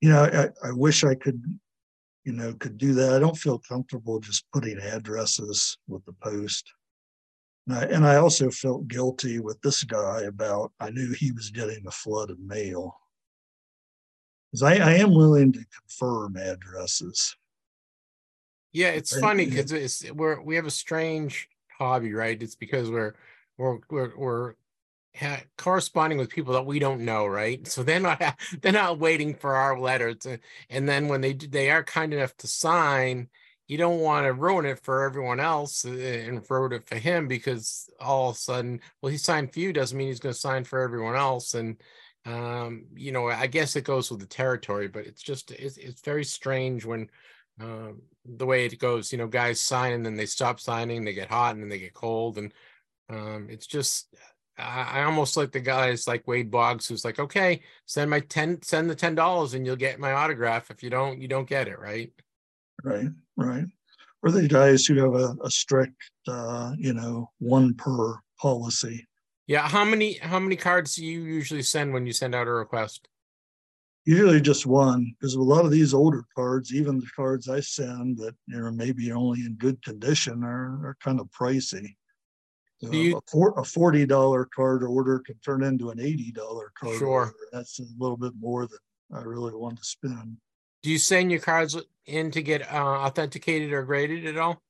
you 0.00 0.08
know, 0.08 0.24
I, 0.24 0.68
I 0.68 0.72
wish 0.72 1.04
I 1.04 1.14
could, 1.14 1.42
you 2.24 2.32
know, 2.32 2.54
could 2.54 2.78
do 2.78 2.94
that. 2.94 3.12
I 3.12 3.20
don't 3.20 3.36
feel 3.36 3.58
comfortable 3.58 4.18
just 4.18 4.44
putting 4.52 4.78
addresses 4.78 5.78
with 5.86 6.04
the 6.06 6.14
post. 6.14 6.72
And 7.68 7.76
I, 7.76 7.84
and 7.84 8.04
I 8.04 8.16
also 8.16 8.50
felt 8.50 8.88
guilty 8.88 9.38
with 9.38 9.60
this 9.60 9.84
guy 9.84 10.22
about 10.22 10.72
I 10.80 10.90
knew 10.90 11.12
he 11.12 11.30
was 11.30 11.50
getting 11.50 11.86
a 11.86 11.92
flood 11.92 12.30
of 12.30 12.40
mail. 12.40 12.96
Because 14.50 14.64
I, 14.64 14.74
I 14.74 14.94
am 14.94 15.14
willing 15.14 15.52
to 15.52 15.64
confirm 15.80 16.36
addresses. 16.36 17.36
Yeah, 18.72 18.88
it's 18.88 19.18
funny 19.18 19.46
because 19.46 19.70
it's 19.70 20.10
we're 20.12 20.40
we 20.40 20.56
have 20.56 20.66
a 20.66 20.70
strange 20.70 21.48
hobby, 21.78 22.14
right? 22.14 22.42
It's 22.42 22.54
because 22.54 22.90
we're 22.90 23.14
we're 23.58 23.78
we're 23.90 24.16
we're 24.16 24.54
ha- 25.16 25.42
corresponding 25.58 26.18
with 26.18 26.30
people 26.30 26.54
that 26.54 26.66
we 26.66 26.78
don't 26.78 27.04
know, 27.04 27.26
right? 27.26 27.66
So 27.66 27.82
they're 27.82 28.00
not 28.00 28.20
they're 28.62 28.72
not 28.72 28.98
waiting 28.98 29.34
for 29.34 29.54
our 29.54 29.78
letter 29.78 30.14
to, 30.14 30.38
and 30.70 30.88
then 30.88 31.08
when 31.08 31.20
they 31.20 31.34
do, 31.34 31.46
they 31.46 31.70
are 31.70 31.84
kind 31.84 32.12
enough 32.14 32.36
to 32.38 32.46
sign, 32.46 33.28
you 33.68 33.78
don't 33.78 34.00
want 34.00 34.26
to 34.26 34.32
ruin 34.32 34.66
it 34.66 34.80
for 34.80 35.02
everyone 35.02 35.40
else 35.40 35.84
uh, 35.84 35.90
and 35.90 36.44
ruin 36.50 36.72
it 36.72 36.86
for 36.86 36.96
him 36.96 37.28
because 37.28 37.88
all 38.00 38.30
of 38.30 38.36
a 38.36 38.38
sudden, 38.38 38.80
well, 39.00 39.10
he 39.10 39.18
signed 39.18 39.52
for 39.52 39.60
you 39.60 39.72
doesn't 39.72 39.96
mean 39.96 40.08
he's 40.08 40.20
going 40.20 40.34
to 40.34 40.38
sign 40.38 40.64
for 40.64 40.80
everyone 40.80 41.16
else, 41.16 41.54
and 41.54 41.76
um, 42.24 42.84
you 42.94 43.12
know, 43.12 43.28
I 43.28 43.46
guess 43.46 43.76
it 43.76 43.84
goes 43.84 44.10
with 44.10 44.20
the 44.20 44.26
territory, 44.26 44.88
but 44.88 45.06
it's 45.06 45.22
just 45.22 45.50
it's 45.50 45.76
it's 45.76 46.02
very 46.02 46.24
strange 46.24 46.84
when 46.84 47.08
um, 47.60 48.02
the 48.24 48.46
way 48.46 48.66
it 48.66 48.78
goes. 48.78 49.12
You 49.12 49.18
know, 49.18 49.26
guys 49.26 49.60
sign 49.60 49.92
and 49.92 50.04
then 50.04 50.16
they 50.16 50.26
stop 50.26 50.60
signing, 50.60 51.04
they 51.04 51.14
get 51.14 51.30
hot 51.30 51.54
and 51.54 51.62
then 51.62 51.68
they 51.68 51.78
get 51.78 51.94
cold, 51.94 52.38
and 52.38 52.52
um, 53.08 53.48
it's 53.50 53.66
just 53.66 54.14
I, 54.58 55.02
almost 55.04 55.36
like 55.36 55.50
the 55.50 55.60
guys 55.60 56.06
like 56.06 56.26
Wade 56.28 56.50
Boggs, 56.50 56.86
who's 56.86 57.04
like, 57.04 57.18
okay, 57.18 57.62
send 57.86 58.10
my 58.10 58.20
ten, 58.20 58.60
send 58.62 58.90
the 58.90 58.94
ten 58.94 59.14
dollars, 59.14 59.54
and 59.54 59.64
you'll 59.64 59.76
get 59.76 59.98
my 59.98 60.12
autograph. 60.12 60.70
If 60.70 60.82
you 60.82 60.90
don't, 60.90 61.20
you 61.20 61.28
don't 61.28 61.48
get 61.48 61.68
it, 61.68 61.78
right? 61.78 62.12
Right, 62.84 63.08
right. 63.36 63.64
Or 64.22 64.30
the 64.30 64.46
guys 64.46 64.86
who 64.86 64.96
have 64.96 65.14
a, 65.14 65.36
a 65.42 65.50
strict, 65.50 65.96
uh, 66.28 66.72
you 66.78 66.92
know, 66.92 67.30
one 67.38 67.74
per 67.74 68.20
policy. 68.40 69.06
Yeah. 69.46 69.66
How 69.66 69.84
many 69.84 70.14
how 70.18 70.38
many 70.38 70.56
cards 70.56 70.94
do 70.96 71.04
you 71.04 71.22
usually 71.22 71.62
send 71.62 71.92
when 71.92 72.06
you 72.06 72.12
send 72.12 72.34
out 72.34 72.46
a 72.46 72.52
request? 72.52 73.08
Usually 74.04 74.40
just 74.40 74.66
one, 74.66 75.14
because 75.18 75.34
a 75.34 75.42
lot 75.42 75.64
of 75.64 75.70
these 75.70 75.94
older 75.94 76.24
cards, 76.34 76.74
even 76.74 76.98
the 76.98 77.06
cards 77.14 77.48
I 77.48 77.60
send 77.60 78.18
that 78.18 78.34
you 78.46 78.60
know 78.60 78.70
maybe 78.70 79.12
only 79.12 79.40
in 79.40 79.54
good 79.54 79.82
condition, 79.82 80.44
are 80.44 80.86
are 80.86 80.96
kind 81.02 81.20
of 81.20 81.28
pricey. 81.30 81.96
Do 82.90 82.96
you- 82.98 83.20
a, 83.56 83.64
forty 83.64 84.06
dollar 84.06 84.44
card 84.46 84.82
order 84.82 85.20
can 85.20 85.38
turn 85.38 85.62
into 85.62 85.90
an 85.90 86.00
eighty 86.00 86.32
dollar 86.32 86.72
card 86.78 86.98
Sure. 86.98 87.08
order. 87.08 87.34
That's 87.52 87.78
a 87.78 87.84
little 87.98 88.16
bit 88.16 88.32
more 88.38 88.66
than 88.66 88.78
I 89.12 89.22
really 89.22 89.54
want 89.54 89.78
to 89.78 89.84
spend. 89.84 90.36
Do 90.82 90.90
you 90.90 90.98
send 90.98 91.30
your 91.30 91.40
cards 91.40 91.76
in 92.06 92.32
to 92.32 92.42
get 92.42 92.62
uh, 92.72 92.74
authenticated 92.84 93.72
or 93.72 93.84
graded 93.84 94.26
at 94.26 94.36
all? 94.36 94.60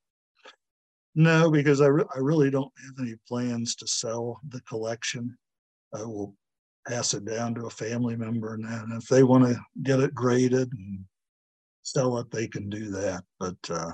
No, 1.14 1.50
because 1.50 1.80
I, 1.80 1.86
re- 1.86 2.04
I 2.14 2.18
really 2.18 2.50
don't 2.50 2.72
have 2.84 2.94
any 3.06 3.14
plans 3.26 3.74
to 3.76 3.86
sell 3.86 4.40
the 4.48 4.60
collection. 4.62 5.36
I 5.94 6.02
will 6.02 6.34
pass 6.86 7.14
it 7.14 7.24
down 7.24 7.54
to 7.54 7.66
a 7.66 7.70
family 7.70 8.16
member 8.16 8.54
and 8.54 8.64
then 8.64 8.92
if 8.98 9.06
they 9.08 9.22
want 9.22 9.44
to 9.44 9.58
get 9.82 10.00
it 10.00 10.14
graded 10.14 10.70
and 10.72 11.04
sell 11.82 12.18
it, 12.18 12.30
they 12.30 12.46
can 12.48 12.68
do 12.68 12.90
that. 12.90 13.24
But 13.38 13.56
uh, 13.70 13.92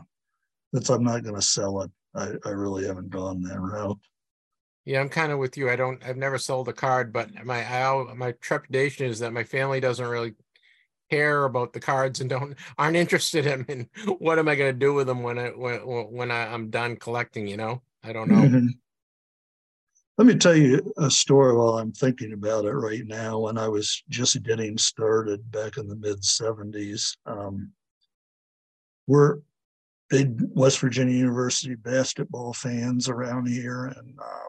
since 0.75 0.89
I'm 0.91 1.05
not 1.05 1.23
going 1.23 1.35
to 1.37 1.43
sell 1.43 1.83
it, 1.83 1.91
I, 2.19 2.33
I 2.45 2.51
really 2.51 2.87
haven't 2.87 3.11
gone 3.11 3.43
that 3.43 3.61
route. 3.61 3.99
Yeah, 4.85 5.01
I'm 5.01 5.09
kind 5.09 5.33
of 5.33 5.39
with 5.39 5.57
you. 5.57 5.71
I 5.71 5.77
don't. 5.77 6.03
I've 6.05 6.16
never 6.16 6.39
sold 6.39 6.69
a 6.69 6.73
card, 6.73 7.12
but 7.12 7.45
my 7.45 7.59
I, 7.62 8.14
my 8.14 8.33
trepidation 8.33 9.07
is 9.07 9.19
that 9.19 9.33
my 9.33 9.45
family 9.45 9.81
doesn't 9.81 10.07
really 10.07 10.35
care 11.11 11.45
about 11.45 11.73
the 11.73 11.81
cards 11.81 12.21
and 12.21 12.31
don't 12.31 12.57
aren't 12.79 12.97
interested 12.97 13.47
in. 13.47 13.64
in 13.66 13.89
what 14.19 14.39
am 14.39 14.49
I 14.49 14.57
going 14.57 14.73
to 14.73 14.79
do 14.79 14.95
with 14.95 15.07
them 15.07 15.23
when 15.23 15.39
I 15.39 15.49
when 15.49 15.81
when 15.81 16.31
I, 16.31 16.53
I'm 16.53 16.71
done 16.71 16.97
collecting? 16.97 17.47
You 17.47 17.59
know, 17.59 17.83
I 18.03 18.12
don't 18.12 18.29
know. 18.29 18.37
Mhm. 18.37 18.69
Let 20.16 20.27
me 20.27 20.35
tell 20.35 20.57
you 20.57 20.93
a 20.97 21.09
story 21.11 21.57
while 21.57 21.79
I'm 21.79 21.93
thinking 21.93 22.33
about 22.33 22.64
it 22.64 22.73
right 22.73 23.07
now. 23.07 23.39
When 23.39 23.57
I 23.57 23.69
was 23.69 24.03
just 24.09 24.43
getting 24.43 24.77
started 24.77 25.49
back 25.53 25.77
in 25.77 25.87
the 25.87 25.95
mid 25.95 26.25
70s, 26.25 27.16
um, 27.25 27.71
we're 29.07 29.39
big 30.11 30.40
West 30.54 30.78
Virginia 30.80 31.14
University 31.14 31.74
basketball 31.74 32.52
fans 32.52 33.09
around 33.09 33.46
here, 33.46 33.86
and 33.86 34.18
uh, 34.18 34.48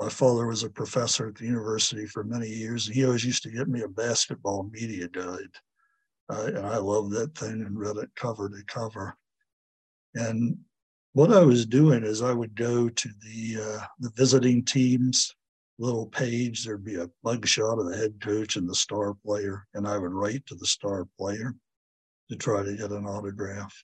my 0.00 0.08
father 0.08 0.46
was 0.46 0.62
a 0.62 0.70
professor 0.70 1.28
at 1.28 1.34
the 1.34 1.44
university 1.44 2.06
for 2.06 2.24
many 2.24 2.48
years. 2.48 2.86
And 2.86 2.96
he 2.96 3.04
always 3.04 3.24
used 3.24 3.42
to 3.42 3.50
get 3.50 3.68
me 3.68 3.82
a 3.82 3.88
basketball 3.88 4.64
media 4.72 5.08
guide. 5.08 5.54
Uh, 6.30 6.46
and 6.46 6.66
I 6.66 6.76
loved 6.76 7.12
that 7.12 7.36
thing 7.36 7.62
and 7.62 7.78
read 7.78 7.96
it 7.96 8.08
cover 8.16 8.48
to 8.48 8.64
cover. 8.66 9.16
And 10.14 10.56
what 11.12 11.32
I 11.32 11.42
was 11.42 11.66
doing 11.66 12.04
is 12.04 12.22
I 12.22 12.32
would 12.32 12.54
go 12.54 12.88
to 12.88 13.08
the 13.20 13.62
uh, 13.62 13.86
the 13.98 14.10
visiting 14.16 14.64
teams 14.64 15.34
little 15.78 16.06
page. 16.06 16.64
There'd 16.64 16.84
be 16.84 16.96
a 16.96 17.10
mugshot 17.24 17.80
of 17.80 17.90
the 17.90 17.96
head 17.96 18.20
coach 18.20 18.56
and 18.56 18.68
the 18.68 18.74
star 18.74 19.14
player, 19.14 19.66
and 19.74 19.88
I 19.88 19.98
would 19.98 20.12
write 20.12 20.46
to 20.46 20.54
the 20.54 20.66
star 20.66 21.06
player 21.18 21.54
to 22.30 22.36
try 22.36 22.62
to 22.62 22.76
get 22.76 22.90
an 22.90 23.06
autograph, 23.06 23.74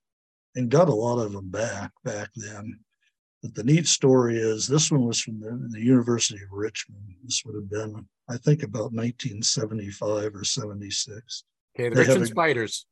and 0.56 0.70
got 0.70 0.88
a 0.88 0.94
lot 0.94 1.18
of 1.18 1.32
them 1.32 1.50
back 1.50 1.92
back 2.02 2.30
then. 2.34 2.80
But 3.42 3.54
the 3.54 3.62
neat 3.62 3.86
story 3.86 4.38
is 4.38 4.66
this 4.66 4.90
one 4.90 5.06
was 5.06 5.20
from 5.20 5.38
the, 5.38 5.68
the 5.70 5.80
University 5.80 6.42
of 6.42 6.50
Richmond. 6.50 7.02
This 7.22 7.42
would 7.44 7.54
have 7.54 7.70
been, 7.70 8.06
I 8.28 8.38
think, 8.38 8.62
about 8.62 8.92
1975 8.92 10.34
or 10.34 10.42
76. 10.42 11.44
Okay, 11.78 11.90
the 11.90 11.96
Richmond 11.96 12.26
Spiders. 12.28 12.86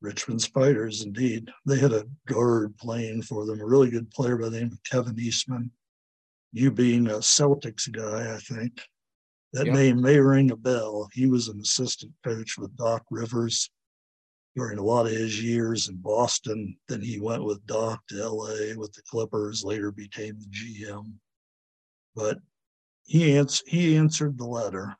Richmond 0.00 0.40
Spiders, 0.40 1.02
indeed. 1.02 1.50
They 1.66 1.78
had 1.78 1.92
a 1.92 2.06
guard 2.26 2.76
playing 2.78 3.22
for 3.22 3.44
them, 3.44 3.60
a 3.60 3.66
really 3.66 3.90
good 3.90 4.10
player 4.10 4.38
by 4.38 4.48
the 4.48 4.58
name 4.58 4.72
of 4.72 4.82
Kevin 4.82 5.20
Eastman. 5.20 5.70
You 6.52 6.70
being 6.70 7.06
a 7.06 7.18
Celtics 7.18 7.92
guy, 7.92 8.34
I 8.34 8.38
think. 8.38 8.80
That 9.52 9.66
yep. 9.66 9.74
name 9.74 10.00
may 10.00 10.18
ring 10.18 10.50
a 10.50 10.56
bell. 10.56 11.08
He 11.12 11.26
was 11.26 11.48
an 11.48 11.60
assistant 11.60 12.12
coach 12.24 12.56
with 12.56 12.76
Doc 12.76 13.04
Rivers 13.10 13.68
during 14.56 14.78
a 14.78 14.82
lot 14.82 15.06
of 15.06 15.12
his 15.12 15.42
years 15.42 15.88
in 15.88 15.96
Boston. 15.96 16.76
Then 16.88 17.00
he 17.00 17.20
went 17.20 17.44
with 17.44 17.64
Doc 17.66 18.00
to 18.08 18.28
LA 18.28 18.74
with 18.76 18.92
the 18.92 19.02
Clippers, 19.08 19.64
later 19.64 19.90
became 19.90 20.38
the 20.38 20.46
GM. 20.46 21.12
But 22.14 22.38
he, 23.04 23.36
ans- 23.36 23.62
he 23.66 23.96
answered 23.96 24.36
the 24.36 24.46
letter, 24.46 24.96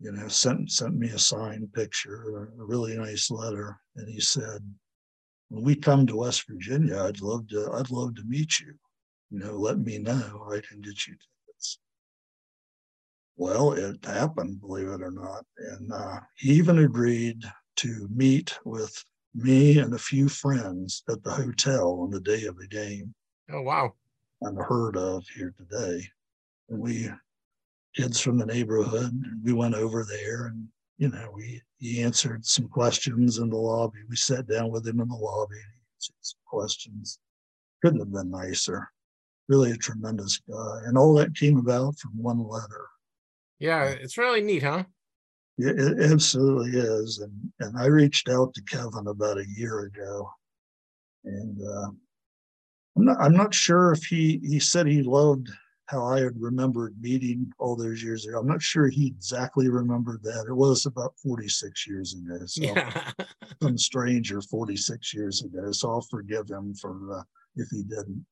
you 0.00 0.12
know, 0.12 0.28
sent, 0.28 0.70
sent 0.70 0.96
me 0.96 1.08
a 1.08 1.18
signed 1.18 1.72
picture, 1.72 2.50
a 2.58 2.64
really 2.64 2.96
nice 2.96 3.30
letter. 3.30 3.80
And 3.96 4.08
he 4.08 4.20
said, 4.20 4.62
when 5.48 5.64
we 5.64 5.74
come 5.74 6.06
to 6.06 6.16
West 6.16 6.44
Virginia, 6.48 7.02
I'd 7.02 7.20
love 7.20 7.48
to, 7.48 7.70
I'd 7.72 7.90
love 7.90 8.14
to 8.16 8.24
meet 8.24 8.60
you. 8.60 8.74
You 9.30 9.40
know, 9.40 9.52
let 9.56 9.78
me 9.78 9.98
know. 9.98 10.48
I 10.50 10.60
can 10.60 10.80
get 10.80 11.06
you 11.06 11.14
tickets. 11.14 11.78
Well, 13.36 13.72
it 13.72 14.04
happened, 14.04 14.60
believe 14.60 14.88
it 14.88 15.02
or 15.02 15.10
not. 15.10 15.44
And 15.58 15.92
uh, 15.92 16.20
he 16.36 16.52
even 16.52 16.78
agreed 16.78 17.42
to 17.78 18.08
meet 18.14 18.58
with 18.64 19.04
me 19.34 19.78
and 19.78 19.94
a 19.94 19.98
few 19.98 20.28
friends 20.28 21.02
at 21.08 21.22
the 21.22 21.30
hotel 21.30 22.00
on 22.02 22.10
the 22.10 22.20
day 22.20 22.44
of 22.44 22.56
the 22.58 22.66
game. 22.66 23.14
Oh, 23.52 23.62
wow. 23.62 23.94
I'm 24.44 24.56
heard 24.56 24.96
of 24.96 25.24
here 25.28 25.54
today. 25.56 26.06
And 26.68 26.80
we, 26.80 27.08
kids 27.96 28.20
from 28.20 28.38
the 28.38 28.46
neighborhood, 28.46 29.12
we 29.42 29.52
went 29.52 29.74
over 29.74 30.04
there 30.04 30.46
and, 30.46 30.68
you 30.98 31.08
know, 31.08 31.30
we 31.32 31.62
he 31.78 32.02
answered 32.02 32.44
some 32.44 32.68
questions 32.68 33.38
in 33.38 33.50
the 33.50 33.56
lobby. 33.56 34.00
We 34.08 34.16
sat 34.16 34.48
down 34.48 34.70
with 34.70 34.86
him 34.86 35.00
in 35.00 35.08
the 35.08 35.14
lobby 35.14 35.54
and 35.54 35.72
he 35.72 35.94
answered 35.94 36.14
some 36.20 36.40
questions. 36.44 37.20
Couldn't 37.82 38.00
have 38.00 38.12
been 38.12 38.30
nicer. 38.30 38.90
Really 39.48 39.70
a 39.70 39.76
tremendous 39.76 40.40
guy. 40.50 40.80
And 40.84 40.98
all 40.98 41.14
that 41.14 41.36
came 41.36 41.56
about 41.56 41.96
from 41.98 42.20
one 42.20 42.42
letter. 42.46 42.86
Yeah, 43.60 43.84
it's 43.84 44.18
really 44.18 44.40
neat, 44.40 44.64
huh? 44.64 44.84
Yeah, 45.58 45.72
it 45.76 46.12
absolutely 46.12 46.78
is. 46.78 47.18
And 47.18 47.52
and 47.60 47.76
I 47.76 47.86
reached 47.86 48.28
out 48.28 48.54
to 48.54 48.62
Kevin 48.62 49.08
about 49.08 49.38
a 49.38 49.48
year 49.56 49.80
ago, 49.80 50.30
and 51.24 51.58
uh, 51.60 51.88
I'm 52.96 53.04
not 53.04 53.16
I'm 53.20 53.36
not 53.36 53.52
sure 53.52 53.92
if 53.92 54.04
he 54.04 54.40
he 54.44 54.60
said 54.60 54.86
he 54.86 55.02
loved 55.02 55.50
how 55.86 56.04
I 56.04 56.20
had 56.20 56.34
remembered 56.38 56.94
meeting 57.00 57.50
all 57.58 57.74
those 57.74 58.02
years 58.02 58.26
ago. 58.26 58.38
I'm 58.38 58.46
not 58.46 58.62
sure 58.62 58.88
he 58.88 59.06
exactly 59.06 59.68
remembered 59.70 60.22
that. 60.22 60.44
It 60.46 60.54
was 60.54 60.84
about 60.84 61.14
46 61.22 61.86
years 61.86 62.14
ago. 62.14 62.44
So 62.44 62.62
yeah. 62.62 63.10
some 63.62 63.78
stranger 63.78 64.42
46 64.42 65.14
years 65.14 65.42
ago. 65.42 65.72
So 65.72 65.90
I'll 65.90 66.02
forgive 66.02 66.50
him 66.50 66.74
for 66.74 67.20
uh, 67.20 67.22
if 67.56 67.68
he 67.70 67.82
didn't. 67.84 68.24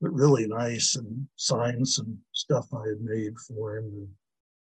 But 0.00 0.12
really 0.12 0.46
nice 0.46 0.94
and 0.94 1.26
signed 1.34 1.86
some 1.86 2.16
stuff 2.32 2.66
I 2.72 2.88
had 2.88 3.00
made 3.00 3.36
for 3.40 3.78
him. 3.78 3.84
And 3.86 4.08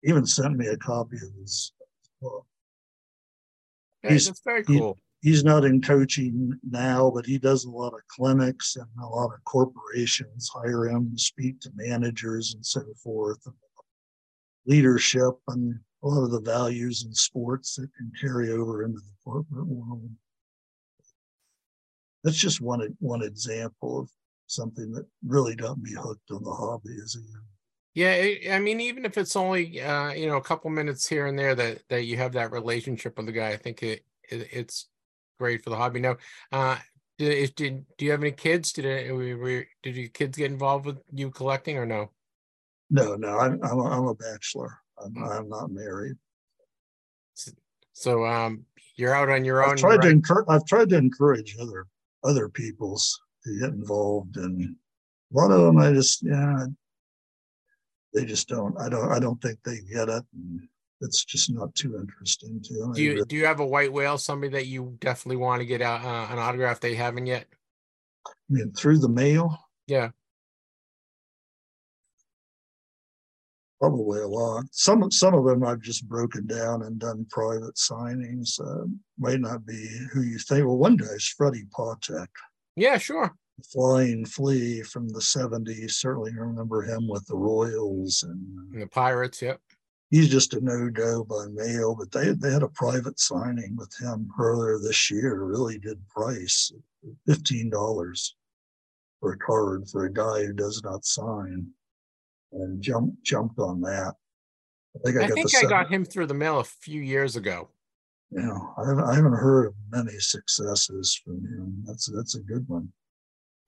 even 0.03 0.25
sent 0.25 0.57
me 0.57 0.67
a 0.67 0.77
copy 0.77 1.17
of 1.17 1.31
his 1.39 1.71
hey, 4.01 4.13
he's, 4.13 4.27
that's 4.27 4.41
very 4.41 4.63
cool. 4.63 4.97
He, 5.21 5.29
he's 5.29 5.43
not 5.43 5.65
in 5.65 5.81
coaching 5.81 6.59
now, 6.69 7.11
but 7.13 7.25
he 7.25 7.37
does 7.37 7.65
a 7.65 7.69
lot 7.69 7.93
of 7.93 8.01
clinics 8.07 8.75
and 8.75 8.87
a 9.01 9.07
lot 9.07 9.33
of 9.33 9.43
corporations 9.45 10.49
hire 10.53 10.87
him 10.87 11.11
to 11.11 11.21
speak 11.21 11.59
to 11.61 11.71
managers 11.75 12.53
and 12.53 12.65
so 12.65 12.81
forth. 13.03 13.39
And 13.45 13.55
leadership 14.65 15.33
and 15.47 15.79
a 16.03 16.07
lot 16.07 16.23
of 16.23 16.31
the 16.31 16.41
values 16.41 17.03
in 17.03 17.13
sports 17.13 17.75
that 17.75 17.89
can 17.97 18.11
carry 18.21 18.51
over 18.51 18.83
into 18.83 18.99
the 18.99 19.15
corporate 19.23 19.67
world. 19.67 20.09
That's 22.23 22.37
just 22.37 22.61
one 22.61 22.95
one 22.99 23.23
example 23.23 23.99
of 24.01 24.09
something 24.47 24.91
that 24.91 25.05
really 25.25 25.55
got 25.55 25.79
me 25.79 25.91
hooked 25.91 26.31
on 26.31 26.43
the 26.43 26.51
hobby 26.51 26.95
as 27.03 27.15
a 27.15 27.19
young 27.19 27.45
yeah, 27.93 28.33
I 28.51 28.59
mean, 28.59 28.79
even 28.81 29.05
if 29.05 29.17
it's 29.17 29.35
only 29.35 29.81
uh, 29.81 30.11
you 30.13 30.27
know 30.27 30.37
a 30.37 30.43
couple 30.43 30.69
minutes 30.69 31.07
here 31.07 31.27
and 31.27 31.37
there 31.37 31.55
that 31.55 31.81
that 31.89 32.05
you 32.05 32.17
have 32.17 32.33
that 32.33 32.51
relationship 32.51 33.17
with 33.17 33.25
the 33.25 33.31
guy, 33.31 33.49
I 33.49 33.57
think 33.57 33.81
it, 33.83 34.03
it 34.29 34.47
it's 34.51 34.87
great 35.39 35.63
for 35.63 35.71
the 35.71 35.75
hobby. 35.75 35.99
Now, 35.99 36.17
uh, 36.51 36.77
did, 37.17 37.55
did 37.55 37.85
do 37.97 38.05
you 38.05 38.11
have 38.11 38.21
any 38.21 38.31
kids? 38.31 38.73
Did 38.73 38.85
it, 38.85 39.13
we, 39.13 39.65
did 39.81 39.95
your 39.95 40.09
kids 40.09 40.37
get 40.37 40.51
involved 40.51 40.85
with 40.85 40.97
you 41.13 41.31
collecting 41.31 41.77
or 41.77 41.85
no? 41.85 42.11
No, 42.91 43.15
no, 43.15 43.39
I'm 43.39 43.59
I'm 43.63 43.79
a, 43.79 43.83
I'm 43.83 44.07
a 44.07 44.15
bachelor. 44.15 44.77
I'm, 45.03 45.13
mm. 45.13 45.39
I'm 45.39 45.49
not 45.49 45.71
married. 45.71 46.15
So 47.93 48.25
um, 48.25 48.65
you're 48.95 49.15
out 49.15 49.29
on 49.29 49.43
your 49.43 49.63
I've 49.63 49.71
own. 49.71 49.77
Tried 49.77 49.95
right? 49.95 50.01
to 50.03 50.09
encourage, 50.09 50.45
I've 50.47 50.65
tried 50.65 50.89
to 50.89 50.97
encourage 50.97 51.57
other 51.59 51.87
other 52.23 52.49
peoples 52.49 53.19
to 53.43 53.59
get 53.59 53.69
involved, 53.69 54.37
and 54.37 54.75
a 55.33 55.37
lot 55.37 55.51
of 55.51 55.61
them 55.61 55.77
I 55.77 55.91
just 55.91 56.23
yeah 56.23 56.65
they 58.13 58.25
just 58.25 58.47
don't. 58.47 58.75
I 58.79 58.89
don't. 58.89 59.11
I 59.11 59.19
don't 59.19 59.41
think 59.41 59.59
they 59.63 59.79
get 59.91 60.09
it. 60.09 60.23
And 60.33 60.67
it's 61.01 61.23
just 61.23 61.51
not 61.51 61.73
too 61.75 61.97
interesting 61.97 62.61
to 62.63 62.73
them. 62.73 62.93
Do 62.93 63.01
you 63.01 63.25
do 63.25 63.35
you 63.35 63.45
have 63.45 63.59
a 63.59 63.65
white 63.65 63.93
whale? 63.93 64.17
Somebody 64.17 64.51
that 64.53 64.67
you 64.67 64.97
definitely 64.99 65.37
want 65.37 65.61
to 65.61 65.65
get 65.65 65.81
out 65.81 66.03
uh, 66.03 66.33
an 66.33 66.39
autograph 66.39 66.79
they 66.79 66.95
haven't 66.95 67.25
yet? 67.25 67.45
I 68.27 68.31
mean, 68.49 68.71
through 68.73 68.99
the 68.99 69.09
mail. 69.09 69.57
Yeah. 69.87 70.09
Probably 73.79 74.19
a 74.19 74.27
lot. 74.27 74.65
Some 74.71 75.09
some 75.09 75.33
of 75.33 75.45
them 75.45 75.63
I've 75.63 75.79
just 75.79 76.07
broken 76.09 76.45
down 76.47 76.83
and 76.83 76.99
done 76.99 77.25
private 77.29 77.75
signings. 77.75 78.59
Uh, 78.59 78.87
might 79.17 79.39
not 79.39 79.65
be 79.65 79.87
who 80.11 80.23
you 80.23 80.37
think. 80.37 80.65
Well, 80.65 80.77
one 80.77 80.97
guy's 80.97 81.33
Freddie 81.37 81.67
Patek. 81.73 82.27
Yeah, 82.75 82.97
sure. 82.97 83.33
Flying 83.65 84.25
Flea 84.25 84.81
from 84.81 85.09
the 85.09 85.19
70s. 85.19 85.91
Certainly 85.91 86.33
remember 86.35 86.83
him 86.83 87.07
with 87.07 87.25
the 87.27 87.35
Royals 87.35 88.23
and, 88.23 88.57
uh, 88.57 88.73
and 88.73 88.81
the 88.81 88.87
Pirates. 88.87 89.41
Yep. 89.41 89.59
He's 90.09 90.29
just 90.29 90.53
a 90.55 90.61
no 90.61 90.89
go 90.89 91.23
by 91.23 91.45
mail, 91.51 91.95
but 91.95 92.11
they, 92.11 92.31
they 92.31 92.51
had 92.51 92.63
a 92.63 92.69
private 92.69 93.19
signing 93.19 93.75
with 93.77 93.93
him 93.99 94.29
earlier 94.39 94.79
this 94.79 95.11
year. 95.11 95.43
Really 95.43 95.77
good 95.77 96.01
price 96.07 96.71
$15 97.27 98.31
for 99.19 99.33
a 99.33 99.37
card 99.37 99.87
for 99.89 100.05
a 100.05 100.13
guy 100.13 100.45
who 100.45 100.53
does 100.53 100.81
not 100.83 101.05
sign 101.05 101.67
and 102.51 102.81
jumped 102.81 103.23
jumped 103.23 103.59
on 103.59 103.81
that. 103.81 104.15
I 104.95 104.99
think 105.05 105.17
I, 105.17 105.25
I 105.25 105.27
got, 105.27 105.33
think 105.35 105.55
I 105.55 105.69
got 105.69 105.91
him 105.91 106.05
through 106.05 106.25
the 106.27 106.33
mail 106.33 106.59
a 106.59 106.63
few 106.63 107.01
years 107.01 107.35
ago. 107.35 107.69
Yeah, 108.31 108.57
I 108.77 108.87
haven't, 108.87 109.03
I 109.03 109.15
haven't 109.15 109.33
heard 109.33 109.67
of 109.67 109.73
many 109.91 110.17
successes 110.19 111.19
from 111.23 111.41
him. 111.41 111.83
That's 111.85 112.07
that's 112.07 112.35
a 112.35 112.41
good 112.41 112.67
one. 112.67 112.91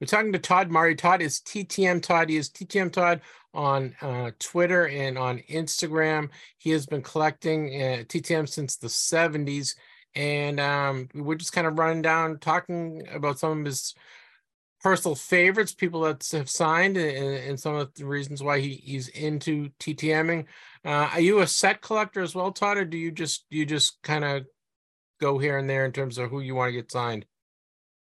We're 0.02 0.06
talking 0.06 0.32
to 0.32 0.38
Todd 0.40 0.68
Murray. 0.68 0.96
Todd 0.96 1.22
is 1.22 1.38
TTM 1.42 2.02
Todd. 2.02 2.28
He 2.28 2.36
is 2.36 2.50
TTM 2.50 2.90
Todd 2.90 3.20
on 3.54 3.94
uh, 4.02 4.32
Twitter 4.40 4.88
and 4.88 5.16
on 5.16 5.38
Instagram. 5.48 6.28
He 6.58 6.70
has 6.70 6.86
been 6.86 7.02
collecting 7.02 7.68
uh, 7.68 8.02
TTM 8.08 8.48
since 8.48 8.74
the 8.74 8.88
70s. 8.88 9.76
And 10.16 10.58
um, 10.58 11.08
we're 11.14 11.36
just 11.36 11.52
kind 11.52 11.68
of 11.68 11.78
running 11.78 12.02
down, 12.02 12.40
talking 12.40 13.06
about 13.12 13.38
some 13.38 13.60
of 13.60 13.64
his 13.64 13.94
personal 14.82 15.14
favorites, 15.14 15.72
people 15.72 16.00
that 16.00 16.28
have 16.32 16.50
signed, 16.50 16.96
and, 16.96 17.36
and 17.36 17.60
some 17.60 17.76
of 17.76 17.94
the 17.94 18.04
reasons 18.04 18.42
why 18.42 18.58
he, 18.58 18.70
he's 18.70 19.06
into 19.06 19.70
TTMing. 19.78 20.46
Uh, 20.84 21.10
are 21.12 21.20
you 21.20 21.38
a 21.42 21.46
set 21.46 21.80
collector 21.80 22.22
as 22.22 22.34
well, 22.34 22.50
Todd, 22.50 22.76
or 22.76 22.84
do 22.84 22.98
you 22.98 23.12
just 23.12 23.46
you 23.50 23.64
just 23.64 24.02
kind 24.02 24.24
of 24.24 24.46
go 25.20 25.38
here 25.38 25.58
and 25.58 25.70
there 25.70 25.84
in 25.84 25.92
terms 25.92 26.18
of 26.18 26.28
who 26.28 26.40
you 26.40 26.56
want 26.56 26.70
to 26.70 26.72
get 26.72 26.90
signed? 26.90 27.24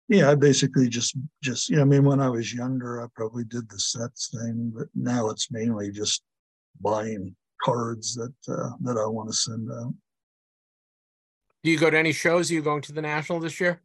Yeah, 0.07 0.31
I 0.31 0.35
basically 0.35 0.89
just 0.89 1.15
just 1.41 1.69
yeah. 1.69 1.81
I 1.81 1.85
mean, 1.85 2.03
when 2.03 2.19
I 2.19 2.29
was 2.29 2.53
younger, 2.53 3.01
I 3.01 3.07
probably 3.15 3.43
did 3.45 3.69
the 3.69 3.79
sets 3.79 4.29
thing, 4.29 4.71
but 4.75 4.87
now 4.95 5.29
it's 5.29 5.51
mainly 5.51 5.91
just 5.91 6.23
buying 6.81 7.35
cards 7.63 8.15
that 8.15 8.33
uh, 8.47 8.71
that 8.81 8.97
I 8.97 9.07
want 9.07 9.29
to 9.29 9.35
send 9.35 9.69
out. 9.71 9.93
Do 11.63 11.71
you 11.71 11.77
go 11.77 11.89
to 11.89 11.97
any 11.97 12.11
shows? 12.11 12.51
Are 12.51 12.53
you 12.53 12.61
going 12.61 12.81
to 12.81 12.91
the 12.91 13.01
national 13.01 13.39
this 13.39 13.59
year? 13.59 13.81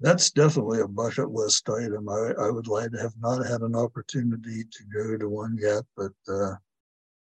that's 0.00 0.30
definitely 0.30 0.80
a 0.80 0.88
bucket 0.88 1.30
list 1.30 1.68
item. 1.68 2.08
I, 2.08 2.32
I 2.38 2.50
would 2.50 2.68
like 2.68 2.90
to 2.92 2.98
have 2.98 3.14
not 3.18 3.46
had 3.46 3.62
an 3.62 3.74
opportunity 3.74 4.64
to 4.64 4.84
go 4.94 5.16
to 5.16 5.28
one 5.28 5.56
yet, 5.60 5.84
but 5.96 6.12
uh, 6.28 6.54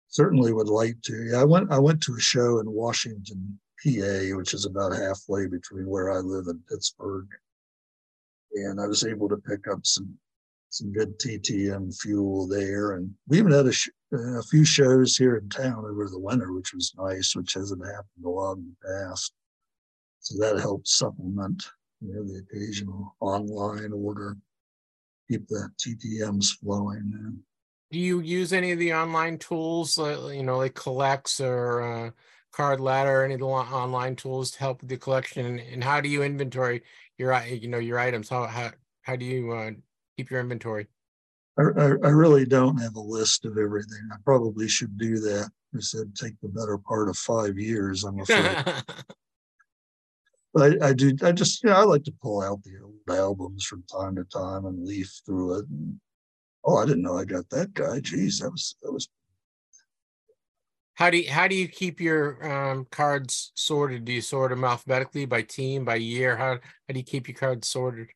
certainly 0.08 0.52
would 0.52 0.68
like 0.68 1.00
to. 1.02 1.28
Yeah, 1.30 1.40
I 1.40 1.44
went 1.44 1.70
I 1.70 1.78
went 1.78 2.02
to 2.02 2.14
a 2.14 2.20
show 2.20 2.58
in 2.58 2.70
Washington, 2.70 3.58
PA, 3.86 4.36
which 4.36 4.54
is 4.54 4.64
about 4.64 4.92
halfway 4.92 5.46
between 5.46 5.86
where 5.86 6.10
I 6.10 6.18
live 6.18 6.48
and 6.48 6.66
Pittsburgh, 6.66 7.28
and 8.54 8.80
I 8.80 8.86
was 8.86 9.04
able 9.04 9.28
to 9.28 9.36
pick 9.36 9.68
up 9.68 9.84
some 9.84 10.18
some 10.70 10.92
good 10.92 11.18
TTM 11.18 11.96
fuel 12.00 12.46
there, 12.48 12.92
and 12.92 13.14
we 13.28 13.38
even 13.38 13.52
had 13.52 13.66
a, 13.66 13.72
sh- 13.72 13.88
a 14.12 14.42
few 14.42 14.64
shows 14.64 15.16
here 15.16 15.36
in 15.36 15.48
town 15.48 15.84
over 15.88 16.08
the 16.08 16.18
winter, 16.18 16.52
which 16.52 16.74
was 16.74 16.92
nice, 16.98 17.34
which 17.34 17.54
hasn't 17.54 17.84
happened 17.86 18.24
a 18.24 18.28
lot 18.28 18.58
in 18.58 18.74
the 18.82 18.88
past. 18.88 19.32
So 20.20 20.38
that 20.38 20.60
helped 20.60 20.88
supplement 20.88 21.62
you 22.00 22.14
know, 22.14 22.24
the 22.24 22.40
occasional 22.40 23.16
online 23.20 23.92
order, 23.92 24.36
keep 25.30 25.46
the 25.48 25.70
TTMs 25.78 26.58
flowing. 26.58 27.42
Do 27.90 27.98
you 27.98 28.20
use 28.20 28.52
any 28.52 28.72
of 28.72 28.78
the 28.78 28.92
online 28.92 29.38
tools, 29.38 29.98
uh, 29.98 30.30
you 30.32 30.42
know, 30.42 30.58
like 30.58 30.74
CollX 30.74 31.40
or 31.40 31.82
uh, 31.82 32.10
Card 32.56 32.80
Ladder, 32.80 33.20
or 33.20 33.24
any 33.24 33.34
of 33.34 33.40
the 33.40 33.46
online 33.46 34.16
tools 34.16 34.50
to 34.52 34.58
help 34.58 34.80
with 34.80 34.88
the 34.88 34.96
collection? 34.96 35.58
And, 35.58 35.84
how 35.84 36.00
do 36.00 36.08
you 36.08 36.22
inventory 36.22 36.82
your, 37.18 37.38
you 37.44 37.68
know, 37.68 37.78
your 37.78 37.98
items? 37.98 38.30
How 38.30 38.46
how 38.46 38.70
how 39.02 39.14
do 39.14 39.26
you 39.26 39.52
uh, 39.52 39.72
keep 40.16 40.30
your 40.30 40.40
inventory? 40.40 40.86
I, 41.58 41.62
I, 41.62 41.84
I 41.84 42.08
really 42.08 42.46
don't 42.46 42.80
have 42.80 42.96
a 42.96 43.00
list 43.00 43.44
of 43.44 43.58
everything. 43.58 44.08
I 44.10 44.16
probably 44.24 44.68
should 44.68 44.96
do 44.96 45.18
that. 45.18 45.50
I 45.74 45.80
said 45.80 46.14
take 46.14 46.32
the 46.40 46.48
better 46.48 46.78
part 46.78 47.10
of 47.10 47.18
five 47.18 47.58
years. 47.58 48.04
I'm 48.04 48.20
afraid. 48.28 48.56
I, 50.56 50.88
I 50.88 50.92
do. 50.94 51.14
I 51.22 51.32
just, 51.32 51.62
you 51.62 51.68
know, 51.68 51.76
I 51.76 51.84
like 51.84 52.04
to 52.04 52.14
pull 52.22 52.40
out 52.40 52.62
the 52.62 52.78
old 52.82 53.18
albums 53.18 53.66
from 53.66 53.84
time 53.92 54.16
to 54.16 54.24
time 54.24 54.64
and 54.64 54.86
leaf 54.86 55.12
through 55.26 55.58
it. 55.58 55.68
And, 55.68 56.00
oh, 56.64 56.78
I 56.78 56.86
didn't 56.86 57.02
know 57.02 57.18
I 57.18 57.26
got 57.26 57.50
that 57.50 57.74
guy. 57.74 58.00
Geez, 58.00 58.38
that 58.38 58.50
was 58.50 58.76
that 58.82 58.92
was. 58.92 59.10
How 60.96 61.10
do 61.10 61.18
you, 61.18 61.30
how 61.30 61.46
do 61.46 61.54
you 61.54 61.68
keep 61.68 62.00
your 62.00 62.42
um, 62.50 62.86
cards 62.90 63.52
sorted? 63.54 64.06
Do 64.06 64.12
you 64.12 64.22
sort 64.22 64.50
them 64.50 64.64
alphabetically 64.64 65.26
by 65.26 65.42
team, 65.42 65.84
by 65.84 65.96
year? 65.96 66.36
How 66.36 66.54
how 66.54 66.92
do 66.92 66.98
you 66.98 67.04
keep 67.04 67.28
your 67.28 67.36
cards 67.36 67.68
sorted? 67.68 68.08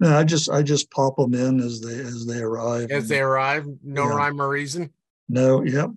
No, 0.00 0.16
I 0.16 0.24
just 0.24 0.48
I 0.48 0.62
just 0.62 0.90
pop 0.90 1.16
them 1.16 1.34
in 1.34 1.60
as 1.60 1.82
they 1.82 1.98
as 1.98 2.24
they 2.24 2.40
arrive. 2.40 2.90
As 2.90 3.06
they 3.06 3.20
arrive, 3.20 3.66
no 3.84 4.04
yeah. 4.04 4.16
rhyme 4.16 4.40
or 4.40 4.48
reason. 4.48 4.90
No, 5.28 5.62
yep, 5.62 5.90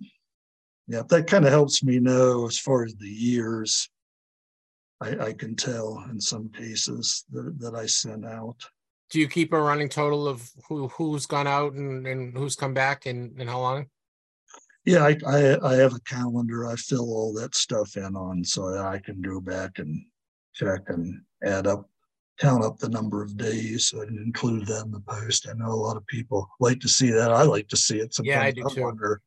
yep. 0.88 1.08
That 1.08 1.26
kind 1.26 1.46
of 1.46 1.52
helps 1.52 1.82
me 1.82 2.00
know 2.00 2.46
as 2.46 2.58
far 2.58 2.84
as 2.84 2.94
the 2.96 3.08
years 3.08 3.88
I, 5.00 5.16
I 5.18 5.32
can 5.32 5.56
tell 5.56 6.04
in 6.10 6.20
some 6.20 6.50
cases 6.50 7.24
that, 7.32 7.58
that 7.60 7.74
I 7.74 7.86
sent 7.86 8.26
out. 8.26 8.56
Do 9.08 9.20
you 9.20 9.28
keep 9.28 9.54
a 9.54 9.60
running 9.60 9.88
total 9.88 10.28
of 10.28 10.50
who 10.68 10.88
who's 10.88 11.24
gone 11.24 11.46
out 11.46 11.72
and, 11.72 12.06
and 12.06 12.36
who's 12.36 12.56
come 12.56 12.74
back 12.74 13.06
and, 13.06 13.40
and 13.40 13.48
how 13.48 13.60
long? 13.60 13.86
Yeah, 14.86 15.04
I, 15.04 15.16
I 15.26 15.58
I 15.62 15.74
have 15.74 15.94
a 15.94 16.00
calendar. 16.00 16.66
I 16.66 16.76
fill 16.76 17.12
all 17.12 17.34
that 17.34 17.56
stuff 17.56 17.96
in 17.96 18.14
on 18.14 18.44
so 18.44 18.78
I 18.78 18.98
can 18.98 19.20
go 19.20 19.40
back 19.40 19.78
and 19.78 20.06
check 20.54 20.82
and 20.86 21.20
add 21.44 21.66
up, 21.66 21.90
count 22.38 22.64
up 22.64 22.78
the 22.78 22.88
number 22.88 23.20
of 23.20 23.36
days 23.36 23.88
so 23.88 24.00
I 24.00 24.06
include 24.06 24.66
that 24.68 24.84
in 24.84 24.92
the 24.92 25.00
post. 25.00 25.48
I 25.48 25.54
know 25.54 25.72
a 25.72 25.74
lot 25.74 25.96
of 25.96 26.06
people 26.06 26.48
like 26.60 26.78
to 26.80 26.88
see 26.88 27.10
that. 27.10 27.32
I 27.32 27.42
like 27.42 27.66
to 27.68 27.76
see 27.76 27.98
it 27.98 28.14
sometimes. 28.14 28.34
Yeah, 28.36 28.42
I 28.42 28.50
do 28.52 28.64
too. 28.72 28.82
Wonder, 28.82 29.20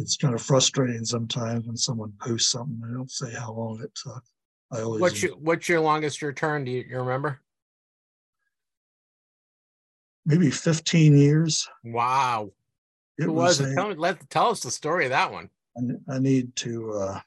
it's 0.00 0.16
kind 0.16 0.34
of 0.34 0.42
frustrating 0.42 1.04
sometimes 1.04 1.66
when 1.66 1.76
someone 1.76 2.12
posts 2.20 2.50
something 2.50 2.80
they 2.82 2.92
don't 2.92 3.10
say 3.10 3.32
how 3.32 3.52
long 3.52 3.80
it 3.82 3.92
took. 3.94 4.24
I 4.72 4.82
always 4.82 5.00
what's 5.00 5.22
your 5.22 5.36
what's 5.36 5.68
your 5.68 5.80
longest 5.80 6.20
return? 6.20 6.64
Do 6.64 6.72
you, 6.72 6.84
you 6.88 6.98
remember? 6.98 7.40
Maybe 10.24 10.50
15 10.50 11.16
years. 11.16 11.68
Wow. 11.84 12.50
It 13.18 13.24
Who 13.24 13.32
was, 13.32 13.60
was 13.60 13.70
it? 13.70 13.74
Tell, 13.74 13.88
me, 13.88 13.94
let, 13.94 14.28
tell 14.30 14.50
us 14.50 14.60
the 14.60 14.70
story 14.70 15.04
of 15.04 15.10
that 15.10 15.32
one. 15.32 15.50
I, 15.76 16.14
I 16.14 16.18
need 16.18 16.54
to 16.56 16.92
uh 16.92 17.20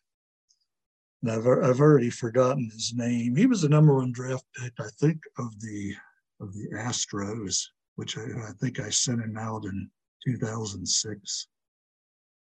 I've, 1.28 1.46
I've 1.46 1.82
already 1.82 2.10
forgotten 2.10 2.70
his 2.74 2.94
name. 2.96 3.36
He 3.36 3.46
was 3.46 3.62
the 3.62 3.70
number 3.70 3.94
one 3.96 4.14
draft 4.14 4.46
pick, 4.56 4.74
I 4.80 4.88
think, 5.00 5.18
of 5.38 5.60
the 5.60 5.94
of 6.40 6.54
the 6.54 6.70
Astros, 6.76 7.62
which 7.96 8.18
I, 8.18 8.22
I 8.22 8.52
think 8.62 8.80
I 8.80 8.90
sent 8.90 9.22
him 9.22 9.38
out 9.38 9.66
in 9.66 9.90
2006 10.26 11.48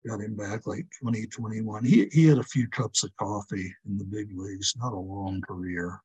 got 0.06 0.20
him 0.20 0.34
back 0.34 0.66
like 0.66 0.86
2021. 1.00 1.84
He 1.84 2.08
he 2.12 2.26
had 2.26 2.38
a 2.38 2.44
few 2.44 2.68
cups 2.68 3.04
of 3.04 3.14
coffee 3.16 3.74
in 3.86 3.98
the 3.98 4.04
big 4.04 4.30
leagues, 4.34 4.74
not 4.76 4.92
a 4.92 4.98
long 4.98 5.40
career. 5.42 6.00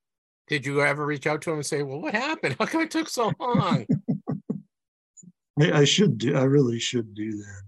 Did 0.47 0.65
you 0.65 0.81
ever 0.81 1.05
reach 1.05 1.27
out 1.27 1.41
to 1.43 1.51
him 1.51 1.57
and 1.57 1.65
say, 1.65 1.83
"Well, 1.83 2.01
what 2.01 2.13
happened? 2.13 2.55
How 2.59 2.65
come 2.65 2.81
it 2.81 2.91
took 2.91 3.09
so 3.09 3.31
long?" 3.39 3.85
I, 5.59 5.79
I, 5.79 5.83
should 5.85 6.17
do. 6.17 6.35
I 6.35 6.43
really 6.43 6.79
should 6.79 7.13
do 7.13 7.31
that. 7.31 7.61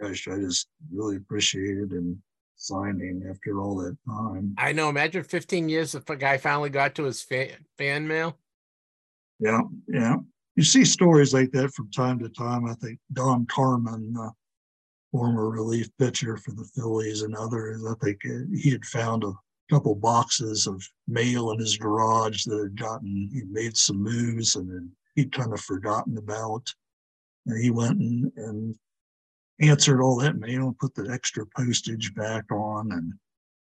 Gosh, 0.00 0.28
I 0.28 0.38
just 0.38 0.68
really 0.92 1.16
appreciated 1.16 1.92
and 1.92 2.16
signing 2.56 3.26
after 3.30 3.60
all 3.60 3.76
that 3.76 3.96
time. 4.06 4.54
I 4.58 4.72
know. 4.72 4.88
Imagine 4.88 5.22
15 5.22 5.68
years 5.68 5.94
if 5.94 6.08
a 6.08 6.16
guy 6.16 6.38
finally 6.38 6.70
got 6.70 6.94
to 6.96 7.04
his 7.04 7.22
fan, 7.22 7.66
fan 7.78 8.06
mail. 8.06 8.38
Yeah, 9.38 9.62
yeah. 9.88 10.16
You 10.56 10.62
see 10.62 10.84
stories 10.84 11.34
like 11.34 11.50
that 11.52 11.72
from 11.72 11.90
time 11.90 12.18
to 12.20 12.28
time. 12.28 12.66
I 12.66 12.74
think 12.74 12.98
Don 13.12 13.46
Carman 13.46 14.14
uh, 14.18 14.30
former 15.14 15.48
relief 15.48 15.88
pitcher 15.98 16.36
for 16.36 16.52
the 16.52 16.68
Phillies 16.74 17.22
and 17.22 17.36
others. 17.36 17.84
I 17.84 17.94
think 18.04 18.18
uh, 18.26 18.46
he 18.52 18.70
had 18.70 18.84
found 18.84 19.22
a 19.22 19.32
couple 19.70 19.94
boxes 19.94 20.66
of 20.66 20.82
mail 21.06 21.52
in 21.52 21.58
his 21.58 21.76
garage 21.76 22.44
that 22.44 22.58
had 22.58 22.76
gotten, 22.76 23.30
he 23.32 23.42
made 23.50 23.76
some 23.76 24.02
moves 24.02 24.56
and 24.56 24.68
then 24.68 24.90
he'd 25.14 25.32
kind 25.32 25.52
of 25.52 25.60
forgotten 25.60 26.18
about. 26.18 26.66
And 27.46 27.62
he 27.62 27.70
went 27.70 27.98
and, 27.98 28.32
and 28.36 28.74
answered 29.60 30.02
all 30.02 30.16
that 30.18 30.36
mail 30.36 30.68
and 30.68 30.78
put 30.78 30.94
the 30.94 31.10
extra 31.12 31.44
postage 31.56 32.14
back 32.14 32.50
on. 32.50 32.92
And 32.92 33.12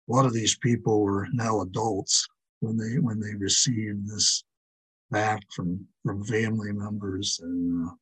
a 0.08 0.12
lot 0.12 0.26
of 0.26 0.32
these 0.32 0.56
people 0.56 1.02
were 1.02 1.28
now 1.32 1.60
adults 1.62 2.26
when 2.60 2.76
they 2.76 2.98
when 2.98 3.20
they 3.20 3.34
received 3.34 4.08
this 4.08 4.44
back 5.10 5.40
from 5.54 5.86
from 6.04 6.24
family 6.24 6.72
members. 6.72 7.40
And 7.42 7.88
uh, 7.88 7.92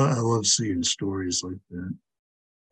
I, 0.00 0.16
I 0.16 0.18
love 0.18 0.46
seeing 0.46 0.82
stories 0.82 1.42
like 1.42 1.60
that. 1.70 1.94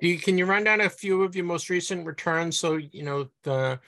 You, 0.01 0.19
can 0.19 0.39
you 0.39 0.47
run 0.47 0.63
down 0.63 0.81
a 0.81 0.89
few 0.89 1.25
of 1.25 1.35
your 1.35 1.45
most 1.45 1.69
recent 1.71 2.07
returns 2.07 2.59
so 2.59 2.77
you 2.77 3.03
know 3.03 3.29
the 3.43 3.81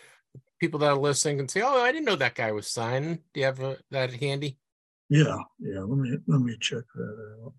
people 0.59 0.81
that 0.81 0.91
are 0.91 0.97
listening 0.97 1.39
can 1.39 1.49
say, 1.49 1.63
"Oh, 1.63 1.83
I 1.83 1.93
didn't 1.93 2.07
know 2.07 2.17
that 2.17 2.35
guy 2.35 2.53
was 2.53 2.67
signed." 2.67 3.21
Do 3.33 3.41
you 3.41 3.47
have 3.47 3.61
a, 3.61 3.79
that 3.91 4.13
handy? 4.15 4.59
Yeah, 5.09 5.39
yeah. 5.59 5.81
Let 5.81 5.99
me 5.99 6.17
let 6.27 6.41
me 6.41 6.57
check 6.61 6.85
that 6.95 7.37
out. 7.45 7.53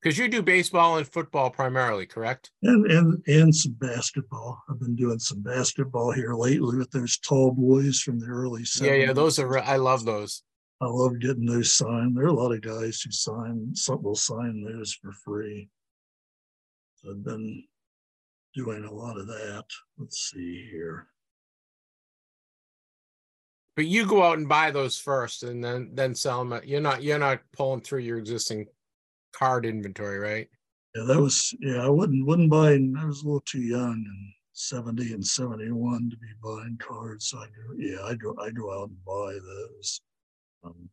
Because 0.00 0.16
you 0.16 0.28
do 0.28 0.42
baseball 0.42 0.98
and 0.98 1.08
football 1.08 1.50
primarily, 1.50 2.06
correct? 2.06 2.50
And 2.62 2.90
and 2.90 3.22
and 3.26 3.54
some 3.54 3.72
basketball. 3.72 4.62
I've 4.70 4.78
been 4.78 4.94
doing 4.94 5.18
some 5.18 5.42
basketball 5.42 6.12
here 6.12 6.34
lately 6.34 6.76
with 6.76 6.90
those 6.92 7.18
tall 7.18 7.50
boys 7.50 8.00
from 8.00 8.20
the 8.20 8.26
early 8.26 8.62
70s. 8.62 8.86
Yeah, 8.86 8.92
yeah. 8.92 9.12
Those 9.12 9.38
are 9.40 9.58
I 9.58 9.76
love 9.76 10.04
those. 10.04 10.42
I 10.80 10.86
love 10.86 11.18
getting 11.18 11.46
those 11.46 11.74
signed. 11.74 12.16
There 12.16 12.24
are 12.24 12.28
a 12.28 12.32
lot 12.32 12.52
of 12.52 12.60
guys 12.60 13.00
who 13.00 13.10
sign 13.10 13.70
some 13.74 14.02
will 14.02 14.14
sign 14.14 14.62
those 14.62 14.94
for 14.94 15.10
free. 15.12 15.68
I've 17.08 17.24
been 17.24 17.64
doing 18.54 18.84
a 18.84 18.92
lot 18.92 19.18
of 19.18 19.26
that. 19.26 19.64
Let's 19.98 20.30
see 20.30 20.68
here. 20.70 21.08
But 23.74 23.86
you 23.86 24.06
go 24.06 24.22
out 24.22 24.38
and 24.38 24.48
buy 24.48 24.70
those 24.70 24.98
first, 24.98 25.42
and 25.42 25.62
then 25.62 25.90
then 25.94 26.14
sell 26.14 26.44
them. 26.44 26.60
You're 26.64 26.80
not 26.80 27.02
you're 27.02 27.18
not 27.18 27.40
pulling 27.52 27.80
through 27.80 28.00
your 28.00 28.18
existing 28.18 28.66
card 29.32 29.66
inventory, 29.66 30.18
right? 30.18 30.48
Yeah, 30.94 31.04
that 31.04 31.20
was 31.20 31.54
yeah. 31.60 31.84
I 31.84 31.88
wouldn't 31.88 32.26
wouldn't 32.26 32.50
buy. 32.50 32.72
I 32.72 33.04
was 33.04 33.22
a 33.22 33.24
little 33.24 33.42
too 33.46 33.60
young 33.60 33.92
in 33.92 34.32
seventy 34.52 35.12
and 35.12 35.24
seventy 35.24 35.70
one 35.70 36.10
to 36.10 36.16
be 36.16 36.28
buying 36.42 36.78
cards. 36.80 37.28
So 37.28 37.38
I 37.38 37.46
yeah, 37.76 38.02
I 38.04 38.14
go 38.14 38.34
I 38.40 38.50
go 38.50 38.72
out 38.72 38.88
and 38.88 39.04
buy 39.04 39.32
those. 39.32 40.00
Um, 40.64 40.88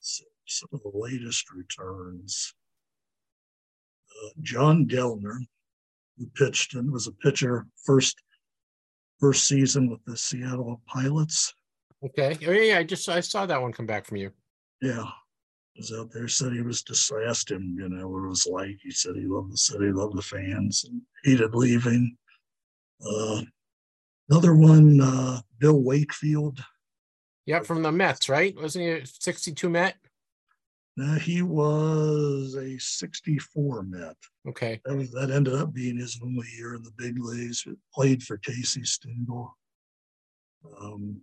some 0.00 0.68
of 0.72 0.82
the 0.82 0.90
latest 0.94 1.52
returns. 1.52 2.54
John 4.42 4.86
Gelnar, 4.86 5.38
who 6.16 6.26
pitched 6.34 6.74
and 6.74 6.90
was 6.90 7.06
a 7.06 7.12
pitcher 7.12 7.66
first 7.84 8.16
first 9.20 9.46
season 9.46 9.90
with 9.90 10.04
the 10.04 10.16
Seattle 10.16 10.80
Pilots. 10.86 11.54
Okay. 12.04 12.36
Oh 12.46 12.52
yeah, 12.52 12.78
I 12.78 12.84
just 12.84 13.08
I 13.08 13.20
saw 13.20 13.46
that 13.46 13.60
one 13.60 13.72
come 13.72 13.86
back 13.86 14.06
from 14.06 14.16
you. 14.16 14.30
Yeah. 14.80 15.04
Was 15.78 15.94
out 15.96 16.10
there, 16.12 16.26
said 16.26 16.52
he 16.52 16.60
was 16.60 16.82
just 16.82 17.12
asked 17.28 17.50
him, 17.50 17.76
you 17.78 17.88
know, 17.88 18.08
what 18.08 18.24
it 18.24 18.28
was 18.28 18.46
like. 18.50 18.78
He 18.82 18.90
said 18.90 19.14
he 19.14 19.26
loved 19.26 19.52
the 19.52 19.56
city, 19.56 19.92
loved 19.92 20.16
the 20.16 20.22
fans, 20.22 20.84
and 20.84 21.00
hated 21.22 21.54
leaving. 21.54 22.16
Uh, 23.00 23.42
another 24.28 24.56
one, 24.56 25.00
uh, 25.00 25.40
Bill 25.60 25.80
Wakefield. 25.80 26.58
Yeah, 27.46 27.60
from 27.60 27.82
the 27.82 27.92
Mets, 27.92 28.28
right? 28.28 28.56
Wasn't 28.60 28.82
he 28.82 28.90
a 28.90 29.06
62 29.06 29.70
Met? 29.70 29.94
Uh, 31.00 31.14
he 31.14 31.42
was 31.42 32.56
a 32.56 32.76
64 32.78 33.84
Met. 33.84 34.16
Okay. 34.48 34.80
That, 34.84 34.96
was, 34.96 35.12
that 35.12 35.30
ended 35.30 35.54
up 35.54 35.72
being 35.72 35.96
his 35.96 36.18
only 36.22 36.46
year 36.56 36.74
in 36.74 36.82
the 36.82 36.90
big 36.96 37.18
leagues. 37.20 37.64
Played 37.94 38.24
for 38.24 38.36
Casey 38.38 38.82
Stengel. 38.82 39.56
Um, 40.80 41.20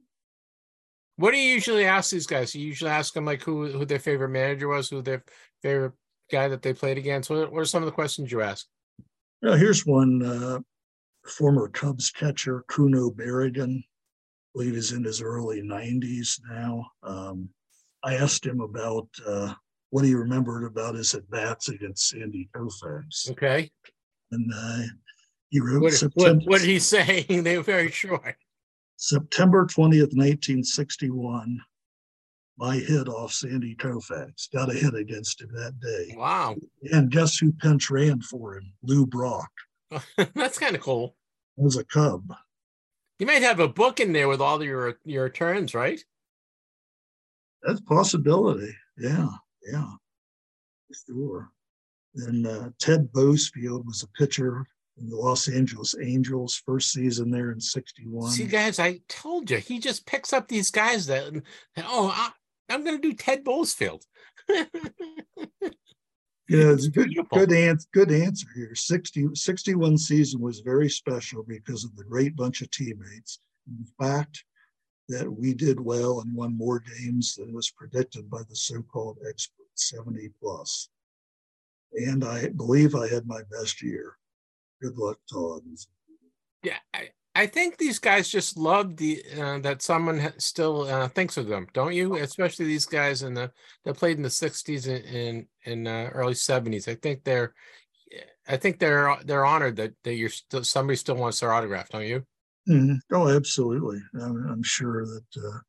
What 1.18 1.32
do 1.32 1.38
you 1.38 1.53
usually 1.53 1.86
ask 1.86 2.11
these 2.11 2.28
guys? 2.28 2.53
You 2.53 2.66
usually 2.66 2.91
ask 2.91 3.13
them 3.13 3.26
like 3.26 3.41
who 3.41 3.68
who 3.68 3.86
their 3.86 3.99
favorite 3.99 4.30
manager 4.30 4.68
was, 4.68 4.89
who 4.89 5.01
their 5.01 5.24
favorite 5.61 5.93
guy 6.32 6.47
that 6.47 6.61
they 6.61 6.74
played 6.74 6.97
against. 6.97 7.30
What, 7.30 7.51
what 7.51 7.61
are 7.61 7.66
some 7.66 7.84
of 7.84 7.88
the 7.88 7.93
questions 7.93 8.32
you 8.32 8.41
ask? 8.41 8.68
Now, 9.41 9.53
here's 9.53 9.86
one 9.86 10.24
uh, 10.24 10.59
former 11.28 11.68
Cubs 11.70 12.11
catcher, 12.11 12.66
Cuno 12.70 13.11
Barragan. 13.11 13.80
I 13.80 13.84
believe 14.53 14.76
he's 14.76 14.91
in 14.91 15.03
his 15.03 15.22
early 15.22 15.61
90s 15.61 16.39
now. 16.49 16.86
Um, 17.03 17.49
I 18.03 18.16
asked 18.16 18.45
him 18.45 18.61
about 18.61 19.07
uh, 19.28 19.53
what 19.89 20.05
he 20.05 20.13
remembered 20.13 20.63
about 20.66 20.95
his 20.95 21.13
at 21.13 21.30
bats 21.30 21.70
against 21.70 22.09
Sandy 22.09 22.49
Koufax. 22.55 23.32
Okay. 23.32 23.70
And 24.32 24.51
uh, 24.53 24.84
he 25.49 25.59
wrote 25.59 25.82
What, 25.82 25.93
September, 25.93 26.39
what, 26.39 26.47
what 26.47 26.61
did 26.61 26.70
he 26.70 26.80
say? 26.80 27.24
they 27.30 27.57
were 27.57 27.63
very 27.63 27.91
short. 27.91 28.36
September 28.98 29.66
20th, 29.66 30.16
1961. 30.16 31.60
My 32.58 32.78
hit 32.78 33.10
off 33.10 33.34
Sandy 33.34 33.76
Koufax. 33.76 34.50
Got 34.52 34.72
a 34.72 34.74
hit 34.74 34.93
against 34.96 35.41
him 35.41 35.50
that 35.54 35.80
day. 35.80 36.16
Wow. 36.18 36.56
And 36.91 37.12
guess 37.12 37.38
who 37.38 37.52
pinch 37.52 37.89
ran 37.89 38.22
for 38.22 38.56
him? 38.56 38.72
Lou 38.82 39.06
Brock. 39.06 39.50
That's 40.34 40.58
kind 40.58 40.76
of 40.76 40.82
cool. 40.82 41.16
Was 41.58 41.78
a 41.78 41.84
Cub. 41.84 42.34
You 43.20 43.26
might 43.26 43.41
have 43.41 43.60
a 43.60 43.68
book 43.68 44.00
in 44.00 44.14
there 44.14 44.28
with 44.28 44.41
all 44.41 44.62
your 44.62 45.00
your 45.06 45.30
turns, 45.30 45.74
right? 45.74 46.02
That's 47.64 47.80
a 47.80 47.84
possibility. 47.84 48.76
Yeah, 48.98 49.30
yeah, 49.66 49.91
sure. 51.08 51.50
And 52.16 52.46
uh, 52.46 52.70
Ted 52.80 53.12
Bowsfield 53.12 53.86
was 53.86 54.04
a 54.04 54.08
pitcher 54.20 54.66
in 55.00 55.10
the 55.10 55.16
Los 55.16 55.48
Angeles 55.48 55.96
Angels, 56.02 56.62
first 56.66 56.91
season 56.91 57.32
there 57.32 57.52
in 57.52 57.60
'61. 57.60 58.32
See, 58.32 58.46
guys, 58.46 58.80
I 58.80 59.02
told 59.08 59.50
you 59.50 59.58
he 59.58 59.80
just 59.80 60.06
picks 60.06 60.34
up 60.34 60.48
these 60.48 60.72
guys 60.72 61.08
that, 61.08 61.34
that 61.76 61.86
oh, 61.88 62.14
I, 62.14 62.32
I'm 62.70 62.84
going 62.84 63.00
to 63.00 63.10
do 63.10 63.14
Ted 63.14 63.43
Bowsfield. 63.43 64.04
You 66.48 66.60
know, 66.60 66.74
it's 66.74 66.86
a 66.86 66.91
good, 66.91 67.10
good, 67.32 67.52
answer, 67.52 67.88
good 67.91 68.12
answer 68.12 68.48
here. 68.56 68.76
60, 68.76 69.30
61 69.34 69.98
season 69.98 70.41
was 70.41 70.60
very 70.60 70.89
special 70.89 71.43
because 71.43 71.84
of 71.84 71.96
the 71.96 72.04
great 72.04 72.36
bunch 72.36 72.62
of 72.62 72.70
teammates. 72.70 73.39
In 73.68 73.86
fact 74.00 74.43
that 75.10 75.32
we 75.32 75.56
did 75.56 75.80
well 75.80 76.22
and 76.22 76.36
won 76.36 76.56
more 76.56 76.80
games 76.80 77.36
than 77.36 77.52
was 77.52 77.72
predicted 77.72 78.30
by 78.30 78.41
the 78.48 78.56
so-called 78.56 79.18
experts, 79.28 79.89
70 79.89 80.30
plus. 80.39 80.89
And 81.93 82.24
I 82.24 82.50
believe 82.50 82.93
I 82.93 83.08
had 83.08 83.26
my 83.26 83.41
best 83.52 83.82
year. 83.82 84.18
Good 84.82 84.97
luck, 84.97 85.17
Todd. 85.32 85.61
Yeah, 86.63 86.78
I, 86.93 87.09
I 87.36 87.47
think 87.47 87.78
these 87.78 87.99
guys 87.99 88.30
just 88.30 88.57
love 88.57 88.97
the 88.97 89.23
uh, 89.38 89.59
that 89.59 89.82
someone 89.82 90.34
still 90.38 90.84
uh, 90.84 91.07
thinks 91.09 91.38
of 91.38 91.47
them, 91.47 91.67
don't 91.73 91.93
you? 91.93 92.15
Especially 92.15 92.65
these 92.65 92.86
guys 92.86 93.23
in 93.23 93.34
the 93.34 93.51
that 93.84 93.97
played 93.97 94.17
in 94.17 94.23
the 94.23 94.30
'60s 94.30 94.88
and 94.88 95.05
in 95.05 95.47
in 95.63 95.88
uh, 95.88 96.09
early 96.13 96.34
'70s. 96.34 96.88
I 96.88 96.95
think 96.95 97.23
they're, 97.23 97.53
I 98.47 98.57
think 98.57 98.80
they're 98.80 99.17
they're 99.26 99.45
honored 99.45 99.76
that 99.78 99.93
that 100.03 100.15
you're 100.15 100.30
still 100.30 100.63
somebody 100.63 100.95
still 100.97 101.15
wants 101.15 101.39
their 101.39 101.51
autograph, 101.51 101.89
don't 101.89 102.07
you? 102.07 102.26
Mhm. 102.67 102.99
Oh, 103.11 103.30
absolutely. 103.30 104.01
I'm, 104.19 104.49
I'm 104.49 104.63
sure 104.63 105.05
that, 105.05 105.26
uh, 105.38 105.59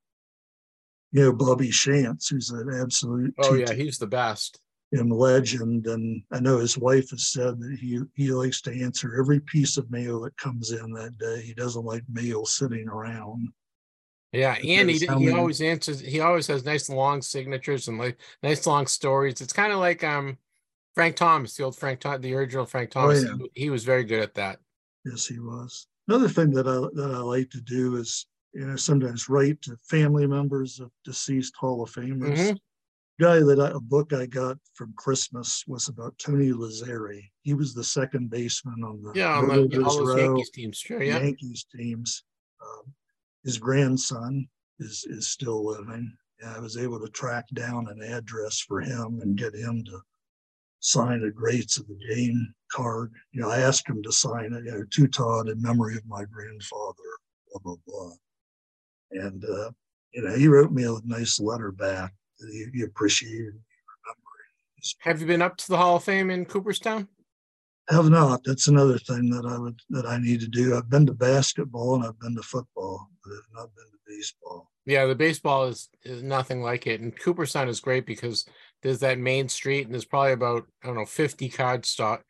you 1.12 1.22
know, 1.22 1.32
Bobby 1.32 1.68
Shantz, 1.68 2.30
who's 2.30 2.50
an 2.50 2.70
absolute 2.72 3.34
Oh 3.38 3.54
yeah, 3.54 3.72
he's 3.72 3.98
the 3.98 4.06
best. 4.06 4.60
Him 4.92 5.10
legend. 5.10 5.86
And 5.86 6.22
I 6.32 6.40
know 6.40 6.58
his 6.58 6.78
wife 6.78 7.10
has 7.10 7.26
said 7.28 7.60
that 7.60 7.78
he 7.80 8.00
he 8.14 8.32
likes 8.32 8.60
to 8.62 8.72
answer 8.72 9.18
every 9.18 9.40
piece 9.40 9.76
of 9.76 9.90
mail 9.90 10.20
that 10.22 10.36
comes 10.36 10.72
in 10.72 10.92
that 10.92 11.18
day. 11.18 11.42
He 11.42 11.54
doesn't 11.54 11.84
like 11.84 12.04
mail 12.08 12.44
sitting 12.46 12.88
around. 12.88 13.48
Yeah, 14.32 14.54
and 14.54 14.90
he 14.90 14.98
he 14.98 15.30
always 15.32 15.60
answers. 15.60 16.00
He 16.00 16.20
always 16.20 16.46
has 16.48 16.64
nice 16.64 16.88
long 16.90 17.22
signatures 17.22 17.88
and 17.88 17.98
like 17.98 18.18
nice 18.42 18.66
long 18.66 18.86
stories. 18.86 19.40
It's 19.40 19.52
kind 19.52 19.72
of 19.72 19.78
like 19.78 20.04
um 20.04 20.38
Frank 20.94 21.16
Thomas, 21.16 21.56
the 21.56 21.64
old 21.64 21.76
Frank 21.76 22.00
Thomas, 22.00 22.20
the 22.20 22.34
original 22.34 22.66
Frank 22.66 22.90
Thomas. 22.90 23.22
yeah. 23.24 23.34
He, 23.54 23.62
he 23.62 23.70
was 23.70 23.84
very 23.84 24.04
good 24.04 24.22
at 24.22 24.34
that. 24.34 24.58
Yes, 25.04 25.26
he 25.26 25.38
was. 25.38 25.86
Another 26.08 26.28
thing 26.28 26.50
that 26.52 26.66
I 26.66 26.78
that 27.00 27.14
I 27.14 27.18
like 27.18 27.50
to 27.50 27.60
do 27.60 27.96
is 27.96 28.26
you 28.52 28.66
know 28.66 28.76
sometimes 28.76 29.28
write 29.28 29.62
to 29.62 29.76
family 29.88 30.26
members 30.26 30.80
of 30.80 30.90
deceased 31.04 31.54
Hall 31.56 31.82
of 31.82 31.90
Famers. 31.90 32.38
Mhm. 32.38 32.58
Guy 33.18 33.40
that 33.40 33.58
I, 33.58 33.70
a 33.70 33.80
book 33.80 34.12
I 34.12 34.26
got 34.26 34.58
from 34.74 34.92
Christmas 34.96 35.64
was 35.66 35.88
about 35.88 36.18
Tony 36.18 36.52
Lazzeri. 36.52 37.30
He 37.42 37.54
was 37.54 37.72
the 37.72 37.84
second 37.84 38.28
baseman 38.28 38.84
on 38.84 39.02
the 39.02 39.18
Yeah, 39.18 39.38
on 39.38 39.68
the, 39.68 39.82
all 39.82 40.04
those. 40.04 40.18
Yankees 40.18 40.50
teams, 40.50 40.76
sure. 40.78 41.02
Yeah. 41.02 41.18
Yankees 41.18 41.66
teams. 41.74 42.24
Um, 42.62 42.92
his 43.42 43.56
grandson 43.56 44.46
is 44.80 45.06
is 45.08 45.28
still 45.28 45.64
living. 45.64 46.12
And 46.40 46.50
I 46.50 46.58
was 46.58 46.76
able 46.76 47.00
to 47.00 47.08
track 47.08 47.46
down 47.54 47.88
an 47.88 48.02
address 48.02 48.60
for 48.60 48.82
him 48.82 49.20
and 49.22 49.38
get 49.38 49.54
him 49.54 49.82
to 49.86 50.00
sign 50.80 51.22
a 51.24 51.30
greats 51.30 51.78
of 51.78 51.86
the 51.88 51.98
game 52.14 52.54
card. 52.70 53.12
You 53.32 53.40
know, 53.40 53.48
I 53.48 53.60
asked 53.60 53.88
him 53.88 54.02
to 54.02 54.12
sign 54.12 54.52
it, 54.52 54.64
you 54.66 54.72
know, 54.72 54.84
to 54.84 55.06
Todd 55.06 55.48
in 55.48 55.62
memory 55.62 55.96
of 55.96 56.06
my 56.06 56.24
grandfather, 56.24 57.10
blah 57.48 57.60
blah 57.62 57.76
blah. 57.86 58.12
And 59.12 59.42
uh, 59.42 59.70
you 60.12 60.20
know, 60.20 60.36
he 60.36 60.48
wrote 60.48 60.72
me 60.72 60.84
a 60.84 60.98
nice 61.06 61.40
letter 61.40 61.72
back 61.72 62.12
that 62.38 62.50
he, 62.50 62.66
he 62.78 62.82
appreciated 62.84 63.54
me 63.54 63.60
remembering. 64.04 64.50
his 64.76 64.94
Have 65.00 65.20
you 65.20 65.26
been 65.26 65.42
up 65.42 65.56
to 65.58 65.68
the 65.68 65.76
Hall 65.76 65.96
of 65.96 66.04
Fame 66.04 66.30
in 66.30 66.44
Cooperstown? 66.44 67.08
Have 67.88 68.10
not. 68.10 68.42
That's 68.44 68.66
another 68.66 68.98
thing 68.98 69.30
that 69.30 69.46
I 69.46 69.58
would 69.58 69.80
that 69.90 70.06
I 70.06 70.18
need 70.18 70.40
to 70.40 70.48
do. 70.48 70.76
I've 70.76 70.90
been 70.90 71.06
to 71.06 71.14
basketball 71.14 71.94
and 71.94 72.04
I've 72.04 72.18
been 72.18 72.34
to 72.34 72.42
football, 72.42 73.08
but 73.22 73.32
I've 73.32 73.54
not 73.54 73.74
been 73.76 73.84
to 73.84 73.98
baseball. 74.16 74.72
Yeah, 74.86 75.06
the 75.06 75.14
baseball 75.14 75.66
is, 75.66 75.88
is 76.04 76.22
nothing 76.22 76.62
like 76.62 76.86
it. 76.86 77.00
And 77.00 77.16
Cooperstown 77.18 77.68
is 77.68 77.80
great 77.80 78.06
because 78.06 78.44
there's 78.82 79.00
that 79.00 79.18
main 79.18 79.48
street 79.48 79.86
and 79.86 79.92
there's 79.92 80.04
probably 80.04 80.32
about, 80.32 80.66
I 80.82 80.86
don't 80.86 80.96
know, 80.96 81.04
50 81.04 81.48
card 81.48 81.84
stock 81.84 82.22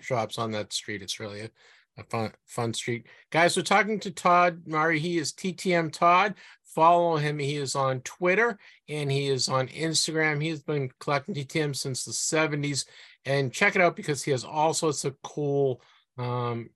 shops 0.00 0.38
on 0.38 0.50
that 0.52 0.72
street. 0.72 1.02
It's 1.02 1.20
really 1.20 1.42
a, 1.42 1.50
a 1.98 2.04
fun, 2.04 2.32
fun 2.46 2.74
street. 2.74 3.06
Guys, 3.30 3.56
we're 3.56 3.62
talking 3.62 4.00
to 4.00 4.10
Todd 4.10 4.62
Murray. 4.66 4.98
He 4.98 5.18
is 5.18 5.32
TTM 5.32 5.92
Todd. 5.92 6.34
Follow 6.74 7.16
him. 7.16 7.38
He 7.38 7.56
is 7.56 7.74
on 7.74 8.00
Twitter 8.00 8.58
and 8.88 9.10
he 9.10 9.28
is 9.28 9.48
on 9.48 9.68
Instagram. 9.68 10.42
He's 10.42 10.62
been 10.62 10.90
collecting 11.00 11.34
TTM 11.34 11.74
since 11.74 12.04
the 12.04 12.12
70s. 12.12 12.86
And 13.24 13.52
check 13.52 13.76
it 13.76 13.82
out 13.82 13.96
because 13.96 14.22
he 14.22 14.30
has 14.30 14.44
all 14.44 14.72
sorts 14.72 15.04
of 15.04 15.20
cool 15.22 15.82
um, 16.16 16.70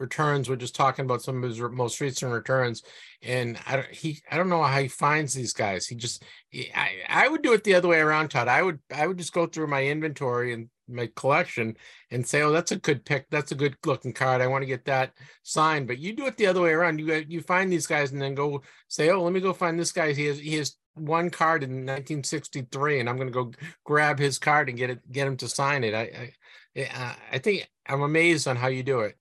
returns. 0.00 0.48
We're 0.48 0.56
just 0.56 0.74
talking 0.74 1.04
about 1.04 1.22
some 1.22 1.42
of 1.42 1.48
his 1.48 1.60
most 1.60 2.00
recent 2.00 2.32
returns 2.32 2.82
and 3.22 3.58
I 3.66 3.76
don't 3.76 3.90
he 3.90 4.20
I 4.30 4.36
don't 4.36 4.48
know 4.48 4.62
how 4.62 4.80
he 4.80 4.88
finds 4.88 5.34
these 5.34 5.52
guys. 5.52 5.86
He 5.86 5.94
just 5.94 6.22
he- 6.48 6.72
I 6.74 6.90
I 7.08 7.28
would 7.28 7.42
do 7.42 7.52
it 7.52 7.64
the 7.64 7.74
other 7.74 7.88
way 7.88 8.00
around, 8.00 8.28
Todd. 8.30 8.48
I 8.48 8.62
would 8.62 8.80
I 8.94 9.06
would 9.06 9.18
just 9.18 9.32
go 9.32 9.46
through 9.46 9.68
my 9.68 9.84
inventory 9.84 10.52
and 10.52 10.68
my 10.88 11.08
collection 11.16 11.76
and 12.10 12.26
say, 12.26 12.42
oh, 12.42 12.52
that's 12.52 12.72
a 12.72 12.76
good 12.76 13.04
pick. 13.04 13.26
That's 13.30 13.52
a 13.52 13.56
good 13.56 13.76
looking 13.84 14.12
card. 14.12 14.40
I 14.40 14.46
want 14.46 14.62
to 14.62 14.66
get 14.66 14.84
that 14.86 15.12
signed. 15.42 15.86
But 15.86 15.98
you 15.98 16.14
do 16.14 16.26
it 16.26 16.36
the 16.36 16.46
other 16.46 16.60
way 16.60 16.72
around. 16.72 16.98
You 16.98 17.24
you 17.28 17.40
find 17.40 17.72
these 17.72 17.86
guys 17.86 18.12
and 18.12 18.20
then 18.20 18.34
go 18.34 18.62
say, 18.88 19.10
oh, 19.10 19.22
let 19.22 19.32
me 19.32 19.40
go 19.40 19.52
find 19.52 19.78
this 19.78 19.92
guy. 19.92 20.12
He 20.12 20.26
has 20.26 20.38
he 20.38 20.56
has 20.56 20.76
one 20.94 21.30
card 21.30 21.62
in 21.62 21.70
1963, 21.70 23.00
and 23.00 23.08
I'm 23.08 23.16
going 23.16 23.28
to 23.28 23.32
go 23.32 23.52
grab 23.84 24.18
his 24.18 24.38
card 24.38 24.68
and 24.68 24.78
get 24.78 24.90
it 24.90 25.12
get 25.12 25.26
him 25.26 25.36
to 25.38 25.48
sign 25.48 25.84
it. 25.84 25.94
I 25.94 26.32
I, 26.76 27.16
I 27.32 27.38
think 27.38 27.68
I'm 27.86 28.02
amazed 28.02 28.48
on 28.48 28.56
how 28.56 28.68
you 28.68 28.82
do 28.82 29.00
it. 29.00 29.16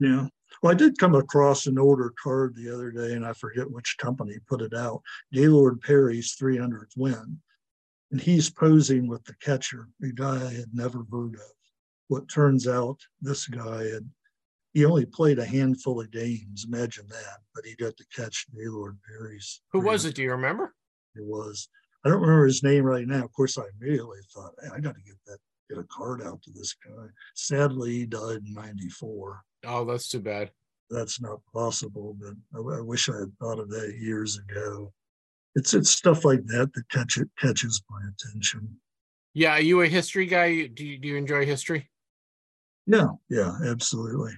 Yeah. 0.00 0.28
Well, 0.62 0.72
I 0.72 0.76
did 0.76 0.98
come 0.98 1.14
across 1.14 1.66
an 1.66 1.78
older 1.78 2.12
card 2.22 2.54
the 2.54 2.72
other 2.72 2.90
day, 2.90 3.12
and 3.14 3.26
I 3.26 3.32
forget 3.32 3.70
which 3.70 3.96
company 3.98 4.36
put 4.48 4.62
it 4.62 4.74
out. 4.74 5.02
Gaylord 5.32 5.80
Perry's 5.80 6.36
300th 6.40 6.96
win, 6.96 7.40
and 8.10 8.20
he's 8.20 8.50
posing 8.50 9.08
with 9.08 9.24
the 9.24 9.34
catcher, 9.40 9.88
a 10.02 10.08
guy 10.08 10.36
I 10.46 10.52
had 10.52 10.72
never 10.72 11.04
heard 11.10 11.34
of. 11.34 11.40
What 12.08 12.28
turns 12.28 12.68
out, 12.68 12.98
this 13.20 13.46
guy 13.46 13.84
had 13.84 14.08
he 14.72 14.84
only 14.84 15.06
played 15.06 15.38
a 15.38 15.44
handful 15.44 16.00
of 16.00 16.10
games. 16.10 16.66
Imagine 16.66 17.06
that, 17.08 17.38
but 17.54 17.64
he 17.64 17.76
got 17.76 17.96
to 17.96 18.04
catch 18.14 18.46
Gaylord 18.56 18.98
Perry's. 19.08 19.62
Who 19.72 19.80
was 19.80 20.04
it? 20.04 20.16
Do 20.16 20.22
you 20.22 20.32
remember? 20.32 20.74
It 21.14 21.24
was. 21.24 21.68
I 22.04 22.08
don't 22.08 22.20
remember 22.20 22.46
his 22.46 22.62
name 22.64 22.84
right 22.84 23.06
now. 23.06 23.24
Of 23.24 23.32
course, 23.32 23.56
I 23.56 23.62
immediately 23.80 24.18
thought, 24.34 24.52
hey, 24.60 24.68
I 24.74 24.80
got 24.80 24.96
to 24.96 25.00
get 25.02 25.14
that, 25.26 25.38
get 25.70 25.78
a 25.78 25.84
card 25.84 26.22
out 26.22 26.42
to 26.42 26.50
this 26.52 26.74
guy. 26.84 27.06
Sadly, 27.34 27.92
he 27.92 28.06
died 28.06 28.42
in 28.46 28.52
'94 28.52 29.40
Oh, 29.66 29.84
that's 29.84 30.08
too 30.08 30.20
bad. 30.20 30.50
that's 30.90 31.20
not 31.20 31.38
possible. 31.54 32.16
But 32.20 32.34
I, 32.54 32.78
I 32.78 32.80
wish 32.80 33.08
I 33.08 33.16
had 33.20 33.32
thought 33.38 33.60
of 33.60 33.70
that 33.70 33.94
years 33.98 34.38
ago. 34.38 34.92
It's 35.54 35.72
it's 35.74 35.90
stuff 35.90 36.24
like 36.24 36.44
that 36.46 36.72
that 36.74 36.88
catch 36.90 37.16
it 37.16 37.28
catches 37.38 37.82
my 37.88 38.00
attention. 38.08 38.80
Yeah, 39.34 39.52
are 39.52 39.60
you 39.60 39.80
a 39.82 39.88
history 39.88 40.26
guy? 40.26 40.66
Do 40.66 40.84
you, 40.84 40.98
do 40.98 41.08
you 41.08 41.16
enjoy 41.16 41.46
history? 41.46 41.90
Yeah, 42.86 43.08
yeah, 43.28 43.56
absolutely. 43.66 44.32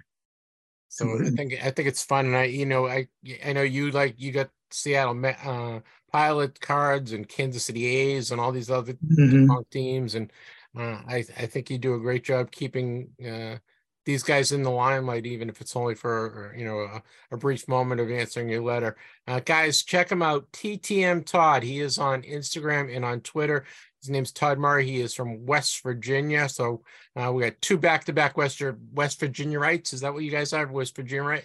So 0.89 1.19
I 1.19 1.31
think 1.31 1.55
I 1.63 1.71
think 1.71 1.89
it's 1.89 2.03
fun, 2.05 2.27
and 2.27 2.37
I 2.37 2.45
you 2.45 2.65
know 2.65 2.87
I 2.87 3.09
I 3.45 3.53
know 3.53 3.63
you 3.63 3.91
like 3.91 4.19
you 4.19 4.33
got 4.33 4.51
Seattle 4.71 5.25
uh, 5.27 5.81
Pilot 6.13 6.61
cards 6.61 7.13
and 7.13 7.29
Kansas 7.29 7.65
City 7.65 7.85
A's 7.87 8.31
and 8.31 8.41
all 8.41 8.53
these 8.53 8.71
other 8.71 8.97
Mhm. 9.03 9.65
teams, 9.71 10.15
and 10.15 10.33
uh, 10.77 11.03
I 11.07 11.25
I 11.37 11.47
think 11.47 11.71
you 11.71 11.79
do 11.79 11.95
a 11.95 12.01
great 12.01 12.25
job 12.25 12.51
keeping 12.51 13.11
uh, 13.21 13.59
these 14.07 14.23
guys 14.23 14.53
in 14.53 14.63
the 14.63 14.71
limelight, 14.71 15.27
even 15.27 15.49
if 15.51 15.61
it's 15.61 15.77
only 15.77 15.95
for 15.95 16.55
you 16.57 16.65
know 16.65 16.79
a, 16.81 17.03
a 17.33 17.37
brief 17.37 17.69
moment 17.69 18.01
of 18.01 18.11
answering 18.11 18.49
your 18.49 18.63
letter. 18.63 18.97
Uh, 19.27 19.41
guys, 19.41 19.83
check 19.83 20.11
him 20.11 20.23
out. 20.23 20.51
TTM 20.53 21.27
Todd. 21.27 21.63
He 21.63 21.81
is 21.81 21.99
on 21.99 22.23
Instagram 22.23 22.95
and 22.95 23.05
on 23.05 23.21
Twitter. 23.21 23.65
His 24.01 24.09
name's 24.09 24.31
Todd 24.31 24.59
Murray. 24.59 24.87
He 24.87 25.01
is 25.01 25.13
from 25.13 25.45
West 25.45 25.83
Virginia. 25.83 26.49
So 26.49 26.83
uh, 27.17 27.33
we 27.33 27.43
got 27.43 27.61
two 27.61 27.77
back-to-back 27.77 28.37
West 28.37 28.63
West 28.95 29.19
Virginia 29.19 29.59
rights. 29.59 29.93
Is 29.93 30.01
that 30.03 30.15
what 30.15 30.23
you 30.23 30.31
guys 30.31 30.53
are? 30.53 30.67
West 30.67 30.95
Virginia, 30.95 31.25
right? 31.25 31.45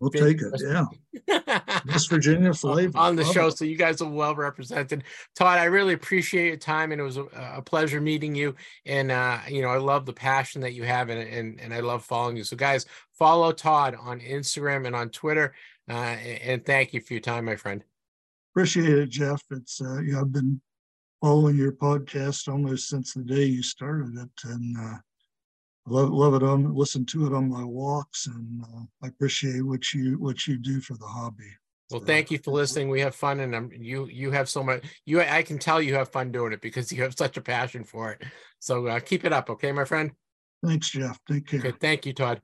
We'll 0.00 0.10
take 0.10 0.42
it. 0.42 0.62
Yeah. 0.62 0.84
West 1.86 2.10
Virginia 2.10 2.52
flavor. 2.52 2.98
On 2.98 3.16
the 3.16 3.24
show. 3.24 3.48
So 3.48 3.64
you 3.64 3.76
guys 3.76 4.02
are 4.02 4.08
well 4.08 4.34
represented. 4.34 5.04
Todd, 5.34 5.58
I 5.58 5.64
really 5.64 5.94
appreciate 5.94 6.48
your 6.48 6.56
time 6.58 6.92
and 6.92 7.00
it 7.00 7.04
was 7.04 7.16
a, 7.16 7.24
a 7.56 7.62
pleasure 7.62 8.00
meeting 8.00 8.34
you. 8.34 8.54
And, 8.84 9.10
uh, 9.10 9.38
you 9.48 9.62
know, 9.62 9.68
I 9.68 9.78
love 9.78 10.04
the 10.04 10.12
passion 10.12 10.60
that 10.60 10.74
you 10.74 10.82
have 10.84 11.08
and, 11.08 11.20
and, 11.20 11.60
and 11.60 11.72
I 11.72 11.80
love 11.80 12.04
following 12.04 12.36
you. 12.36 12.44
So, 12.44 12.56
guys, 12.56 12.84
follow 13.18 13.52
Todd 13.52 13.96
on 13.98 14.20
Instagram 14.20 14.86
and 14.86 14.94
on 14.94 15.08
Twitter. 15.08 15.54
Uh, 15.88 16.16
and 16.42 16.66
thank 16.66 16.92
you 16.92 17.00
for 17.00 17.14
your 17.14 17.22
time, 17.22 17.46
my 17.46 17.56
friend. 17.56 17.82
Appreciate 18.52 18.98
it, 18.98 19.08
Jeff. 19.08 19.42
It's, 19.50 19.80
uh, 19.80 20.00
yeah, 20.00 20.20
I've 20.20 20.32
been 20.32 20.60
following 21.22 21.56
your 21.56 21.72
podcast 21.72 22.48
almost 22.48 22.88
since 22.88 23.14
the 23.14 23.22
day 23.22 23.44
you 23.44 23.62
started 23.62 24.14
it. 24.18 24.44
And, 24.44 24.76
uh, 24.76 24.96
love 25.86 26.10
love 26.10 26.34
it 26.34 26.42
on 26.42 26.74
listen 26.74 27.04
to 27.06 27.26
it 27.26 27.32
on 27.32 27.48
my 27.48 27.64
walks 27.64 28.26
and 28.26 28.62
uh, 28.62 28.82
i 29.02 29.08
appreciate 29.08 29.62
what 29.62 29.92
you 29.92 30.18
what 30.18 30.46
you 30.46 30.58
do 30.58 30.80
for 30.80 30.94
the 30.94 31.06
hobby. 31.06 31.44
Well 31.90 32.00
thank 32.00 32.32
you 32.32 32.38
for 32.38 32.50
listening. 32.50 32.88
We 32.88 33.00
have 33.02 33.14
fun 33.14 33.38
and 33.38 33.54
I'm, 33.54 33.70
you 33.72 34.06
you 34.06 34.32
have 34.32 34.48
so 34.48 34.62
much 34.62 34.84
you 35.04 35.20
i 35.20 35.42
can 35.42 35.58
tell 35.58 35.80
you 35.80 35.94
have 35.94 36.10
fun 36.10 36.32
doing 36.32 36.52
it 36.52 36.60
because 36.60 36.90
you 36.90 37.02
have 37.02 37.16
such 37.16 37.36
a 37.36 37.40
passion 37.40 37.84
for 37.84 38.12
it. 38.12 38.22
So 38.58 38.86
uh, 38.88 39.00
keep 39.00 39.24
it 39.24 39.32
up 39.32 39.48
okay 39.50 39.72
my 39.72 39.84
friend? 39.84 40.10
Thanks 40.64 40.90
jeff. 40.90 41.20
Take 41.30 41.46
care. 41.46 41.60
Okay 41.60 41.72
thank 41.80 42.04
you 42.04 42.12
todd. 42.12 42.40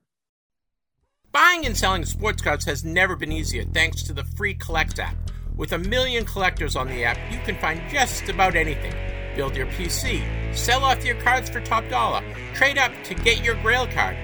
Buying 1.33 1.65
and 1.65 1.75
selling 1.75 2.05
sports 2.05 2.41
cards 2.41 2.65
has 2.65 2.85
never 2.85 3.15
been 3.15 3.31
easier 3.31 3.65
thanks 3.65 4.03
to 4.03 4.13
the 4.13 4.23
free 4.23 4.55
CollX 4.55 4.99
app. 4.99 5.17
With 5.55 5.73
a 5.73 5.77
million 5.77 6.25
collectors 6.25 6.75
on 6.75 6.87
the 6.87 7.03
app 7.03 7.17
you 7.31 7.39
can 7.39 7.57
find 7.57 7.81
just 7.89 8.29
about 8.29 8.55
anything. 8.55 8.95
Build 9.35 9.57
your 9.57 9.67
PC, 9.67 10.23
sell 10.55 10.83
off 10.83 11.03
your 11.03 11.15
cards 11.21 11.49
for 11.49 11.59
top 11.61 11.87
dollar, 11.89 12.23
trade 12.53 12.77
up 12.77 12.91
to 13.03 13.15
get 13.15 13.43
your 13.43 13.55
grail 13.61 13.87
card. 13.87 14.17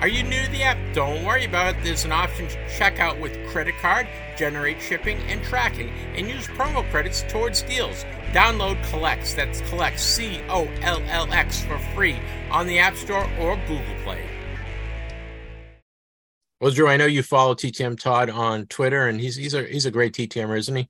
Are 0.00 0.08
you 0.08 0.22
new 0.22 0.44
to 0.44 0.50
the 0.50 0.62
app? 0.62 0.76
Don't 0.94 1.24
worry 1.24 1.46
about 1.46 1.74
it. 1.74 1.82
There's 1.82 2.04
an 2.04 2.12
option 2.12 2.48
to 2.48 2.68
check 2.68 3.00
out 3.00 3.18
with 3.18 3.34
credit 3.48 3.76
card, 3.80 4.06
generate 4.36 4.80
shipping 4.80 5.16
and 5.28 5.42
tracking, 5.42 5.88
and 6.14 6.28
use 6.28 6.46
promo 6.48 6.88
credits 6.90 7.24
towards 7.28 7.62
deals. 7.62 8.04
Download 8.32 8.80
CollX, 8.84 9.34
that's 9.34 9.62
Collect 9.70 9.98
C 9.98 10.40
O 10.50 10.68
L 10.82 11.02
L 11.06 11.32
X 11.32 11.62
for 11.62 11.78
free 11.94 12.18
on 12.50 12.66
the 12.66 12.78
App 12.78 12.94
Store 12.96 13.24
or 13.38 13.56
Google 13.66 13.94
Play. 14.04 14.22
Well, 16.60 16.72
Drew, 16.72 16.88
I 16.88 16.98
know 16.98 17.06
you 17.06 17.22
follow 17.22 17.54
TTM 17.54 17.98
Todd 17.98 18.28
on 18.28 18.66
Twitter, 18.66 19.08
and 19.08 19.18
he's 19.18 19.36
he's 19.36 19.54
a 19.54 19.64
he's 19.64 19.86
a 19.86 19.90
great 19.90 20.12
TTMer, 20.12 20.58
isn't 20.58 20.76
he? 20.76 20.88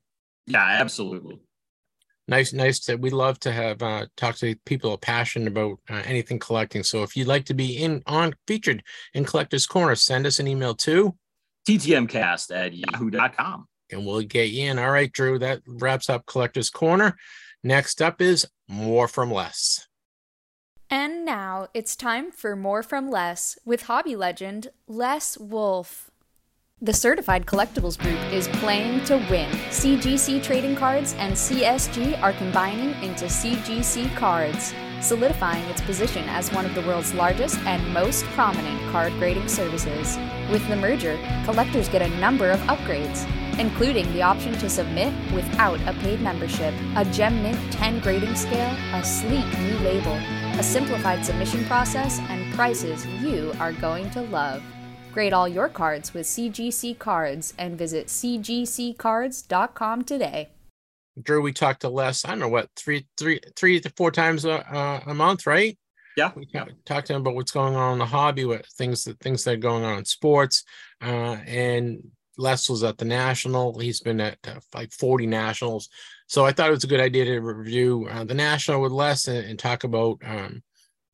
Yeah, 0.48 0.64
absolutely 0.64 1.39
nice 2.28 2.53
nice 2.53 2.81
to 2.81 2.97
we 2.97 3.11
love 3.11 3.39
to 3.40 3.53
have 3.53 3.82
uh 3.82 4.07
talk 4.16 4.36
to 4.36 4.55
people 4.65 4.97
passionate 4.98 5.48
about 5.48 5.78
uh, 5.89 6.03
anything 6.05 6.39
collecting. 6.39 6.82
So 6.82 7.03
if 7.03 7.16
you'd 7.16 7.28
like 7.28 7.44
to 7.47 7.55
be 7.55 7.77
in 7.77 8.03
on 8.07 8.35
featured 8.47 8.82
in 9.15 9.24
collectors 9.24 9.66
corner 9.66 9.94
send 9.94 10.27
us 10.27 10.39
an 10.39 10.48
email 10.48 10.74
to 10.77 11.15
ttmcast 11.69 12.55
at 12.55 12.74
yahoo.com 12.74 13.66
and 13.90 14.07
we'll 14.07 14.23
get 14.23 14.51
you 14.51 14.70
in. 14.70 14.78
All 14.78 14.90
right 14.90 15.12
drew 15.12 15.39
that 15.39 15.62
wraps 15.66 16.11
up 16.11 16.27
collectors 16.27 16.70
corner. 16.70 17.16
Next 17.62 18.01
up 18.03 18.20
is 18.20 18.47
more 18.69 19.09
from 19.09 19.31
Les. 19.31 19.86
And 20.89 21.24
now 21.24 21.66
it's 21.74 21.97
time 21.97 22.31
for 22.31 22.55
more 22.55 22.82
from 22.82 23.11
Les 23.11 23.59
with 23.65 23.82
hobby 23.82 24.15
legend 24.15 24.69
Les 24.86 25.36
Wolff 25.39 26.05
the 26.82 26.93
Certified 26.93 27.47
Collectibles 27.47 27.98
Group 27.98 28.20
is 28.31 28.48
playing 28.48 29.03
to 29.07 29.16
win. 29.31 29.51
CGC 29.70 30.43
Trading 30.43 30.77
Cards 30.77 31.15
and 31.15 31.32
CSG 31.32 32.20
are 32.23 32.35
combining 32.35 32.90
into 33.03 33.24
CGC 33.24 34.15
Cards, 34.15 34.74
solidifying 35.01 35.65
its 35.70 35.81
position 35.81 36.28
as 36.28 36.53
one 36.53 36.66
of 36.66 36.74
the 36.74 36.82
world's 36.82 37.15
largest 37.15 37.59
and 37.61 37.94
most 37.94 38.27
prominent 38.27 38.78
card 38.93 39.11
grading 39.15 39.48
services. 39.48 40.19
With 40.51 40.69
the 40.69 40.77
merger, 40.77 41.19
collectors 41.47 41.89
get 41.89 42.03
a 42.03 42.15
number 42.19 42.51
of 42.51 42.61
upgrades, 42.61 43.27
including 43.59 44.12
the 44.12 44.20
option 44.20 44.53
to 44.59 44.69
submit 44.69 45.15
without 45.32 45.81
a 45.86 45.98
paid 46.01 46.20
membership, 46.20 46.74
a 46.94 47.07
Gem 47.07 47.43
Mint 47.43 47.73
10 47.73 48.01
grading 48.01 48.36
scale, 48.36 48.77
a 48.93 49.03
sleek 49.03 49.47
new 49.61 49.78
label, 49.78 50.12
a 50.12 50.62
simplified 50.62 51.24
submission 51.24 51.65
process, 51.65 52.19
and 52.28 52.53
prices 52.53 53.07
you 53.07 53.55
are 53.61 53.73
going 53.73 54.11
to 54.11 54.20
love. 54.20 54.62
Grade 55.16 55.32
all 55.32 55.48
your 55.48 55.70
cards 55.70 56.12
with 56.12 56.26
CGC 56.26 56.98
Cards 56.98 57.55
and 57.56 57.78
visit 57.78 58.09
cgccards.com 58.09 60.05
today. 60.05 60.51
Drew, 61.22 61.40
we 61.40 61.55
talked 61.55 61.80
to 61.80 61.88
Les. 61.88 62.26
I 62.26 62.28
don't 62.28 62.40
know 62.40 62.48
what 62.48 62.68
three, 62.76 63.06
three, 63.16 63.40
three 63.56 63.80
to 63.80 63.88
four 63.97 64.10
times 64.10 64.44
a, 64.44 64.70
uh, 64.70 65.01
a 65.06 65.14
month, 65.14 65.47
right? 65.47 65.78
Yeah. 66.18 66.32
We 66.36 66.47
talked 66.84 67.06
to 67.06 67.14
him 67.14 67.22
about 67.22 67.34
what's 67.34 67.51
going 67.51 67.74
on 67.76 67.94
in 67.94 67.98
the 67.98 68.05
hobby, 68.05 68.44
what 68.44 68.66
things 68.66 69.05
that 69.05 69.18
things 69.20 69.43
that 69.44 69.55
are 69.55 69.56
going 69.56 69.84
on 69.84 70.01
in 70.01 70.05
sports. 70.05 70.64
Uh, 71.01 71.38
and 71.47 72.10
Les 72.36 72.68
was 72.68 72.84
at 72.84 72.98
the 72.98 73.06
national. 73.06 73.78
He's 73.78 74.01
been 74.01 74.20
at 74.20 74.36
uh, 74.47 74.60
like 74.74 74.93
40 74.93 75.26
nationals. 75.26 75.88
So 76.26 76.44
I 76.44 76.52
thought 76.52 76.68
it 76.68 76.72
was 76.72 76.84
a 76.84 76.88
good 76.88 77.01
idea 77.01 77.24
to 77.24 77.40
review 77.40 78.06
uh, 78.10 78.24
the 78.24 78.34
national 78.34 78.82
with 78.82 78.93
Les 78.93 79.28
and, 79.28 79.47
and 79.48 79.59
talk 79.59 79.84
about 79.84 80.18
um, 80.26 80.62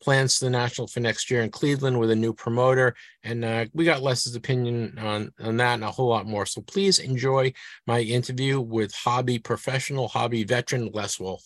plans 0.02 0.38
to 0.38 0.46
the 0.46 0.50
national 0.50 0.86
for 0.86 1.00
next 1.00 1.30
year 1.30 1.42
in 1.42 1.50
Cleveland 1.50 1.98
with 1.98 2.10
a 2.10 2.16
new 2.16 2.32
promoter. 2.32 2.94
And 3.22 3.44
uh, 3.44 3.66
we 3.72 3.84
got 3.84 4.02
Les's 4.02 4.34
opinion 4.34 4.98
on, 4.98 5.32
on 5.40 5.56
that 5.58 5.74
and 5.74 5.84
a 5.84 5.90
whole 5.90 6.08
lot 6.08 6.26
more. 6.26 6.44
So 6.44 6.60
please 6.60 6.98
enjoy 6.98 7.52
my 7.86 8.00
interview 8.00 8.60
with 8.60 8.92
hobby 8.92 9.38
professional, 9.38 10.08
hobby 10.08 10.44
veteran 10.44 10.90
Les 10.92 11.18
Wolff. 11.18 11.44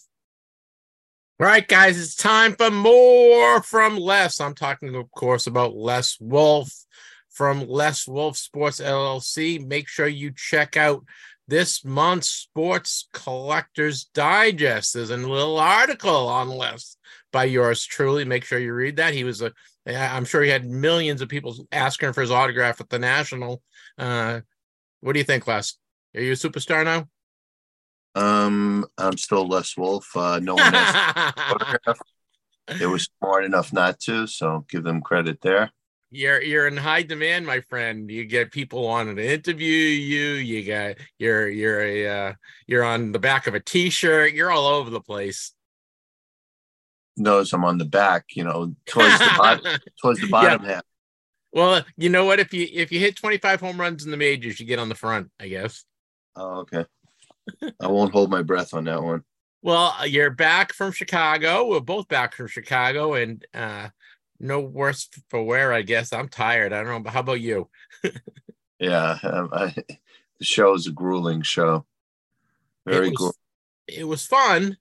All 1.39 1.47
right, 1.47 1.69
guys, 1.69 2.01
it's 2.01 2.15
time 2.15 2.55
for 2.57 2.70
more 2.70 3.62
from 3.62 3.99
Les. 3.99 4.41
I'm 4.41 4.55
talking, 4.55 4.95
of 4.95 5.11
course, 5.11 5.47
about 5.47 5.77
Les 5.77 6.16
Wolff 6.19 6.73
from 7.31 7.69
Les 7.69 8.09
Wolff 8.09 8.39
Sports 8.39 8.81
LLC. 8.81 9.65
Make 9.65 9.87
sure 9.87 10.09
you 10.09 10.33
check 10.35 10.78
out 10.78 11.05
this 11.47 11.85
month's 11.85 12.31
Sports 12.31 13.09
Collectors 13.12 14.07
Digest. 14.15 14.95
There's 14.95 15.11
a 15.11 15.16
little 15.19 15.59
article 15.59 16.28
on 16.28 16.49
Les 16.49 16.95
by 17.37 17.45
yours 17.45 17.85
truly. 17.85 18.25
Make 18.25 18.47
sure 18.47 18.59
you 18.59 18.73
read 18.73 18.97
that. 18.97 19.13
He 19.13 19.23
was 19.23 19.43
a, 19.43 19.53
I'm 19.87 20.25
sure 20.25 20.43
he 20.43 20.49
had 20.49 20.65
millions 20.65 21.21
of 21.21 21.29
people 21.29 21.55
asking 21.71 22.15
for 22.15 22.23
his 22.23 22.31
autograph 22.31 22.81
at 22.81 22.89
the 22.89 22.99
National. 22.99 23.63
Uh, 23.99 24.41
what 25.01 25.13
do 25.13 25.19
you 25.19 25.25
think, 25.25 25.47
Les? 25.47 25.75
Are 26.15 26.23
you 26.23 26.33
a 26.33 26.35
superstar 26.35 26.83
now? 26.83 27.07
Um, 28.15 28.87
I'm 28.97 29.19
still 29.19 29.47
Les 29.47 29.77
Wolff. 29.77 30.17
Uh, 30.17 30.41
no 30.43 30.55
one 30.55 30.73
has 30.73 31.33
autograph. 31.53 32.01
They 32.79 32.87
were 32.87 33.01
smart 33.01 33.45
enough 33.45 33.71
not 33.71 34.01
to, 34.01 34.27
so 34.27 34.65
give 34.71 34.83
them 34.83 35.03
credit 35.03 35.43
there 35.43 35.71
you're 36.11 36.41
you're 36.41 36.67
in 36.67 36.77
high 36.77 37.03
demand, 37.03 37.47
my 37.47 37.61
friend. 37.63 38.11
You 38.11 38.25
get 38.25 38.53
people 38.53 38.85
wanting 38.85 39.17
to 39.17 39.35
interview 39.35 39.67
you. 39.67 40.35
You 40.35 40.65
got 40.65 40.97
you're 41.19 41.49
you're 41.49 41.81
a 41.81 42.07
uh, 42.07 42.33
you're 42.67 42.85
on 42.85 43.13
the 43.13 43.19
back 43.19 43.47
of 43.47 43.55
a 43.55 43.61
t-shirt. 43.61 44.33
You're 44.33 44.51
all 44.51 44.67
over 44.67 44.89
the 44.89 45.01
place. 45.01 45.53
Knows 47.17 47.53
I'm 47.53 47.65
on 47.65 47.79
the 47.79 47.85
back, 47.85 48.25
you 48.35 48.45
know, 48.45 48.75
towards 48.87 49.19
the 49.19 49.35
bottom, 49.39 49.79
towards 50.03 50.21
the 50.21 50.29
bottom 50.29 50.65
yeah. 50.65 50.75
half. 50.75 50.83
Well, 51.53 51.83
you 51.97 52.11
know 52.11 52.27
what? 52.27 52.41
If 52.41 52.53
you 52.53 52.69
if 52.71 52.93
you 52.93 53.01
hit 53.01 53.17
25 53.17 53.61
home 53.61 53.81
runs 53.81 54.05
in 54.05 54.11
the 54.11 54.17
majors, 54.19 54.61
you 54.61 54.67
get 54.67 54.79
on 54.79 54.91
the 54.91 54.95
front, 54.95 55.31
I 55.41 55.49
guess. 55.49 55.85
Oh, 56.37 56.61
okay. 56.61 56.85
I 57.81 57.87
won't 57.87 58.13
hold 58.13 58.31
my 58.31 58.43
breath 58.43 58.75
on 58.75 58.85
that 58.85 59.03
one. 59.03 59.25
Well, 59.63 60.07
you're 60.07 60.31
back 60.31 60.73
from 60.73 60.93
Chicago. 60.93 61.67
We're 61.67 61.81
both 61.81 62.09
back 62.09 62.35
from 62.35 62.49
Chicago, 62.49 63.15
and 63.15 63.45
uh, 63.55 63.89
no 64.39 64.61
worse 64.61 65.09
for 65.29 65.43
wear, 65.43 65.73
I 65.73 65.83
guess. 65.83 66.13
I'm 66.13 66.29
tired. 66.29 66.73
I 66.73 66.83
don't 66.83 66.93
know. 66.93 67.01
But 67.01 67.15
how 67.15 67.21
about 67.21 67.41
you? 67.41 67.69
yeah, 68.79 69.19
um, 69.23 69.49
I, 69.53 69.75
the 70.39 70.45
show 70.45 70.75
is 70.75 70.87
a 70.87 70.93
grueling 70.93 71.43
show. 71.43 71.87
Very 72.87 73.13
cool. 73.13 73.35
It 73.89 74.05
was 74.05 74.27
fun. 74.27 74.77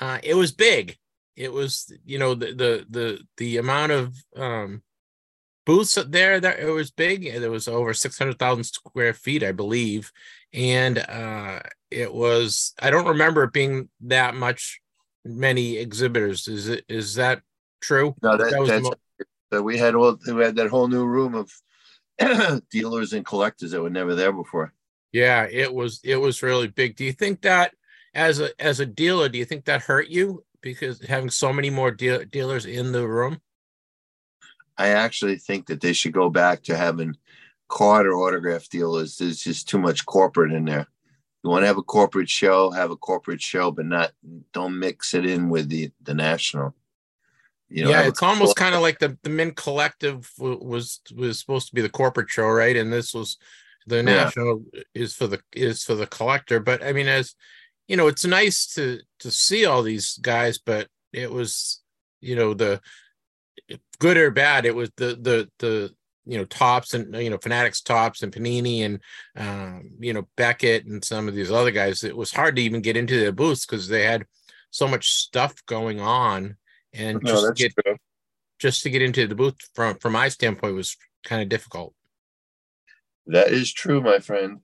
Uh, 0.00 0.18
it 0.22 0.34
was 0.34 0.52
big. 0.52 0.98
It 1.36 1.52
was, 1.52 1.92
you 2.04 2.18
know, 2.18 2.34
the 2.34 2.46
the 2.46 2.86
the 2.88 3.20
the 3.36 3.56
amount 3.58 3.92
of 3.92 4.14
um, 4.36 4.82
booths 5.64 5.98
there. 6.08 6.40
That 6.40 6.58
it 6.58 6.70
was 6.70 6.90
big. 6.90 7.24
There 7.24 7.50
was 7.50 7.68
over 7.68 7.94
six 7.94 8.18
hundred 8.18 8.38
thousand 8.38 8.64
square 8.64 9.14
feet, 9.14 9.42
I 9.42 9.52
believe, 9.52 10.12
and 10.52 10.98
uh, 10.98 11.60
it 11.90 12.12
was. 12.12 12.74
I 12.80 12.90
don't 12.90 13.08
remember 13.08 13.44
it 13.44 13.52
being 13.52 13.88
that 14.02 14.34
much 14.34 14.80
many 15.24 15.78
exhibitors. 15.78 16.48
Is 16.48 16.68
it? 16.68 16.84
Is 16.88 17.14
that 17.14 17.42
True. 17.82 18.14
No, 18.22 18.36
that, 18.36 18.50
that 18.50 18.66
that's 18.66 18.90
mo- 19.50 19.62
we 19.62 19.76
had 19.76 19.94
all 19.94 20.16
we 20.26 20.42
had 20.42 20.56
that 20.56 20.70
whole 20.70 20.88
new 20.88 21.04
room 21.04 21.34
of 21.34 21.50
dealers 22.70 23.12
and 23.12 23.26
collectors 23.26 23.72
that 23.72 23.82
were 23.82 23.90
never 23.90 24.14
there 24.14 24.32
before. 24.32 24.72
Yeah, 25.10 25.46
it 25.50 25.74
was 25.74 26.00
it 26.04 26.16
was 26.16 26.42
really 26.42 26.68
big. 26.68 26.96
Do 26.96 27.04
you 27.04 27.12
think 27.12 27.42
that 27.42 27.74
as 28.14 28.40
a 28.40 28.48
as 28.62 28.80
a 28.80 28.86
dealer, 28.86 29.28
do 29.28 29.36
you 29.36 29.44
think 29.44 29.64
that 29.66 29.82
hurt 29.82 30.08
you 30.08 30.44
because 30.62 31.00
having 31.02 31.30
so 31.30 31.52
many 31.52 31.70
more 31.70 31.90
deal, 31.90 32.24
dealers 32.24 32.66
in 32.66 32.92
the 32.92 33.06
room? 33.06 33.40
I 34.78 34.88
actually 34.88 35.36
think 35.36 35.66
that 35.66 35.80
they 35.80 35.92
should 35.92 36.12
go 36.12 36.30
back 36.30 36.62
to 36.64 36.76
having 36.76 37.16
card 37.68 38.06
or 38.06 38.14
autograph 38.14 38.68
dealers. 38.68 39.16
There's 39.16 39.42
just 39.42 39.68
too 39.68 39.78
much 39.78 40.06
corporate 40.06 40.52
in 40.52 40.64
there. 40.64 40.86
You 41.42 41.50
want 41.50 41.62
to 41.62 41.66
have 41.66 41.78
a 41.78 41.82
corporate 41.82 42.30
show, 42.30 42.70
have 42.70 42.90
a 42.90 42.96
corporate 42.96 43.42
show, 43.42 43.70
but 43.70 43.86
not 43.86 44.12
don't 44.52 44.78
mix 44.78 45.12
it 45.12 45.26
in 45.26 45.50
with 45.50 45.68
the 45.68 45.90
the 46.02 46.14
national. 46.14 46.74
You 47.68 47.84
know, 47.84 47.90
yeah, 47.90 48.02
it's 48.02 48.22
almost 48.22 48.56
kind 48.56 48.74
of 48.74 48.82
like 48.82 48.98
the 48.98 49.18
the 49.22 49.30
Mint 49.30 49.56
Collective 49.56 50.30
was 50.38 51.00
was 51.14 51.40
supposed 51.40 51.68
to 51.68 51.74
be 51.74 51.80
the 51.80 51.88
corporate 51.88 52.30
show, 52.30 52.46
right? 52.46 52.76
And 52.76 52.92
this 52.92 53.12
was 53.12 53.38
the 53.86 54.02
national 54.02 54.62
yeah. 54.72 54.82
is 54.94 55.14
for 55.14 55.26
the 55.26 55.40
is 55.52 55.82
for 55.82 55.94
the 55.94 56.06
collector. 56.06 56.60
But 56.60 56.84
I 56.84 56.92
mean, 56.92 57.08
as 57.08 57.34
you 57.88 57.96
know, 57.96 58.06
it's 58.06 58.24
nice 58.24 58.66
to 58.74 59.00
to 59.20 59.30
see 59.30 59.66
all 59.66 59.82
these 59.82 60.18
guys, 60.18 60.58
but 60.58 60.88
it 61.12 61.30
was 61.30 61.82
you 62.20 62.36
know 62.36 62.54
the 62.54 62.80
good 63.98 64.16
or 64.16 64.30
bad, 64.30 64.66
it 64.66 64.74
was 64.74 64.90
the 64.96 65.16
the 65.20 65.48
the 65.58 65.94
you 66.24 66.38
know 66.38 66.44
Topps 66.44 66.94
and 66.94 67.14
you 67.16 67.30
know 67.30 67.38
Fanatics 67.38 67.80
Topps 67.80 68.22
and 68.22 68.32
Panini 68.32 68.84
and 68.84 69.00
um, 69.36 69.90
you 69.98 70.12
know 70.12 70.28
Beckett 70.36 70.86
and 70.86 71.04
some 71.04 71.28
of 71.28 71.34
these 71.34 71.50
other 71.50 71.70
guys. 71.70 72.04
It 72.04 72.16
was 72.16 72.32
hard 72.32 72.56
to 72.56 72.62
even 72.62 72.80
get 72.80 72.96
into 72.96 73.18
their 73.18 73.32
booths 73.32 73.66
because 73.66 73.88
they 73.88 74.04
had 74.04 74.26
so 74.70 74.88
much 74.88 75.12
stuff 75.12 75.54
going 75.66 76.00
on, 76.00 76.56
and 76.92 77.20
no, 77.22 77.52
just 77.54 77.56
get 77.56 77.72
just 78.58 78.82
to 78.82 78.90
get 78.90 79.02
into 79.02 79.26
the 79.26 79.34
booth 79.34 79.56
from 79.74 79.98
from 79.98 80.12
my 80.12 80.28
standpoint 80.28 80.74
was 80.74 80.96
kind 81.24 81.42
of 81.42 81.48
difficult. 81.48 81.94
That 83.26 83.48
is 83.48 83.72
true, 83.72 84.00
my 84.00 84.18
friend. 84.18 84.60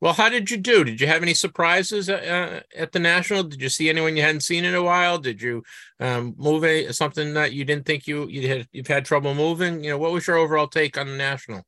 Well, 0.00 0.14
how 0.14 0.30
did 0.30 0.50
you 0.50 0.56
do? 0.56 0.82
Did 0.82 0.98
you 1.00 1.06
have 1.06 1.22
any 1.22 1.34
surprises 1.34 2.08
uh, 2.08 2.62
at 2.74 2.92
the 2.92 2.98
national? 2.98 3.42
Did 3.42 3.60
you 3.60 3.68
see 3.68 3.90
anyone 3.90 4.16
you 4.16 4.22
hadn't 4.22 4.40
seen 4.40 4.64
in 4.64 4.74
a 4.74 4.82
while? 4.82 5.18
Did 5.18 5.42
you 5.42 5.62
um, 5.98 6.34
move 6.38 6.64
a, 6.64 6.90
something 6.92 7.34
that 7.34 7.52
you 7.52 7.66
didn't 7.66 7.84
think 7.84 8.06
you 8.06 8.26
you 8.28 8.48
had 8.48 8.68
you've 8.72 8.86
had 8.86 9.04
trouble 9.04 9.34
moving? 9.34 9.84
You 9.84 9.90
know, 9.90 9.98
what 9.98 10.12
was 10.12 10.26
your 10.26 10.38
overall 10.38 10.68
take 10.68 10.96
on 10.96 11.06
the 11.06 11.16
national? 11.16 11.66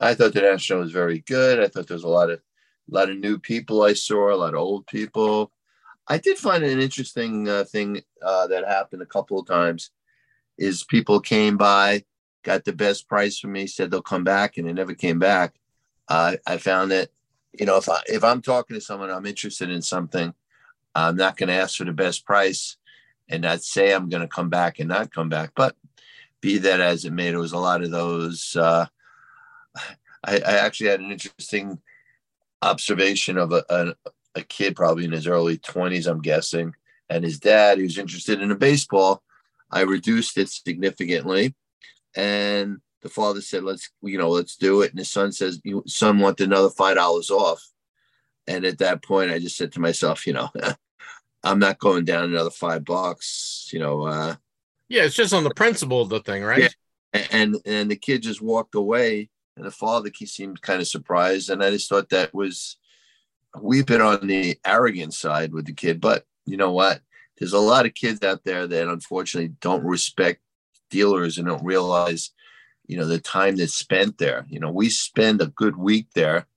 I 0.00 0.14
thought 0.14 0.32
the 0.32 0.40
national 0.40 0.80
was 0.80 0.92
very 0.92 1.18
good. 1.20 1.60
I 1.60 1.68
thought 1.68 1.86
there 1.86 1.94
was 1.94 2.04
a 2.04 2.08
lot 2.08 2.30
of 2.30 2.38
a 2.38 2.94
lot 2.94 3.10
of 3.10 3.18
new 3.18 3.38
people 3.38 3.82
I 3.82 3.92
saw, 3.92 4.32
a 4.32 4.36
lot 4.36 4.54
of 4.54 4.60
old 4.60 4.86
people. 4.86 5.52
I 6.08 6.16
did 6.16 6.38
find 6.38 6.64
an 6.64 6.80
interesting 6.80 7.46
uh, 7.46 7.64
thing 7.64 8.00
uh, 8.22 8.46
that 8.46 8.66
happened 8.66 9.02
a 9.02 9.06
couple 9.06 9.38
of 9.38 9.46
times. 9.46 9.90
Is 10.56 10.84
people 10.84 11.20
came 11.20 11.58
by, 11.58 12.04
got 12.42 12.64
the 12.64 12.72
best 12.72 13.06
price 13.06 13.38
for 13.38 13.48
me, 13.48 13.66
said 13.66 13.90
they'll 13.90 14.02
come 14.02 14.24
back, 14.24 14.56
and 14.56 14.66
they 14.66 14.72
never 14.72 14.94
came 14.94 15.18
back. 15.18 15.54
Uh, 16.08 16.36
I 16.46 16.56
found 16.56 16.90
that 16.90 17.10
you 17.58 17.66
know, 17.66 17.76
if 17.76 17.88
I 17.88 18.00
if 18.06 18.24
I'm 18.24 18.42
talking 18.42 18.74
to 18.74 18.80
someone, 18.80 19.10
I'm 19.10 19.26
interested 19.26 19.70
in 19.70 19.82
something, 19.82 20.34
I'm 20.94 21.16
not 21.16 21.36
going 21.36 21.48
to 21.48 21.54
ask 21.54 21.76
for 21.76 21.84
the 21.84 21.92
best 21.92 22.24
price, 22.24 22.76
and 23.28 23.42
not 23.42 23.62
say 23.62 23.92
I'm 23.92 24.08
going 24.08 24.22
to 24.22 24.28
come 24.28 24.48
back 24.48 24.78
and 24.78 24.88
not 24.88 25.12
come 25.12 25.28
back. 25.28 25.52
But 25.54 25.76
be 26.40 26.58
that 26.58 26.80
as 26.80 27.04
it 27.04 27.12
may, 27.12 27.30
there 27.30 27.38
was 27.38 27.52
a 27.52 27.58
lot 27.58 27.82
of 27.82 27.90
those. 27.90 28.56
Uh, 28.56 28.86
I, 30.24 30.36
I 30.36 30.58
actually 30.58 30.90
had 30.90 31.00
an 31.00 31.12
interesting 31.12 31.78
observation 32.62 33.38
of 33.38 33.52
a, 33.52 33.64
a, 33.70 33.94
a 34.34 34.42
kid, 34.42 34.76
probably 34.76 35.04
in 35.04 35.12
his 35.12 35.26
early 35.26 35.58
20s, 35.58 36.06
I'm 36.06 36.20
guessing, 36.20 36.74
and 37.08 37.24
his 37.24 37.38
dad, 37.38 37.78
who's 37.78 37.98
interested 37.98 38.40
in 38.40 38.50
a 38.50 38.56
baseball. 38.56 39.22
I 39.70 39.82
reduced 39.82 40.36
it 40.36 40.48
significantly, 40.48 41.54
and 42.14 42.80
the 43.02 43.08
father 43.08 43.40
said, 43.40 43.64
"Let's 43.64 43.90
you 44.02 44.18
know, 44.18 44.30
let's 44.30 44.56
do 44.56 44.82
it." 44.82 44.90
And 44.90 44.98
his 44.98 45.10
son 45.10 45.32
says, 45.32 45.60
"You 45.64 45.82
son 45.86 46.18
wanted 46.18 46.44
another 46.44 46.70
five 46.70 46.96
dollars 46.96 47.30
off." 47.30 47.62
And 48.46 48.64
at 48.64 48.78
that 48.78 49.02
point, 49.02 49.30
I 49.30 49.38
just 49.38 49.56
said 49.56 49.72
to 49.72 49.80
myself, 49.80 50.26
you 50.26 50.32
know, 50.32 50.48
I'm 51.44 51.58
not 51.58 51.78
going 51.78 52.04
down 52.04 52.24
another 52.24 52.50
five 52.50 52.84
bucks. 52.84 53.70
You 53.72 53.78
know. 53.78 54.02
Uh, 54.02 54.34
yeah, 54.88 55.04
it's 55.04 55.14
just 55.14 55.32
on 55.32 55.44
the 55.44 55.54
principle 55.54 56.02
of 56.02 56.08
the 56.08 56.20
thing, 56.20 56.42
right? 56.42 56.74
Yeah. 57.14 57.26
And 57.32 57.56
and 57.64 57.90
the 57.90 57.96
kid 57.96 58.22
just 58.22 58.42
walked 58.42 58.74
away, 58.74 59.30
and 59.56 59.64
the 59.64 59.70
father 59.70 60.10
he 60.14 60.26
seemed 60.26 60.62
kind 60.62 60.80
of 60.80 60.88
surprised, 60.88 61.50
and 61.50 61.62
I 61.62 61.70
just 61.70 61.88
thought 61.88 62.10
that 62.10 62.34
was 62.34 62.76
we've 63.60 63.86
been 63.86 64.00
on 64.00 64.26
the 64.26 64.58
arrogant 64.64 65.14
side 65.14 65.52
with 65.52 65.66
the 65.66 65.72
kid, 65.72 66.00
but 66.00 66.24
you 66.46 66.56
know 66.56 66.72
what? 66.72 67.00
There's 67.38 67.52
a 67.52 67.58
lot 67.58 67.86
of 67.86 67.94
kids 67.94 68.22
out 68.22 68.44
there 68.44 68.66
that 68.66 68.88
unfortunately 68.88 69.54
don't 69.60 69.84
respect 69.84 70.40
dealers 70.90 71.38
and 71.38 71.46
don't 71.46 71.64
realize 71.64 72.32
you 72.90 72.96
know 72.96 73.06
the 73.06 73.20
time 73.20 73.54
that's 73.54 73.74
spent 73.74 74.18
there. 74.18 74.44
You 74.48 74.58
know 74.58 74.72
we 74.72 74.90
spend 74.90 75.40
a 75.40 75.46
good 75.46 75.76
week 75.76 76.08
there 76.16 76.48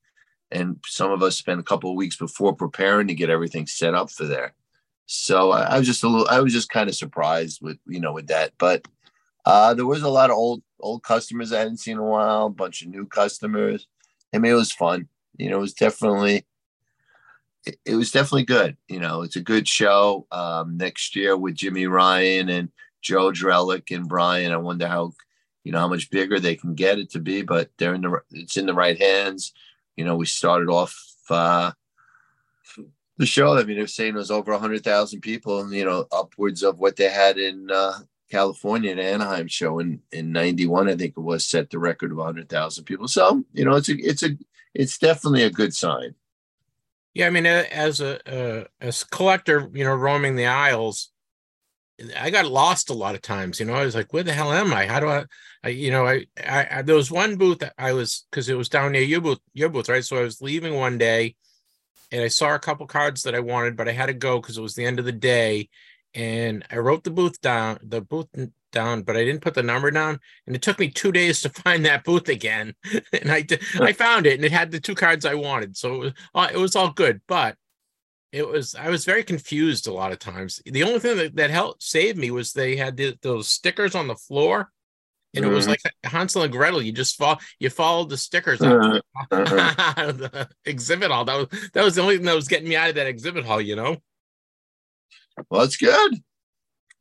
and 0.52 0.80
some 0.84 1.12
of 1.12 1.22
us 1.22 1.38
spend 1.38 1.60
a 1.60 1.64
couple 1.72 1.92
of 1.92 1.96
weeks 1.96 2.18
before 2.18 2.56
preparing 2.56 3.08
to 3.08 3.14
get 3.14 3.30
everything 3.30 3.68
set 3.68 3.94
up 3.94 4.10
for 4.10 4.26
there. 4.26 4.56
So 5.06 5.52
I, 5.52 5.62
I 5.62 5.78
was 5.78 5.86
just 5.86 6.04
a 6.04 6.08
little 6.08 6.28
i 6.30 6.40
was 6.40 6.52
just 6.52 6.72
kind 6.72 6.90
of 6.90 6.96
surprised 6.96 7.60
with 7.62 7.78
you 7.86 8.00
know 8.00 8.14
with 8.14 8.28
that. 8.28 8.54
But 8.58 8.88
uh 9.46 9.76
there 9.76 9.86
was 9.86 10.02
a 10.02 10.10
lot 10.10 10.32
of 10.32 10.36
old 10.36 10.64
old 10.80 11.04
customers 11.04 11.54
i 11.54 11.60
hadn't 11.60 11.78
seen 11.78 11.98
in 11.98 12.00
a 12.00 12.04
while 12.04 12.48
a 12.48 12.50
bunch 12.50 12.82
of 12.82 12.88
new 12.88 13.06
customers. 13.06 13.88
I 14.34 14.40
mean 14.40 14.54
it 14.54 14.56
was 14.56 14.72
fun. 14.72 15.08
You 15.38 15.52
know 15.52 15.58
it 15.58 15.62
was 15.62 15.76
definitely 15.76 16.48
it, 17.86 17.96
was 17.96 18.10
definitely 18.10 18.46
good. 18.46 18.76
You 18.88 19.00
know 19.00 19.22
it's 19.22 19.36
a 19.36 19.50
good 19.54 19.68
show 19.68 20.26
um 20.32 20.78
next 20.78 21.16
year 21.16 21.38
with 21.38 21.54
jimmy 21.54 21.86
ryan 21.86 22.50
and 22.50 22.72
joe 23.04 23.32
Drelling 23.32 23.84
and 23.92 24.10
brian. 24.10 24.52
I 24.52 24.58
wonder 24.58 24.88
how 24.88 25.14
you 25.64 25.72
know 25.72 25.80
how 25.80 25.88
much 25.88 26.10
bigger 26.10 26.40
they 26.40 26.56
can 26.56 26.76
get 26.76 27.00
it 27.00 27.12
to 27.12 27.20
be, 27.20 27.42
but 27.42 27.70
they're 27.78 27.94
in 27.94 28.02
the 28.02 28.22
it's 28.32 28.58
in 28.58 28.66
the 28.66 28.74
right 28.74 28.98
hands. 28.98 29.54
You 29.96 30.06
know, 30.06 30.16
we 30.16 30.26
started 30.26 30.70
off 30.70 30.98
uh, 31.30 31.72
the 33.18 33.26
show. 33.26 33.58
I 33.58 33.64
mean, 33.64 33.78
they're 33.78 33.88
saying 33.88 34.16
it 34.16 34.18
was 34.18 34.32
over 34.32 34.58
hundred 34.58 34.84
thousand 34.84 35.22
people, 35.22 35.62
and 35.62 35.72
you 35.74 35.86
know, 35.86 36.06
upwards 36.12 36.64
of 36.64 36.80
what 36.80 36.96
they 36.96 37.10
had 37.10 37.38
in 37.38 37.70
uh, 37.72 38.00
California, 38.30 38.96
the 38.96 39.04
Anaheim 39.04 39.48
show 39.48 39.80
in 39.80 40.02
in 40.12 40.32
'91. 40.32 40.90
I 40.90 40.96
think 40.96 41.14
it 41.16 41.22
was 41.22 41.46
set 41.46 41.70
the 41.70 41.80
record 41.80 42.12
of 42.12 42.18
hundred 42.18 42.50
thousand 42.50 42.86
people. 42.86 43.08
So 43.08 43.44
you 43.54 43.66
know, 43.66 43.76
it's 43.76 43.90
a 43.90 43.96
it's 43.98 44.24
a 44.24 44.38
it's 44.74 44.98
definitely 44.98 45.44
a 45.44 45.52
good 45.52 45.74
sign. 45.74 46.16
Yeah, 47.14 47.28
I 47.28 47.30
mean, 47.30 47.46
as 47.46 48.02
a 48.02 48.18
uh, 48.28 48.66
as 48.82 49.04
collector, 49.04 49.70
you 49.74 49.84
know, 49.84 49.94
roaming 49.94 50.36
the 50.36 50.48
aisles, 50.48 51.12
I 52.20 52.32
got 52.32 52.48
lost 52.48 52.90
a 52.90 52.96
lot 52.96 53.14
of 53.14 53.22
times. 53.22 53.60
You 53.60 53.68
know, 53.68 53.74
I 53.74 53.86
was 53.86 53.96
like, 53.96 54.12
"Where 54.12 54.24
the 54.24 54.34
hell 54.34 54.52
am 54.52 54.74
I? 54.74 54.88
How 54.88 55.00
do 55.00 55.08
I?" 55.08 55.26
I 55.64 55.70
you 55.70 55.92
know, 55.92 56.06
I, 56.06 56.26
I, 56.46 56.68
I 56.72 56.82
there 56.82 56.96
was 56.96 57.12
one 57.12 57.38
booth 57.38 57.60
that 57.60 57.74
I 57.78 57.94
was 57.94 58.26
because 58.30 58.50
it 58.50 58.58
was 58.58 58.70
down 58.70 58.92
near 58.92 59.02
your 59.02 59.22
booth, 59.22 59.40
your 59.54 59.70
booth, 59.70 59.90
right? 59.90 60.04
So 60.04 60.18
I 60.18 60.24
was 60.24 60.42
leaving 60.42 60.76
one 60.76 60.98
day, 60.98 61.36
and 62.12 62.22
I 62.22 62.28
saw 62.28 62.54
a 62.54 62.60
couple 62.60 62.86
cards 62.86 63.24
that 63.24 63.36
I 63.36 63.40
wanted, 63.40 63.78
but 63.78 63.88
I 63.88 63.94
had 63.94 64.08
to 64.08 64.14
go 64.14 64.40
because 64.40 64.58
it 64.58 64.62
was 64.62 64.76
the 64.76 64.86
end 64.86 65.00
of 65.00 65.06
the 65.06 65.12
day, 65.12 65.70
and 66.14 66.66
I 66.70 66.78
wrote 66.78 67.04
the 67.04 67.12
booth 67.12 67.40
down, 67.42 67.80
the 67.82 68.02
booth 68.02 68.28
down, 68.72 69.04
but 69.04 69.16
I 69.16 69.24
didn't 69.24 69.42
put 69.42 69.54
the 69.54 69.64
number 69.64 69.90
down, 69.90 70.20
and 70.48 70.56
it 70.56 70.62
took 70.62 70.80
me 70.80 70.90
two 70.90 71.12
days 71.12 71.42
to 71.42 71.50
find 71.64 71.86
that 71.86 72.04
booth 72.04 72.28
again, 72.28 72.76
and 73.14 73.32
I 73.32 73.42
did, 73.42 73.62
I 73.80 73.94
found 73.94 74.26
it, 74.26 74.36
and 74.36 74.46
it 74.46 74.52
had 74.52 74.72
the 74.72 74.80
two 74.82 74.96
cards 74.96 75.26
I 75.26 75.36
wanted, 75.36 75.78
so 75.78 75.96
it 75.96 76.00
was, 76.00 76.14
uh, 76.36 76.48
it 76.52 76.58
was 76.58 76.76
all 76.76 76.92
good, 76.92 77.22
but 77.28 77.56
it 78.34 78.48
was 78.48 78.74
I 78.74 78.90
was 78.90 79.06
very 79.06 79.24
confused 79.24 79.88
a 79.88 79.94
lot 79.94 80.12
of 80.12 80.18
times. 80.18 80.60
The 80.66 80.84
only 80.84 81.00
thing 81.00 81.18
that, 81.18 81.36
that 81.36 81.52
helped 81.52 81.84
save 81.84 82.18
me 82.18 82.32
was 82.32 82.52
they 82.52 82.76
had 82.76 82.98
the, 82.98 83.16
those 83.22 83.48
stickers 83.48 83.94
on 83.94 84.08
the 84.08 84.16
floor, 84.16 84.73
and 85.34 85.44
mm-hmm. 85.44 85.52
it 85.52 85.56
was 85.56 85.66
mm-hmm. 85.66 85.72
like 85.72 85.94
Hansel 86.12 86.44
and 86.44 86.52
Gretel. 86.52 86.82
You 86.82 86.92
just 86.92 87.18
fall, 87.18 87.40
you 87.60 87.70
followed 87.70 88.10
the 88.10 88.18
stickers 88.18 88.62
uh-huh. 88.62 89.02
the 89.30 90.50
exhibit 90.66 91.12
hall. 91.12 91.26
That 91.26 91.38
was 91.38 91.70
that 91.74 91.84
was 91.84 91.96
the 91.96 92.02
only 92.02 92.18
thing 92.18 92.26
that 92.26 92.36
was 92.36 92.48
getting 92.48 92.70
me 92.70 92.76
out 92.76 92.90
of 92.90 92.96
that 92.96 93.08
exhibit 93.08 93.46
hall. 93.46 93.62
You 93.62 93.76
know. 93.76 93.98
Well, 95.50 95.62
that's 95.62 95.78
good. 95.78 96.16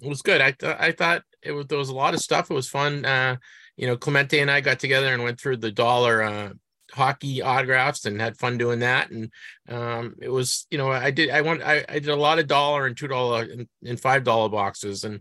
It 0.00 0.08
was 0.08 0.22
good. 0.22 0.40
I 0.40 0.52
th- 0.52 0.76
I 0.78 0.92
thought 0.92 1.22
it 1.42 1.52
was 1.52 1.66
there 1.66 1.78
was 1.78 1.90
a 1.90 1.94
lot 1.94 2.14
of 2.14 2.20
stuff. 2.20 2.50
It 2.50 2.54
was 2.54 2.68
fun. 2.68 3.04
Uh, 3.04 3.36
you 3.76 3.86
know, 3.86 3.96
Clemente 3.96 4.38
and 4.38 4.50
I 4.50 4.60
got 4.60 4.78
together 4.78 5.12
and 5.12 5.22
went 5.22 5.40
through 5.40 5.58
the 5.58 5.72
dollar 5.72 6.22
uh, 6.22 6.52
hockey 6.92 7.42
autographs 7.42 8.04
and 8.04 8.20
had 8.20 8.36
fun 8.36 8.58
doing 8.58 8.80
that. 8.80 9.10
And 9.10 9.30
um, 9.68 10.16
it 10.20 10.28
was, 10.28 10.66
you 10.70 10.78
know, 10.78 10.90
I 10.90 11.10
did, 11.10 11.30
I 11.30 11.40
went, 11.40 11.62
I, 11.62 11.84
I 11.88 11.94
did 11.94 12.08
a 12.08 12.16
lot 12.16 12.38
of 12.38 12.46
dollar 12.46 12.86
and 12.86 12.96
two 12.96 13.08
dollar 13.08 13.42
and, 13.42 13.66
and 13.84 13.98
five 13.98 14.24
dollar 14.24 14.48
boxes, 14.48 15.04
and 15.04 15.20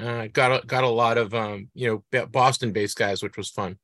uh, 0.00 0.26
got 0.32 0.64
a, 0.64 0.66
got 0.66 0.84
a 0.84 0.88
lot 0.88 1.18
of, 1.18 1.34
um, 1.34 1.68
you 1.74 2.02
know, 2.12 2.26
Boston 2.26 2.72
based 2.72 2.96
guys, 2.96 3.22
which 3.22 3.36
was 3.36 3.50
fun. 3.50 3.78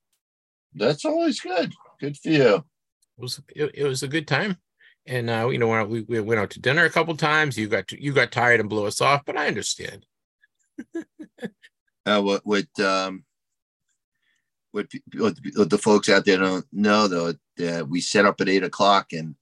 That's 0.74 1.04
always 1.04 1.40
good. 1.40 1.72
Good 2.00 2.16
for 2.16 2.28
you. 2.28 2.54
It 2.56 3.22
was 3.22 3.40
it, 3.54 3.70
it 3.74 3.84
was 3.84 4.02
a 4.02 4.08
good 4.08 4.28
time, 4.28 4.58
and 5.06 5.30
uh, 5.30 5.48
you 5.50 5.56
know, 5.58 5.84
we, 5.84 6.02
we 6.02 6.20
went 6.20 6.38
out 6.38 6.50
to 6.50 6.60
dinner 6.60 6.84
a 6.84 6.90
couple 6.90 7.16
times. 7.16 7.56
You 7.56 7.66
got 7.66 7.88
to, 7.88 8.02
you 8.02 8.12
got 8.12 8.30
tired 8.30 8.60
and 8.60 8.68
blew 8.68 8.84
us 8.84 9.00
off, 9.00 9.22
but 9.24 9.38
I 9.38 9.46
understand. 9.46 10.04
uh, 12.06 12.20
what 12.20 12.44
what 12.44 12.80
um 12.80 13.24
what, 14.72 14.86
what 15.54 15.70
the 15.70 15.78
folks 15.78 16.08
out 16.08 16.26
there 16.26 16.38
don't 16.38 16.66
know 16.70 17.08
though 17.08 17.32
that 17.56 17.88
we 17.88 18.00
set 18.00 18.26
up 18.26 18.40
at 18.40 18.48
eight 18.48 18.62
o'clock 18.62 19.12
and 19.12 19.34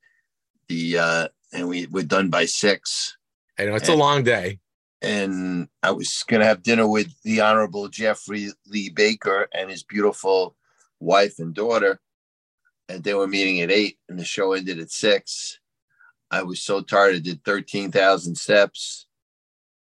the 0.68 0.96
uh 0.96 1.28
and 1.52 1.68
we 1.68 1.86
we're 1.86 2.05
done 2.05 2.30
by 2.30 2.44
six 2.44 3.16
i 3.59 3.64
know 3.64 3.74
it's 3.74 3.88
and, 3.88 3.96
a 3.96 4.01
long 4.01 4.22
day 4.22 4.60
and 5.05 5.68
i 5.82 5.90
was 5.90 6.24
gonna 6.26 6.44
have 6.44 6.62
dinner 6.62 6.89
with 6.89 7.09
the 7.22 7.40
honorable 7.40 7.89
jeffrey 7.89 8.51
lee 8.66 8.89
baker 8.89 9.48
and 9.52 9.70
his 9.70 9.82
beautiful 9.82 10.56
wife 11.05 11.39
and 11.39 11.55
daughter. 11.55 12.01
And 12.89 13.02
they 13.02 13.14
were 13.14 13.26
meeting 13.26 13.60
at 13.60 13.70
eight 13.70 13.98
and 14.09 14.18
the 14.18 14.24
show 14.24 14.52
ended 14.52 14.78
at 14.78 14.90
six. 14.90 15.59
I 16.31 16.43
was 16.43 16.60
so 16.60 16.81
tired 16.81 17.14
i 17.14 17.18
did 17.18 17.44
13000 17.44 18.35
steps. 18.35 19.06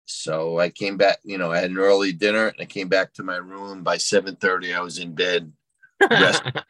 So 0.06 0.60
I 0.60 0.70
came 0.70 0.98
back, 0.98 1.20
you 1.24 1.38
know, 1.38 1.52
I 1.52 1.60
had 1.60 1.70
an 1.70 1.78
early 1.78 2.12
dinner 2.12 2.48
and 2.48 2.58
I 2.60 2.66
came 2.66 2.88
back 2.88 3.14
to 3.14 3.24
my 3.24 3.38
room. 3.38 3.84
By 3.84 3.98
7:30. 3.98 4.76
I 4.76 4.82
was 4.82 4.98
in 4.98 5.14
bed. 5.14 5.54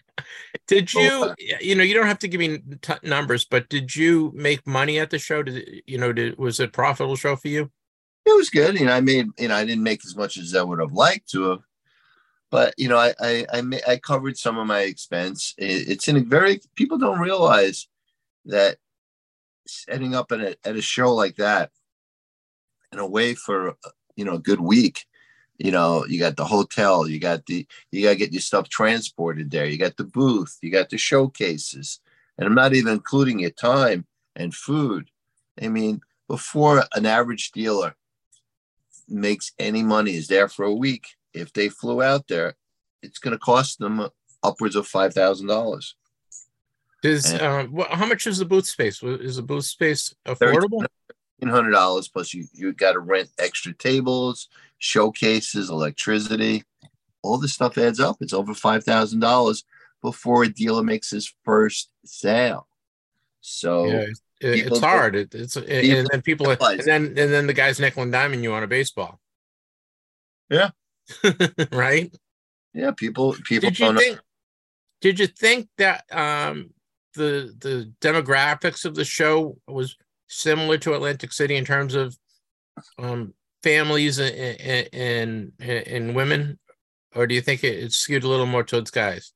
Did 0.67 0.93
you 0.93 1.33
you 1.61 1.75
know 1.75 1.83
you 1.83 1.93
don't 1.93 2.07
have 2.07 2.19
to 2.19 2.27
give 2.27 2.39
me 2.39 2.61
t- 2.81 2.93
numbers 3.03 3.45
but 3.45 3.69
did 3.69 3.95
you 3.95 4.31
make 4.35 4.65
money 4.67 4.99
at 4.99 5.11
the 5.11 5.19
show? 5.19 5.43
Did 5.43 5.83
you 5.85 5.97
know 5.97 6.11
did 6.11 6.37
was 6.37 6.59
it 6.59 6.69
a 6.69 6.71
profitable 6.71 7.15
show 7.15 7.35
for 7.35 7.47
you 7.47 7.71
it 8.29 8.37
was 8.37 8.49
good. 8.49 8.79
You 8.79 8.85
know, 8.85 8.93
I 8.93 9.01
made, 9.01 9.27
you 9.37 9.47
know, 9.47 9.55
I 9.55 9.65
didn't 9.65 9.83
make 9.83 10.05
as 10.05 10.15
much 10.15 10.37
as 10.37 10.55
I 10.55 10.61
would 10.63 10.79
have 10.79 10.93
liked 10.93 11.29
to 11.31 11.49
have, 11.51 11.61
but 12.51 12.73
you 12.77 12.87
know, 12.89 12.97
I 12.97 13.13
I 13.19 13.45
I, 13.53 13.81
I 13.87 13.97
covered 13.97 14.37
some 14.37 14.57
of 14.57 14.67
my 14.67 14.81
expense. 14.81 15.53
It- 15.57 15.89
it's 15.89 16.07
in 16.07 16.17
a 16.17 16.21
very 16.21 16.61
people 16.75 16.97
don't 16.97 17.19
realize 17.19 17.87
that 18.45 18.77
setting 19.67 20.15
up 20.15 20.31
at 20.31 20.41
a 20.41 20.57
at 20.65 20.75
a 20.75 20.81
show 20.81 21.13
like 21.13 21.35
that 21.37 21.71
and 22.91 22.99
away 23.01 23.35
for 23.35 23.75
you 24.15 24.25
know 24.25 24.35
a 24.35 24.39
good 24.39 24.61
week. 24.61 25.05
You 25.57 25.71
know, 25.71 26.05
you 26.05 26.19
got 26.19 26.37
the 26.37 26.45
hotel, 26.45 27.07
you 27.07 27.19
got 27.19 27.45
the 27.45 27.67
you 27.91 28.03
got 28.03 28.11
to 28.11 28.15
get 28.15 28.31
your 28.31 28.41
stuff 28.41 28.69
transported 28.69 29.51
there. 29.51 29.65
You 29.65 29.77
got 29.77 29.97
the 29.97 30.05
booth, 30.05 30.57
you 30.61 30.71
got 30.71 30.89
the 30.89 30.97
showcases, 30.97 31.99
and 32.37 32.47
I'm 32.47 32.55
not 32.55 32.73
even 32.73 32.93
including 32.93 33.39
your 33.39 33.49
time 33.51 34.05
and 34.35 34.53
food. 34.55 35.11
I 35.61 35.67
mean, 35.67 36.01
before 36.29 36.85
an 36.95 37.05
average 37.05 37.51
dealer 37.51 37.95
makes 39.09 39.51
any 39.59 39.83
money, 39.83 40.15
is 40.15 40.27
there 40.27 40.47
for 40.47 40.65
a 40.65 40.73
week, 40.73 41.07
if 41.33 41.51
they 41.53 41.69
flew 41.69 42.01
out 42.01 42.27
there, 42.27 42.55
it's 43.01 43.19
going 43.19 43.33
to 43.33 43.39
cost 43.39 43.79
them 43.79 44.07
upwards 44.43 44.75
of 44.75 44.87
five 44.87 45.13
thousand 45.13 45.47
dollars. 45.47 45.95
does 47.01 47.31
And- 47.31 47.41
um, 47.41 47.71
wha- 47.71 47.95
how 47.95 48.05
much 48.05 48.27
is 48.27 48.37
the 48.39 48.45
booth 48.45 48.67
space 48.67 49.01
is 49.03 49.35
the 49.37 49.41
booth 49.43 49.65
space 49.65 50.13
affordable 50.25 50.85
hundred 51.47 51.71
dollars 51.71 52.09
plus 52.09 52.33
you 52.33 52.45
you 52.53 52.73
got 52.73 52.93
to 52.93 52.99
rent 52.99 53.29
extra 53.39 53.73
tables, 53.73 54.49
showcases, 54.77 55.69
electricity, 55.69 56.63
all 57.21 57.37
this 57.37 57.53
stuff 57.53 57.77
adds 57.77 57.99
up. 57.99 58.17
It's 58.19 58.33
over 58.33 58.53
five 58.53 58.83
thousand 58.83 59.21
dollars 59.21 59.63
before 60.01 60.43
a 60.43 60.49
dealer 60.49 60.83
makes 60.83 61.09
his 61.09 61.33
first 61.45 61.89
sale. 62.05 62.67
So 63.41 63.85
yeah 63.85 64.05
people 64.39 64.77
it's 64.77 64.79
hard. 64.79 65.15
It, 65.15 65.35
it's 65.35 65.55
and 65.55 66.07
then 66.11 66.21
people 66.21 66.49
and 66.49 66.81
then 66.81 67.05
and 67.07 67.15
then 67.17 67.47
the 67.47 67.53
guy's 67.53 67.79
nickel 67.79 68.03
and 68.03 68.13
diming 68.13 68.43
you 68.43 68.53
on 68.53 68.63
a 68.63 68.67
baseball. 68.67 69.19
Yeah. 70.49 70.71
right? 71.71 72.15
Yeah, 72.73 72.91
people 72.91 73.35
people 73.45 73.69
did 73.69 73.79
you 73.79 73.85
don't 73.85 73.97
think 73.97 74.19
did 75.01 75.19
you 75.19 75.27
think 75.27 75.67
that 75.77 76.03
um 76.11 76.71
the 77.15 77.53
the 77.59 77.91
demographics 78.01 78.85
of 78.85 78.95
the 78.95 79.05
show 79.05 79.57
was 79.67 79.95
similar 80.27 80.77
to 80.77 80.93
atlantic 80.93 81.33
city 81.33 81.55
in 81.55 81.65
terms 81.65 81.95
of 81.95 82.15
um 82.97 83.33
families 83.63 84.19
and 84.19 84.35
and 84.35 85.51
and, 85.59 85.87
and 85.87 86.15
women? 86.15 86.59
Or 87.15 87.25
do 87.25 87.33
you 87.33 87.41
think 87.41 87.63
it, 87.63 87.79
it's 87.79 87.97
skewed 87.97 88.23
a 88.23 88.27
little 88.27 88.45
more 88.45 88.63
towards 88.63 88.91
guys? 88.91 89.33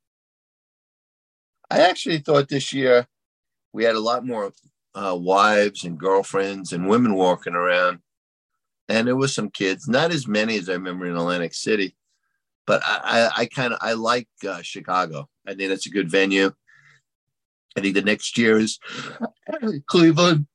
I 1.72 1.80
actually 1.82 2.20
thought 2.20 2.50
this 2.50 2.72
year 2.72 3.08
we 3.72 3.84
had 3.84 3.96
a 3.96 4.00
lot 4.00 4.26
more 4.26 4.54
uh, 4.96 5.18
wives 5.20 5.84
and 5.84 5.98
girlfriends 6.00 6.74
and 6.74 6.88
women 6.88 7.16
walking 7.16 7.54
around, 7.56 8.00
and 8.90 9.08
there 9.08 9.16
was 9.16 9.34
some 9.34 9.50
kids. 9.50 9.88
Not 9.88 10.12
as 10.12 10.28
many 10.28 10.58
as 10.58 10.70
I 10.70 10.74
remember 10.74 11.06
in 11.06 11.16
Atlantic 11.16 11.54
City, 11.54 11.96
but 12.68 12.82
I, 12.86 13.00
I, 13.04 13.42
I 13.42 13.46
kind 13.48 13.74
of 13.74 13.80
I 13.82 13.94
like 13.94 14.28
uh, 14.48 14.62
Chicago. 14.62 15.28
I 15.48 15.54
think 15.56 15.70
that's 15.70 15.88
a 15.88 15.92
good 15.92 16.10
venue. 16.10 16.52
I 17.76 17.82
think 17.82 17.96
the 17.96 18.02
next 18.04 18.38
year 18.38 18.58
is 18.60 18.80
Cleveland, 19.88 20.48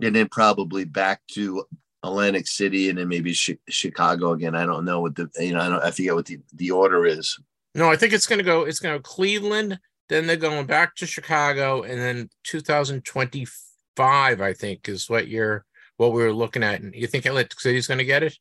and 0.00 0.14
then 0.14 0.28
probably 0.28 0.84
back 0.84 1.20
to 1.32 1.64
Atlantic 2.04 2.46
City, 2.46 2.88
and 2.90 2.98
then 2.98 3.08
maybe 3.08 3.34
Chi- 3.34 3.58
Chicago 3.68 4.32
again. 4.32 4.54
I 4.54 4.66
don't 4.66 4.84
know 4.84 5.00
what 5.00 5.16
the 5.16 5.28
you 5.38 5.52
know 5.52 5.60
I 5.60 5.68
don't 5.68 5.82
I 5.82 5.90
forget 5.90 6.14
what 6.14 6.26
the, 6.26 6.38
the 6.54 6.70
order 6.70 7.06
is. 7.06 7.38
no 7.74 7.90
i 7.90 7.96
think 7.96 8.12
it's 8.12 8.26
going 8.26 8.38
to 8.38 8.44
go 8.44 8.62
it's 8.62 8.78
going 8.78 8.96
to 8.96 9.02
cleveland 9.02 9.80
then 10.08 10.26
they're 10.26 10.36
going 10.36 10.66
back 10.66 10.94
to 10.94 11.06
chicago 11.06 11.82
and 11.82 12.00
then 12.00 12.28
2025 12.44 14.40
i 14.40 14.52
think 14.52 14.88
is 14.88 15.08
what 15.08 15.28
you're 15.28 15.64
what 15.96 16.12
we 16.12 16.22
were 16.22 16.32
looking 16.32 16.62
at 16.62 16.80
and 16.80 16.94
you 16.94 17.06
think 17.06 17.26
atlantic 17.26 17.60
city's 17.60 17.86
going 17.86 17.98
to 17.98 18.04
get 18.04 18.22
it 18.22 18.38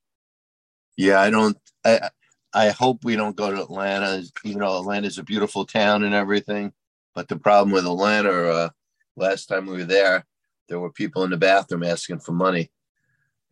Yeah, 0.98 1.20
I 1.20 1.30
don't. 1.30 1.58
I 1.84 2.10
I 2.54 2.70
hope 2.70 3.04
we 3.04 3.16
don't 3.16 3.36
go 3.36 3.52
to 3.52 3.64
Atlanta. 3.64 4.24
Even 4.44 4.60
though 4.60 4.80
Atlanta's 4.80 5.18
a 5.18 5.24
beautiful 5.24 5.66
town 5.66 6.04
and 6.04 6.14
everything, 6.14 6.72
but 7.16 7.28
the 7.28 7.38
problem 7.38 7.72
with 7.72 7.86
Atlanta, 7.86 8.32
uh, 8.32 8.70
last 9.16 9.48
time 9.48 9.66
we 9.66 9.78
were 9.78 9.86
there, 9.86 10.26
there 10.70 10.80
were 10.80 10.92
people 10.92 11.24
in 11.24 11.32
the 11.32 11.38
bathroom 11.38 11.84
asking 11.84 12.20
for 12.20 12.34
money. 12.34 12.72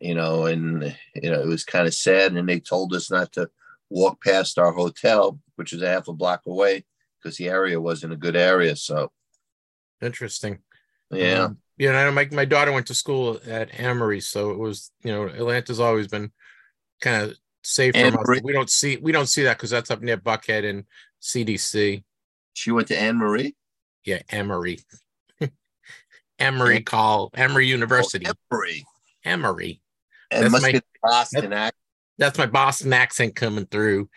You 0.00 0.14
know, 0.14 0.46
and 0.46 0.96
you 1.14 1.30
know 1.30 1.40
it 1.40 1.46
was 1.46 1.64
kind 1.64 1.86
of 1.86 1.94
sad. 1.94 2.32
And 2.32 2.48
they 2.48 2.60
told 2.60 2.94
us 2.94 3.10
not 3.10 3.32
to 3.32 3.50
walk 3.90 4.22
past 4.22 4.58
our 4.58 4.72
hotel, 4.72 5.38
which 5.56 5.72
is 5.72 5.82
a 5.82 5.88
half 5.88 6.08
a 6.08 6.12
block 6.12 6.42
away, 6.46 6.84
because 7.22 7.36
the 7.36 7.48
area 7.48 7.80
wasn't 7.80 8.12
a 8.12 8.16
good 8.16 8.36
area. 8.36 8.74
So 8.76 9.10
interesting 10.00 10.58
yeah, 11.10 11.44
Um, 11.44 11.58
you 11.76 11.92
know, 11.92 12.10
my 12.10 12.26
my 12.32 12.46
daughter 12.46 12.72
went 12.72 12.86
to 12.86 12.94
school 12.94 13.38
at 13.46 13.68
Emory, 13.78 14.20
so 14.20 14.50
it 14.50 14.58
was 14.58 14.90
you 15.02 15.12
know 15.12 15.26
Atlanta's 15.28 15.78
always 15.80 16.08
been 16.08 16.32
kind 17.02 17.30
of 17.30 17.36
safe 17.62 17.94
from 17.94 18.16
us. 18.18 18.40
We 18.42 18.52
don't 18.52 18.70
see 18.70 18.96
we 18.96 19.12
don't 19.12 19.26
see 19.28 19.42
that 19.42 19.58
because 19.58 19.68
that's 19.70 19.90
up 19.90 20.00
near 20.00 20.16
Buckhead 20.16 20.68
and 20.68 20.84
CDC. 21.20 22.02
she 22.54 22.70
went 22.70 22.88
to 22.88 22.98
Anne 22.98 23.16
Marie. 23.18 23.54
Yeah, 24.04 24.22
Emory, 24.30 24.78
Emory 26.38 26.80
Call 26.82 27.30
Emory 27.34 27.66
University, 27.66 28.26
Oh, 28.26 28.32
Emory. 28.50 28.84
Emory. 29.24 29.80
It 30.30 30.40
That's 30.40 30.50
must 30.50 30.62
my- 30.62 30.72
be 30.72 30.80
Boston 31.02 31.52
accent. 31.52 31.74
That's 32.18 32.38
my 32.38 32.46
Boston 32.46 32.92
accent 32.92 33.34
coming 33.34 33.66
through. 33.66 34.08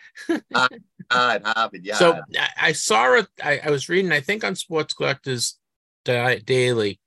Yeah. 1.84 1.94
So 1.96 2.20
I, 2.38 2.48
I 2.60 2.72
saw 2.72 3.14
it. 3.14 3.26
I, 3.42 3.60
I 3.64 3.70
was 3.70 3.88
reading, 3.88 4.12
I 4.12 4.20
think 4.20 4.44
on 4.44 4.54
Sports 4.54 4.94
Collectors 4.94 5.58
Di- 6.04 6.38
Daily, 6.38 7.00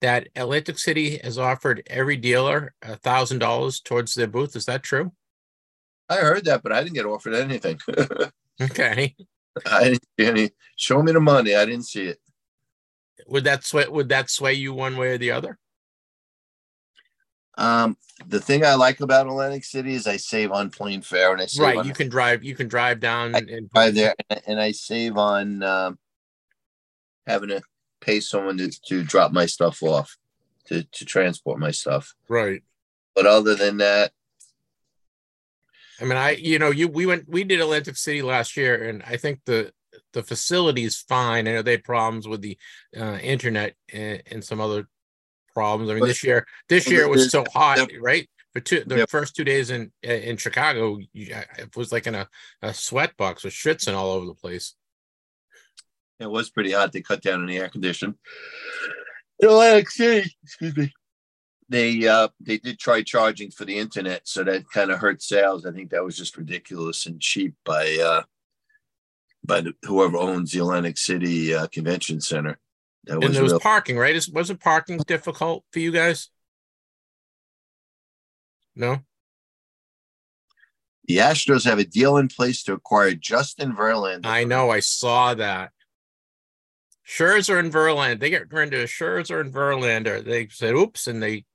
that 0.00 0.28
Atlantic 0.36 0.78
City 0.78 1.18
has 1.18 1.38
offered 1.38 1.82
every 1.86 2.16
dealer 2.16 2.74
a 2.82 2.96
thousand 2.96 3.38
dollars 3.38 3.80
towards 3.80 4.14
their 4.14 4.26
booth. 4.26 4.56
Is 4.56 4.66
that 4.66 4.82
true? 4.82 5.12
I 6.08 6.16
heard 6.16 6.44
that, 6.44 6.62
but 6.62 6.72
I 6.72 6.82
didn't 6.82 6.94
get 6.94 7.06
offered 7.06 7.34
anything. 7.34 7.78
Okay. 8.58 9.14
I 9.66 9.84
didn't 9.84 10.04
see 10.18 10.26
any. 10.26 10.50
Show 10.76 11.02
me 11.02 11.12
the 11.12 11.20
money. 11.20 11.54
I 11.54 11.66
didn't 11.66 11.84
see 11.84 12.04
it. 12.06 12.18
Would 13.26 13.44
that 13.44 13.64
sway 13.64 13.86
would 13.86 14.08
that 14.08 14.30
sway 14.30 14.54
you 14.54 14.72
one 14.72 14.96
way 14.96 15.08
or 15.08 15.18
the 15.18 15.32
other? 15.32 15.58
Um, 17.56 17.96
the 18.26 18.40
thing 18.40 18.64
I 18.64 18.74
like 18.74 19.00
about 19.00 19.26
Atlantic 19.26 19.64
City 19.64 19.94
is 19.94 20.06
I 20.06 20.16
save 20.16 20.52
on 20.52 20.70
plane 20.70 21.02
fare 21.02 21.32
and 21.32 21.40
I 21.40 21.46
save 21.46 21.62
Right. 21.62 21.76
on 21.78 21.86
You 21.86 21.92
can 21.94 22.08
drive 22.08 22.44
you 22.44 22.54
can 22.54 22.68
drive 22.68 23.00
down 23.00 23.34
I 23.34 23.38
and, 23.38 23.70
drive 23.70 23.94
there 23.94 24.14
and, 24.30 24.42
and 24.46 24.60
I 24.60 24.72
save 24.72 25.16
on 25.16 25.62
um, 25.62 25.98
having 27.26 27.48
to 27.50 27.62
pay 28.00 28.20
someone 28.20 28.58
to, 28.58 28.70
to 28.88 29.02
drop 29.02 29.32
my 29.32 29.46
stuff 29.46 29.82
off 29.82 30.16
to, 30.66 30.82
to 30.82 31.04
transport 31.04 31.58
my 31.58 31.70
stuff. 31.70 32.14
right. 32.28 32.62
But 33.14 33.24
other 33.26 33.54
than 33.54 33.78
that, 33.78 34.12
I 36.00 36.04
mean, 36.04 36.18
I 36.18 36.32
you 36.32 36.58
know 36.58 36.70
you 36.70 36.88
we 36.88 37.06
went 37.06 37.26
we 37.26 37.44
did 37.44 37.60
Atlantic 37.60 37.96
City 37.96 38.20
last 38.20 38.56
year, 38.58 38.84
and 38.84 39.02
I 39.06 39.16
think 39.16 39.40
the 39.46 39.72
the 40.12 40.22
facility 40.22 40.84
is 40.84 41.00
fine. 41.00 41.48
I 41.48 41.52
know 41.52 41.62
they 41.62 41.70
had 41.72 41.84
problems 41.84 42.28
with 42.28 42.42
the 42.42 42.58
uh, 42.94 43.18
internet 43.22 43.74
and, 43.90 44.22
and 44.30 44.44
some 44.44 44.60
other 44.60 44.86
problems. 45.56 45.88
I 45.90 45.94
mean, 45.94 46.00
But- 46.02 46.08
this 46.08 46.22
year 46.22 46.46
this 46.68 46.88
year 46.90 47.02
it 47.02 47.08
was 47.10 47.30
so 47.30 47.44
hot, 47.52 47.88
the- 47.88 47.98
right? 47.98 48.28
For 48.52 48.60
two 48.60 48.84
the 48.86 48.98
Yep. 48.98 49.10
first 49.10 49.34
two 49.36 49.44
days 49.44 49.70
in 49.70 49.90
in 50.02 50.36
Chicago, 50.36 50.98
it 51.14 51.74
was 51.76 51.92
like 51.92 52.06
in 52.06 52.14
a, 52.14 52.28
a 52.62 52.72
sweat 52.74 53.16
box 53.16 53.42
with 53.44 53.54
shits 53.54 53.86
and 53.86 53.96
all 53.96 54.10
over 54.12 54.26
the 54.26 54.34
place. 54.34 54.74
it 56.18 56.30
was 56.30 56.48
pretty 56.50 56.72
hot. 56.72 56.92
They 56.92 57.02
cut 57.02 57.20
down 57.22 57.40
on 57.40 57.46
the 57.46 57.58
air 57.58 57.68
condition. 57.68 58.18
In 59.40 59.48
Atlantic 59.48 59.90
City, 59.90 60.30
excuse 60.42 60.74
me. 60.76 60.92
They 61.68 62.06
uh 62.06 62.28
they 62.40 62.58
did 62.58 62.78
try 62.78 63.02
charging 63.02 63.50
for 63.50 63.64
the 63.66 63.76
internet, 63.78 64.26
so 64.26 64.42
that 64.44 64.70
kind 64.70 64.90
of 64.90 64.98
hurt 65.00 65.20
sales. 65.22 65.66
I 65.66 65.72
think 65.72 65.90
that 65.90 66.04
was 66.04 66.16
just 66.16 66.36
ridiculous 66.38 67.04
and 67.06 67.20
cheap 67.20 67.54
by 67.64 67.84
uh 68.10 68.22
by 69.44 69.60
the, 69.60 69.72
whoever 69.84 70.16
owns 70.16 70.52
the 70.52 70.60
Atlantic 70.60 70.96
City 70.98 71.54
uh, 71.54 71.66
Convention 71.68 72.20
Center. 72.20 72.58
That 73.06 73.14
and 73.14 73.24
was 73.24 73.34
there 73.34 73.42
was 73.42 73.52
real. 73.52 73.60
parking, 73.60 73.96
right? 73.96 74.16
Is, 74.16 74.28
was 74.28 74.50
it 74.50 74.60
parking 74.60 74.98
difficult 74.98 75.64
for 75.72 75.78
you 75.78 75.92
guys? 75.92 76.28
No. 78.74 79.00
the 81.06 81.18
Astros 81.18 81.64
have 81.64 81.78
a 81.78 81.84
deal 81.84 82.16
in 82.18 82.28
place 82.28 82.62
to 82.64 82.74
acquire 82.74 83.14
Justin 83.14 83.74
Verlander. 83.74 84.26
I 84.26 84.44
know. 84.44 84.70
I 84.70 84.80
saw 84.80 85.34
that. 85.34 85.70
Scherzer 87.06 87.58
and 87.58 87.72
Verlander. 87.72 88.18
They 88.18 88.30
get 88.30 88.52
rid 88.52 88.74
of 88.74 88.88
Scherzer 88.88 89.40
and 89.40 89.54
Verlander. 89.54 90.24
They 90.24 90.48
said, 90.48 90.74
"Oops," 90.74 91.06
and 91.06 91.22
they 91.22 91.46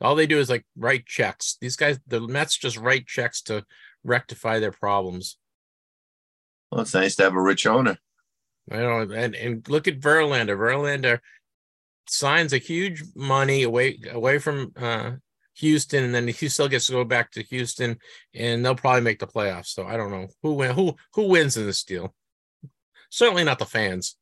all 0.00 0.16
they 0.16 0.26
do 0.26 0.40
is 0.40 0.50
like 0.50 0.66
write 0.76 1.06
checks. 1.06 1.56
These 1.60 1.76
guys, 1.76 2.00
the 2.08 2.20
Mets, 2.20 2.56
just 2.58 2.76
write 2.76 3.06
checks 3.06 3.40
to 3.42 3.64
rectify 4.02 4.58
their 4.58 4.72
problems. 4.72 5.38
Well, 6.70 6.80
it's 6.80 6.94
nice 6.94 7.14
to 7.16 7.22
have 7.22 7.34
a 7.34 7.40
rich 7.40 7.66
owner. 7.66 7.98
I 8.72 8.78
know, 8.78 9.00
and 9.00 9.34
and 9.34 9.68
look 9.68 9.86
at 9.86 10.00
Verlander. 10.00 10.56
Verlander 10.56 11.18
signs 12.08 12.52
a 12.52 12.58
huge 12.58 13.02
money 13.14 13.62
away 13.62 13.98
away 14.10 14.38
from 14.38 14.72
uh 14.76 15.12
Houston, 15.56 16.04
and 16.04 16.14
then 16.14 16.28
he 16.28 16.48
still 16.48 16.68
gets 16.68 16.86
to 16.86 16.92
go 16.92 17.04
back 17.04 17.30
to 17.32 17.42
Houston, 17.42 17.98
and 18.34 18.64
they'll 18.64 18.74
probably 18.74 19.02
make 19.02 19.18
the 19.18 19.26
playoffs. 19.26 19.66
So 19.66 19.86
I 19.86 19.96
don't 19.96 20.10
know 20.10 20.28
who 20.42 20.54
win 20.54 20.74
who 20.74 20.96
who 21.14 21.28
wins 21.28 21.56
in 21.56 21.66
this 21.66 21.84
deal. 21.84 22.14
Certainly 23.10 23.44
not 23.44 23.58
the 23.58 23.66
fans. 23.66 24.16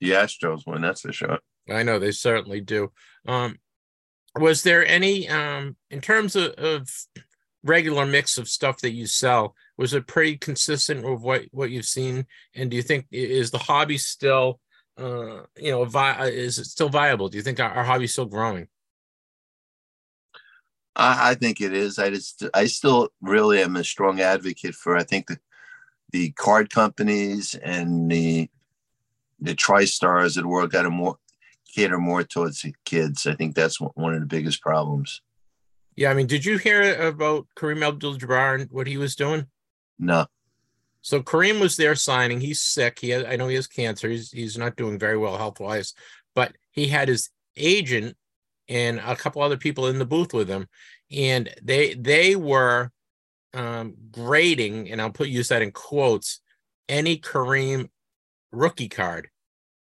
The 0.00 0.12
Astros 0.12 0.64
win, 0.66 0.80
that's 0.80 1.00
for 1.00 1.12
shot. 1.12 1.40
I 1.68 1.82
know 1.82 1.98
they 1.98 2.12
certainly 2.12 2.60
do. 2.60 2.92
Um, 3.26 3.58
was 4.36 4.62
there 4.62 4.86
any 4.86 5.28
um 5.28 5.76
in 5.90 6.00
terms 6.00 6.36
of, 6.36 6.52
of 6.52 6.88
regular 7.64 8.06
mix 8.06 8.38
of 8.38 8.48
stuff 8.48 8.78
that 8.82 8.92
you 8.92 9.06
sell? 9.06 9.54
Was 9.78 9.94
it 9.94 10.06
pretty 10.06 10.36
consistent 10.36 11.04
with 11.08 11.20
what 11.20 11.42
what 11.52 11.70
you've 11.70 11.86
seen? 11.86 12.26
And 12.54 12.70
do 12.70 12.76
you 12.76 12.82
think 12.82 13.06
is 13.10 13.50
the 13.50 13.58
hobby 13.58 13.96
still 13.96 14.60
uh 14.98 15.42
you 15.56 15.70
know 15.70 15.84
vi- 15.84 16.26
is 16.26 16.58
it 16.58 16.64
still 16.64 16.88
viable? 16.88 17.28
Do 17.28 17.38
you 17.38 17.42
think 17.42 17.60
our, 17.60 17.70
our 17.70 17.84
hobby 17.84 18.04
is 18.04 18.12
still 18.12 18.26
growing? 18.26 18.68
I, 20.96 21.30
I 21.30 21.34
think 21.34 21.60
it 21.60 21.72
is. 21.72 21.98
I 21.98 22.10
just 22.10 22.44
I 22.52 22.66
still 22.66 23.08
really 23.22 23.62
am 23.62 23.76
a 23.76 23.84
strong 23.84 24.20
advocate 24.20 24.74
for 24.74 24.96
I 24.96 25.04
think 25.04 25.28
the 25.28 25.38
the 26.10 26.30
card 26.32 26.70
companies 26.70 27.54
and 27.54 28.10
the 28.10 28.50
the 29.40 29.54
TriStars 29.54 30.36
of 30.36 30.42
the 30.42 30.48
world 30.48 30.72
got 30.72 30.82
to 30.82 30.90
more 30.90 31.18
cater 31.72 31.98
more 31.98 32.24
towards 32.24 32.62
the 32.62 32.74
kids. 32.84 33.26
I 33.26 33.34
think 33.34 33.54
that's 33.54 33.80
one 33.80 34.14
of 34.14 34.20
the 34.20 34.26
biggest 34.26 34.60
problems. 34.60 35.20
Yeah, 35.96 36.10
I 36.10 36.14
mean, 36.14 36.26
did 36.26 36.44
you 36.44 36.58
hear 36.58 37.06
about 37.06 37.46
Kareem 37.56 37.86
Abdul-Jabbar 37.86 38.60
and 38.60 38.70
what 38.70 38.86
he 38.86 38.96
was 38.96 39.14
doing? 39.14 39.46
No. 39.98 40.26
So 41.00 41.22
Kareem 41.22 41.60
was 41.60 41.76
there 41.76 41.94
signing. 41.94 42.40
He's 42.40 42.60
sick. 42.60 42.98
He 43.00 43.14
I 43.14 43.36
know 43.36 43.48
he 43.48 43.54
has 43.54 43.66
cancer. 43.66 44.08
He's 44.08 44.30
he's 44.30 44.58
not 44.58 44.76
doing 44.76 44.98
very 44.98 45.16
well 45.16 45.36
health 45.36 45.60
wise, 45.60 45.94
but 46.34 46.54
he 46.70 46.88
had 46.88 47.08
his 47.08 47.30
agent 47.56 48.16
and 48.68 48.98
a 48.98 49.16
couple 49.16 49.42
other 49.42 49.56
people 49.56 49.86
in 49.86 49.98
the 49.98 50.04
booth 50.04 50.34
with 50.34 50.48
him, 50.48 50.68
and 51.10 51.48
they 51.62 51.94
they 51.94 52.36
were 52.36 52.90
um, 53.54 53.94
grading, 54.10 54.90
and 54.90 55.00
I'll 55.00 55.10
put 55.10 55.28
use 55.28 55.48
that 55.48 55.62
in 55.62 55.72
quotes, 55.72 56.40
any 56.88 57.18
Kareem 57.18 57.88
rookie 58.52 58.88
card, 58.88 59.28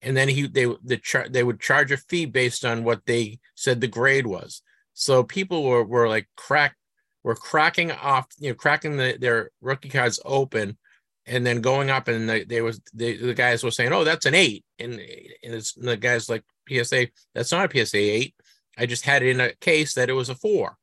and 0.03 0.16
then 0.16 0.28
he 0.28 0.47
they 0.47 0.66
the 0.82 0.97
char- 0.97 1.28
they 1.28 1.43
would 1.43 1.61
charge 1.61 1.93
a 1.93 1.97
fee 1.97 2.27
based 2.27 2.65
on 2.65 2.85
what 2.85 3.05
they 3.07 3.41
said 3.55 3.81
the 3.81 3.89
grade 3.89 4.27
was. 4.27 4.62
So 4.95 5.23
people 5.23 5.65
were 5.65 5.85
were 5.85 6.09
like 6.09 6.28
crack 6.37 6.77
were 7.23 7.35
cracking 7.35 7.93
off, 7.93 8.27
you 8.39 8.51
know, 8.51 8.55
cracking 8.55 8.97
the, 8.97 9.17
their 9.19 9.51
rookie 9.61 9.89
cards 9.89 10.21
open, 10.25 10.79
and 11.27 11.47
then 11.47 11.61
going 11.61 11.91
up, 11.91 12.09
and 12.09 12.29
they, 12.29 12.45
they 12.45 12.63
was 12.63 12.81
they, 12.95 13.17
the 13.17 13.35
guys 13.35 13.63
were 13.63 13.71
saying, 13.71 13.93
"Oh, 13.93 14.05
that's 14.05 14.27
an 14.27 14.35
eight. 14.35 14.65
and, 14.79 14.95
and, 14.95 15.55
it's, 15.55 15.77
and 15.77 15.87
the 15.87 15.97
guys 15.97 16.29
like 16.29 16.45
PSA, 16.69 17.09
that's 17.35 17.53
not 17.53 17.75
a 17.75 17.87
PSA 17.87 17.99
eight. 17.99 18.35
I 18.79 18.87
just 18.87 19.05
had 19.05 19.23
it 19.23 19.29
in 19.29 19.41
a 19.41 19.55
case 19.57 19.95
that 19.95 20.09
it 20.09 20.15
was 20.15 20.29
a 20.29 20.35
four. 20.35 20.77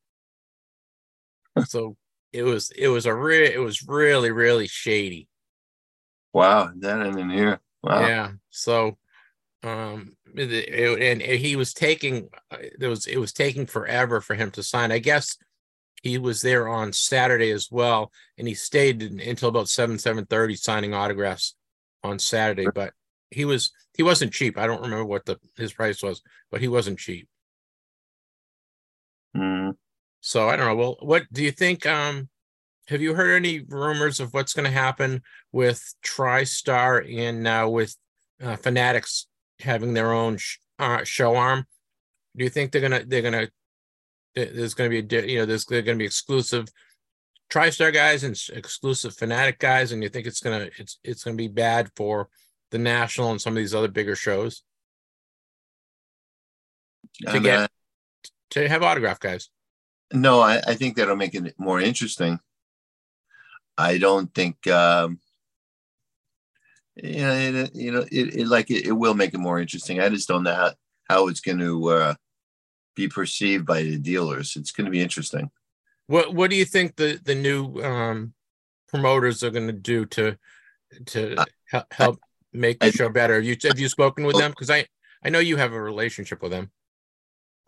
so 1.66 1.96
it 2.32 2.44
was 2.44 2.72
it 2.72 2.90
was 2.90 3.06
a 3.06 3.16
real 3.16 3.50
it 3.52 3.60
was 3.60 3.88
really 3.88 4.32
really 4.32 4.68
shady. 4.68 5.28
Wow, 6.34 6.70
that 6.78 7.02
I 7.02 7.06
didn't 7.06 7.32
hear. 7.32 7.60
Wow. 7.82 8.02
Yeah. 8.02 8.32
So, 8.50 8.98
um, 9.64 10.16
it, 10.36 10.52
it, 10.52 11.02
and 11.02 11.22
he 11.22 11.56
was 11.56 11.74
taking 11.74 12.30
it 12.52 12.88
was 12.88 13.08
it 13.08 13.18
was 13.18 13.34
taking 13.34 13.66
forever 13.66 14.22
for 14.22 14.36
him 14.36 14.52
to 14.52 14.64
sign. 14.64 14.92
I 14.92 15.00
guess 15.00 15.38
he 16.08 16.18
was 16.18 16.42
there 16.42 16.68
on 16.68 16.94
Saturday 16.94 17.52
as 17.52 17.70
well, 17.72 18.12
and 18.38 18.48
he 18.48 18.54
stayed 18.54 19.02
until 19.02 19.50
about 19.50 19.70
seven 19.70 20.00
seven 20.00 20.26
thirty 20.26 20.56
signing 20.56 20.94
autographs 20.94 21.56
on 22.04 22.20
Saturday. 22.20 22.68
But 22.74 22.94
he 23.30 23.46
was 23.46 23.72
he 23.96 24.04
wasn't 24.04 24.34
cheap. 24.34 24.58
I 24.58 24.68
don't 24.68 24.82
remember 24.82 25.06
what 25.06 25.26
the 25.26 25.38
his 25.56 25.74
price 25.74 26.02
was, 26.02 26.22
but 26.52 26.62
he 26.62 26.68
wasn't 26.68 27.00
cheap. 27.00 27.28
Mm. 29.36 29.76
So 30.22 30.50
I 30.50 30.56
don't 30.56 30.68
know. 30.68 30.76
Well, 30.76 30.98
what 31.02 31.24
do 31.32 31.44
you 31.44 31.52
think? 31.52 31.86
Um, 31.86 32.30
have 32.88 33.02
you 33.02 33.14
heard 33.14 33.36
any 33.36 33.60
rumors 33.60 34.20
of 34.20 34.34
what's 34.34 34.54
going 34.54 34.66
to 34.66 34.72
happen 34.72 35.22
with 35.52 35.94
TriStar 36.06 37.06
and 37.18 37.44
now 37.44 37.70
with 37.70 37.96
uh, 38.42 38.56
Fanatics 38.56 39.28
having 39.60 39.94
their 39.94 40.14
own 40.14 40.38
sh- 40.38 40.58
uh, 40.80 41.04
show 41.04 41.36
arm? 41.36 41.66
Do 42.36 42.44
you 42.44 42.50
think 42.50 42.72
they're 42.72 42.82
gonna 42.82 43.04
they're 43.06 43.22
gonna 43.22 43.50
there's 44.46 44.74
gonna 44.74 44.90
be 44.90 45.00
a 45.00 45.26
you 45.26 45.40
know 45.40 45.46
there's 45.46 45.66
gonna 45.66 45.96
be 45.96 46.06
exclusive 46.06 46.68
TriStar 47.52 47.94
guys 47.94 48.24
and 48.24 48.40
exclusive 48.54 49.16
Fanatic 49.16 49.60
guys, 49.60 49.92
and 49.92 50.04
you 50.04 50.10
think 50.10 50.28
it's 50.28 50.42
gonna 50.42 50.70
it's 50.78 51.00
it's 51.04 51.24
gonna 51.24 51.36
be 51.36 51.48
bad 51.48 51.92
for 51.96 52.30
the 52.72 52.78
national 52.78 53.32
and 53.32 53.42
some 53.42 53.54
of 53.54 53.58
these 53.58 53.76
other 53.76 53.88
bigger 53.88 54.16
shows 54.16 54.64
to 57.26 57.40
get 57.40 57.70
to 58.52 58.68
have 58.68 58.84
autograph 58.84 59.20
guys? 59.20 59.50
No, 60.14 60.40
I, 60.40 60.62
I 60.66 60.76
think 60.76 60.96
that'll 60.96 61.16
make 61.16 61.36
it 61.36 61.54
more 61.58 61.82
interesting. 61.82 62.40
I 63.78 63.98
don't 63.98 64.34
think, 64.34 64.66
um, 64.68 65.20
you 66.96 67.22
know, 67.22 67.34
it, 67.34 67.76
you 67.76 67.92
know, 67.92 68.06
it, 68.12 68.36
it 68.36 68.48
like 68.48 68.72
it, 68.72 68.88
it, 68.88 68.94
will 68.94 69.14
make 69.14 69.34
it 69.34 69.40
more 69.40 69.60
interesting. 69.60 70.00
I 70.00 70.10
just 70.10 70.28
don't 70.28 70.44
know 70.44 70.56
how, 70.56 70.72
how 71.10 71.28
it's 71.28 71.42
going 71.42 71.60
to 71.60 71.90
uh, 71.90 72.14
be 72.98 73.08
perceived 73.08 73.66
by 73.66 73.84
the 73.84 73.98
dealers. 73.98 74.58
It's 74.58 74.72
going 74.72 74.86
to 74.86 74.92
be 74.92 75.02
interesting. 75.02 75.50
What 76.08 76.34
What 76.34 76.50
do 76.50 76.58
you 76.58 76.66
think 76.66 76.96
the 76.96 77.20
the 77.24 77.36
new 77.36 77.82
um, 77.82 78.34
promoters 78.90 79.44
are 79.44 79.52
going 79.52 79.68
to 79.68 79.74
do 79.74 80.06
to 80.08 80.38
to 81.08 81.36
uh, 81.72 81.84
help 81.92 82.20
make 82.52 82.80
the 82.80 82.88
I, 82.88 82.92
show 82.92 83.10
better? 83.10 83.36
Have 83.36 83.46
you 83.46 83.56
have 83.64 83.80
you 83.80 83.88
spoken 83.88 84.26
with 84.26 84.38
them? 84.38 84.52
Because 84.52 84.70
I 84.70 84.88
I 85.24 85.30
know 85.30 85.40
you 85.40 85.58
have 85.58 85.74
a 85.74 85.82
relationship 85.82 86.42
with 86.42 86.52
them. 86.52 86.72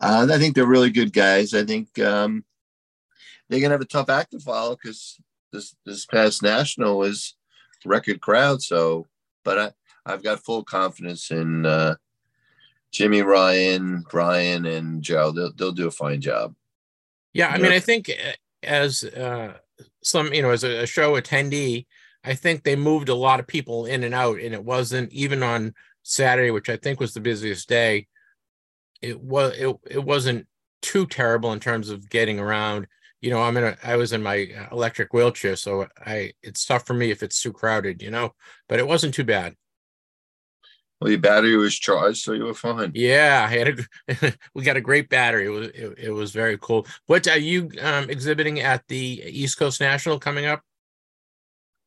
Uh, 0.00 0.26
I 0.30 0.38
think 0.38 0.54
they're 0.54 0.66
really 0.66 0.90
good 0.90 1.12
guys. 1.12 1.54
I 1.54 1.64
think 1.64 1.98
um, 1.98 2.44
they're 3.48 3.60
gonna 3.60 3.74
have 3.74 3.80
a 3.80 3.86
tough 3.86 4.10
act 4.10 4.32
to 4.32 4.40
follow 4.40 4.76
because 4.76 5.20
this 5.52 5.76
this 5.86 6.06
past 6.06 6.42
national 6.42 6.98
was 6.98 7.36
record 7.84 8.20
crowd. 8.20 8.62
So, 8.62 9.06
but 9.44 9.58
I 9.58 9.72
I've 10.06 10.22
got 10.22 10.44
full 10.44 10.64
confidence 10.64 11.30
in 11.30 11.66
uh, 11.66 11.96
Jimmy 12.92 13.22
Ryan, 13.22 14.04
Brian, 14.08 14.66
and 14.66 15.02
Joe. 15.02 15.32
They'll 15.32 15.52
they'll 15.52 15.72
do 15.72 15.88
a 15.88 15.92
fine 15.92 16.20
job. 16.20 16.54
Yeah, 17.32 17.48
I 17.48 17.58
mean, 17.58 17.72
I 17.72 17.78
think 17.78 18.10
uh, 18.10 18.32
as 18.62 19.04
uh, 19.04 19.54
some 20.02 20.32
you 20.34 20.42
know 20.42 20.50
as 20.50 20.64
a, 20.64 20.82
a 20.82 20.86
show 20.86 21.20
attendee, 21.20 21.86
I 22.24 22.34
think 22.34 22.62
they 22.62 22.76
moved 22.76 23.08
a 23.08 23.14
lot 23.14 23.40
of 23.40 23.46
people 23.46 23.86
in 23.86 24.04
and 24.04 24.14
out, 24.14 24.40
and 24.40 24.54
it 24.54 24.64
wasn't 24.64 25.12
even 25.12 25.42
on 25.42 25.74
Saturday, 26.02 26.50
which 26.50 26.68
I 26.68 26.76
think 26.76 26.98
was 26.98 27.14
the 27.14 27.20
busiest 27.20 27.68
day 27.68 28.08
it 29.02 29.20
was 29.20 29.54
it, 29.56 29.76
it 29.88 30.04
wasn't 30.04 30.46
too 30.82 31.06
terrible 31.06 31.52
in 31.52 31.60
terms 31.60 31.90
of 31.90 32.08
getting 32.08 32.38
around 32.38 32.86
you 33.20 33.30
know 33.30 33.40
i'm 33.42 33.56
in 33.56 33.64
a 33.64 33.76
i 33.82 33.96
was 33.96 34.12
in 34.12 34.22
my 34.22 34.48
uh, 34.58 34.74
electric 34.74 35.12
wheelchair 35.12 35.56
so 35.56 35.86
i 36.06 36.32
it's 36.42 36.64
tough 36.64 36.86
for 36.86 36.94
me 36.94 37.10
if 37.10 37.22
it's 37.22 37.42
too 37.42 37.52
crowded 37.52 38.02
you 38.02 38.10
know 38.10 38.34
but 38.68 38.78
it 38.78 38.86
wasn't 38.86 39.12
too 39.12 39.24
bad 39.24 39.54
well 41.00 41.10
your 41.10 41.20
battery 41.20 41.56
was 41.56 41.78
charged 41.78 42.18
so 42.18 42.32
you 42.32 42.44
were 42.44 42.54
fine. 42.54 42.92
Yeah 42.94 43.46
i 43.48 43.52
had 43.52 43.86
a 44.08 44.34
we 44.54 44.64
got 44.64 44.76
a 44.76 44.80
great 44.80 45.08
battery. 45.08 45.46
It 45.46 45.50
was 45.50 45.68
it, 45.68 45.94
it 45.98 46.10
was 46.10 46.32
very 46.32 46.58
cool. 46.60 46.86
What 47.06 47.26
are 47.28 47.38
you 47.38 47.70
um, 47.80 48.10
exhibiting 48.10 48.60
at 48.60 48.86
the 48.88 49.22
east 49.26 49.58
coast 49.58 49.80
national 49.80 50.18
coming 50.18 50.46
up? 50.46 50.62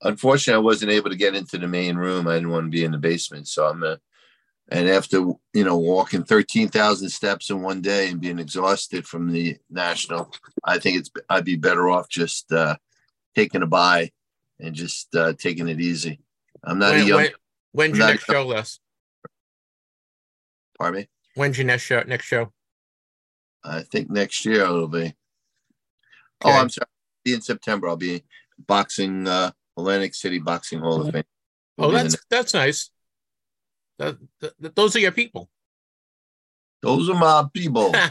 Unfortunately 0.02 0.57
i 0.57 0.64
wasn't 0.64 0.91
able 0.91 1.10
to 1.10 1.15
get 1.15 1.35
into 1.35 1.57
the 1.57 1.68
main 1.68 1.95
room. 1.95 2.27
I 2.27 2.35
didn't 2.35 2.49
want 2.49 2.65
to 2.65 2.72
be 2.72 2.84
in 2.84 2.91
the 2.91 2.98
basement 2.98 3.48
so 3.48 3.68
i'm 3.68 3.84
uh, 3.84 3.95
and 4.69 4.90
after 4.90 5.18
you 5.53 5.64
know 5.64 5.77
walking 5.77 6.23
13,000 6.23 7.10
steps 7.10 7.49
in 7.49 7.61
one 7.61 7.81
day 7.81 8.10
and 8.10 8.22
being 8.22 8.40
exhausted 8.40 9.06
from 9.06 9.31
the 9.31 9.57
national 9.69 10.34
i 10.64 10.80
think 10.80 10.98
it's 10.98 11.11
i'd 11.30 11.44
be 11.44 11.57
better 11.57 11.90
off 11.90 12.07
just 12.07 12.52
uh 12.53 12.76
taking 13.35 13.61
a 13.61 13.68
bye 13.68 14.10
and 14.60 14.76
just 14.76 15.14
uh 15.15 15.34
taking 15.38 15.68
it 15.68 15.80
easy. 15.80 16.19
I'm 16.64 16.80
not 16.80 16.95
a 16.95 17.03
young 17.03 17.18
when, 17.18 17.31
when's 17.72 17.98
your 17.98 18.07
next 18.07 18.26
show 18.26 18.48
les 18.48 18.80
pardon 20.77 21.01
me 21.01 21.07
when's 21.35 21.57
your 21.57 21.65
next 21.65 21.83
show 21.83 22.03
next 22.07 22.25
show 22.25 22.51
i 23.63 23.81
think 23.81 24.09
next 24.09 24.45
year 24.45 24.61
it'll 24.61 24.87
be 24.87 24.99
okay. 24.99 25.13
oh 26.45 26.51
i'm 26.51 26.69
sorry 26.69 26.87
Be 27.23 27.33
in 27.33 27.41
september 27.41 27.87
i'll 27.87 27.95
be 27.95 28.23
boxing 28.67 29.27
uh 29.27 29.51
atlantic 29.77 30.13
city 30.13 30.39
boxing 30.39 30.79
hall 30.79 31.01
of 31.01 31.13
fame 31.13 31.23
oh 31.79 31.91
that's 31.91 32.15
that's 32.29 32.53
nice 32.53 32.91
that, 33.99 34.17
that, 34.59 34.75
those 34.75 34.95
are 34.95 34.99
your 34.99 35.11
people. 35.11 35.49
Those 36.81 37.09
are 37.09 37.15
my 37.15 37.45
people. 37.53 37.93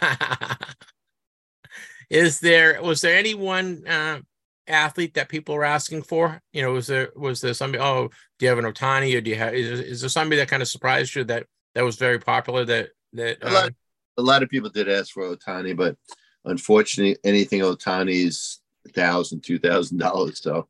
Is 2.11 2.41
there 2.41 2.83
was 2.83 3.01
there 3.01 3.17
any 3.17 3.35
one 3.35 3.87
uh, 3.87 4.21
athlete 4.67 5.15
that 5.15 5.29
people 5.29 5.55
were 5.55 5.65
asking 5.65 6.03
for? 6.03 6.41
You 6.53 6.63
know, 6.63 6.73
was 6.73 6.87
there 6.87 7.11
was 7.17 7.41
there 7.41 7.55
somebody? 7.55 7.83
Oh, 7.83 8.09
do 8.39 8.45
you 8.45 8.49
have 8.49 8.59
an 8.59 8.65
Ohtani, 8.65 9.17
or 9.17 9.21
do 9.21 9.31
you 9.31 9.37
have? 9.37 9.55
Is, 9.55 9.81
is 9.81 10.01
there 10.01 10.11
somebody 10.11 10.37
that 10.37 10.49
kind 10.49 10.63
of 10.63 10.69
surprised 10.69 11.15
you 11.15 11.25
that 11.25 11.47
that 11.75 11.85
was 11.85 11.97
very 11.97 12.19
popular? 12.19 12.65
That 12.65 12.91
that 13.15 13.39
a, 13.43 13.51
lot, 13.51 13.73
a 14.19 14.23
lot 14.23 14.43
of 14.43 14.49
people 14.49 14.71
did 14.71 14.89
ask 14.89 15.13
for 15.13 15.37
Ohtani, 15.37 15.77
but 15.77 15.97
unfortunately, 16.45 17.17
anything 17.25 17.61
Ohtani 17.61 18.27
is 18.27 18.61
a 18.87 18.91
thousand, 18.91 19.43
two 19.43 19.59
thousand 19.59 19.99
dollars. 19.99 20.41
So 20.41 20.69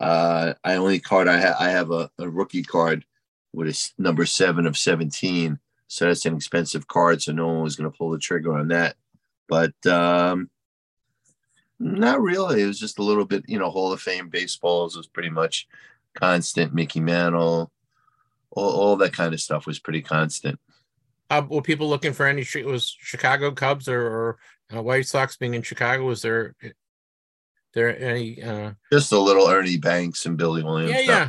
uh, 0.00 0.54
I 0.64 0.74
only 0.76 1.00
card 1.00 1.28
I 1.28 1.38
have 1.38 1.56
I 1.58 1.70
have 1.70 1.90
a, 1.90 2.10
a 2.18 2.28
rookie 2.28 2.62
card 2.62 3.04
with 3.52 3.68
a 3.68 4.02
number 4.02 4.26
seven 4.26 4.66
of 4.66 4.76
17. 4.76 5.58
So 5.88 6.04
that's 6.04 6.26
an 6.26 6.36
expensive 6.36 6.86
card. 6.86 7.22
So 7.22 7.32
no 7.32 7.46
one 7.46 7.62
was 7.62 7.74
going 7.74 7.90
to 7.90 7.96
pull 7.96 8.10
the 8.10 8.18
trigger 8.18 8.52
on 8.52 8.68
that. 8.68 8.96
But 9.48 9.74
um, 9.86 10.50
Not 11.78 12.20
really. 12.20 12.62
It 12.62 12.66
was 12.66 12.78
just 12.78 12.98
a 12.98 13.02
little 13.02 13.24
bit, 13.24 13.44
you 13.48 13.58
know, 13.58 13.70
Hall 13.70 13.92
of 13.92 14.00
Fame 14.00 14.28
baseballs 14.28 14.96
was 14.96 15.06
pretty 15.06 15.30
much 15.30 15.66
constant. 16.14 16.74
Mickey 16.74 17.00
Mantle, 17.00 17.70
all, 18.56 18.72
all 18.72 18.96
that 18.96 19.12
kind 19.12 19.32
of 19.32 19.40
stuff 19.40 19.66
was 19.66 19.78
pretty 19.78 20.02
constant. 20.02 20.58
Uh, 21.30 21.42
were 21.48 21.62
people 21.62 21.88
looking 21.88 22.12
for 22.12 22.26
any? 22.26 22.42
Street 22.42 22.66
was 22.66 22.94
Chicago 22.98 23.50
Cubs 23.50 23.88
or, 23.88 24.00
or 24.00 24.38
uh, 24.74 24.82
White 24.82 25.06
Sox 25.06 25.36
being 25.36 25.54
in 25.54 25.62
Chicago? 25.62 26.04
Was 26.04 26.22
there 26.22 26.54
there 27.74 27.98
any? 28.00 28.42
Uh... 28.42 28.72
Just 28.92 29.12
a 29.12 29.18
little 29.18 29.48
Ernie 29.48 29.76
Banks 29.76 30.26
and 30.26 30.36
Billy 30.36 30.62
Williams. 30.62 30.92
Yeah, 30.92 31.00
yeah. 31.00 31.28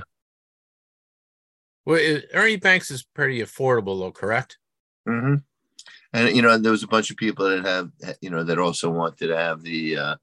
Well, 1.86 1.98
it, 2.00 2.30
Ernie 2.34 2.58
Banks 2.58 2.92
is 2.92 3.04
pretty 3.04 3.42
affordable, 3.42 4.00
though, 4.00 4.12
correct? 4.12 4.58
Mm-hmm. 5.08 5.36
And 6.14 6.36
you 6.36 6.42
know, 6.42 6.58
there 6.58 6.72
was 6.72 6.84
a 6.84 6.88
bunch 6.88 7.12
of 7.12 7.18
people 7.18 7.50
that 7.50 7.66
have, 7.66 7.92
you 8.22 8.30
know, 8.30 8.44
that 8.44 8.60
also 8.60 8.90
wanted 8.90 9.28
to 9.28 9.38
have 9.38 9.62
the 9.62 9.98
uh, 9.98 10.16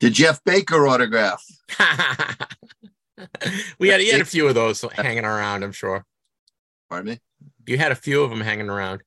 the 0.00 0.10
Jeff 0.10 0.42
Baker 0.44 0.86
autograph. 0.86 1.42
we 3.78 3.88
had, 3.88 4.00
he 4.00 4.10
had 4.10 4.20
a 4.20 4.26
few 4.26 4.48
of 4.48 4.54
those 4.54 4.82
hanging 4.92 5.24
around. 5.24 5.62
I'm 5.62 5.72
sure. 5.72 6.04
Pardon 6.88 7.12
me. 7.12 7.20
You 7.66 7.78
had 7.78 7.92
a 7.92 7.96
few 7.96 8.22
of 8.22 8.30
them 8.30 8.40
hanging 8.40 8.70
around. 8.70 9.02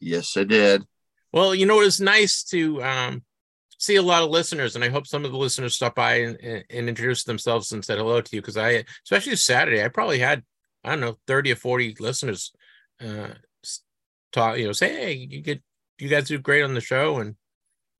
Yes, 0.00 0.36
I 0.36 0.44
did. 0.44 0.84
Well, 1.32 1.54
you 1.54 1.66
know, 1.66 1.80
it 1.80 1.86
was 1.86 2.00
nice 2.00 2.44
to 2.44 2.82
um, 2.82 3.24
see 3.78 3.96
a 3.96 4.02
lot 4.02 4.22
of 4.22 4.30
listeners, 4.30 4.74
and 4.74 4.84
I 4.84 4.88
hope 4.88 5.06
some 5.06 5.24
of 5.24 5.32
the 5.32 5.38
listeners 5.38 5.74
stop 5.74 5.94
by 5.94 6.16
and, 6.16 6.38
and, 6.40 6.64
and 6.70 6.88
introduced 6.88 7.26
themselves 7.26 7.72
and 7.72 7.84
said 7.84 7.98
hello 7.98 8.20
to 8.20 8.36
you 8.36 8.40
because 8.40 8.56
I, 8.56 8.84
especially 9.04 9.36
Saturday, 9.36 9.82
I 9.82 9.88
probably 9.88 10.18
had 10.18 10.42
I 10.84 10.90
don't 10.90 11.00
know 11.00 11.18
thirty 11.26 11.52
or 11.52 11.56
forty 11.56 11.96
listeners 11.98 12.52
uh, 13.00 13.28
talk. 14.32 14.58
You 14.58 14.66
know, 14.66 14.72
say 14.72 14.88
hey, 14.88 15.12
you 15.14 15.40
get 15.40 15.62
you 15.98 16.08
guys 16.08 16.28
do 16.28 16.38
great 16.38 16.62
on 16.62 16.74
the 16.74 16.80
show, 16.80 17.16
and 17.16 17.36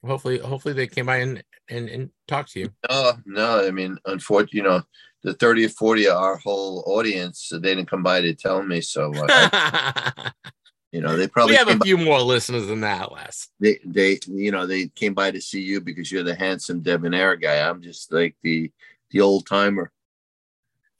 hopefully 0.05 0.39
hopefully 0.39 0.75
they 0.75 0.87
came 0.87 1.07
by 1.07 1.16
and 1.16 1.43
and, 1.69 1.89
and 1.89 2.11
talk 2.28 2.49
to 2.51 2.61
you. 2.61 2.70
No, 2.89 3.12
no, 3.27 3.66
I 3.66 3.70
mean, 3.70 3.99
unfortunately, 4.05 4.59
you 4.59 4.65
know, 4.65 4.82
the 5.23 5.35
30 5.35 5.66
or 5.66 5.69
40 5.70 6.09
of 6.09 6.16
our 6.16 6.36
whole 6.36 6.85
audience, 6.86 7.49
they 7.51 7.59
didn't 7.59 7.86
come 7.86 8.03
by 8.03 8.20
to 8.20 8.35
tell 8.35 8.62
me. 8.62 8.81
So, 8.82 9.12
uh, 9.15 10.31
you 10.93 11.01
know, 11.01 11.16
they 11.16 11.27
probably 11.27 11.53
we 11.53 11.57
have 11.57 11.69
a 11.69 11.78
few 11.78 11.97
by, 11.97 12.05
more 12.05 12.20
listeners 12.20 12.66
than 12.66 12.82
that, 12.82 13.11
Les. 13.11 13.49
They, 13.59 13.81
they, 13.85 14.19
you 14.27 14.53
know, 14.53 14.66
they 14.66 14.89
came 14.89 15.15
by 15.15 15.31
to 15.31 15.41
see 15.41 15.62
you 15.62 15.81
because 15.81 16.12
you're 16.12 16.23
the 16.23 16.35
handsome 16.35 16.82
debonair 16.82 17.36
guy. 17.36 17.69
I'm 17.69 17.81
just 17.82 18.12
like 18.12 18.36
the 18.43 18.70
the 19.11 19.20
old 19.20 19.47
timer. 19.47 19.91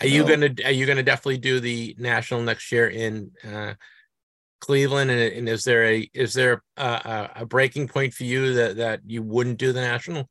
Are 0.01 0.07
you, 0.07 0.27
gonna 0.27 0.51
Are 0.65 0.71
you 0.71 0.87
gonna 0.87 1.03
definitely 1.03 1.39
do 1.39 1.61
the 1.61 1.95
national 1.99 2.43
next 2.43 2.71
year 2.73 2.89
in 2.89 3.31
uh, 3.49 3.75
Cleveland? 4.61 5.11
And, 5.11 5.21
and, 5.21 5.49
is 5.49 5.65
there 5.65 5.85
a 5.85 6.11
is 6.13 6.35
there 6.35 6.63
a, 6.77 7.31
a 7.37 7.47
breaking 7.47 7.89
point 7.89 8.13
for 8.13 8.25
you 8.25 8.55
that 8.55 8.77
that 8.77 9.01
you 9.07 9.23
wouldn't 9.23 9.59
do 9.59 9.73
the 9.73 9.81
national? 9.81 10.29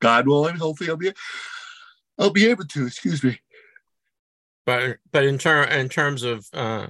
God 0.00 0.26
willing, 0.26 0.56
hopefully 0.56 0.90
I'll 0.90 0.96
be 0.96 1.12
I'll 2.18 2.30
be 2.30 2.46
able 2.46 2.64
to. 2.64 2.86
Excuse 2.86 3.22
me. 3.22 3.40
But 4.66 4.98
but 5.12 5.24
in 5.24 5.38
term 5.38 5.68
in 5.70 5.88
terms 5.88 6.22
of 6.22 6.46
uh, 6.52 6.88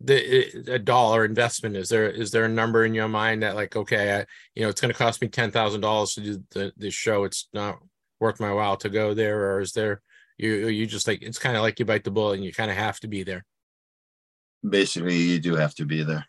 the 0.00 0.72
a 0.72 0.78
dollar 0.78 1.24
investment, 1.24 1.76
is 1.76 1.88
there 1.88 2.10
is 2.10 2.30
there 2.30 2.44
a 2.44 2.50
number 2.50 2.84
in 2.84 2.94
your 2.94 3.08
mind 3.08 3.42
that 3.42 3.54
like 3.54 3.76
okay, 3.76 4.18
I, 4.18 4.26
you 4.54 4.62
know, 4.62 4.68
it's 4.68 4.80
going 4.80 4.92
to 4.92 4.98
cost 4.98 5.22
me 5.22 5.28
ten 5.28 5.50
thousand 5.50 5.80
dollars 5.80 6.14
to 6.14 6.20
do 6.20 6.42
the 6.50 6.72
this 6.76 6.94
show. 6.94 7.24
It's 7.24 7.48
not 7.52 7.78
worth 8.20 8.40
my 8.40 8.52
while 8.52 8.76
to 8.78 8.88
go 8.88 9.14
there, 9.14 9.52
or 9.52 9.60
is 9.60 9.72
there 9.72 10.02
you 10.38 10.68
you 10.68 10.86
just 10.86 11.08
like 11.08 11.22
it's 11.22 11.38
kind 11.38 11.56
of 11.56 11.62
like 11.62 11.78
you 11.78 11.84
bite 11.84 12.04
the 12.04 12.10
bullet 12.10 12.34
and 12.34 12.44
you 12.44 12.52
kind 12.52 12.70
of 12.70 12.76
have 12.76 13.00
to 13.00 13.08
be 13.08 13.22
there. 13.22 13.44
Basically, 14.68 15.16
you 15.16 15.38
do 15.38 15.56
have 15.56 15.74
to 15.76 15.84
be 15.84 16.02
there. 16.02 16.26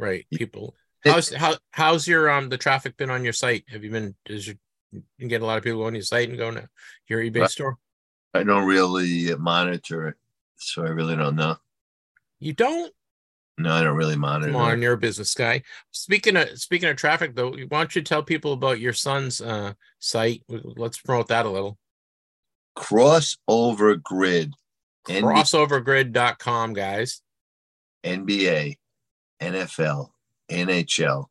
Right, 0.00 0.26
people. 0.32 0.74
How's 1.04 1.32
how 1.32 1.56
how's 1.70 2.06
your 2.06 2.30
um 2.30 2.48
the 2.48 2.58
traffic 2.58 2.96
been 2.96 3.10
on 3.10 3.24
your 3.24 3.32
site? 3.32 3.64
Have 3.68 3.84
you 3.84 3.90
been? 3.90 4.14
Does 4.24 4.46
your 4.46 4.56
you 5.18 5.28
get 5.28 5.42
a 5.42 5.46
lot 5.46 5.58
of 5.58 5.64
people 5.64 5.84
on 5.84 5.94
your 5.94 6.02
site 6.02 6.28
and 6.28 6.38
going 6.38 6.54
to 6.54 6.68
your 7.08 7.20
eBay 7.20 7.48
store? 7.48 7.78
I 8.34 8.44
don't 8.44 8.66
really 8.66 9.34
monitor 9.36 10.08
it, 10.08 10.16
so 10.56 10.84
I 10.84 10.88
really 10.88 11.16
don't 11.16 11.36
know. 11.36 11.56
You 12.40 12.52
don't? 12.52 12.92
No, 13.58 13.72
I 13.72 13.82
don't 13.82 13.96
really 13.96 14.16
monitor. 14.16 14.52
Come 14.52 14.60
on, 14.60 14.80
you're 14.80 14.94
a 14.94 14.98
business 14.98 15.34
guy. 15.34 15.62
Speaking 15.90 16.36
of 16.36 16.58
speaking 16.58 16.88
of 16.88 16.96
traffic, 16.96 17.34
though, 17.34 17.50
why 17.50 17.78
don't 17.78 17.94
you 17.94 18.02
tell 18.02 18.22
people 18.22 18.54
about 18.54 18.80
your 18.80 18.92
son's 18.92 19.40
uh, 19.40 19.74
site? 19.98 20.42
Let's 20.48 20.98
promote 20.98 21.28
that 21.28 21.46
a 21.46 21.50
little. 21.50 21.78
Crossover 22.76 24.02
Grid. 24.02 24.54
Crossovergrid.com, 25.06 26.72
guys. 26.74 27.22
NBA, 28.04 28.78
NFL, 29.40 30.10
NHL, 30.52 31.26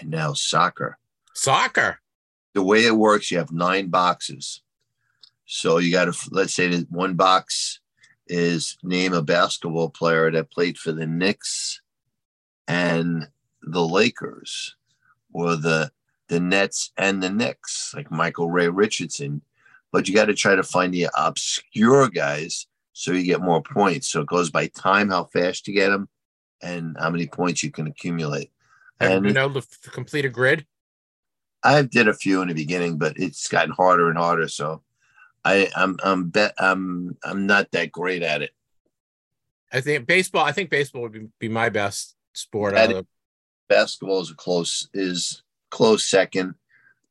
and 0.00 0.10
now 0.10 0.32
soccer. 0.32 0.98
Soccer. 1.34 2.00
The 2.54 2.62
way 2.62 2.86
it 2.86 2.96
works, 2.96 3.30
you 3.30 3.38
have 3.38 3.52
nine 3.52 3.88
boxes. 3.88 4.62
So 5.46 5.78
you 5.78 5.92
got 5.92 6.12
to, 6.12 6.30
let's 6.30 6.54
say 6.54 6.68
that 6.68 6.90
one 6.90 7.14
box 7.14 7.80
is 8.26 8.76
name 8.82 9.12
a 9.12 9.22
basketball 9.22 9.88
player 9.90 10.30
that 10.30 10.50
played 10.50 10.76
for 10.76 10.92
the 10.92 11.06
Knicks 11.06 11.80
and 12.66 13.28
the 13.62 13.86
Lakers 13.86 14.76
or 15.32 15.56
the 15.56 15.90
the 16.28 16.40
Nets 16.40 16.92
and 16.96 17.22
the 17.22 17.30
Knicks, 17.30 17.92
like 17.96 18.10
Michael 18.10 18.50
Ray 18.50 18.68
Richardson. 18.68 19.42
But 19.90 20.06
you 20.06 20.14
got 20.14 20.26
to 20.26 20.34
try 20.34 20.54
to 20.54 20.62
find 20.62 20.92
the 20.92 21.08
obscure 21.16 22.08
guys 22.08 22.66
so 22.92 23.12
you 23.12 23.24
get 23.24 23.40
more 23.40 23.62
points. 23.62 24.08
So 24.08 24.20
it 24.20 24.26
goes 24.26 24.50
by 24.50 24.66
time, 24.68 25.08
how 25.08 25.24
fast 25.24 25.66
you 25.66 25.74
get 25.74 25.88
them, 25.88 26.08
and 26.62 26.96
how 26.98 27.10
many 27.10 27.26
points 27.26 27.62
you 27.62 27.70
can 27.70 27.86
accumulate. 27.86 28.50
Have 29.00 29.10
and 29.10 29.26
you 29.26 29.32
been 29.32 29.42
able 29.42 29.60
to 29.60 29.90
complete 29.90 30.24
a 30.24 30.28
grid? 30.28 30.66
I 31.62 31.82
did 31.82 32.08
a 32.08 32.14
few 32.14 32.42
in 32.42 32.48
the 32.48 32.54
beginning, 32.54 32.98
but 32.98 33.14
it's 33.16 33.48
gotten 33.48 33.72
harder 33.72 34.08
and 34.08 34.18
harder. 34.18 34.48
So 34.48 34.82
I, 35.44 35.68
I'm 35.76 35.96
I'm 36.02 36.28
bet 36.30 36.54
I'm 36.58 37.16
I'm 37.22 37.46
not 37.46 37.70
that 37.72 37.92
great 37.92 38.22
at 38.22 38.42
it. 38.42 38.50
I 39.72 39.80
think 39.80 40.06
baseball. 40.06 40.44
I 40.44 40.52
think 40.52 40.70
baseball 40.70 41.02
would 41.02 41.12
be, 41.12 41.28
be 41.38 41.48
my 41.48 41.68
best 41.68 42.16
sport. 42.32 42.76
Out 42.76 42.92
of 42.92 43.06
basketball 43.68 44.20
is 44.20 44.30
a 44.30 44.34
close 44.34 44.88
is 44.94 45.42
close 45.70 46.04
second. 46.04 46.54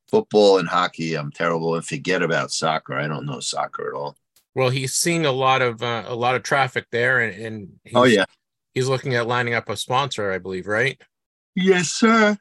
Football 0.09 0.59
and 0.59 0.69
hockey, 0.69 1.15
I'm 1.15 1.31
terrible. 1.31 1.76
And 1.76 1.85
forget 1.85 2.23
about 2.23 2.51
soccer. 2.51 2.93
I 2.93 3.07
don't 3.07 3.26
know 3.26 3.41
soccer 3.41 3.89
at 3.89 3.93
all. 3.93 4.15
Well, 4.55 4.69
he's 4.69 4.95
seeing 4.95 5.26
a 5.26 5.31
lot 5.31 5.61
of 5.61 5.84
uh, 5.84 6.05
a 6.07 6.15
lot 6.15 6.35
of 6.35 6.43
traffic 6.43 6.88
there, 6.91 7.19
and, 7.19 7.43
and 7.43 7.69
oh 7.93 8.05
yeah, 8.05 8.26
he's 8.73 8.88
looking 8.88 9.15
at 9.15 9.27
lining 9.27 9.53
up 9.53 9.69
a 9.69 9.76
sponsor, 9.76 10.31
I 10.31 10.38
believe, 10.38 10.65
right? 10.65 10.99
Yes, 11.60 11.90
sir. 11.90 12.38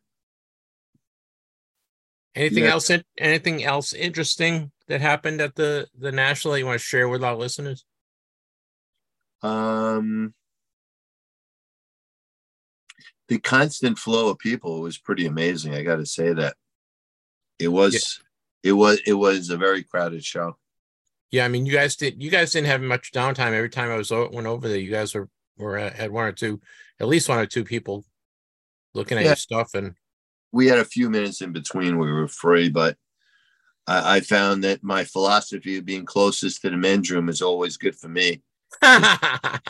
Anything 2.35 2.65
yes. 2.65 2.91
else? 2.91 3.03
Anything 3.17 3.65
else 3.65 3.95
interesting 3.95 4.73
that 4.89 5.01
happened 5.01 5.41
at 5.41 5.55
the 5.55 5.89
the 5.99 6.13
national 6.13 6.53
that 6.53 6.59
you 6.59 6.67
want 6.67 6.79
to 6.79 6.85
share 6.85 7.09
with 7.09 7.25
our 7.25 7.35
listeners? 7.35 7.87
Um, 9.43 10.35
the 13.29 13.39
constant 13.39 13.99
flow 13.99 14.29
of 14.29 14.39
people 14.39 14.83
was 14.83 14.99
pretty 14.99 15.25
amazing. 15.25 15.75
I 15.75 15.83
got 15.83 15.97
to 15.97 16.05
say 16.05 16.35
that 16.35 16.55
it 17.59 17.69
was 17.69 18.21
yeah. 18.63 18.71
it 18.71 18.73
was 18.75 19.01
it 19.07 19.15
was 19.15 19.49
a 19.49 19.57
very 19.57 19.83
crowded 19.83 20.27
show. 20.27 20.59
Yeah, 21.31 21.47
I 21.47 21.49
mean, 21.49 21.65
you 21.65 21.73
guys 21.73 21.97
did 21.97 22.23
you 22.23 22.31
guys 22.31 22.53
didn't 22.53 22.67
have 22.67 22.83
much 22.83 23.13
downtime. 23.13 23.55
Every 23.55 23.71
time 23.71 23.91
I 23.91 23.97
was 23.97 24.11
went 24.11 24.47
over 24.47 24.69
there, 24.69 24.77
you 24.77 24.91
guys 24.91 25.15
were 25.15 25.31
were 25.57 25.79
had 25.79 26.11
one 26.11 26.27
or 26.27 26.33
two, 26.33 26.61
at 27.01 27.09
least 27.09 27.31
one 27.31 27.39
or 27.39 27.47
two 27.47 27.65
people 27.65 28.05
looking 28.97 29.18
at 29.18 29.24
yeah. 29.24 29.31
your 29.31 29.36
stuff 29.36 29.74
and 29.74 29.94
we 30.52 30.66
had 30.66 30.78
a 30.78 30.85
few 30.85 31.10
minutes 31.10 31.43
in 31.43 31.52
between 31.52 31.98
we 31.98 32.10
were 32.10 32.28
free 32.28 32.68
but 32.68 32.97
I, 33.86 34.16
I, 34.16 34.20
found 34.20 34.64
that 34.64 34.82
my 34.82 35.05
philosophy 35.05 35.77
of 35.77 35.85
being 35.85 36.05
closest 36.05 36.62
to 36.62 36.70
the 36.70 36.77
men's 36.77 37.10
room 37.10 37.28
is 37.28 37.43
always 37.43 37.77
good 37.77 37.94
for 37.94 38.09
me 38.09 38.43
the 38.81 39.60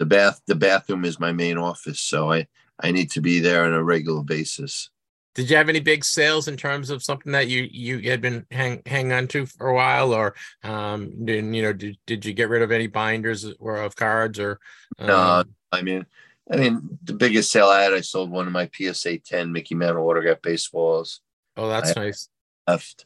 bath 0.00 0.40
the 0.46 0.54
bathroom 0.54 1.04
is 1.04 1.18
my 1.18 1.32
main 1.32 1.58
office 1.58 2.00
so 2.00 2.32
i 2.32 2.46
i 2.80 2.90
need 2.90 3.10
to 3.12 3.20
be 3.20 3.40
there 3.40 3.64
on 3.64 3.72
a 3.72 3.82
regular 3.82 4.22
basis 4.22 4.90
did 5.34 5.50
you 5.50 5.56
have 5.56 5.68
any 5.68 5.80
big 5.80 6.02
sales 6.04 6.48
in 6.48 6.56
terms 6.56 6.88
of 6.88 7.02
something 7.02 7.32
that 7.32 7.48
you 7.48 7.68
you 7.70 8.10
had 8.10 8.20
been 8.20 8.46
hang 8.50 8.82
hang 8.86 9.12
on 9.12 9.26
to 9.28 9.46
for 9.46 9.68
a 9.68 9.74
while 9.74 10.12
or 10.12 10.34
um 10.62 11.24
did 11.24 11.44
you 11.54 11.62
know 11.62 11.72
did, 11.72 11.96
did 12.06 12.24
you 12.24 12.32
get 12.32 12.48
rid 12.48 12.62
of 12.62 12.72
any 12.72 12.86
binders 12.86 13.46
or 13.58 13.76
of 13.76 13.96
cards 13.96 14.38
or 14.38 14.58
um... 14.98 15.06
no 15.06 15.44
i 15.72 15.82
mean 15.82 16.06
I 16.50 16.56
mean, 16.56 16.98
the 17.02 17.12
biggest 17.12 17.50
sale 17.50 17.66
I 17.66 17.82
had, 17.82 17.92
I 17.92 18.02
sold 18.02 18.30
one 18.30 18.46
of 18.46 18.52
my 18.52 18.70
PSA 18.72 19.18
10 19.18 19.52
Mickey 19.52 19.74
Mantle 19.74 20.06
autograph 20.06 20.42
baseballs. 20.42 21.20
Oh, 21.56 21.68
that's 21.68 21.96
I 21.96 22.04
nice. 22.04 22.28
Left. 22.68 23.04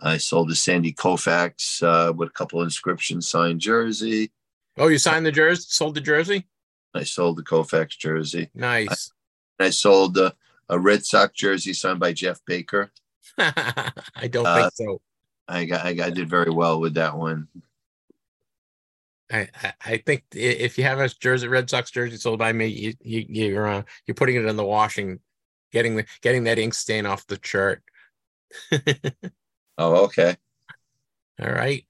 I 0.00 0.18
sold 0.18 0.50
a 0.50 0.54
Sandy 0.54 0.92
Koufax 0.92 1.82
uh, 1.82 2.12
with 2.12 2.28
a 2.28 2.32
couple 2.32 2.62
inscriptions 2.62 3.26
signed 3.26 3.60
jersey. 3.60 4.30
Oh, 4.78 4.88
you 4.88 4.98
signed 4.98 5.26
the 5.26 5.32
jersey? 5.32 5.64
Sold 5.68 5.96
the 5.96 6.00
jersey? 6.00 6.46
I 6.94 7.02
sold 7.02 7.38
the 7.38 7.42
Koufax 7.42 7.98
jersey. 7.98 8.50
Nice. 8.54 9.12
I, 9.58 9.66
I 9.66 9.70
sold 9.70 10.16
a, 10.16 10.34
a 10.68 10.78
Red 10.78 11.04
Sox 11.04 11.32
jersey 11.34 11.72
signed 11.72 12.00
by 12.00 12.12
Jeff 12.12 12.40
Baker. 12.46 12.92
I 13.38 14.28
don't 14.30 14.46
uh, 14.46 14.70
think 14.70 14.72
so. 14.74 15.00
I 15.48 15.64
got, 15.64 15.84
I 15.84 15.94
got 15.94 16.06
I 16.06 16.10
did 16.10 16.30
very 16.30 16.50
well 16.50 16.80
with 16.80 16.94
that 16.94 17.16
one. 17.16 17.48
I, 19.30 19.48
I 19.84 19.96
think 19.98 20.24
if 20.32 20.76
you 20.78 20.84
have 20.84 20.98
a 21.00 21.08
jersey 21.08 21.48
Red 21.48 21.70
Sox 21.70 21.90
jersey 21.90 22.16
sold 22.16 22.38
by 22.38 22.52
me, 22.52 22.66
you, 22.66 22.94
you 23.00 23.26
you're 23.28 23.68
uh, 23.68 23.82
you're 24.06 24.14
putting 24.14 24.36
it 24.36 24.44
in 24.44 24.56
the 24.56 24.64
washing 24.64 25.20
getting 25.72 25.96
the 25.96 26.04
getting 26.20 26.44
that 26.44 26.58
ink 26.58 26.74
stain 26.74 27.06
off 27.06 27.26
the 27.26 27.36
chart. 27.36 27.82
Oh, 29.78 30.04
okay. 30.04 30.36
All 31.40 31.50
right. 31.50 31.86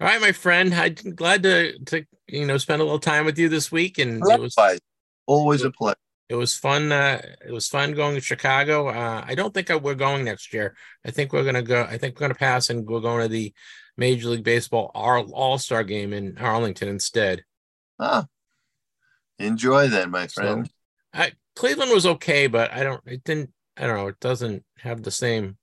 All 0.00 0.06
right, 0.06 0.20
my 0.20 0.30
friend. 0.30 0.72
I'm 0.72 0.94
glad 0.94 1.42
to 1.42 1.76
to 1.86 2.04
you 2.28 2.46
know 2.46 2.56
spend 2.56 2.80
a 2.80 2.84
little 2.84 3.00
time 3.00 3.24
with 3.24 3.36
you 3.36 3.48
this 3.48 3.72
week, 3.72 3.98
and 3.98 4.22
it 4.24 4.40
was 4.40 4.54
Always 5.26 5.64
a 5.64 5.70
pleasure. 5.72 5.96
it 6.28 6.36
was 6.36 6.56
fun. 6.56 6.92
Uh, 6.92 7.20
it 7.44 7.50
was 7.50 7.66
fun 7.66 7.94
going 7.94 8.14
to 8.14 8.20
Chicago. 8.20 8.88
Uh, 8.88 9.24
I 9.26 9.34
don't 9.34 9.52
think 9.52 9.70
I, 9.70 9.76
we're 9.76 9.96
going 9.96 10.24
next 10.24 10.54
year. 10.54 10.76
I 11.04 11.10
think 11.10 11.32
we're 11.32 11.42
gonna 11.42 11.62
go. 11.62 11.82
I 11.82 11.98
think 11.98 12.14
we're 12.14 12.28
gonna 12.28 12.34
pass, 12.36 12.70
and 12.70 12.86
we're 12.86 13.00
going 13.00 13.22
to 13.22 13.28
the 13.28 13.52
Major 13.96 14.28
League 14.30 14.44
Baseball 14.44 14.90
All 14.94 15.58
Star 15.58 15.84
game 15.84 16.12
in 16.12 16.38
Arlington 16.38 16.88
instead. 16.88 17.44
Ah, 17.98 18.26
enjoy 19.38 19.88
then, 19.88 20.10
my 20.10 20.26
So, 20.26 20.42
friend. 20.42 20.70
I, 21.14 21.32
Cleveland 21.56 21.90
was 21.92 22.06
okay, 22.06 22.46
but 22.46 22.72
I 22.72 22.82
don't. 22.82 23.02
It 23.06 23.22
didn't. 23.24 23.52
I 23.76 23.86
don't 23.86 23.96
know. 23.96 24.08
It 24.08 24.20
doesn't 24.20 24.64
have 24.78 25.02
the 25.02 25.10
same 25.10 25.56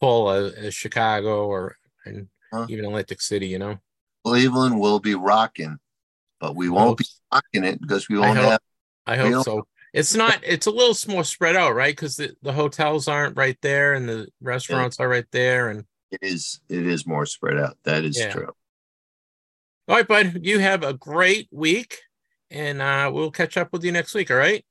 pull 0.00 0.30
as, 0.30 0.52
as 0.54 0.74
Chicago 0.74 1.46
or 1.46 1.76
and 2.04 2.28
Huh. 2.52 2.66
even 2.68 2.84
Atlantic 2.84 3.20
City. 3.20 3.48
You 3.48 3.58
know. 3.58 3.78
Cleveland 4.24 4.78
will 4.78 4.98
be 5.00 5.14
rocking, 5.14 5.78
but 6.40 6.54
we 6.54 6.68
won't 6.68 6.98
be 6.98 7.06
rocking 7.32 7.64
it 7.64 7.80
because 7.80 8.08
we 8.08 8.18
won't 8.18 8.38
hope- 8.38 8.50
have. 8.50 8.60
I 9.06 9.16
hope 9.16 9.44
so. 9.44 9.66
It's 9.94 10.14
not. 10.14 10.38
It's 10.42 10.66
a 10.66 10.70
little 10.70 10.94
more 11.12 11.24
spread 11.24 11.56
out, 11.56 11.74
right? 11.74 11.94
Because 11.96 12.16
the, 12.16 12.34
the 12.42 12.52
hotels 12.52 13.08
aren't 13.08 13.36
right 13.36 13.56
there, 13.62 13.94
and 13.94 14.06
the 14.08 14.28
restaurants 14.42 15.00
are 15.00 15.08
right 15.08 15.24
there. 15.32 15.70
And 15.70 15.84
It 16.10 16.18
is. 16.22 16.60
It 16.68 16.86
is 16.86 17.06
more 17.06 17.26
spread 17.26 17.58
out. 17.58 17.76
That 17.84 18.04
is 18.04 18.18
Yeah. 18.18 18.30
true. 18.32 18.52
all 19.88 19.96
right, 19.96 20.06
bud. 20.06 20.40
You 20.42 20.58
have 20.60 20.82
a 20.84 20.94
great 20.94 21.48
week, 21.50 21.98
and 22.50 22.80
uh, 22.80 23.10
we'll 23.12 23.30
catch 23.30 23.56
up 23.56 23.72
with 23.72 23.84
you 23.84 23.92
next 23.92 24.14
week. 24.14 24.30
All 24.30 24.36
right. 24.36 24.64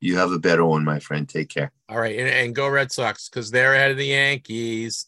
You 0.00 0.16
have 0.16 0.30
a 0.32 0.38
better 0.38 0.64
one, 0.64 0.84
my 0.84 0.98
friend. 0.98 1.28
Take 1.28 1.50
care. 1.50 1.72
All 1.88 1.98
right, 1.98 2.18
and, 2.18 2.28
and 2.28 2.54
go 2.54 2.68
Red 2.68 2.90
Sox 2.92 3.28
because 3.28 3.50
they're 3.50 3.74
ahead 3.74 3.90
of 3.90 3.98
the 3.98 4.06
Yankees. 4.06 5.06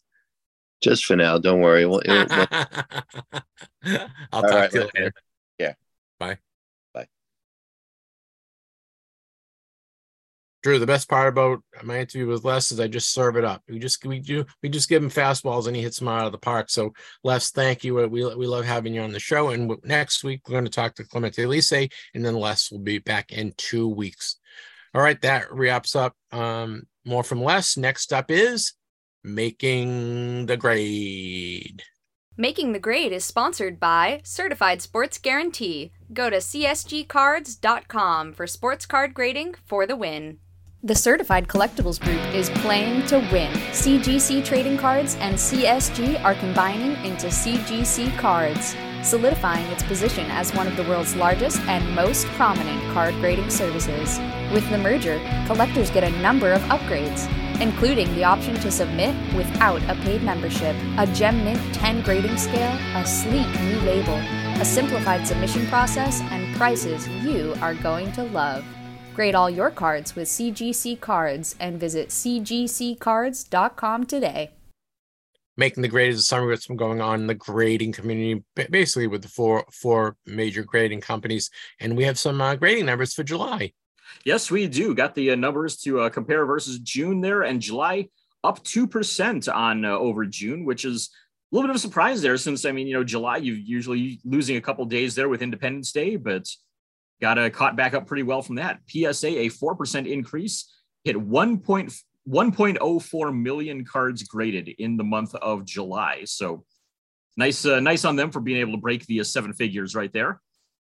Just 0.81 1.05
for 1.05 1.15
now. 1.15 1.37
Don't 1.39 1.61
worry. 1.61 1.85
We'll- 1.85 1.99
it- 2.05 2.29
we'll- 2.29 2.47
I'll 3.83 4.13
All 4.31 4.41
talk 4.43 4.51
right, 4.51 4.71
to 4.71 4.77
you 4.79 4.89
later. 4.95 5.13
Yeah. 5.57 5.73
Bye. 6.19 6.37
Drew, 10.63 10.79
the 10.79 10.87
best 10.87 11.09
part 11.09 11.27
about 11.27 11.61
my 11.83 11.99
interview 11.99 12.25
with 12.25 12.45
Les 12.45 12.71
is 12.71 12.79
I 12.79 12.87
just 12.87 13.11
serve 13.11 13.35
it 13.35 13.43
up. 13.43 13.61
We 13.67 13.79
just 13.79 14.05
we 14.05 14.19
do 14.19 14.45
we 14.61 14.69
just 14.69 14.87
give 14.87 15.03
him 15.03 15.09
fastballs 15.09 15.67
and 15.67 15.75
he 15.75 15.81
hits 15.81 15.99
them 15.99 16.07
out 16.07 16.25
of 16.25 16.31
the 16.31 16.37
park. 16.37 16.69
So 16.69 16.93
Les, 17.25 17.51
thank 17.51 17.83
you. 17.83 17.95
We 17.95 18.07
we 18.07 18.47
love 18.47 18.63
having 18.63 18.93
you 18.93 19.01
on 19.01 19.11
the 19.11 19.19
show. 19.19 19.49
And 19.49 19.75
next 19.83 20.23
week 20.23 20.41
we're 20.47 20.53
going 20.53 20.63
to 20.63 20.71
talk 20.71 20.95
to 20.95 21.03
Clemente 21.03 21.43
Elise, 21.43 21.73
and 21.73 22.25
then 22.25 22.35
Les 22.35 22.71
will 22.71 22.79
be 22.79 22.99
back 22.99 23.33
in 23.33 23.53
two 23.57 23.89
weeks. 23.89 24.39
All 24.95 25.01
right, 25.01 25.19
that 25.21 25.51
wraps 25.51 25.97
up. 25.97 26.15
Um, 26.31 26.83
more 27.03 27.23
from 27.23 27.41
Les. 27.41 27.75
Next 27.75 28.13
up 28.13 28.31
is 28.31 28.73
making 29.21 30.45
the 30.45 30.55
grade. 30.55 31.83
Making 32.35 32.73
the 32.73 32.79
Grade 32.79 33.11
is 33.11 33.23
sponsored 33.23 33.79
by 33.79 34.21
Certified 34.23 34.81
Sports 34.81 35.19
Guarantee. 35.19 35.91
Go 36.11 36.31
to 36.31 36.37
csgcards.com 36.37 38.33
for 38.33 38.47
sports 38.47 38.87
card 38.87 39.13
grading 39.13 39.53
for 39.65 39.85
the 39.85 39.95
win. 39.95 40.39
The 40.85 40.95
Certified 40.95 41.47
Collectibles 41.47 41.97
Group 41.97 42.19
is 42.35 42.49
playing 42.49 43.05
to 43.05 43.19
win. 43.31 43.53
CGC 43.71 44.43
Trading 44.43 44.77
Cards 44.77 45.15
and 45.21 45.37
CSG 45.37 46.21
are 46.25 46.35
combining 46.35 46.91
into 47.05 47.27
CGC 47.27 48.17
Cards, 48.17 48.75
solidifying 49.01 49.65
its 49.67 49.81
position 49.83 50.29
as 50.29 50.53
one 50.53 50.67
of 50.67 50.75
the 50.75 50.83
world's 50.83 51.15
largest 51.15 51.61
and 51.69 51.95
most 51.95 52.25
prominent 52.35 52.81
card 52.93 53.13
grading 53.21 53.49
services. 53.49 54.19
With 54.51 54.69
the 54.71 54.77
merger, 54.77 55.21
collectors 55.47 55.89
get 55.89 56.03
a 56.03 56.21
number 56.21 56.51
of 56.51 56.61
upgrades, 56.63 57.31
including 57.61 58.13
the 58.15 58.25
option 58.25 58.55
to 58.55 58.69
submit 58.69 59.15
without 59.35 59.81
a 59.83 59.95
paid 60.01 60.21
membership, 60.21 60.75
a 60.97 61.07
Gem 61.13 61.45
Mint 61.45 61.61
10 61.75 62.01
grading 62.01 62.35
scale, 62.35 62.77
a 62.97 63.05
sleek 63.05 63.47
new 63.61 63.79
label, 63.83 64.15
a 64.59 64.65
simplified 64.65 65.25
submission 65.25 65.65
process, 65.67 66.19
and 66.23 66.53
prices 66.57 67.07
you 67.07 67.55
are 67.61 67.73
going 67.73 68.11
to 68.11 68.23
love. 68.23 68.65
Grade 69.13 69.35
all 69.35 69.49
your 69.49 69.69
cards 69.69 70.15
with 70.15 70.27
CGC 70.27 70.99
Cards 70.99 71.55
and 71.59 71.79
visit 71.79 72.09
cgccards.com 72.09 74.05
today. 74.05 74.51
making 75.55 75.83
the 75.83 75.87
grade 75.87 76.09
is 76.09 76.19
a 76.19 76.23
summary 76.23 76.47
of 76.47 76.51
what's 76.57 76.65
been 76.65 76.77
going 76.77 76.99
on 76.99 77.21
in 77.21 77.27
the 77.27 77.35
grading 77.35 77.91
community, 77.91 78.43
basically 78.71 79.05
with 79.05 79.21
the 79.21 79.27
four 79.27 79.65
four 79.71 80.15
major 80.25 80.63
grading 80.63 81.01
companies, 81.01 81.51
and 81.79 81.95
we 81.95 82.03
have 82.03 82.17
some 82.17 82.41
uh, 82.41 82.55
grading 82.55 82.87
numbers 82.87 83.13
for 83.13 83.23
July. 83.23 83.71
Yes, 84.25 84.49
we 84.49 84.67
do. 84.67 84.95
Got 84.95 85.13
the 85.15 85.31
uh, 85.31 85.35
numbers 85.35 85.77
to 85.81 86.01
uh, 86.01 86.09
compare 86.09 86.45
versus 86.45 86.79
June 86.79 87.21
there, 87.21 87.43
and 87.43 87.61
July 87.61 88.09
up 88.43 88.63
two 88.63 88.87
percent 88.87 89.47
on 89.47 89.85
uh, 89.85 89.91
over 89.91 90.25
June, 90.25 90.65
which 90.65 90.85
is 90.85 91.11
a 91.51 91.55
little 91.55 91.67
bit 91.67 91.71
of 91.71 91.75
a 91.75 91.79
surprise 91.79 92.23
there. 92.23 92.37
Since 92.37 92.65
I 92.65 92.71
mean, 92.71 92.87
you 92.87 92.95
know, 92.95 93.03
July 93.03 93.37
you're 93.37 93.55
usually 93.55 94.19
losing 94.25 94.57
a 94.57 94.61
couple 94.61 94.85
days 94.85 95.13
there 95.13 95.29
with 95.29 95.43
Independence 95.43 95.91
Day, 95.91 96.15
but 96.15 96.47
got 97.23 97.39
uh, 97.39 97.49
caught 97.49 97.77
back 97.77 97.93
up 97.93 98.05
pretty 98.05 98.23
well 98.23 98.41
from 98.41 98.55
that. 98.55 98.81
PSA 98.89 99.39
a 99.39 99.47
four 99.47 99.75
percent 99.75 100.07
increase, 100.07 100.69
hit 101.05 101.15
one 101.15 101.57
point 101.57 101.93
one 102.25 102.51
point 102.51 102.77
oh 102.81 102.99
four 102.99 103.31
million 103.31 103.85
cards 103.85 104.23
graded 104.23 104.67
in 104.67 104.97
the 104.97 105.05
month 105.05 105.33
of 105.35 105.63
July. 105.63 106.23
So 106.25 106.65
nice, 107.37 107.65
uh, 107.65 107.79
nice 107.79 108.03
on 108.03 108.17
them 108.17 108.29
for 108.29 108.41
being 108.41 108.59
able 108.59 108.73
to 108.73 108.77
break 108.77 109.05
the 109.05 109.21
uh, 109.21 109.23
seven 109.23 109.53
figures 109.53 109.95
right 109.95 110.11
there. 110.11 110.41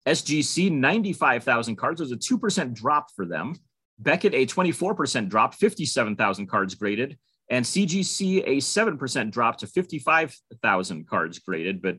SGC, 0.08 0.72
95,000 0.72 1.76
cards. 1.76 2.00
There's 2.00 2.12
a 2.12 2.16
2% 2.16 2.74
drop 2.74 3.06
for 3.14 3.24
them. 3.24 3.54
Beckett, 4.00 4.34
a 4.34 4.44
24% 4.44 5.28
drop, 5.30 5.54
57,000 5.54 6.46
cards 6.46 6.74
graded. 6.74 7.16
And 7.48 7.64
CGC, 7.64 8.42
a 8.44 8.56
7% 8.56 9.30
drop 9.30 9.58
to 9.58 9.66
55,000 9.66 11.08
cards 11.08 11.38
graded. 11.38 11.80
But 11.80 11.98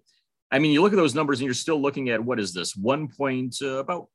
I 0.52 0.60
mean, 0.60 0.72
you 0.72 0.82
look 0.82 0.94
at 0.94 0.98
those 0.98 1.16
numbers 1.16 1.40
and 1.40 1.46
you're 1.46 1.54
still 1.54 1.82
looking 1.82 2.10
at 2.10 2.24
what 2.24 2.40
is 2.40 2.54
this? 2.54 2.76
One 2.76 3.08
point, 3.08 3.56
uh, 3.62 3.78
about 3.78 4.10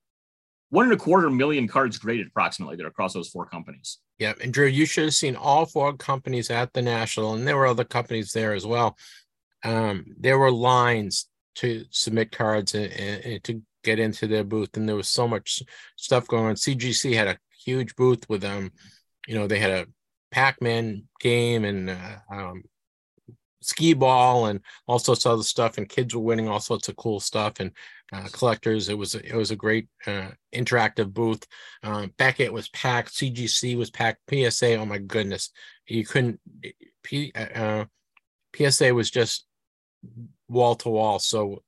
one 0.70 0.84
and 0.84 0.94
a 0.94 0.96
quarter 0.96 1.28
million 1.30 1.68
cards 1.68 1.98
graded 1.98 2.28
approximately 2.28 2.76
there 2.76 2.86
across 2.86 3.12
those 3.12 3.28
four 3.28 3.46
companies. 3.46 3.98
Yeah, 4.18 4.34
and 4.42 4.52
Drew, 4.52 4.66
you 4.66 4.86
should 4.86 5.04
have 5.04 5.14
seen 5.14 5.36
all 5.36 5.66
four 5.66 5.94
companies 5.94 6.50
at 6.50 6.72
the 6.72 6.82
national, 6.82 7.34
and 7.34 7.46
there 7.46 7.56
were 7.56 7.66
other 7.66 7.84
companies 7.84 8.32
there 8.32 8.54
as 8.54 8.66
well. 8.66 8.96
Um, 9.64 10.06
there 10.18 10.38
were 10.38 10.50
lines 10.50 11.28
to 11.56 11.84
submit 11.90 12.32
cards 12.32 12.74
and, 12.74 12.92
and, 12.92 13.44
to 13.44 13.62
get 13.82 13.98
into 13.98 14.26
their 14.26 14.44
booth, 14.44 14.76
and 14.76 14.88
there 14.88 14.96
was 14.96 15.08
so 15.08 15.26
much 15.26 15.62
stuff 15.96 16.28
going 16.28 16.46
on. 16.46 16.54
CGC 16.54 17.14
had 17.14 17.28
a 17.28 17.38
huge 17.64 17.96
booth 17.96 18.28
with 18.28 18.40
them. 18.40 18.70
You 19.26 19.34
know, 19.34 19.46
they 19.46 19.58
had 19.58 19.70
a 19.70 19.86
Pac-Man 20.30 21.04
game 21.20 21.64
and 21.64 21.90
uh, 21.90 22.16
um, 22.30 22.62
skee 23.62 23.94
ball 23.94 24.46
and 24.46 24.60
all 24.86 24.98
sorts 24.98 25.26
of 25.26 25.32
other 25.32 25.42
stuff, 25.42 25.78
and 25.78 25.88
kids 25.88 26.14
were 26.14 26.22
winning 26.22 26.48
all 26.48 26.60
sorts 26.60 26.88
of 26.88 26.96
cool 26.96 27.20
stuff 27.20 27.60
and 27.60 27.72
uh, 28.12 28.28
collectors. 28.32 28.88
It 28.88 28.98
was 28.98 29.14
it 29.14 29.34
was 29.34 29.50
a 29.50 29.56
great 29.56 29.88
uh, 30.06 30.28
interactive 30.54 31.12
booth. 31.12 31.46
Um, 31.82 32.12
Beckett 32.16 32.52
was 32.52 32.68
packed. 32.68 33.14
CGC 33.14 33.76
was 33.76 33.90
packed. 33.90 34.20
PSA, 34.30 34.76
oh 34.76 34.86
my 34.86 34.98
goodness, 34.98 35.50
you 35.86 36.04
couldn't. 36.04 36.40
P, 37.02 37.32
uh, 37.34 37.84
PSA 38.56 38.92
was 38.94 39.10
just 39.10 39.46
wall 40.48 40.74
to 40.76 40.88
wall. 40.88 41.18
So 41.18 41.62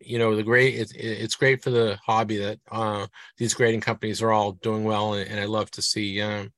you 0.00 0.18
know 0.18 0.36
the 0.36 0.42
great. 0.42 0.74
It's 0.74 0.92
it's 0.92 1.36
great 1.36 1.62
for 1.62 1.70
the 1.70 1.98
hobby 2.04 2.38
that 2.38 2.60
uh, 2.70 3.06
these 3.38 3.54
grading 3.54 3.80
companies 3.80 4.22
are 4.22 4.32
all 4.32 4.52
doing 4.52 4.84
well, 4.84 5.14
and, 5.14 5.28
and 5.28 5.40
I 5.40 5.44
love 5.44 5.70
to 5.72 5.82
see. 5.82 6.20
Um, 6.20 6.52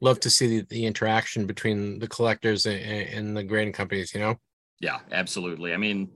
love 0.00 0.18
to 0.20 0.30
see 0.30 0.46
the, 0.60 0.66
the 0.70 0.86
interaction 0.86 1.46
between 1.46 1.98
the 1.98 2.08
collectors 2.08 2.66
and, 2.66 2.80
and 2.80 3.36
the 3.36 3.42
grading 3.42 3.72
companies 3.72 4.14
you 4.14 4.20
know 4.20 4.36
Yeah, 4.80 4.98
absolutely. 5.12 5.74
I 5.74 5.76
mean, 5.76 6.08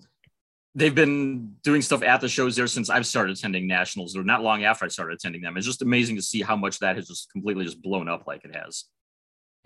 they've 0.75 0.95
been 0.95 1.57
doing 1.63 1.83
stuff 1.83 2.03
at 2.03 2.21
the 2.21 2.29
shows 2.29 2.57
there 2.57 2.67
since 2.67 2.89
I've 2.89 3.07
started 3.07 3.37
attending 3.37 3.67
nationals, 3.69 4.17
or 4.17 4.25
not 4.25 4.43
long 4.43 4.65
after 4.65 4.87
I 4.87 4.89
started 4.89 5.15
attending 5.15 5.43
them. 5.43 5.57
It's 5.57 5.67
just 5.67 5.83
amazing 5.83 6.17
to 6.17 6.23
see 6.23 6.43
how 6.43 6.57
much 6.57 6.79
that 6.79 6.97
has 6.97 7.09
just 7.09 7.31
completely 7.31 7.65
just 7.65 7.83
blown 7.83 8.09
up 8.09 8.27
like 8.27 8.45
it 8.45 8.55
has. 8.57 8.85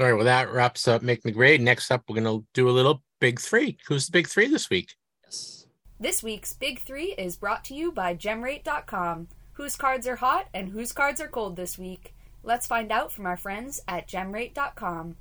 all 0.01 0.07
right 0.07 0.15
well 0.15 0.25
that 0.25 0.53
wraps 0.53 0.89
up 0.89 1.03
making 1.03 1.31
the 1.31 1.33
grade 1.33 1.61
next 1.61 1.91
up 1.91 2.03
we're 2.09 2.21
going 2.21 2.41
to 2.41 2.47
do 2.55 2.69
a 2.69 2.79
little 2.79 3.03
big 3.21 3.41
three 3.41 3.79
who's 3.87 4.07
the 4.07 4.13
big 4.13 4.29
three 4.29 4.49
this 4.49 4.69
week 4.71 4.95
Yes. 5.25 5.67
This 6.01 6.23
week's 6.23 6.53
Big 6.53 6.81
Three 6.81 7.13
is 7.19 7.37
brought 7.37 7.65
to 7.65 7.75
you 7.75 7.91
by 7.91 8.15
GemRate.com. 8.15 9.29
Whose 9.55 9.75
cards 9.77 10.07
are 10.07 10.17
hot 10.17 10.47
and 10.55 10.69
whose 10.69 10.93
cards 10.93 11.21
are 11.21 11.27
cold 11.27 11.57
this 11.57 11.77
week? 11.77 12.15
Let's 12.43 12.67
find 12.67 12.91
out 12.93 13.13
from 13.13 13.27
our 13.27 13.37
friends 13.37 13.81
at 13.89 14.09
GemRate.com. 14.09 15.17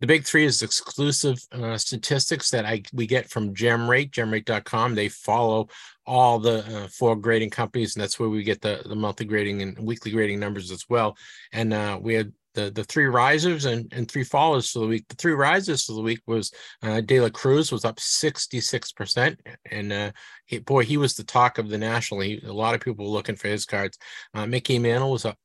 The 0.00 0.06
big 0.06 0.24
three 0.24 0.44
is 0.44 0.62
exclusive 0.62 1.38
uh, 1.52 1.78
statistics 1.78 2.50
that 2.50 2.66
I 2.66 2.82
we 2.92 3.06
get 3.06 3.30
from 3.30 3.54
GemRate, 3.54 4.10
GemRate.com. 4.10 4.94
They 4.94 5.08
follow 5.08 5.68
all 6.04 6.38
the 6.38 6.58
uh, 6.58 6.88
four 6.88 7.16
grading 7.16 7.50
companies, 7.50 7.96
and 7.96 8.02
that's 8.02 8.20
where 8.20 8.28
we 8.28 8.42
get 8.42 8.60
the, 8.60 8.82
the 8.84 8.94
monthly 8.94 9.24
grading 9.24 9.62
and 9.62 9.78
weekly 9.78 10.10
grading 10.10 10.38
numbers 10.38 10.70
as 10.70 10.84
well. 10.90 11.16
And 11.52 11.72
uh, 11.72 11.98
we 12.00 12.12
had 12.12 12.32
the 12.56 12.70
the 12.70 12.82
three 12.84 13.04
risers 13.04 13.66
and, 13.66 13.92
and 13.92 14.10
three 14.10 14.24
fallers 14.24 14.72
for 14.72 14.80
the 14.80 14.86
week. 14.86 15.04
The 15.08 15.14
three 15.14 15.34
risers 15.34 15.84
for 15.84 15.92
the 15.92 16.02
week 16.02 16.20
was 16.26 16.50
uh, 16.82 17.00
De 17.02 17.20
La 17.20 17.28
Cruz 17.28 17.70
was 17.70 17.84
up 17.84 17.96
66%. 17.98 19.36
And 19.70 19.92
uh, 19.92 20.12
he, 20.46 20.58
boy, 20.58 20.84
he 20.84 20.96
was 20.96 21.14
the 21.14 21.24
talk 21.24 21.58
of 21.58 21.68
the 21.68 21.78
national. 21.78 22.20
He, 22.20 22.40
a 22.44 22.52
lot 22.52 22.74
of 22.74 22.80
people 22.80 23.04
were 23.04 23.12
looking 23.12 23.36
for 23.36 23.48
his 23.48 23.66
cards. 23.66 23.98
Uh, 24.34 24.46
Mickey 24.46 24.78
Mantle 24.78 25.12
was 25.12 25.24
up 25.24 25.38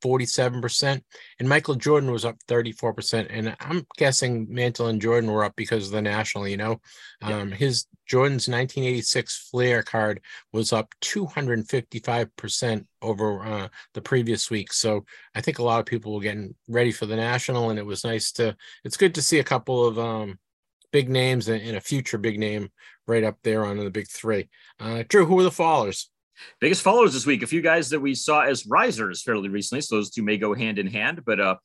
47%, 0.00 1.02
and 1.38 1.48
Michael 1.48 1.74
Jordan 1.74 2.10
was 2.10 2.24
up 2.24 2.36
34%. 2.48 3.26
And 3.30 3.56
I'm 3.60 3.86
guessing 3.96 4.46
Mantle 4.48 4.88
and 4.88 5.00
Jordan 5.00 5.30
were 5.30 5.44
up 5.44 5.56
because 5.56 5.86
of 5.86 5.92
the 5.92 6.02
national, 6.02 6.48
you 6.48 6.56
know. 6.56 6.80
Um, 7.22 7.52
his 7.52 7.86
Jordan's 8.06 8.48
1986 8.48 9.48
Fleer 9.50 9.82
card 9.82 10.20
was 10.52 10.72
up 10.72 10.94
255% 11.02 12.86
over 13.02 13.44
uh, 13.44 13.68
the 13.94 14.00
previous 14.00 14.50
week. 14.50 14.72
So 14.72 15.04
I 15.34 15.40
think 15.40 15.58
a 15.58 15.62
lot 15.64 15.80
of 15.80 15.86
people 15.86 16.14
were 16.14 16.20
getting 16.20 16.54
ready 16.68 16.92
for 16.92 17.06
the 17.06 17.16
national, 17.16 17.70
and 17.70 17.78
it 17.78 17.86
was 17.86 18.04
nice 18.04 18.32
to, 18.32 18.56
it's 18.84 18.96
good 18.96 19.14
to 19.14 19.22
see 19.22 19.38
a 19.38 19.44
couple 19.44 19.86
of 19.86 19.98
um, 19.98 20.38
big 20.92 21.08
names 21.08 21.48
and, 21.48 21.62
and, 21.62 21.76
a 21.76 21.80
future 21.80 22.18
big 22.18 22.38
name 22.38 22.70
right 23.06 23.24
up 23.24 23.38
there 23.42 23.64
on 23.64 23.76
the 23.76 23.90
big 23.90 24.08
three. 24.08 24.48
Uh, 24.78 25.04
Drew, 25.08 25.24
who 25.26 25.36
were 25.36 25.42
the 25.42 25.50
fallers? 25.50 26.06
Biggest 26.60 26.82
followers 26.82 27.12
this 27.12 27.26
week, 27.26 27.42
a 27.42 27.46
few 27.46 27.62
guys 27.62 27.90
that 27.90 28.00
we 28.00 28.14
saw 28.14 28.42
as 28.42 28.66
risers 28.66 29.22
fairly 29.22 29.48
recently. 29.48 29.80
So 29.80 29.96
those 29.96 30.10
two 30.10 30.22
may 30.22 30.36
go 30.36 30.54
hand 30.54 30.78
in 30.78 30.86
hand, 30.86 31.22
but 31.24 31.40
uh, 31.40 31.56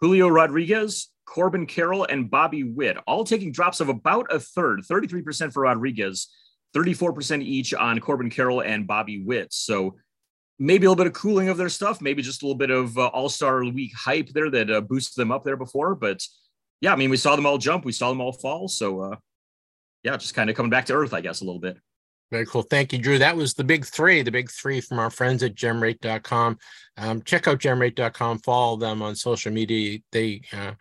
Julio 0.00 0.28
Rodriguez, 0.28 1.08
Corbin 1.24 1.66
Carroll, 1.66 2.04
and 2.04 2.30
Bobby 2.30 2.64
Witt, 2.64 2.96
all 3.06 3.24
taking 3.24 3.52
drops 3.52 3.80
of 3.80 3.88
about 3.88 4.26
a 4.30 4.40
third, 4.40 4.82
33% 4.82 5.52
for 5.52 5.62
Rodriguez, 5.62 6.28
34% 6.74 7.42
each 7.42 7.74
on 7.74 8.00
Corbin 8.00 8.30
Carroll 8.30 8.62
and 8.62 8.86
Bobby 8.86 9.22
Witt. 9.22 9.52
So 9.52 9.96
maybe 10.58 10.86
a 10.86 10.90
little 10.90 11.02
bit 11.02 11.06
of 11.06 11.12
cooling 11.12 11.48
of 11.48 11.56
their 11.56 11.68
stuff, 11.68 12.00
maybe 12.00 12.22
just 12.22 12.42
a 12.42 12.46
little 12.46 12.58
bit 12.58 12.70
of 12.70 12.96
uh, 12.96 13.06
All 13.08 13.28
Star 13.28 13.64
Week 13.64 13.92
hype 13.96 14.28
there 14.30 14.50
that 14.50 14.70
uh, 14.70 14.80
boosted 14.80 15.20
them 15.20 15.32
up 15.32 15.44
there 15.44 15.56
before. 15.56 15.94
But 15.94 16.22
yeah, 16.80 16.92
I 16.92 16.96
mean, 16.96 17.10
we 17.10 17.16
saw 17.16 17.36
them 17.36 17.46
all 17.46 17.58
jump, 17.58 17.84
we 17.84 17.92
saw 17.92 18.08
them 18.08 18.20
all 18.20 18.32
fall. 18.32 18.68
So 18.68 19.00
uh, 19.00 19.16
yeah, 20.02 20.16
just 20.16 20.34
kind 20.34 20.50
of 20.50 20.56
coming 20.56 20.70
back 20.70 20.86
to 20.86 20.94
earth, 20.94 21.14
I 21.14 21.20
guess, 21.20 21.40
a 21.40 21.44
little 21.44 21.60
bit. 21.60 21.78
Very 22.32 22.46
cool. 22.46 22.62
Thank 22.62 22.94
you, 22.94 22.98
Drew. 22.98 23.18
That 23.18 23.36
was 23.36 23.52
the 23.52 23.62
big 23.62 23.84
three, 23.84 24.22
the 24.22 24.30
big 24.30 24.50
three 24.50 24.80
from 24.80 24.98
our 24.98 25.10
friends 25.10 25.42
at 25.42 25.54
gemrate.com. 25.54 26.56
Um, 26.96 27.20
check 27.24 27.46
out 27.46 27.58
gemrate.com, 27.58 28.38
follow 28.38 28.78
them 28.78 29.02
on 29.02 29.14
social 29.14 29.52
media. 29.52 29.98
They 30.12 30.40
uh, 30.50 30.72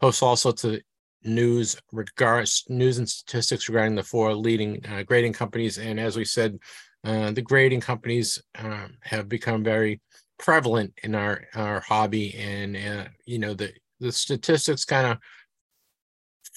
post 0.00 0.22
all 0.22 0.36
sorts 0.36 0.64
of 0.64 0.80
news 1.22 1.76
regards 1.92 2.64
news 2.70 2.96
and 2.96 3.06
statistics 3.06 3.68
regarding 3.68 3.94
the 3.94 4.02
four 4.02 4.34
leading 4.34 4.82
uh, 4.86 5.02
grading 5.02 5.34
companies. 5.34 5.76
And 5.76 6.00
as 6.00 6.16
we 6.16 6.24
said, 6.24 6.58
uh, 7.04 7.30
the 7.32 7.42
grading 7.42 7.82
companies 7.82 8.42
uh, 8.58 8.88
have 9.02 9.28
become 9.28 9.62
very 9.62 10.00
prevalent 10.38 10.94
in 11.02 11.14
our 11.14 11.44
our 11.54 11.80
hobby, 11.80 12.34
and 12.36 12.74
uh, 12.74 13.04
you 13.26 13.38
know 13.38 13.52
the 13.52 13.70
the 14.00 14.12
statistics 14.12 14.86
kind 14.86 15.08
of 15.08 15.18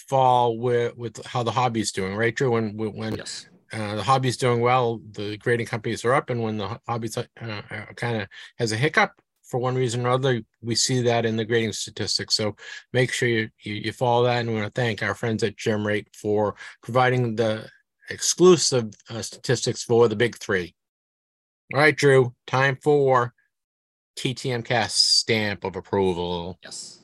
fall 0.08 0.58
with 0.58 0.96
with 0.96 1.26
how 1.26 1.44
the 1.44 1.52
hobby 1.52 1.82
is 1.82 1.92
doing, 1.92 2.16
right, 2.16 2.34
Drew? 2.34 2.52
When 2.52 2.78
when 2.78 3.18
yes 3.18 3.49
uh, 3.72 3.96
the 3.96 4.04
hobby's 4.04 4.38
doing 4.38 4.62
well, 4.62 5.02
the 5.12 5.38
grading 5.38 5.68
companies 5.68 6.04
are 6.06 6.14
up, 6.14 6.30
and 6.30 6.42
when 6.42 6.58
the 6.58 6.80
hobby 6.88 7.10
uh, 7.16 7.24
uh 7.42 7.86
kind 7.96 8.22
of 8.22 8.28
has 8.58 8.72
a 8.72 8.78
hiccup 8.78 9.12
for 9.44 9.60
one 9.60 9.76
reason 9.76 10.06
or 10.06 10.10
other, 10.10 10.42
we 10.62 10.76
see 10.76 11.02
that 11.02 11.26
in 11.26 11.36
the 11.36 11.46
grading 11.46 11.74
statistics. 11.74 12.36
So 12.36 12.56
make 12.94 13.12
sure 13.12 13.28
you 13.28 13.50
you, 13.62 13.76
you 13.76 13.92
follow 13.92 14.24
that, 14.26 14.40
and 14.40 14.50
we 14.50 14.56
want 14.56 14.74
to 14.74 14.82
thank 14.82 15.04
our 15.04 15.16
friends 15.16 15.44
at 15.44 15.58
GemRate 15.58 16.08
for 16.16 16.56
providing 16.82 17.36
the 17.36 17.68
exclusive 18.10 18.94
uh, 19.10 19.22
statistics 19.22 19.84
for 19.84 20.08
the 20.08 20.16
big 20.16 20.38
three. 20.38 20.74
All 21.74 21.80
right, 21.80 21.96
Drew, 21.96 22.34
time 22.48 22.78
for 22.82 23.34
TTM 24.18 24.66
Cast 24.66 25.20
stamp 25.20 25.64
of 25.64 25.76
approval. 25.76 26.58
Yes. 26.64 27.00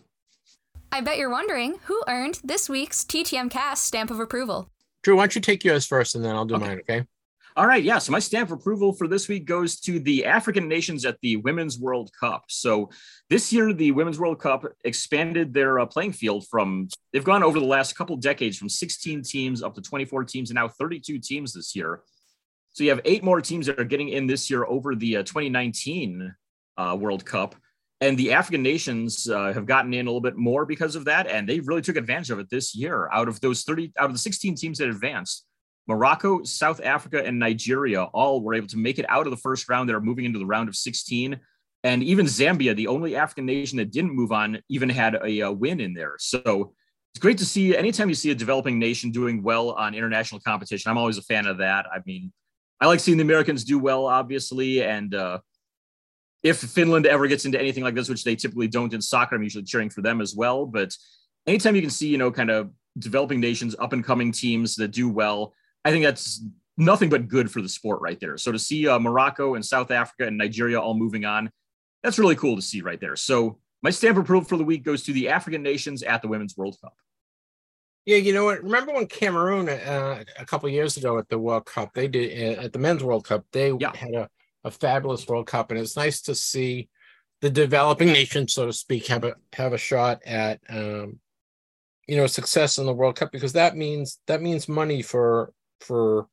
I 0.92 1.02
bet 1.02 1.18
you're 1.18 1.30
wondering 1.30 1.76
who 1.84 2.02
earned 2.08 2.40
this 2.44 2.70
week's 2.70 3.04
TTM 3.04 3.52
Cast 3.52 3.86
stamp 3.86 4.10
of 4.10 4.20
approval. 4.20 4.70
Drew, 5.06 5.16
why 5.16 5.22
don't 5.22 5.36
you 5.36 5.42
take 5.42 5.64
yours 5.64 5.86
first 5.86 6.16
and 6.16 6.26
then 6.26 6.36
I'll 6.36 6.46
do 6.46 6.56
okay. 6.56 6.66
mine, 6.66 6.80
okay? 6.80 7.06
All 7.56 7.68
right, 7.68 7.84
yeah. 7.84 8.00
So 8.00 8.12
my 8.12 8.18
stamp 8.18 8.50
of 8.50 8.58
approval 8.58 8.92
for 8.92 9.08
this 9.08 9.28
week 9.28 9.46
goes 9.46 9.80
to 9.82 10.00
the 10.00 10.26
African 10.26 10.68
nations 10.68 11.06
at 11.06 11.20
the 11.22 11.38
Women's 11.38 11.78
World 11.78 12.10
Cup. 12.20 12.46
So 12.50 12.90
this 13.30 13.54
year, 13.54 13.72
the 13.72 13.92
Women's 13.92 14.18
World 14.18 14.40
Cup 14.40 14.66
expanded 14.84 15.54
their 15.54 15.78
uh, 15.78 15.86
playing 15.86 16.14
field 16.14 16.48
from 16.48 16.88
they've 17.14 17.24
gone 17.24 17.44
over 17.44 17.60
the 17.60 17.66
last 17.68 17.96
couple 17.96 18.16
decades 18.16 18.58
from 18.58 18.68
16 18.68 19.22
teams 19.22 19.62
up 19.62 19.76
to 19.76 19.82
24 19.82 20.24
teams 20.24 20.50
and 20.50 20.56
now 20.56 20.68
32 20.68 21.20
teams 21.20 21.54
this 21.54 21.76
year. 21.76 22.02
So 22.74 22.84
you 22.84 22.90
have 22.90 23.02
eight 23.06 23.24
more 23.24 23.42
teams 23.42 23.68
that 23.68 23.80
are 23.80 23.86
getting 23.86 24.10
in 24.10 24.26
this 24.26 24.50
year 24.50 24.66
over 24.66 24.96
the 24.96 25.18
uh, 25.18 25.24
2019 25.24 26.34
uh, 26.78 26.98
World 27.00 27.24
Cup 27.24 27.54
and 28.02 28.18
the 28.18 28.34
African 28.34 28.62
nations 28.62 29.30
uh, 29.30 29.54
have 29.54 29.66
gotten 29.66 29.94
in 29.94 30.06
a 30.06 30.10
little 30.10 30.22
bit 30.22 30.36
more 30.36 30.66
because 30.66 30.96
of 30.96 31.06
that, 31.06 31.28
and 31.28 31.48
they 31.48 31.60
really 31.62 31.82
took 31.82 31.96
advantage 31.96 32.30
of 32.30 32.40
it 32.40 32.50
this 32.50 32.76
year. 32.76 33.10
Out 33.14 33.28
of 33.28 33.40
those 33.40 33.64
30, 33.64 33.94
out 33.98 34.08
of 34.08 34.14
the 34.14 34.20
16 34.20 34.56
teams 34.56 34.80
that 34.80 34.90
advanced, 34.90 35.46
Morocco, 35.88 36.44
South 36.44 36.82
Africa, 36.84 37.24
and 37.26 37.40
Nigeria 37.40 38.04
all 38.04 38.42
were 38.42 38.54
able 38.54 38.68
to 38.68 38.78
make 38.78 39.00
it 39.00 39.06
out 39.08 39.28
of 39.28 39.32
the 39.32 39.38
first 39.38 39.70
round. 39.70 39.88
They're 39.88 40.02
moving 40.02 40.26
into 40.26 40.40
the 40.40 40.46
round 40.46 40.68
of 40.68 40.76
16. 40.76 41.40
And 41.84 42.04
even 42.04 42.26
Zambia, 42.26 42.76
the 42.76 42.88
only 42.88 43.16
African 43.16 43.46
nation 43.46 43.78
that 43.78 43.92
didn't 43.92 44.16
move 44.16 44.32
on, 44.32 44.60
even 44.70 44.90
had 44.90 45.16
a, 45.16 45.40
a 45.42 45.52
win 45.52 45.80
in 45.80 45.94
there. 45.94 46.16
So 46.18 46.74
it's 47.14 47.22
great 47.22 47.38
to 47.38 47.46
see 47.46 47.78
anytime 47.78 48.10
you 48.10 48.16
see 48.16 48.32
a 48.32 48.36
developing 48.36 48.80
nation 48.80 49.12
doing 49.12 49.44
well 49.44 49.72
on 49.72 49.94
international 49.94 50.42
competition. 50.42 50.90
I'm 50.90 50.98
always 50.98 51.20
a 51.20 51.22
fan 51.22 51.46
of 51.46 51.60
that. 51.60 51.86
I 51.94 52.00
mean, 52.06 52.34
I 52.82 52.88
like 52.88 53.00
seeing 53.00 53.18
the 53.18 53.24
Americans 53.24 53.64
do 53.64 53.80
well, 53.80 54.08
obviously, 54.08 54.84
and 54.84 55.14
uh, 55.14 55.40
if 56.46 56.60
Finland 56.60 57.08
ever 57.08 57.26
gets 57.26 57.46
into 57.46 57.60
anything 57.60 57.84
like 57.84 57.96
this, 57.96 58.08
which 58.08 58.24
they 58.24 58.36
typically 58.36 58.68
don't 58.68 58.94
in 58.94 59.02
soccer, 59.02 59.36
I'm 59.36 59.42
usually 59.42 59.64
cheering 59.64 59.90
for 59.90 60.04
them 60.04 60.22
as 60.22 60.36
well. 60.36 60.68
But 60.68 60.96
anytime 61.48 61.76
you 61.76 61.82
can 61.82 61.90
see, 61.90 62.08
you 62.08 62.20
know, 62.20 62.32
kind 62.32 62.52
of 62.52 62.70
developing 63.00 63.40
nations, 63.40 63.76
up 63.80 63.94
and 63.94 64.04
coming 64.04 64.32
teams 64.32 64.76
that 64.76 64.90
do 64.90 65.10
well, 65.10 65.56
I 65.84 65.90
think 65.90 66.06
that's 66.06 66.46
nothing 66.78 67.10
but 67.10 67.28
good 67.28 67.50
for 67.50 67.64
the 67.64 67.68
sport 67.68 68.00
right 68.00 68.20
there. 68.20 68.38
So 68.38 68.52
to 68.52 68.60
see 68.60 68.88
uh, 68.88 69.00
Morocco 69.00 69.56
and 69.56 69.66
South 69.66 69.90
Africa 69.90 70.28
and 70.28 70.38
Nigeria 70.38 70.80
all 70.80 70.94
moving 70.94 71.26
on, 71.26 71.50
that's 72.04 72.20
really 72.20 72.36
cool 72.36 72.56
to 72.56 72.62
see 72.62 72.82
right 72.82 73.02
there. 73.02 73.16
So 73.16 73.58
my 73.82 73.90
stamp 73.90 74.20
approval 74.20 74.48
for 74.48 74.58
the 74.58 74.64
week 74.64 74.84
goes 74.84 75.02
to 75.06 75.14
the 75.14 75.30
African 75.30 75.64
nations 75.64 76.04
at 76.04 76.22
the 76.22 76.28
Women's 76.28 76.56
World 76.56 76.78
Cup. 76.80 76.94
Yeah, 78.06 78.18
you 78.18 78.36
know 78.36 78.46
what? 78.46 78.62
Remember 78.62 78.94
when 78.94 79.08
Cameroon 79.08 79.68
uh, 79.68 80.24
a 80.38 80.46
couple 80.46 80.70
years 80.70 80.96
ago 80.96 81.18
at 81.18 81.28
the 81.28 81.40
World 81.40 81.66
Cup, 81.66 81.92
they 81.96 82.08
did 82.08 82.60
uh, 82.60 82.62
at 82.66 82.74
the 82.74 82.78
Men's 82.78 83.04
World 83.04 83.26
Cup, 83.26 83.46
they 83.52 83.72
yeah. 83.80 83.96
had 83.96 84.14
a 84.14 84.30
a 84.66 84.72
fabulous 84.72 85.28
World 85.28 85.48
Cup, 85.48 85.72
and 85.72 85.80
it's 85.80 85.96
nice 85.96 86.22
to 86.24 86.36
see 86.36 86.90
the 87.42 87.50
developing 87.50 88.08
nations, 88.08 88.54
so 88.54 88.66
to 88.66 88.74
speak, 88.74 89.08
have 89.08 89.24
a 89.24 89.36
have 89.54 89.72
a 89.74 89.78
shot 89.78 90.22
at 90.26 90.60
um, 90.68 91.20
you 92.08 92.18
know 92.18 92.28
success 92.28 92.80
in 92.80 92.86
the 92.86 92.94
World 92.94 93.16
Cup 93.16 93.32
because 93.32 93.54
that 93.54 93.78
means 93.78 94.20
that 94.26 94.42
means 94.42 94.68
money 94.68 95.02
for 95.02 95.54
for 95.80 96.28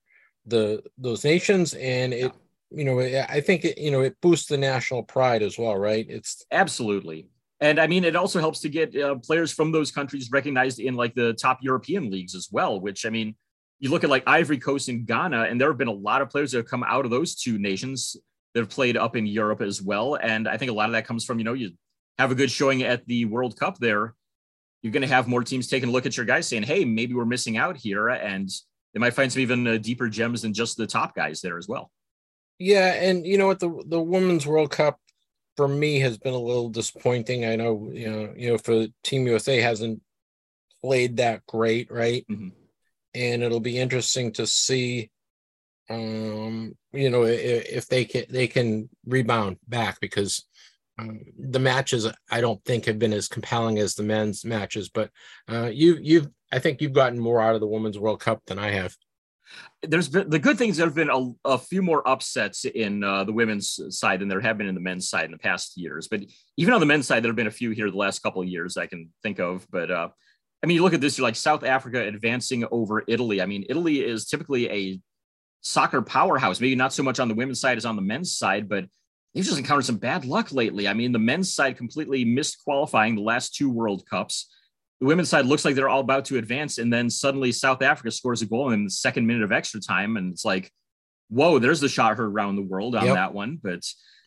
the 0.47 0.83
those 0.97 1.25
nations, 1.25 1.75
and 1.75 2.15
it 2.15 2.33
you 2.71 2.85
know 2.85 2.99
I 3.01 3.41
think 3.43 3.67
it 3.67 3.79
you 3.79 3.91
know 3.91 4.01
it 4.01 4.17
boosts 4.23 4.47
the 4.47 4.57
national 4.57 5.03
pride 5.03 5.43
as 5.43 5.59
well, 5.59 5.77
right? 5.77 6.07
It's 6.09 6.45
absolutely. 6.51 7.29
And 7.61 7.79
I 7.79 7.87
mean, 7.87 8.03
it 8.03 8.17
also 8.17 8.41
helps 8.41 8.59
to 8.61 8.69
get 8.69 8.97
uh, 8.97 9.15
players 9.17 9.53
from 9.53 9.71
those 9.71 9.93
countries 9.93 10.31
recognized 10.33 10.81
in 10.81 10.97
like 10.97 11.15
the 11.15 11.35
top 11.35 11.59
European 11.63 12.11
leagues 12.11 12.35
as 12.35 12.49
well, 12.51 12.81
which 12.81 13.07
I 13.07 13.11
mean, 13.11 13.37
you 13.83 13.91
look 13.91 14.05
at 14.05 14.11
like 14.11 14.23
Ivory 14.29 14.59
Coast 14.59 14.89
and 14.89 15.05
Ghana, 15.05 15.43
and 15.51 15.61
there 15.61 15.69
have 15.69 15.77
been 15.77 15.89
a 15.89 15.93
lot 15.93 16.23
of 16.23 16.31
players 16.31 16.53
that 16.53 16.59
have 16.59 16.67
come 16.67 16.85
out 16.85 17.05
of 17.05 17.11
those 17.11 17.35
two 17.35 17.59
nations 17.59 18.17
that 18.55 18.61
have 18.61 18.69
played 18.69 18.97
up 18.97 19.17
in 19.17 19.27
Europe 19.27 19.61
as 19.61 19.83
well. 19.83 20.15
And 20.15 20.49
I 20.49 20.57
think 20.57 20.71
a 20.71 20.75
lot 20.75 20.87
of 20.87 20.93
that 20.93 21.05
comes 21.05 21.25
from, 21.25 21.41
you 21.41 21.45
know, 21.45 21.53
you 21.53 21.73
have 22.17 22.31
a 22.31 22.37
good 22.37 22.51
showing 22.51 22.85
at 22.85 23.05
the 23.09 23.25
World 23.25 23.59
Cup 23.59 23.79
there. 23.79 24.15
You're 24.83 24.93
going 24.93 25.03
to 25.03 25.09
have 25.09 25.27
more 25.27 25.43
teams 25.43 25.67
taking 25.67 25.89
a 25.89 25.93
look 25.93 26.07
at 26.07 26.17
your 26.17 26.27
guys 26.27 26.47
saying, 26.47 26.63
hey, 26.63 26.85
maybe 26.85 27.15
we're 27.15 27.25
missing 27.25 27.57
out 27.57 27.77
here. 27.77 28.09
And 28.09 28.49
they 28.95 29.01
might 29.01 29.15
find 29.15 29.33
some 29.33 29.43
even 29.43 29.67
uh, 29.67 29.79
deeper 29.79 30.09
gems 30.09 30.43
than 30.43 30.55
just 30.55 30.77
the 30.77 30.87
top 30.87 31.17
guys 31.17 31.41
there 31.41 31.59
as 31.59 31.67
well. 31.67 31.91
Yeah. 32.61 32.93
And 32.93 33.27
you 33.27 33.37
know 33.37 33.49
what? 33.49 33.59
The, 33.59 33.83
the 33.89 34.01
Women's 34.01 34.47
World 34.47 34.71
Cup 34.71 35.01
for 35.57 35.67
me 35.67 35.99
has 35.99 36.19
been 36.19 36.35
a 36.35 36.39
little 36.39 36.69
disappointing. 36.69 37.47
I 37.47 37.57
know, 37.57 37.91
you 37.93 38.09
know, 38.09 38.33
you 38.37 38.51
know, 38.51 38.59
for 38.59 38.87
Team 39.03 39.27
USA 39.27 39.61
hasn't 39.61 40.01
played 40.83 41.17
that 41.17 41.45
great, 41.47 41.91
right? 41.91 42.25
Mm-hmm 42.31 42.62
and 43.15 43.43
it'll 43.43 43.61
be 43.61 43.79
interesting 43.79 44.33
to 44.33 44.47
see 44.47 45.11
um 45.91 46.75
you 46.93 47.11
know 47.11 47.25
if, 47.25 47.67
if 47.67 47.87
they 47.89 48.05
can 48.05 48.25
they 48.31 48.47
can 48.47 48.89
rebound 49.07 49.57
back 49.69 49.99
because 50.01 50.45
um, 50.99 51.21
the 51.39 51.59
matches 51.59 52.07
I 52.31 52.41
don't 52.41 52.63
think 52.65 52.85
have 52.85 52.99
been 52.99 53.15
as 53.15 53.27
compelling 53.27 53.79
as 53.79 53.95
the 53.95 54.03
men's 54.03 54.45
matches 54.45 54.89
but 54.89 55.11
uh 55.51 55.71
you 55.73 55.99
you've 56.01 56.29
I 56.53 56.59
think 56.59 56.81
you've 56.81 56.93
gotten 56.93 57.19
more 57.19 57.41
out 57.41 57.55
of 57.55 57.61
the 57.61 57.67
women's 57.67 57.99
world 57.99 58.21
cup 58.21 58.43
than 58.47 58.59
I 58.59 58.73
have. 58.73 58.95
There's 59.83 60.09
been 60.09 60.31
the 60.31 60.39
good 60.39 60.59
things 60.59 60.77
there 60.77 60.87
have 60.87 60.95
been 60.95 61.11
a, 61.11 61.33
a 61.45 61.59
few 61.59 61.83
more 61.83 62.07
upsets 62.09 62.65
in 62.65 63.03
uh, 63.03 63.25
the 63.25 63.33
women's 63.33 63.81
side 63.91 64.21
than 64.21 64.29
there 64.29 64.41
have 64.41 64.57
been 64.57 64.69
in 64.69 64.75
the 64.75 64.81
men's 64.81 65.09
side 65.09 65.27
in 65.27 65.31
the 65.31 65.39
past 65.39 65.77
years 65.77 66.09
but 66.09 66.21
even 66.57 66.73
on 66.73 66.81
the 66.81 66.87
men's 66.87 67.07
side 67.07 67.23
there 67.23 67.29
have 67.31 67.37
been 67.37 67.47
a 67.47 67.51
few 67.51 67.71
here 67.71 67.91
the 67.91 67.97
last 67.97 68.21
couple 68.21 68.41
of 68.41 68.49
years 68.49 68.77
I 68.79 68.87
can 68.87 69.11
think 69.23 69.41
of 69.41 69.67
but 69.71 69.91
uh 69.91 70.09
I 70.63 70.67
mean, 70.67 70.77
you 70.77 70.83
look 70.83 70.95
at 70.95 71.01
this, 71.01 71.19
you're 71.19 71.27
like 71.27 71.37
South 71.37 71.65
Africa 71.65 72.01
advancing 72.07 72.65
over 72.71 73.03
Italy. 73.09 73.43
I 73.43 73.47
mean, 73.47 73.65
Italy 73.69 74.05
is 74.05 74.27
typically 74.27 74.71
a 74.71 75.01
soccer 75.61 76.03
powerhouse, 76.03 76.61
maybe 76.61 76.77
not 76.77 76.93
so 76.93 77.03
much 77.03 77.19
on 77.19 77.29
the 77.29 77.35
women's 77.35 77.61
side 77.61 77.79
as 77.79 77.85
on 77.85 77.97
the 77.97 78.03
men's 78.03 78.37
side, 78.37 78.69
but 78.69 78.85
they've 79.35 79.45
just 79.45 79.59
encountered 79.59 79.85
some 79.85 79.97
bad 79.97 80.25
luck 80.25 80.53
lately. 80.53 80.89
I 80.89 80.95
mean, 80.95 81.13
the 81.13 81.19
men's 81.19 81.53
side 81.53 81.77
completely 81.77 82.25
missed 82.25 82.63
qualifying 82.63 83.15
the 83.17 83.23
last 83.23 83.55
two 83.55 83.71
World 83.71 84.05
Cups. 84.09 84.49
The 85.01 85.07
women's 85.07 85.29
side 85.29 85.47
looks 85.47 85.65
like 85.65 85.75
they're 85.75 85.89
all 85.89 86.01
about 86.01 86.27
to 86.27 86.39
advance, 86.39 86.79
and 86.79 86.93
then 86.93 87.11
suddenly 87.11 87.51
South 87.51 87.83
Africa 87.83 88.11
scores 88.11 88.43
a 88.43 88.47
goal 88.47 88.71
in 88.71 88.85
the 88.85 88.91
second 88.91 89.27
minute 89.27 89.43
of 89.43 89.51
extra 89.51 89.81
time, 89.81 90.17
and 90.17 90.33
it's 90.33 90.45
like, 90.45 90.71
whoa, 91.29 91.59
there's 91.59 91.81
the 91.81 91.89
shot 91.89 92.17
heard 92.17 92.27
around 92.27 92.57
the 92.57 92.63
world 92.63 92.95
on 92.95 93.07
yep. 93.07 93.15
that 93.15 93.35
one. 93.35 93.59
But 93.61 93.85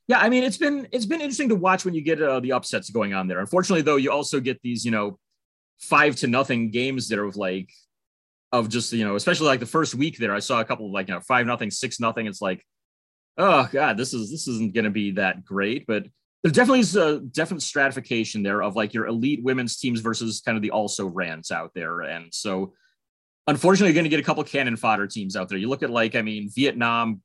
Yeah, 0.08 0.20
I 0.20 0.30
mean 0.30 0.44
it's 0.44 0.58
been 0.58 0.88
it's 0.92 1.06
been 1.06 1.22
interesting 1.22 1.50
to 1.50 1.56
watch 1.56 1.86
when 1.86 1.94
you 1.94 2.02
get 2.02 2.22
uh, 2.22 2.40
the 2.40 2.52
upsets 2.52 2.90
going 2.90 3.14
on 3.14 3.28
there. 3.28 3.40
Unfortunately, 3.40 3.84
though, 3.84 3.96
you 3.96 4.12
also 4.12 4.40
get 4.40 4.62
these 4.64 4.84
you 4.84 4.92
know 4.92 5.18
five 5.80 6.16
to 6.18 6.28
nothing 6.28 6.72
games 6.72 7.10
that 7.10 7.20
are 7.20 7.26
of 7.26 7.36
like 7.36 7.70
of 8.52 8.70
just 8.70 8.94
you 8.94 9.06
know 9.06 9.16
especially 9.16 9.48
like 9.48 9.60
the 9.60 9.66
first 9.66 9.96
week 9.96 10.18
there. 10.18 10.34
I 10.34 10.40
saw 10.40 10.60
a 10.60 10.66
couple 10.66 10.86
of 10.86 10.92
like 10.92 11.08
you 11.08 11.14
know 11.14 11.22
five 11.22 11.46
nothing, 11.46 11.72
six 11.72 12.00
nothing. 12.00 12.28
It's 12.28 12.42
like 12.42 12.64
oh 13.38 13.68
god, 13.72 13.98
this 13.98 14.14
is 14.14 14.32
this 14.32 14.48
isn't 14.48 14.74
going 14.74 14.86
to 14.86 14.92
be 14.92 15.12
that 15.12 15.44
great, 15.44 15.86
but 15.88 16.06
there 16.44 16.52
definitely 16.52 16.82
is 16.82 16.96
a 16.96 17.20
definite 17.20 17.62
stratification 17.62 18.44
there 18.44 18.62
of 18.62 18.76
like 18.76 18.94
your 18.94 19.08
elite 19.08 19.44
women's 19.44 19.78
teams 19.78 20.00
versus 20.00 20.42
kind 20.42 20.56
of 20.56 20.62
the 20.62 20.72
also 20.72 21.08
rans 21.08 21.52
out 21.52 21.72
there, 21.74 22.02
and 22.02 22.34
so 22.34 22.74
unfortunately, 23.48 23.90
you're 23.90 23.96
going 23.96 24.06
to 24.06 24.10
get 24.10 24.20
a 24.20 24.24
couple 24.24 24.44
cannon 24.44 24.78
fodder 24.78 25.08
teams 25.08 25.36
out 25.36 25.50
there. 25.50 25.58
You 25.58 25.70
look 25.70 25.84
at 25.84 25.90
like 25.90 26.16
I 26.16 26.22
mean 26.22 26.50
Vietnam 26.54 27.22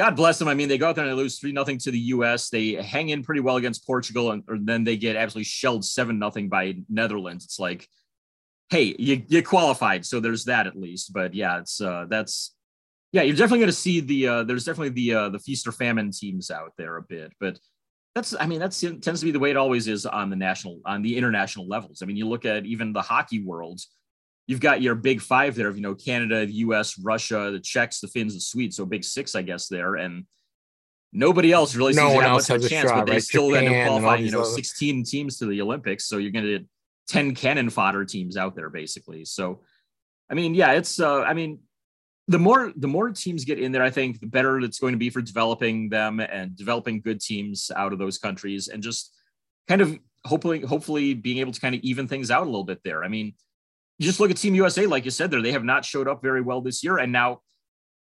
God 0.00 0.16
bless 0.16 0.38
them. 0.38 0.48
I 0.48 0.54
mean, 0.54 0.70
they 0.70 0.78
go 0.78 0.88
out 0.88 0.96
there 0.96 1.04
and 1.04 1.12
they 1.12 1.22
lose 1.22 1.38
three 1.38 1.52
nothing 1.52 1.76
to 1.80 1.90
the 1.90 1.98
U.S. 1.98 2.48
They 2.48 2.72
hang 2.72 3.10
in 3.10 3.22
pretty 3.22 3.42
well 3.42 3.56
against 3.56 3.86
Portugal, 3.86 4.30
and 4.30 4.66
then 4.66 4.82
they 4.82 4.96
get 4.96 5.14
absolutely 5.14 5.44
shelled 5.44 5.84
seven 5.84 6.18
nothing 6.18 6.48
by 6.48 6.76
Netherlands. 6.88 7.44
It's 7.44 7.60
like, 7.60 7.86
hey, 8.70 8.96
you 8.98 9.22
you 9.28 9.42
qualified, 9.42 10.06
so 10.06 10.18
there's 10.18 10.46
that 10.46 10.66
at 10.66 10.74
least. 10.74 11.12
But 11.12 11.34
yeah, 11.34 11.58
it's 11.58 11.82
uh, 11.82 12.06
that's 12.08 12.54
yeah, 13.12 13.20
you're 13.20 13.36
definitely 13.36 13.58
going 13.58 13.68
to 13.68 13.76
see 13.76 14.00
the 14.00 14.26
uh, 14.26 14.44
there's 14.44 14.64
definitely 14.64 14.88
the 14.88 15.14
uh, 15.14 15.28
the 15.28 15.38
feast 15.38 15.66
or 15.66 15.72
famine 15.72 16.12
teams 16.12 16.50
out 16.50 16.72
there 16.78 16.96
a 16.96 17.02
bit, 17.02 17.34
but 17.38 17.58
that's 18.14 18.34
I 18.40 18.46
mean 18.46 18.58
that's 18.58 18.80
tends 18.80 19.20
to 19.20 19.26
be 19.26 19.32
the 19.32 19.38
way 19.38 19.50
it 19.50 19.58
always 19.58 19.86
is 19.86 20.06
on 20.06 20.30
the 20.30 20.36
national 20.36 20.80
on 20.86 21.02
the 21.02 21.14
international 21.14 21.68
levels. 21.68 22.00
I 22.00 22.06
mean, 22.06 22.16
you 22.16 22.26
look 22.26 22.46
at 22.46 22.64
even 22.64 22.94
the 22.94 23.02
hockey 23.02 23.42
world 23.44 23.82
you've 24.50 24.58
got 24.58 24.82
your 24.82 24.96
big 24.96 25.20
five 25.20 25.54
there 25.54 25.68
of 25.68 25.76
you 25.76 25.82
know 25.82 25.94
Canada, 25.94 26.44
the 26.44 26.52
U.S., 26.66 26.98
Russia, 26.98 27.52
the 27.52 27.60
Czechs, 27.60 28.00
the 28.00 28.08
Finns, 28.08 28.34
the 28.34 28.40
Swedes. 28.40 28.74
So 28.76 28.84
big 28.84 29.04
six, 29.04 29.36
I 29.36 29.42
guess 29.42 29.68
there, 29.68 29.94
and 29.94 30.26
nobody 31.12 31.52
else 31.52 31.76
really 31.76 31.92
no 31.94 32.08
seems 32.08 32.14
to 32.14 32.22
have 32.24 32.32
much 32.32 32.50
of 32.50 32.64
a 32.64 32.68
chance. 32.68 32.88
shot, 32.88 32.98
but 32.98 33.06
they 33.06 33.12
right? 33.12 33.22
still 33.22 33.54
end 33.54 33.68
up 33.68 33.72
Japan 33.72 33.80
and 33.80 33.90
all 33.90 34.00
qualifying, 34.00 34.24
you 34.24 34.32
know, 34.32 34.40
other- 34.40 34.50
16 34.50 35.04
teams 35.04 35.38
to 35.38 35.46
the 35.46 35.62
Olympics. 35.62 36.06
So 36.06 36.18
you're 36.18 36.32
going 36.32 36.46
to 36.46 36.58
get 36.58 36.66
10 37.10 37.36
cannon 37.36 37.70
fodder 37.70 38.04
teams 38.04 38.36
out 38.36 38.56
there 38.56 38.70
basically. 38.70 39.24
So, 39.24 39.60
I 40.28 40.34
mean, 40.34 40.56
yeah, 40.56 40.72
it's. 40.72 40.98
uh 41.00 41.22
I 41.22 41.32
mean. 41.32 41.60
The 42.28 42.38
more 42.38 42.72
the 42.76 42.86
more 42.86 43.10
teams 43.10 43.44
get 43.44 43.58
in 43.58 43.72
there, 43.72 43.82
I 43.82 43.90
think 43.90 44.20
the 44.20 44.26
better 44.26 44.60
it's 44.60 44.78
going 44.78 44.92
to 44.92 44.98
be 44.98 45.10
for 45.10 45.20
developing 45.20 45.88
them 45.88 46.20
and 46.20 46.54
developing 46.54 47.00
good 47.00 47.20
teams 47.20 47.72
out 47.74 47.92
of 47.92 47.98
those 47.98 48.18
countries, 48.18 48.68
and 48.68 48.80
just 48.84 49.12
kind 49.66 49.80
of 49.80 49.98
hopefully 50.24 50.60
hopefully 50.60 51.12
being 51.14 51.38
able 51.38 51.50
to 51.50 51.60
kind 51.60 51.74
of 51.74 51.80
even 51.80 52.06
things 52.06 52.30
out 52.30 52.42
a 52.42 52.50
little 52.52 52.62
bit 52.72 52.80
there. 52.84 53.02
I 53.02 53.08
mean, 53.08 53.34
you 54.00 54.06
just 54.06 54.18
look 54.18 54.30
at 54.30 54.38
Team 54.38 54.54
USA, 54.54 54.86
like 54.86 55.04
you 55.04 55.10
said 55.10 55.30
there, 55.30 55.42
they 55.42 55.52
have 55.52 55.62
not 55.62 55.84
showed 55.84 56.08
up 56.08 56.22
very 56.22 56.40
well 56.40 56.62
this 56.62 56.82
year. 56.82 56.96
And 56.96 57.12
now 57.12 57.42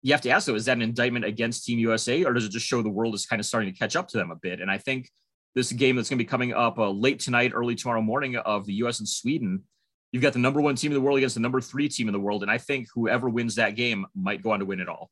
you 0.01 0.13
have 0.13 0.21
to 0.21 0.31
ask 0.31 0.47
though, 0.47 0.55
is 0.55 0.67
that 0.67 0.77
an 0.77 0.83
indictment 0.83 1.25
against 1.25 1.65
Team 1.65 1.81
USA 1.81 2.25
or 2.25 2.33
does 2.33 2.45
it 2.45 2.53
just 2.53 2.65
show 2.65 2.83
the 2.83 2.89
world 2.89 3.17
is 3.17 3.27
kind 3.27 3.41
of 3.41 3.47
starting 3.47 3.73
to 3.73 3.77
catch 3.77 3.97
up 3.97 4.07
to 4.11 4.17
them 4.17 4.31
a 4.31 4.37
bit? 4.37 4.61
And 4.61 4.71
I 4.71 4.79
think 4.79 5.11
this 5.57 5.73
game 5.73 5.97
that's 5.97 6.09
going 6.09 6.19
to 6.19 6.25
be 6.25 6.29
coming 6.29 6.55
up 6.55 6.79
uh, 6.79 6.89
late 6.89 7.19
tonight, 7.19 7.51
early 7.53 7.75
tomorrow 7.75 8.01
morning 8.01 8.37
of 8.37 8.65
the 8.65 8.75
US 8.75 9.01
and 9.01 9.09
Sweden, 9.09 9.65
you've 10.13 10.23
got 10.23 10.35
the 10.35 10.39
number 10.39 10.61
one 10.61 10.77
team 10.77 10.93
in 10.93 10.95
the 10.95 11.01
world 11.01 11.19
against 11.19 11.35
the 11.35 11.41
number 11.41 11.61
three 11.61 11.89
team 11.89 12.07
in 12.07 12.13
the 12.13 12.21
world. 12.21 12.43
And 12.43 12.51
I 12.51 12.59
think 12.59 12.87
whoever 12.95 13.29
wins 13.29 13.57
that 13.57 13.75
game 13.75 14.07
might 14.15 14.41
go 14.41 14.53
on 14.53 14.61
to 14.61 14.67
win 14.67 14.79
it 14.79 14.89
all. 14.89 15.11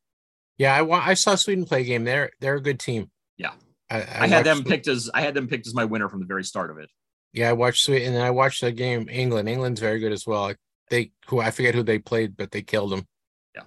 Yeah, 0.57 0.73
I 0.73 1.09
I 1.09 1.13
saw 1.15 1.35
Sweden 1.35 1.65
play 1.65 1.81
a 1.81 1.83
game. 1.83 2.05
They're 2.05 2.31
they're 2.39 2.55
a 2.55 2.61
good 2.61 2.79
team. 2.79 3.11
Yeah. 3.37 3.51
I, 3.89 3.97
I, 3.97 4.27
had 4.27 4.45
them 4.45 4.63
picked 4.63 4.87
as 4.87 5.09
I 5.13 5.21
had 5.21 5.33
them 5.33 5.47
picked 5.47 5.67
as 5.67 5.73
my 5.73 5.85
winner 5.85 6.09
from 6.09 6.21
the 6.21 6.25
very 6.25 6.45
start 6.45 6.71
of 6.71 6.77
it. 6.77 6.89
Yeah, 7.33 7.49
I 7.49 7.53
watched 7.53 7.83
Sweden, 7.83 8.07
and 8.07 8.15
then 8.15 8.23
I 8.23 8.31
watched 8.31 8.61
the 8.61 8.71
game 8.71 9.07
England. 9.11 9.47
England's 9.47 9.79
very 9.79 9.99
good 9.99 10.11
as 10.11 10.25
well. 10.25 10.41
Like, 10.41 10.57
They 10.89 11.11
who 11.27 11.39
I 11.39 11.51
forget 11.51 11.75
who 11.75 11.83
they 11.83 11.99
played, 11.99 12.37
but 12.37 12.51
they 12.51 12.61
killed 12.61 12.91
them. 12.91 13.07
Yeah. 13.55 13.63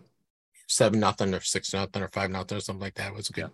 seven 0.69 1.01
nothing 1.01 1.35
or 1.35 1.41
six 1.41 1.73
nothing 1.73 2.03
or 2.03 2.09
five 2.09 2.31
nothing 2.31 2.59
or 2.59 2.61
something 2.61 2.81
like 2.81 2.95
that. 2.95 3.09
It 3.13 3.17
was 3.17 3.29
good. 3.29 3.51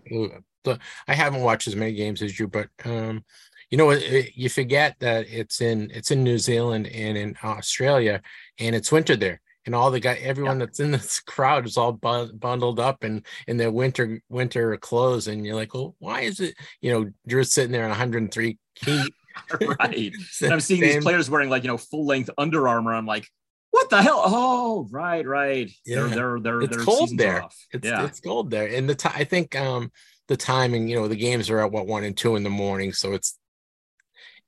But 0.65 0.81
I 1.09 1.15
haven't 1.15 1.43
watched 1.43 1.69
as 1.69 1.77
many 1.77 1.93
games 1.93 2.23
as 2.23 2.39
you, 2.39 2.49
but 2.49 2.69
um, 2.85 3.25
you 3.71 3.79
know, 3.79 3.91
it, 3.91 4.03
it- 4.03 4.33
you 4.37 4.49
forget 4.49 4.97
that 5.01 5.27
it's 5.29 5.61
in 5.61 5.91
it's 5.95 6.11
in 6.11 6.23
New 6.25 6.39
Zealand 6.39 6.87
and 6.89 7.17
in 7.17 7.37
Australia, 7.43 8.21
and 8.59 8.75
it's 8.75 8.93
winter 8.93 9.17
there, 9.17 9.41
and 9.65 9.75
all 9.75 9.91
the 9.91 10.01
guy, 10.01 10.15
everyone 10.15 10.59
that's 10.59 10.81
in 10.81 10.91
this 10.93 11.21
crowd 11.21 11.67
is 11.67 11.77
all 11.77 11.93
bu- 11.93 12.33
bundled 12.33 12.79
up 12.81 13.03
and 13.05 13.25
in 13.47 13.57
their 13.57 13.71
winter 13.73 14.21
winter 14.29 14.77
clothes, 14.77 15.27
and 15.29 15.45
you're 15.47 15.55
like, 15.57 15.73
well, 15.75 15.95
why 15.99 16.23
is 16.23 16.41
it? 16.41 16.55
You 16.81 16.93
know, 16.93 17.11
you're 17.27 17.45
sitting 17.45 17.73
there 17.73 17.83
in 17.85 17.91
103 17.91 18.59
heat. 18.85 19.13
right. 19.81 20.13
And 20.43 20.53
I'm 20.53 20.61
seeing 20.61 20.81
these 20.81 21.03
players 21.03 21.29
wearing 21.31 21.51
like 21.51 21.63
you 21.63 21.69
know 21.69 21.77
full 21.79 22.07
length 22.07 22.31
Under 22.39 22.67
Armour. 22.69 22.95
I'm 22.95 23.07
like, 23.07 23.29
what 23.77 23.91
the 23.91 24.03
hell? 24.03 24.23
Oh, 24.25 24.89
right, 24.91 25.27
right. 25.27 25.71
Yeah. 25.85 26.07
they're 26.07 26.41
they're 26.41 26.63
It's 26.63 26.77
they're 26.77 26.85
cold 26.85 27.11
there. 27.17 27.45
off. 27.45 27.57
It's 27.73 27.87
yeah, 27.87 28.07
it's 28.07 28.21
cold 28.21 28.51
there, 28.51 28.67
and 28.67 28.89
the 28.89 28.95
time 28.95 29.13
I 29.15 29.25
think 29.25 29.55
um 29.55 29.93
the 30.29 30.37
timing, 30.37 30.89
you 30.89 30.97
know, 30.97 31.09
the 31.09 31.15
games 31.17 31.51
are 31.51 31.61
at 31.61 31.71
what 31.71 31.87
one 31.87 32.03
and 32.03 32.17
two 32.17 32.37
in 32.37 32.43
the 32.43 32.51
morning, 32.51 32.93
so 32.93 33.13
it's 33.13 33.39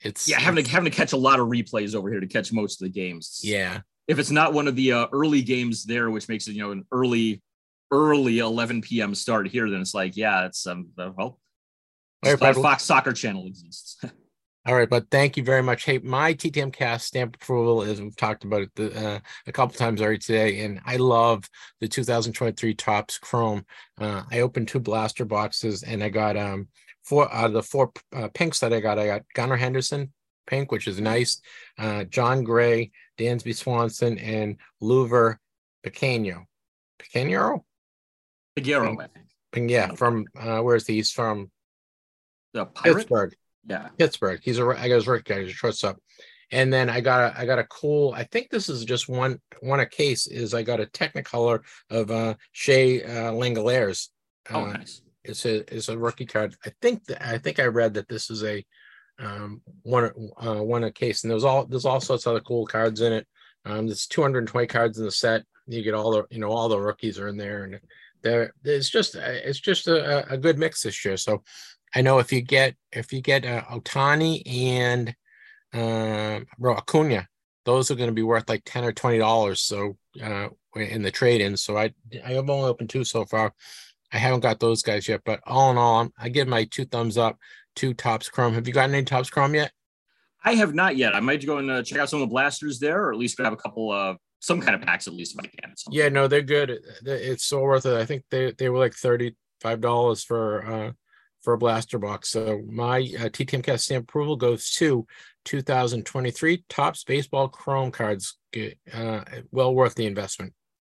it's 0.01 0.29
yeah. 0.29 0.41
Having 0.41 0.65
to 0.65 0.71
having 0.71 0.91
to 0.91 0.97
catch 0.97 1.13
a 1.13 1.17
lot 1.17 1.41
of 1.41 1.49
replays 1.49 1.95
over 1.95 2.11
here 2.11 2.21
to 2.21 2.27
catch 2.27 2.53
most 2.53 2.81
of 2.81 2.87
the 2.87 2.93
games. 2.93 3.41
yeah. 3.45 3.81
If 4.07 4.19
it's 4.19 4.31
not 4.31 4.55
one 4.55 4.67
of 4.67 4.75
the 4.75 4.93
uh, 4.93 5.07
early 5.13 5.43
games 5.43 5.85
there, 5.85 6.11
which 6.11 6.31
makes 6.31 6.49
it 6.49 6.53
you 6.55 6.63
know 6.63 6.71
an 6.71 6.87
early 6.91 7.43
early 7.91 8.39
11 8.39 8.81
p.m. 8.81 9.15
start 9.15 9.47
here, 9.49 9.69
then 9.69 9.83
it's 9.83 9.93
like 9.95 10.17
yeah, 10.17 10.47
it's 10.47 10.67
um 10.67 10.89
uh, 10.99 11.11
well. 11.15 11.39
Just 12.25 12.63
Fox 12.63 12.83
Soccer 12.85 13.13
Channel 13.13 13.47
exists. 13.47 14.03
All 14.67 14.75
right, 14.75 14.89
but 14.89 15.11
thank 15.11 15.37
you 15.37 15.43
very 15.43 15.63
much. 15.63 15.85
Hey, 15.85 15.99
my 15.99 16.35
TTM 16.35 16.73
cast 16.73 17.07
stamp 17.07 17.37
approval 17.37 17.83
is 17.83 18.03
we've 18.03 18.17
talked 18.17 18.45
about 18.45 18.63
it 18.63 18.71
the, 18.75 19.09
uh, 19.09 19.19
a 19.47 19.53
couple 19.53 19.77
times 19.77 20.03
already 20.03 20.19
today, 20.19 20.65
and 20.65 20.81
I 20.85 20.97
love 20.97 21.49
the 21.81 21.89
2023 21.89 22.75
Topps 22.75 23.19
Chrome. 23.19 23.65
Uh, 23.99 24.25
I 24.31 24.41
opened 24.41 24.69
two 24.69 24.81
blaster 24.81 25.25
boxes, 25.25 25.83
and 25.85 26.03
I 26.03 26.11
got 26.11 26.37
um 26.37 26.69
four 27.05 27.33
out 27.33 27.47
of 27.47 27.53
the 27.55 27.63
four 27.63 27.93
uh, 28.15 28.29
pinks 28.35 28.61
that 28.61 28.73
I 28.73 28.81
got. 28.81 28.99
I 28.99 29.07
got 29.07 29.23
Gunnar 29.35 29.57
Henderson 29.57 30.13
pink, 30.47 30.73
which 30.73 30.89
is 30.89 31.01
nice. 31.01 31.41
Uh, 31.79 32.05
John 32.05 32.43
Gray, 32.43 32.91
Dansby 33.19 33.55
Swanson, 33.55 34.19
and 34.19 34.57
Liover 34.83 35.37
Peguero. 35.87 36.45
Peguero? 37.01 37.63
Figueroa, 38.57 39.05
I 39.05 39.07
think. 39.55 39.71
Yeah, 39.71 39.95
from 39.95 40.27
uh, 40.39 40.59
where's 40.61 40.87
he? 40.87 40.95
He's 40.95 41.11
from 41.11 41.51
The 42.55 42.67
pirate. 42.67 42.97
Pittsburgh. 42.97 43.35
Yeah. 43.67 43.89
Pittsburgh. 43.99 44.41
He's 44.43 44.59
a 44.59 44.67
I 44.67 44.89
got 44.89 44.97
his 44.97 45.07
rookie 45.07 45.35
guy. 45.35 45.41
He's 45.43 45.51
a 45.51 45.55
shortstop. 45.55 45.99
And 46.51 46.73
then 46.73 46.89
I 46.89 47.01
got 47.01 47.33
a 47.35 47.41
I 47.41 47.45
got 47.47 47.59
a 47.59 47.65
cool. 47.65 48.15
I 48.15 48.25
think 48.25 48.49
this 48.51 48.69
is 48.69 48.85
just 48.85 49.09
one 49.09 49.41
one 49.61 49.81
a 49.81 49.87
case. 49.87 50.27
Is 50.27 50.55
I 50.55 50.63
got 50.63 50.81
a 50.81 50.87
Technicolor 50.87 51.61
of 51.91 52.11
uh 52.11 52.35
Shea 52.53 53.03
uh, 53.03 53.33
Langeliers. 53.33 54.09
Oh, 54.51 54.65
Uh, 54.65 54.73
nice. 54.73 55.03
It's 55.25 55.45
a 55.45 55.75
it's 55.75 55.89
a 55.91 55.99
rookie 55.99 56.25
card. 56.27 56.57
I 56.65 56.73
think 56.81 57.05
that 57.07 57.27
I 57.27 57.39
think 57.39 57.59
I 57.59 57.65
read 57.67 57.95
that 57.95 58.09
this 58.09 58.31
is 58.31 58.45
a 58.45 58.65
um 59.19 59.61
one 59.83 60.11
uh 60.41 60.63
one 60.63 60.85
a 60.85 60.91
case, 60.93 61.23
and 61.23 61.31
there's 61.31 61.45
all 61.45 61.67
there's 61.67 61.85
all 61.85 62.01
sorts 62.01 62.25
of 62.25 62.31
other 62.31 62.41
cool 62.41 62.67
cards 62.67 63.01
in 63.03 63.13
it. 63.13 63.27
Um, 63.67 63.87
there's 63.87 64.07
220 64.07 64.67
cards 64.69 64.99
in 64.99 65.05
the 65.05 65.11
set. 65.11 65.43
You 65.67 65.83
get 65.83 65.93
all 65.93 66.13
the 66.13 66.25
you 66.31 66.39
know 66.39 66.51
all 66.51 66.71
the 66.71 66.81
rookies 66.81 67.19
are 67.19 67.29
in 67.29 67.37
there, 67.37 67.65
and 67.65 67.79
there 68.23 68.55
it's 68.65 68.89
just 68.89 69.17
it's 69.17 69.61
just 69.61 69.87
a, 69.87 70.33
a 70.33 70.39
good 70.39 70.59
mix 70.59 70.83
this 70.83 71.05
year. 71.05 71.19
So 71.19 71.43
I 71.95 72.03
know 72.03 72.19
if 72.19 72.33
you 72.33 72.41
get 72.41 72.75
if 72.93 73.13
you 73.13 73.21
get 73.21 73.45
uh, 73.45 73.63
Ohtani 73.71 74.43
and 74.47 75.15
um 75.73 76.47
bro 76.59 76.75
Acuna, 76.75 77.27
those 77.65 77.91
are 77.91 77.95
going 77.95 78.09
to 78.09 78.15
be 78.15 78.23
worth 78.23 78.49
like 78.49 78.63
ten 78.65 78.85
or 78.85 78.93
twenty 78.93 79.19
dollars. 79.19 79.61
So 79.61 79.97
uh 80.23 80.49
in 80.77 81.03
the 81.03 81.11
trade 81.11 81.41
in. 81.41 81.57
So 81.57 81.77
I 81.77 81.93
I 82.25 82.33
have 82.33 82.51
only 82.51 82.69
opened 82.69 82.91
two 82.91 83.05
so 83.05 83.25
far. 83.25 83.53
I 84.13 84.19
haven't 84.19 84.41
got 84.41 84.61
those 84.61 84.83
guys 84.83 85.07
yet, 85.07 85.21
but 85.25 85.41
all 85.47 85.71
in 85.71 85.77
all, 85.77 86.01
I'm, 86.01 86.13
I 86.19 86.31
give 86.31 86.49
my 86.49 86.65
two 86.65 86.87
thumbs 86.87 87.19
up. 87.19 87.39
Two 87.77 87.95
Topps 87.95 88.29
chrome. 88.29 88.55
Have 88.55 88.67
you 88.67 88.73
gotten 88.73 88.95
any 88.95 89.05
Topps 89.05 89.31
chrome 89.31 89.55
yet? 89.55 89.71
I 90.45 90.55
have 90.55 90.75
not 90.75 90.97
yet. 90.97 91.15
I 91.15 91.21
might 91.21 91.45
go 91.45 91.59
and 91.59 91.71
uh, 91.71 91.83
check 91.83 91.99
out 91.99 92.09
some 92.09 92.23
of 92.23 92.29
the 92.29 92.33
blasters 92.33 92.79
there, 92.79 93.05
or 93.05 93.13
at 93.13 93.19
least 93.19 93.37
grab 93.37 93.53
a 93.53 93.57
couple 93.57 93.93
of 93.93 94.17
some 94.41 94.61
kind 94.61 94.75
of 94.75 94.83
packs 94.83 95.07
at 95.07 95.15
least 95.15 95.35
if 95.35 95.45
I 95.45 95.49
can. 95.49 95.75
Yeah, 95.91 96.09
no, 96.09 96.27
they're 96.27 96.43
good. 96.43 96.79
It's 97.05 97.45
so 97.45 97.61
worth 97.61 97.87
it. 97.87 97.97
I 97.97 98.05
think 98.05 98.25
they 98.31 98.53
they 98.53 98.69
were 98.69 98.79
like 98.79 98.95
thirty 98.95 99.37
five 99.61 99.81
dollars 99.81 100.25
for 100.25 100.65
uh 100.65 100.93
for 101.43 101.55
a 101.55 101.59
blaster 101.59 101.99
box. 101.99 102.31
So 102.31 102.63
my 102.69 102.99
uh, 102.99 103.29
TTM 103.29 103.65
cast 103.65 103.87
stamp 103.87 104.09
approval 104.09 104.37
goes 104.37 104.71
to 104.73 105.07
2023 105.45 106.65
Topps 106.69 107.05
Baseball 107.05 107.49
Chrome 107.49 107.91
cards. 107.91 108.37
Uh, 108.93 109.21
well 109.51 109.75
worth 109.75 109.95
the 109.95 110.07
investment. 110.07 110.53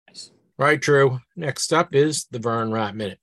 Nice. 0.08 0.30
Right, 0.58 0.80
Drew. 0.80 1.20
Next 1.36 1.72
up 1.72 1.94
is 1.94 2.26
the 2.30 2.38
Vern 2.38 2.72
Rapp 2.72 2.94
Minute. 2.94 3.18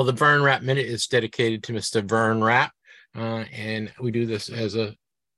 Well, 0.00 0.06
the 0.06 0.12
Vern 0.12 0.42
Rapp 0.42 0.62
Minute 0.62 0.86
is 0.86 1.06
dedicated 1.06 1.62
to 1.64 1.74
Mr. 1.74 2.02
Vern 2.02 2.42
Rapp, 2.42 2.72
uh, 3.14 3.44
and 3.52 3.92
we 4.00 4.10
do 4.10 4.24
this 4.24 4.48
as 4.48 4.74
a 4.74 4.96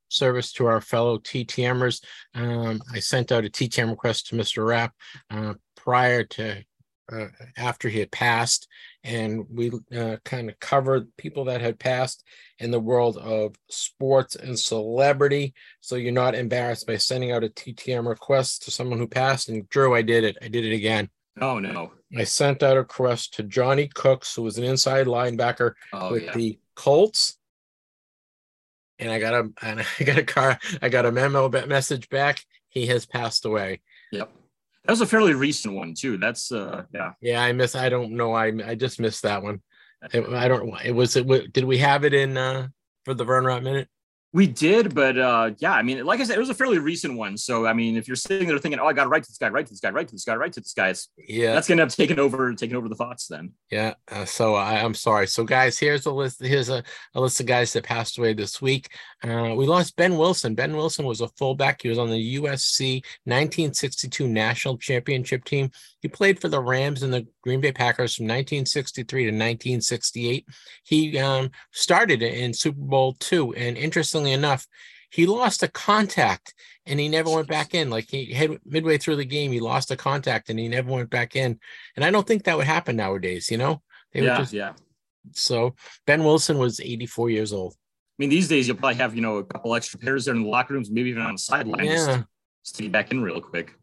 service 0.09 0.52
to 0.52 0.66
our 0.66 0.80
fellow 0.80 1.18
TTMers. 1.18 2.01
Um, 2.32 2.80
I 2.94 3.01
sent 3.01 3.32
out 3.32 3.44
a 3.44 3.51
TTM 3.51 3.90
request 3.90 4.28
to 4.28 4.36
Mr. 4.36 4.64
Rapp 4.64 4.93
uh, 5.30 5.55
prior 5.76 6.22
to 6.22 6.64
uh, 7.12 7.26
after 7.56 7.89
he 7.89 7.98
had 7.98 8.12
passed, 8.12 8.68
and 9.02 9.44
we 9.51 9.72
uh, 9.97 10.18
kind 10.24 10.48
of 10.48 10.60
covered 10.60 11.09
people 11.16 11.47
that 11.47 11.60
had 11.60 11.80
passed 11.80 12.22
in 12.60 12.70
the 12.70 12.78
world 12.78 13.16
of 13.16 13.56
sports 13.68 14.36
and 14.36 14.56
celebrity. 14.56 15.55
So 15.80 15.97
you're 15.97 16.12
not 16.12 16.36
embarrassed 16.36 16.86
by 16.86 16.98
sending 16.98 17.32
out 17.32 17.43
a 17.43 17.48
TTM 17.48 18.06
request 18.06 18.62
to 18.62 18.70
someone 18.70 19.01
who 19.01 19.09
passed. 19.09 19.48
And 19.48 19.68
Drew, 19.70 19.93
I 19.97 20.02
did 20.02 20.22
it. 20.22 20.39
I 20.40 20.47
did 20.47 20.64
it 20.64 20.72
again. 20.72 21.10
Oh 21.41 21.59
no! 21.59 21.93
I 22.17 22.25
sent 22.25 22.63
out 22.63 22.77
a 22.77 22.81
request 22.81 23.35
to 23.35 23.43
Johnie 23.45 23.93
Cooks, 23.93 24.35
who 24.35 24.43
was 24.43 24.59
an 24.59 24.65
inside 24.65 25.07
linebacker 25.07 25.73
Oh 25.93 26.13
with 26.13 26.25
yeah. 26.25 26.35
the 26.35 26.59
Colts. 26.75 27.39
And 28.99 29.11
I 29.11 29.19
got 29.19 29.35
a 29.35 29.51
and 29.63 29.81
I 30.01 30.05
got 30.05 30.19
a 30.19 30.25
car. 30.25 30.59
I 30.81 30.89
got 30.89 31.07
a 31.07 31.13
memo 31.13 31.49
message 31.67 32.09
back. 32.09 32.45
He 32.69 32.87
has 32.87 33.07
passed 33.07 33.45
away. 33.45 33.81
Yep. 34.13 34.31
That 34.85 34.93
was 34.93 35.01
a 35.01 35.07
fairly 35.07 35.35
recent 35.35 35.75
one 35.75 35.95
too. 35.95 36.19
That's 36.19 36.53
uh 36.53 36.85
yeah. 36.93 37.13
Yeah, 37.21 37.43
I 37.43 37.53
miss. 37.53 37.75
I 37.75 37.89
don't 37.89 38.13
know. 38.13 38.33
I 38.35 38.47
I 38.67 38.75
just 38.75 39.01
missed 39.01 39.23
that 39.23 39.43
one. 39.43 39.63
It- 40.13 40.29
I 40.29 40.49
don't. 40.49 40.75
It 40.85 40.93
was. 40.93 41.17
It 41.17 41.53
did 41.53 41.65
we 41.65 41.79
have 41.79 42.05
it 42.05 42.13
in 42.13 42.37
uh 42.37 42.69
for 43.05 43.15
the 43.15 43.25
Vern 43.25 43.45
Rapp 43.45 43.63
minute? 43.63 43.89
We 44.35 44.47
did, 44.47 44.95
but 44.95 45.19
uh 45.19 45.51
yeah, 45.59 45.73
I 45.75 45.83
mean, 45.83 46.05
like 46.07 46.21
I 46.21 46.25
said, 46.25 46.37
it 46.37 46.41
was 46.41 46.49
a 46.49 46.55
fairly 46.55 46.79
recent 46.79 47.19
one. 47.19 47.37
So 47.37 47.67
I 47.67 47.75
mean, 47.75 47.97
if 47.99 48.09
you're 48.09 48.17
sitting 48.17 48.49
there 48.49 48.59
thinking, 48.59 48.81
oh, 48.81 48.87
I 48.87 48.95
gotta 48.95 49.11
write 49.11 49.25
to 49.25 49.31
this 49.31 49.37
guy, 49.37 49.51
write 49.51 49.67
to 49.67 49.73
this 49.73 49.81
guy, 49.81 49.91
write 49.91 50.09
to 50.09 50.15
this 50.15 50.25
guy, 50.25 50.35
write 50.37 50.55
to 50.55 50.61
this 50.61 50.73
guy, 50.73 50.89
it's, 50.89 51.09
Yeah, 51.29 51.53
that's 51.53 51.69
gonna 51.69 51.83
have 51.83 51.95
taken 51.95 52.19
over 52.19 52.55
taking 52.55 52.77
over 52.77 52.89
the 52.89 52.95
thoughts 52.95 53.27
then. 53.27 53.53
yeah. 53.71 53.95
Uh, 54.11 54.25
so 54.25 54.55
I, 54.55 54.83
I'm 54.83 54.95
sorry. 54.95 55.27
So 55.27 55.45
guys, 55.45 55.79
here's 55.79 56.07
a 56.07 56.13
list. 56.13 56.43
Here's 56.43 56.71
a, 56.71 56.83
a 57.15 57.21
list 57.21 57.41
of 57.41 57.47
guys 57.47 57.75
that 57.75 57.85
passed 57.85 58.17
away 58.17 58.33
this 58.33 58.63
week. 58.63 58.89
Uh, 59.23 59.55
we 59.57 59.66
lost 59.66 59.97
Ben 59.97 60.16
Wilson. 60.16 60.55
Ben 60.55 60.77
Wilson 60.77 61.05
was 61.05 61.20
a 61.20 61.28
fullback. 61.28 61.82
He 61.82 61.89
was 61.89 61.99
on 61.99 62.11
the 62.11 62.36
USC 62.36 63.05
1962 63.24 64.27
National 64.27 64.77
Championship 64.77 65.44
team. 65.44 65.70
He 66.01 66.09
played 66.09 66.40
for 66.40 66.49
the 66.49 66.61
Rams 66.61 67.05
and 67.05 67.15
the 67.15 67.27
Green 67.43 67.61
Bay 67.61 67.70
Packers 67.70 68.16
from 68.16 68.24
1963 68.24 69.23
to 69.23 69.28
1968. 69.28 70.47
He 70.82 71.19
um, 71.19 71.51
started 71.70 72.23
in 72.23 72.53
Super 72.53 72.81
Bowl 72.81 73.15
two, 73.20 73.55
and 73.55 73.77
interestingly 73.77 74.32
enough, 74.32 74.66
he 75.11 75.27
lost 75.27 75.62
a 75.62 75.69
contact 75.69 76.55
and 76.86 76.99
he 76.99 77.09
never 77.09 77.31
went 77.31 77.47
back 77.47 77.74
in. 77.74 77.90
Like 77.90 78.11
he 78.11 78.32
had 78.32 78.59
midway 78.65 78.99
through 78.99 79.16
the 79.16 79.24
game, 79.24 79.53
he 79.53 79.61
lost 79.61 79.90
a 79.90 79.97
contact 79.97 80.51
and 80.51 80.59
he 80.59 80.69
never 80.69 80.90
went 80.90 81.11
back 81.11 81.36
in. 81.36 81.61
And 81.94 82.05
I 82.05 82.11
don't 82.11 82.27
think 82.27 82.44
that 82.44 82.57
would 82.57 82.66
happen 82.66 82.97
nowadays. 82.97 83.51
You 83.51 83.59
know, 83.59 83.82
they 84.12 84.23
yeah, 84.23 84.31
would 84.31 84.39
just 84.39 84.53
yeah. 84.53 84.73
So. 85.32 85.77
Ben 86.07 86.24
Wilson 86.24 86.59
was 86.59 86.81
84 86.81 87.31
years 87.31 87.53
old. 87.53 87.77
Mean, 88.18 88.30
these 88.30 88.48
days 88.48 88.66
you'll 88.68 88.76
probably 88.76 88.97
have, 88.97 89.14
you 89.14 89.22
know, 89.22 89.36
a 89.39 89.44
couple 89.44 89.74
extra 89.74 89.98
pairs 89.98 90.24
there 90.26 90.34
in 90.34 90.43
the 90.43 90.48
locker 90.48 90.74
rooms, 90.74 90.90
maybe 90.90 91.10
even 91.10 91.22
on 91.22 91.32
the 91.32 91.39
sidelines, 91.39 91.89
Yeah, 91.89 92.22
just 92.64 92.76
to 92.76 92.82
get 92.82 92.93
back 92.93 93.10
in 93.10 93.22
real 93.22 93.40
quick. 93.40 93.74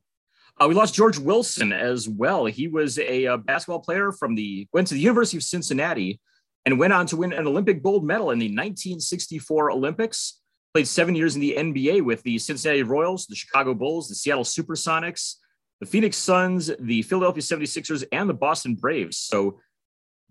Uh, 0.62 0.68
we 0.68 0.76
lost 0.76 0.94
George 0.94 1.18
Wilson 1.18 1.72
as 1.72 2.08
well. 2.10 2.46
He 2.46 2.68
was 2.68 3.00
a, 3.00 3.28
uh 3.28 3.38
basketball 3.38 3.80
player 3.80 4.12
from 4.12 4.36
the 4.36 4.68
went 4.74 4.88
to 4.90 4.94
the 4.94 5.00
University 5.00 5.38
of 5.38 5.44
Cincinnati 5.44 6.20
and 6.66 6.78
went 6.78 6.92
on 6.94 7.06
to 7.08 7.16
win 7.16 7.32
an 7.34 7.48
Olympic 7.48 7.82
gold 7.82 8.04
medal 8.04 8.32
in 8.32 8.40
the 8.40 8.48
1964 8.48 9.72
Olympics. 9.72 10.42
Played 10.74 10.88
seven 10.88 11.16
years 11.16 11.36
in 11.36 11.42
the 11.42 11.56
NBA 11.58 12.04
with 12.04 12.22
the 12.24 12.38
Cincinnati 12.38 12.84
Royals, 12.84 13.26
the 13.26 13.36
Chicago 13.36 13.74
Bulls, 13.74 14.08
the 14.08 14.16
Seattle 14.16 14.44
Supersonics, 14.44 15.36
the 15.80 15.86
Phoenix 15.88 16.16
Suns, 16.18 16.70
the 16.80 17.02
Philadelphia 17.04 17.42
76ers, 17.42 18.04
and 18.12 18.30
the 18.30 18.34
Boston 18.36 18.76
Braves. 18.76 19.18
So 19.18 19.60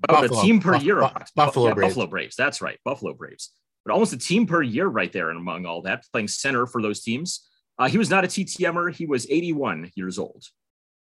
about 0.05 0.23
Buffalo. 0.23 0.41
a 0.41 0.43
team 0.45 0.61
per 0.61 0.73
Buff- 0.75 0.83
year. 0.85 1.01
Bu- 1.01 1.09
Buffalo 1.35 1.69
yeah, 1.69 1.75
Braves. 1.75 1.89
Buffalo 1.95 2.07
Braves. 2.07 2.37
That's 2.37 2.63
right. 2.63 2.79
Buffalo 2.85 3.15
Braves. 3.15 3.51
But 3.89 3.95
almost 3.95 4.13
a 4.13 4.19
team 4.19 4.47
per 4.47 4.61
year 4.61 4.87
right 4.87 5.11
there. 5.11 5.31
And 5.31 5.39
among 5.39 5.65
all 5.65 5.81
that, 5.83 6.05
playing 6.13 6.29
center 6.29 6.67
for 6.67 6.83
those 6.83 7.01
teams. 7.01 7.49
Uh, 7.79 7.89
he 7.89 7.97
was 7.97 8.11
not 8.11 8.23
a 8.23 8.29
TTMer. 8.29 8.95
He 8.95 9.07
was 9.07 9.27
81 9.31 9.93
years 9.95 10.19
old. 10.19 10.45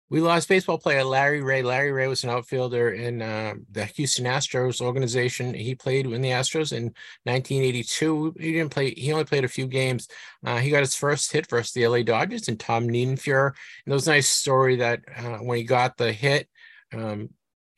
we 0.09 0.21
lost 0.21 0.49
baseball 0.49 0.79
player 0.79 1.03
Larry 1.03 1.43
Ray. 1.43 1.63
Larry 1.65 1.91
Ray 1.91 2.07
was 2.07 2.23
an 2.23 2.31
outfielder 2.31 2.91
in 2.91 3.23
uh, 3.23 3.55
the 3.73 3.87
Houston 3.87 4.25
Astros 4.25 4.81
organization. 4.81 5.53
He 5.53 5.75
played 5.75 6.07
in 6.07 6.23
the 6.23 6.31
Astros 6.31 6.73
in 6.73 6.85
1982. 7.25 8.37
He 8.39 8.53
didn't 8.53 8.71
play. 8.71 8.95
He 8.95 9.11
only 9.13 9.25
played 9.25 9.45
a 9.45 9.49
few 9.49 9.67
games. 9.67 10.07
Uh, 10.47 10.59
he 10.59 10.71
got 10.71 10.81
his 10.81 10.95
first 10.95 11.33
hit 11.33 11.51
versus 11.51 11.73
the 11.73 11.89
LA 11.89 12.03
Dodgers 12.03 12.47
and 12.47 12.61
Tom 12.61 12.87
Niedenfuer. 12.87 13.49
And 13.49 13.93
it 13.93 13.95
was 13.95 14.07
a 14.07 14.13
nice 14.13 14.31
story 14.31 14.77
that 14.77 15.01
uh, 15.17 15.39
when 15.39 15.59
he 15.59 15.65
got 15.65 15.97
the 15.97 16.13
hit. 16.13 16.49
Um, 16.93 17.31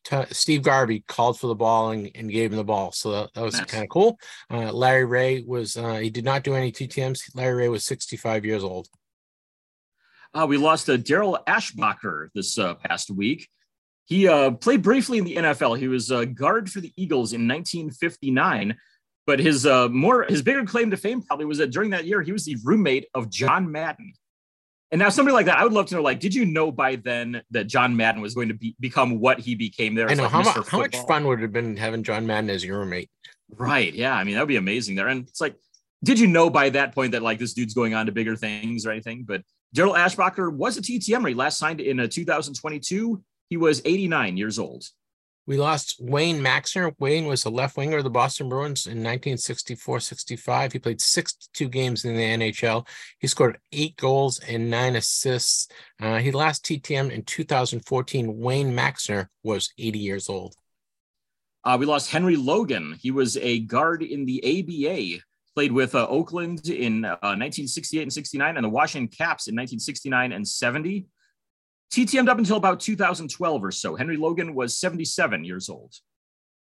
T- 0.04 0.24
Steve 0.32 0.62
Garvey 0.62 1.04
called 1.06 1.38
for 1.38 1.46
the 1.46 1.54
ball 1.54 1.90
and, 1.90 2.10
and 2.14 2.30
gave 2.30 2.50
him 2.50 2.56
the 2.56 2.64
ball. 2.64 2.92
So 2.92 3.10
that, 3.12 3.34
that 3.34 3.42
was 3.42 3.54
Nice. 3.54 3.66
kind 3.66 3.84
of 3.84 3.88
cool. 3.90 4.18
Uh, 4.50 4.72
Larry 4.72 5.04
Ray 5.04 5.44
was, 5.46 5.76
uh, 5.76 5.96
he 5.96 6.10
did 6.10 6.24
not 6.24 6.42
do 6.42 6.54
any 6.54 6.72
TTMs. 6.72 7.34
Larry 7.34 7.54
Ray 7.54 7.68
was 7.68 7.84
65 7.84 8.44
years 8.44 8.64
old. 8.64 8.88
Uh, 10.34 10.46
we 10.48 10.56
lost 10.56 10.88
uh, 10.88 10.96
Daryl 10.96 11.42
Ashbacher 11.46 12.28
this 12.34 12.58
uh, 12.58 12.74
past 12.74 13.10
week. 13.10 13.48
He 14.06 14.26
uh, 14.28 14.50
played 14.52 14.82
briefly 14.82 15.18
in 15.18 15.24
the 15.24 15.36
NFL. 15.36 15.78
He 15.78 15.88
was 15.88 16.10
a 16.10 16.26
guard 16.26 16.70
for 16.70 16.80
the 16.80 16.92
Eagles 16.96 17.32
in 17.32 17.46
1959. 17.46 18.76
But 19.24 19.38
his 19.38 19.66
uh, 19.66 19.88
more 19.88 20.24
his 20.24 20.42
bigger 20.42 20.64
claim 20.64 20.90
to 20.90 20.96
fame 20.96 21.22
probably 21.22 21.46
was 21.46 21.58
that 21.58 21.70
during 21.70 21.90
that 21.90 22.06
year 22.06 22.22
he 22.22 22.32
was 22.32 22.44
the 22.44 22.56
roommate 22.64 23.06
of 23.14 23.30
John 23.30 23.70
Madden. 23.70 24.12
And 24.92 24.98
now 24.98 25.08
somebody 25.08 25.34
like 25.34 25.46
that, 25.46 25.58
I 25.58 25.64
would 25.64 25.72
love 25.72 25.86
to 25.86 25.94
know. 25.94 26.02
Like, 26.02 26.20
did 26.20 26.34
you 26.34 26.44
know 26.44 26.70
by 26.70 26.96
then 26.96 27.42
that 27.50 27.64
John 27.64 27.96
Madden 27.96 28.20
was 28.20 28.34
going 28.34 28.48
to 28.48 28.54
be, 28.54 28.76
become 28.78 29.18
what 29.20 29.40
he 29.40 29.54
became 29.54 29.94
there? 29.94 30.08
I 30.08 30.14
know 30.14 30.24
like, 30.24 30.32
how, 30.32 30.42
Mr. 30.42 30.68
how 30.68 30.78
much 30.78 30.96
fun 31.08 31.26
would 31.26 31.38
it 31.38 31.42
have 31.42 31.52
been 31.52 31.78
having 31.78 32.02
John 32.02 32.26
Madden 32.26 32.50
as 32.50 32.62
your 32.62 32.78
roommate? 32.78 33.10
Right. 33.56 33.92
Yeah. 33.94 34.14
I 34.14 34.22
mean, 34.22 34.34
that 34.34 34.42
would 34.42 34.48
be 34.48 34.56
amazing 34.56 34.94
there. 34.94 35.08
And 35.08 35.26
it's 35.26 35.40
like, 35.40 35.56
did 36.04 36.18
you 36.18 36.26
know 36.26 36.50
by 36.50 36.68
that 36.70 36.94
point 36.94 37.12
that 37.12 37.22
like 37.22 37.38
this 37.38 37.54
dude's 37.54 37.72
going 37.72 37.94
on 37.94 38.04
to 38.06 38.12
bigger 38.12 38.36
things 38.36 38.84
or 38.84 38.90
anything? 38.90 39.24
But 39.24 39.42
Daryl 39.74 39.96
Ashbacher 39.96 40.52
was 40.52 40.76
a 40.76 40.82
TTM. 40.82 41.26
He 41.26 41.34
last 41.34 41.58
signed 41.58 41.80
in 41.80 41.98
uh, 41.98 42.06
2022. 42.06 43.22
He 43.48 43.56
was 43.56 43.80
89 43.86 44.36
years 44.36 44.58
old. 44.58 44.84
We 45.44 45.56
lost 45.56 45.96
Wayne 45.98 46.40
Maxner. 46.40 46.94
Wayne 47.00 47.26
was 47.26 47.44
a 47.44 47.50
left 47.50 47.76
winger 47.76 47.98
of 47.98 48.04
the 48.04 48.10
Boston 48.10 48.48
Bruins 48.48 48.86
in 48.86 48.98
1964 48.98 49.98
65. 49.98 50.72
He 50.72 50.78
played 50.78 51.00
62 51.00 51.68
games 51.68 52.04
in 52.04 52.16
the 52.16 52.22
NHL. 52.22 52.86
He 53.18 53.26
scored 53.26 53.58
eight 53.72 53.96
goals 53.96 54.38
and 54.38 54.70
nine 54.70 54.94
assists. 54.94 55.66
Uh, 56.00 56.18
he 56.18 56.30
last 56.30 56.64
TTM 56.64 57.10
in 57.10 57.24
2014. 57.24 58.38
Wayne 58.38 58.72
Maxner 58.72 59.26
was 59.42 59.72
80 59.78 59.98
years 59.98 60.28
old. 60.28 60.54
Uh, 61.64 61.76
we 61.78 61.86
lost 61.86 62.10
Henry 62.10 62.36
Logan. 62.36 62.96
He 63.00 63.10
was 63.10 63.36
a 63.36 63.60
guard 63.60 64.02
in 64.02 64.24
the 64.24 64.42
ABA. 64.44 65.22
Played 65.54 65.72
with 65.72 65.94
uh, 65.94 66.06
Oakland 66.08 66.68
in 66.68 67.04
uh, 67.04 67.18
1968 67.20 68.02
and 68.02 68.12
69 68.12 68.56
and 68.56 68.64
the 68.64 68.70
Washington 68.70 69.08
Caps 69.08 69.48
in 69.48 69.54
1969 69.54 70.32
and 70.32 70.48
70. 70.48 71.06
TTM'd 71.92 72.28
up 72.28 72.38
until 72.38 72.56
about 72.56 72.80
2012 72.80 73.64
or 73.64 73.70
so. 73.70 73.96
Henry 73.96 74.16
Logan 74.16 74.54
was 74.54 74.76
77 74.78 75.44
years 75.44 75.68
old. 75.68 75.94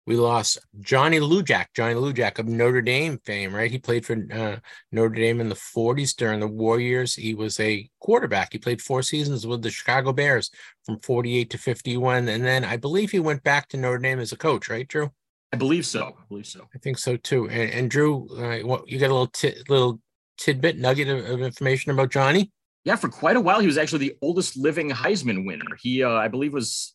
We 0.06 0.14
lost 0.14 0.58
Johnny 0.80 1.18
Lujack, 1.18 1.66
Johnny 1.74 1.94
Lujack 1.94 2.38
of 2.38 2.46
Notre 2.46 2.82
Dame 2.82 3.18
fame, 3.24 3.52
right? 3.52 3.70
He 3.70 3.78
played 3.78 4.06
for 4.06 4.24
uh, 4.32 4.56
Notre 4.92 5.16
Dame 5.16 5.40
in 5.40 5.48
the 5.48 5.56
40s 5.56 6.14
during 6.14 6.38
the 6.38 6.46
war 6.46 6.78
years. 6.78 7.16
He 7.16 7.34
was 7.34 7.58
a 7.58 7.88
quarterback. 7.98 8.52
He 8.52 8.58
played 8.58 8.80
four 8.80 9.02
seasons 9.02 9.46
with 9.46 9.62
the 9.62 9.70
Chicago 9.70 10.12
Bears 10.12 10.50
from 10.84 11.00
48 11.00 11.50
to 11.50 11.58
51. 11.58 12.28
And 12.28 12.44
then 12.44 12.62
I 12.62 12.76
believe 12.76 13.10
he 13.10 13.18
went 13.18 13.42
back 13.42 13.68
to 13.70 13.76
Notre 13.76 13.98
Dame 13.98 14.20
as 14.20 14.30
a 14.30 14.36
coach, 14.36 14.68
right, 14.68 14.86
Drew? 14.86 15.10
I 15.52 15.56
believe 15.56 15.86
so. 15.86 16.14
I 16.18 16.24
believe 16.28 16.46
so. 16.46 16.68
I 16.72 16.78
think 16.78 16.98
so 16.98 17.16
too. 17.16 17.48
And, 17.48 17.70
and 17.70 17.90
Drew, 17.90 18.28
uh, 18.38 18.82
you 18.86 18.98
got 18.98 19.10
a 19.10 19.14
little 19.14 19.26
ti- 19.28 19.62
little 19.68 20.00
tidbit 20.38 20.78
nugget 20.78 21.08
of, 21.08 21.24
of 21.24 21.40
information 21.40 21.90
about 21.90 22.10
Johnny? 22.10 22.52
Yeah, 22.86 22.94
for 22.94 23.08
quite 23.08 23.36
a 23.36 23.40
while, 23.40 23.58
he 23.58 23.66
was 23.66 23.78
actually 23.78 24.08
the 24.08 24.16
oldest 24.22 24.56
living 24.56 24.90
Heisman 24.90 25.44
winner. 25.44 25.76
He, 25.82 26.04
uh, 26.04 26.12
I 26.12 26.28
believe, 26.28 26.54
was 26.54 26.94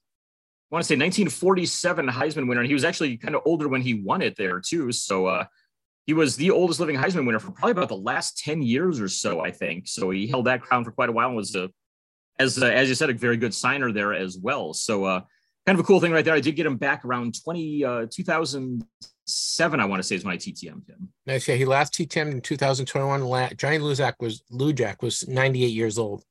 I 0.71 0.75
want 0.75 0.83
to 0.83 0.87
say 0.87 0.95
1947 0.95 2.07
Heisman 2.07 2.47
winner, 2.47 2.61
and 2.61 2.67
he 2.67 2.73
was 2.73 2.85
actually 2.85 3.17
kind 3.17 3.35
of 3.35 3.41
older 3.43 3.67
when 3.67 3.81
he 3.81 3.95
won 3.95 4.21
it 4.21 4.37
there 4.37 4.61
too. 4.61 4.93
So 4.93 5.25
uh, 5.25 5.45
he 6.05 6.13
was 6.13 6.37
the 6.37 6.49
oldest 6.49 6.79
living 6.79 6.95
Heisman 6.95 7.25
winner 7.25 7.39
for 7.39 7.51
probably 7.51 7.73
about 7.73 7.89
the 7.89 7.97
last 7.97 8.37
10 8.37 8.61
years 8.61 9.01
or 9.01 9.09
so, 9.09 9.41
I 9.41 9.51
think. 9.51 9.89
So 9.89 10.11
he 10.11 10.27
held 10.27 10.45
that 10.45 10.61
crown 10.61 10.85
for 10.85 10.93
quite 10.93 11.09
a 11.09 11.11
while 11.11 11.27
and 11.27 11.35
was 11.35 11.55
a, 11.55 11.69
as 12.39 12.63
uh, 12.63 12.67
as 12.67 12.87
you 12.87 12.95
said, 12.95 13.09
a 13.09 13.13
very 13.13 13.35
good 13.35 13.53
signer 13.53 13.91
there 13.91 14.13
as 14.13 14.37
well. 14.37 14.73
So 14.73 15.03
uh, 15.03 15.21
kind 15.65 15.77
of 15.77 15.83
a 15.83 15.87
cool 15.87 15.99
thing 15.99 16.11
right 16.11 16.25
there. 16.25 16.33
I 16.33 16.39
did 16.39 16.55
get 16.55 16.65
him 16.65 16.77
back 16.77 17.05
around 17.05 17.35
20 17.43 17.85
uh, 17.85 18.05
2007, 18.09 19.79
I 19.79 19.85
want 19.85 19.99
to 19.99 20.03
say, 20.07 20.15
is 20.15 20.23
when 20.23 20.33
I 20.33 20.37
TTM'd 20.37 20.89
him. 20.89 21.09
Nice. 21.25 21.47
Yeah, 21.47 21.55
he 21.55 21.65
last 21.65 21.93
T10 21.93 22.31
in 22.31 22.41
2021. 22.41 23.21
La- 23.21 23.49
Johnny 23.49 23.79
Lujack 23.79 24.15
was 24.19 24.43
Lujack 24.51 25.01
was 25.01 25.27
98 25.27 25.67
years 25.67 25.97
old. 25.97 26.23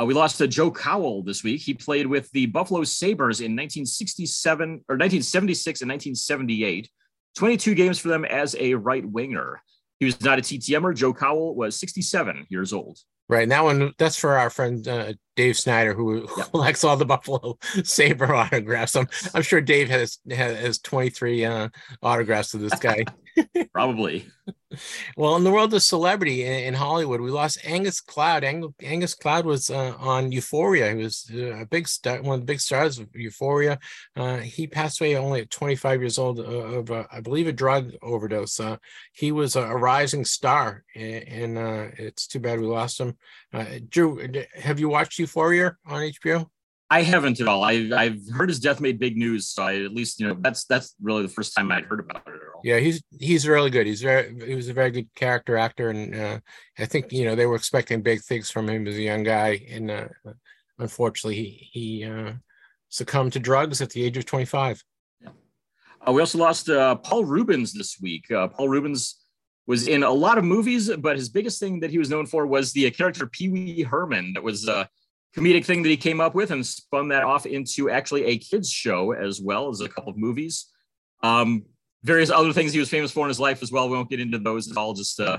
Uh, 0.00 0.06
we 0.06 0.14
lost 0.14 0.38
to 0.38 0.48
Joe 0.48 0.70
Kowal 0.70 1.24
this 1.24 1.44
week. 1.44 1.60
He 1.60 1.74
played 1.74 2.06
with 2.06 2.30
the 2.30 2.46
Buffalo 2.46 2.82
Sabres 2.84 3.40
in 3.40 3.52
1967 3.52 4.68
or 4.88 4.96
1976 4.96 5.82
and 5.82 5.90
1978. 5.90 6.88
22 7.36 7.74
games 7.74 7.98
for 7.98 8.08
them 8.08 8.24
as 8.24 8.56
a 8.58 8.74
right 8.74 9.04
winger. 9.04 9.62
He 9.98 10.06
was 10.06 10.20
not 10.22 10.38
a 10.38 10.42
TTMer. 10.42 10.94
Joe 10.94 11.12
Kowal 11.12 11.54
was 11.54 11.78
67 11.78 12.46
years 12.48 12.72
old. 12.72 12.98
Right. 13.28 13.44
And 13.44 13.52
that 13.52 13.64
one, 13.64 13.94
that's 13.98 14.16
for 14.16 14.36
our 14.36 14.50
friend 14.50 14.86
uh, 14.88 15.12
Dave 15.36 15.56
Snyder, 15.56 15.94
who 15.94 16.28
yep. 16.36 16.50
collects 16.50 16.84
all 16.84 16.96
the 16.96 17.04
Buffalo 17.04 17.58
Saber 17.84 18.34
autographs. 18.34 18.96
I'm 18.96 19.08
I'm 19.34 19.42
sure 19.42 19.60
Dave 19.60 19.88
has 19.88 20.18
has 20.30 20.78
23 20.78 21.44
uh, 21.44 21.68
autographs 22.02 22.54
of 22.54 22.60
this 22.60 22.78
guy. 22.78 23.04
Probably. 23.72 24.26
well, 25.16 25.36
in 25.36 25.44
the 25.44 25.50
world 25.50 25.72
of 25.74 25.82
celebrity 25.82 26.44
in, 26.44 26.52
in 26.52 26.74
Hollywood, 26.74 27.20
we 27.20 27.30
lost 27.30 27.58
Angus 27.64 28.00
Cloud. 28.00 28.44
Ang- 28.44 28.74
Angus 28.82 29.14
Cloud 29.14 29.46
was 29.46 29.70
uh, 29.70 29.94
on 29.98 30.32
Euphoria. 30.32 30.94
He 30.94 31.02
was 31.02 31.30
uh, 31.32 31.60
a 31.60 31.66
big 31.66 31.88
star, 31.88 32.20
one 32.22 32.34
of 32.34 32.40
the 32.40 32.46
big 32.46 32.60
stars 32.60 32.98
of 32.98 33.08
Euphoria. 33.14 33.78
Uh, 34.16 34.38
he 34.38 34.66
passed 34.66 35.00
away 35.00 35.16
only 35.16 35.42
at 35.42 35.50
25 35.50 36.00
years 36.00 36.18
old 36.18 36.40
uh, 36.40 36.42
of, 36.42 36.90
uh, 36.90 37.04
I 37.12 37.20
believe, 37.20 37.46
a 37.46 37.52
drug 37.52 37.92
overdose. 38.02 38.60
he 39.12 39.32
was 39.32 39.56
a, 39.56 39.72
rising 39.72 40.24
star, 40.24 40.84
and, 40.94 41.58
and 41.58 41.92
it's 41.98 42.26
too 42.26 42.38
bad 42.40 42.60
we 42.60 42.66
lost 42.66 43.00
him. 43.00 43.16
Drew, 43.88 44.26
have 44.54 44.78
you 44.78 44.88
watched 44.88 45.18
Euphoria 45.22 45.76
on 45.86 46.02
HBO? 46.02 46.46
I 46.92 47.00
haven't 47.00 47.40
at 47.40 47.48
all. 47.48 47.64
I, 47.64 47.88
I've 47.96 48.20
heard 48.34 48.50
his 48.50 48.60
death 48.60 48.78
made 48.78 48.98
big 48.98 49.16
news, 49.16 49.48
so 49.48 49.62
I 49.62 49.82
at 49.82 49.94
least 49.94 50.20
you 50.20 50.28
know 50.28 50.36
that's 50.38 50.66
that's 50.66 50.94
really 51.00 51.22
the 51.22 51.28
first 51.28 51.56
time 51.56 51.72
I'd 51.72 51.86
heard 51.86 52.00
about 52.00 52.22
it 52.26 52.34
at 52.34 52.54
all. 52.54 52.60
Yeah, 52.64 52.80
he's 52.80 53.02
he's 53.18 53.48
really 53.48 53.70
good. 53.70 53.86
He's 53.86 54.02
very 54.02 54.38
he 54.46 54.54
was 54.54 54.68
a 54.68 54.74
very 54.74 54.90
good 54.90 55.08
character 55.14 55.56
actor, 55.56 55.88
and 55.88 56.14
uh, 56.14 56.40
I 56.78 56.84
think 56.84 57.10
you 57.10 57.24
know 57.24 57.34
they 57.34 57.46
were 57.46 57.56
expecting 57.56 58.02
big 58.02 58.20
things 58.20 58.50
from 58.50 58.68
him 58.68 58.86
as 58.86 58.96
a 58.96 59.02
young 59.02 59.22
guy, 59.22 59.64
and 59.70 59.90
uh, 59.90 60.08
unfortunately 60.78 61.36
he 61.36 61.70
he 61.72 62.04
uh, 62.04 62.32
succumbed 62.90 63.32
to 63.32 63.38
drugs 63.38 63.80
at 63.80 63.88
the 63.88 64.04
age 64.04 64.18
of 64.18 64.26
twenty 64.26 64.44
five. 64.44 64.84
Yeah. 65.18 65.30
Uh, 66.06 66.12
we 66.12 66.20
also 66.20 66.36
lost 66.36 66.68
uh, 66.68 66.96
Paul 66.96 67.24
Reubens 67.24 67.72
this 67.72 67.98
week. 68.02 68.30
Uh, 68.30 68.48
Paul 68.48 68.68
Reubens 68.68 69.16
was 69.66 69.88
in 69.88 70.02
a 70.02 70.10
lot 70.10 70.36
of 70.36 70.44
movies, 70.44 70.94
but 70.94 71.16
his 71.16 71.30
biggest 71.30 71.58
thing 71.58 71.80
that 71.80 71.90
he 71.90 71.96
was 71.96 72.10
known 72.10 72.26
for 72.26 72.46
was 72.46 72.74
the 72.74 72.90
character 72.90 73.26
Pee 73.26 73.48
Wee 73.48 73.82
Herman. 73.82 74.34
That 74.34 74.42
was 74.42 74.68
comedic 75.36 75.64
thing 75.64 75.82
that 75.82 75.88
he 75.88 75.96
came 75.96 76.20
up 76.20 76.34
with 76.34 76.50
and 76.50 76.64
spun 76.64 77.08
that 77.08 77.22
off 77.22 77.46
into 77.46 77.90
actually 77.90 78.24
a 78.24 78.38
kids 78.38 78.70
show 78.70 79.12
as 79.12 79.40
well 79.40 79.70
as 79.70 79.80
a 79.80 79.88
couple 79.88 80.10
of 80.10 80.16
movies. 80.16 80.66
Um, 81.22 81.64
various 82.02 82.30
other 82.30 82.52
things 82.52 82.72
he 82.72 82.78
was 82.78 82.88
famous 82.88 83.12
for 83.12 83.24
in 83.24 83.28
his 83.28 83.40
life 83.40 83.62
as 83.62 83.72
well. 83.72 83.88
We 83.88 83.96
won't 83.96 84.10
get 84.10 84.20
into 84.20 84.38
those 84.38 84.70
at 84.70 84.76
all. 84.76 84.92
Just 84.92 85.20
uh, 85.20 85.38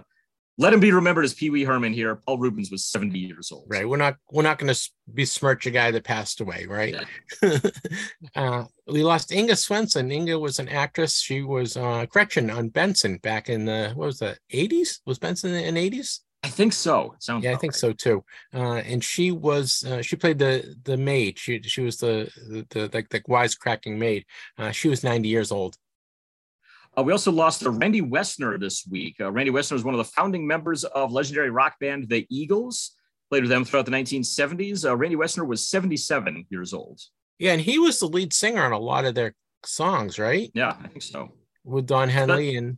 let 0.57 0.73
him 0.73 0.79
be 0.79 0.91
remembered 0.91 1.25
as 1.25 1.33
Pee 1.33 1.49
Wee 1.49 1.63
Herman 1.63 1.93
here. 1.93 2.15
Paul 2.15 2.37
Reubens 2.37 2.71
was 2.71 2.85
70 2.85 3.17
years 3.17 3.51
old. 3.51 3.65
Right. 3.67 3.87
We're 3.87 3.97
not 3.97 4.17
we're 4.31 4.43
not 4.43 4.59
going 4.59 4.73
to 4.73 4.89
besmirch 5.07 5.65
a 5.65 5.71
guy 5.71 5.91
that 5.91 6.03
passed 6.03 6.41
away, 6.41 6.65
right? 6.67 6.95
Yeah. 7.41 7.57
uh, 8.35 8.65
we 8.87 9.03
lost 9.03 9.31
Inga 9.31 9.55
Swenson. 9.55 10.11
Inga 10.11 10.37
was 10.37 10.59
an 10.59 10.69
actress. 10.69 11.19
She 11.19 11.41
was 11.41 11.75
uh, 11.75 12.05
Gretchen 12.07 12.49
on 12.49 12.69
Benson 12.69 13.17
back 13.17 13.49
in 13.49 13.65
the 13.65 13.91
what 13.95 14.05
was 14.05 14.19
the 14.19 14.37
80s? 14.51 14.99
Was 15.05 15.19
Benson 15.19 15.53
in 15.53 15.75
the 15.75 15.89
80s? 15.89 16.19
I 16.43 16.49
think 16.49 16.73
so. 16.73 17.15
sounds 17.19 17.45
yeah, 17.45 17.51
I 17.51 17.55
think 17.55 17.71
right. 17.73 17.79
so 17.79 17.93
too. 17.93 18.23
Uh, 18.53 18.75
and 18.75 19.01
she 19.01 19.31
was 19.31 19.85
uh, 19.85 20.01
she 20.01 20.17
played 20.17 20.39
the 20.39 20.75
the 20.83 20.97
maid. 20.97 21.39
She 21.39 21.61
she 21.63 21.81
was 21.81 21.97
the 21.97 22.29
the, 22.49 22.65
the 22.69 22.89
like 22.93 23.09
the 23.09 23.21
wisecracking 23.21 23.97
maid. 23.97 24.25
Uh, 24.57 24.71
she 24.71 24.89
was 24.89 25.03
ninety 25.03 25.29
years 25.29 25.51
old. 25.51 25.77
Uh, 26.97 27.01
we 27.01 27.11
also 27.11 27.31
lost 27.31 27.63
Randy 27.65 28.01
Meisner 28.01 28.59
this 28.59 28.85
week. 28.85 29.15
Uh, 29.19 29.31
Randy 29.31 29.51
Meisner 29.51 29.71
was 29.71 29.83
one 29.83 29.95
of 29.95 29.97
the 29.97 30.11
founding 30.11 30.45
members 30.45 30.83
of 30.83 31.11
legendary 31.11 31.49
rock 31.49 31.79
band 31.79 32.07
The 32.09 32.27
Eagles. 32.29 32.91
Played 33.29 33.43
with 33.43 33.49
them 33.49 33.65
throughout 33.65 33.85
the 33.85 33.91
1970s. 33.91 34.87
Uh, 34.87 34.95
Randy 34.95 35.15
Meisner 35.15 35.47
was 35.47 35.67
77 35.67 36.45
years 36.49 36.71
old. 36.71 37.01
Yeah, 37.39 37.53
and 37.53 37.61
he 37.61 37.79
was 37.79 37.99
the 37.99 38.05
lead 38.05 38.31
singer 38.31 38.63
on 38.63 38.73
a 38.73 38.77
lot 38.77 39.05
of 39.05 39.15
their 39.15 39.33
songs, 39.65 40.19
right? 40.19 40.51
Yeah, 40.53 40.75
I 40.83 40.87
think 40.87 41.01
so. 41.01 41.31
With 41.63 41.87
Don 41.87 42.09
Henley 42.09 42.57
and 42.57 42.77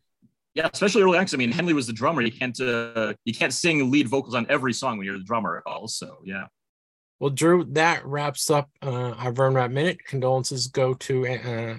yeah, 0.56 0.70
especially 0.72 1.04
early 1.04 1.18
on. 1.18 1.28
I 1.32 1.36
mean, 1.36 1.52
Henley 1.52 1.74
was 1.74 1.86
the 1.86 1.94
drummer. 1.94 2.22
You 2.22 2.32
can't 2.32 2.60
uh, 2.60 3.14
you 3.26 3.34
can't 3.34 3.54
sing 3.54 3.92
lead 3.92 4.08
vocals 4.08 4.36
on 4.36 4.46
every 4.50 4.74
song 4.74 4.98
when 4.98 5.06
you're 5.06 5.18
the 5.18 5.24
drummer 5.24 5.58
at 5.58 5.64
all. 5.70 5.88
So 5.88 6.18
yeah. 6.24 6.46
Well, 7.20 7.30
Drew, 7.30 7.66
that 7.74 8.06
wraps 8.06 8.50
up 8.50 8.70
uh, 8.82 9.12
our 9.12 9.32
Vern 9.32 9.54
Rapp 9.54 9.72
Minute. 9.72 10.04
Condolences 10.06 10.68
go 10.68 10.94
to 10.96 11.28
uh, 11.28 11.78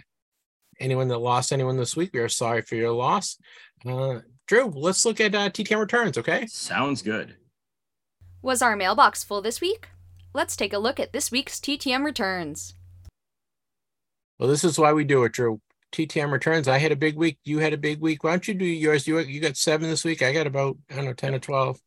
anyone 0.81 1.09
that 1.09 1.19
lost 1.19 1.53
anyone 1.53 1.77
this 1.77 1.97
week. 1.97 2.11
We 2.13 2.21
are 2.21 2.29
sorry 2.29 2.63
for 2.63 2.75
your 2.75 2.93
loss. 2.93 3.39
Uh, 3.85 4.21
Drew, 4.47 4.67
let's 4.67 5.05
look 5.05 5.21
at 5.21 5.35
uh, 5.35 5.51
TTM 5.51 5.81
returns, 5.81 6.17
okay? 6.17 6.47
Sounds 6.47 7.03
good. 7.03 7.37
Was 8.41 8.63
our 8.63 8.77
mailbox 8.77 9.25
full 9.25 9.43
this 9.43 9.61
week? 9.61 9.89
Let's 10.33 10.57
take 10.57 10.73
a 10.73 10.79
look 10.79 11.01
at 11.01 11.13
this 11.13 11.31
week's 11.31 11.61
TTM 11.61 12.05
returns. 12.05 12.75
Well, 14.39 14.49
this 14.49 14.65
is 14.65 14.79
why 14.79 14.93
we 14.93 15.05
do 15.05 15.25
it, 15.25 15.33
Drew. 15.33 15.61
TTM 15.97 16.31
returns. 16.31 16.69
I 16.69 16.79
had 16.79 16.93
a 16.93 16.97
big 16.97 17.17
week. 17.17 17.39
You 17.45 17.59
had 17.59 17.73
a 17.73 17.79
big 17.79 18.01
week. 18.01 18.23
Why 18.23 18.31
don't 18.31 18.47
you 18.47 18.55
do 18.55 18.65
yours? 18.65 19.07
You 19.07 19.19
you 19.21 19.41
got 19.41 19.57
seven 19.57 19.89
this 19.89 20.05
week. 20.05 20.23
I 20.23 20.33
got 20.33 20.47
about 20.47 20.77
I 20.91 20.97
don't 20.97 21.07
know 21.07 21.15
ten 21.15 21.35
or 21.35 21.39
twelve. 21.39 21.81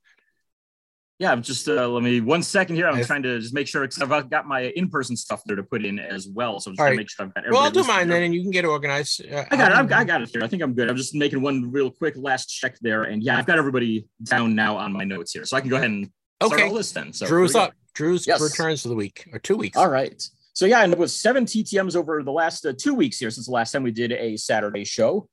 Yeah, 1.20 1.34
I'm 1.34 1.44
just 1.44 1.68
uh, 1.68 1.88
let 1.88 2.02
me 2.02 2.22
one 2.22 2.42
second 2.42 2.78
here. 2.78 2.88
I'm 2.88 2.96
I've, 2.96 3.06
trying 3.06 3.24
to 3.24 3.40
just 3.40 3.54
make 3.54 3.68
sure 3.68 3.82
because 3.82 4.02
I've 4.02 4.30
got 4.30 4.48
my 4.48 4.62
in-person 4.76 5.18
stuff 5.18 5.42
there 5.46 5.58
to 5.58 5.64
put 5.64 5.86
in 5.86 6.00
as 6.00 6.28
well. 6.28 6.62
So 6.62 6.72
I'm 6.72 6.76
just 6.76 6.84
right. 6.84 6.92
to 6.92 6.96
make 6.96 7.10
sure 7.10 7.26
I've 7.26 7.34
got. 7.34 7.44
Well, 7.52 7.62
I'll 7.62 7.72
do 7.72 7.84
mine 7.84 8.08
then, 8.08 8.24
and 8.24 8.34
you 8.34 8.42
can 8.42 8.52
get 8.52 8.66
organized. 8.66 9.26
Uh, 9.26 9.44
I 9.52 9.58
got 9.58 9.72
it. 9.72 9.78
I've, 9.78 9.92
I 9.92 10.04
got 10.06 10.22
it 10.22 10.30
here. 10.30 10.44
I 10.44 10.48
think 10.48 10.64
I'm 10.64 10.74
good. 10.74 10.90
I'm 10.90 10.96
just 10.96 11.14
making 11.14 11.42
one 11.42 11.72
real 11.72 11.92
quick 11.92 12.16
last 12.18 12.46
check 12.48 12.80
there, 12.80 13.04
and 13.04 13.22
yeah, 13.22 13.38
I've 13.38 13.46
got 13.46 13.60
everybody 13.60 14.08
down 14.24 14.56
now 14.56 14.78
on 14.78 14.94
my 14.94 15.04
notes 15.04 15.34
here, 15.34 15.46
so 15.46 15.58
I 15.58 15.62
can 15.62 15.70
go 15.70 15.76
ahead 15.76 15.90
and 15.90 16.10
okay. 16.42 16.56
start 16.56 16.70
all 16.70 16.76
this 16.78 16.92
then. 16.94 17.14
So 17.14 17.28
Drew's 17.28 17.54
up. 17.54 17.74
Drew's 17.94 18.26
yes. 18.26 18.42
returns 18.42 18.82
for 18.82 18.88
the 18.88 18.96
week 18.96 19.30
or 19.34 19.40
two 19.40 19.58
weeks. 19.58 19.78
All 19.78 19.90
right. 19.90 20.24
So 20.60 20.66
yeah, 20.66 20.80
I 20.80 20.84
ended 20.84 20.98
up 20.98 21.00
with 21.00 21.12
seven 21.12 21.46
TTMs 21.46 21.96
over 21.96 22.22
the 22.22 22.34
last 22.34 22.66
uh, 22.66 22.74
two 22.78 22.94
weeks 22.94 23.18
here 23.18 23.32
since 23.32 23.46
the 23.46 23.54
last 23.54 23.72
time 23.72 23.82
we 23.82 23.92
did 23.92 24.12
a 24.12 24.36
Saturday 24.36 24.84
show. 24.84 25.30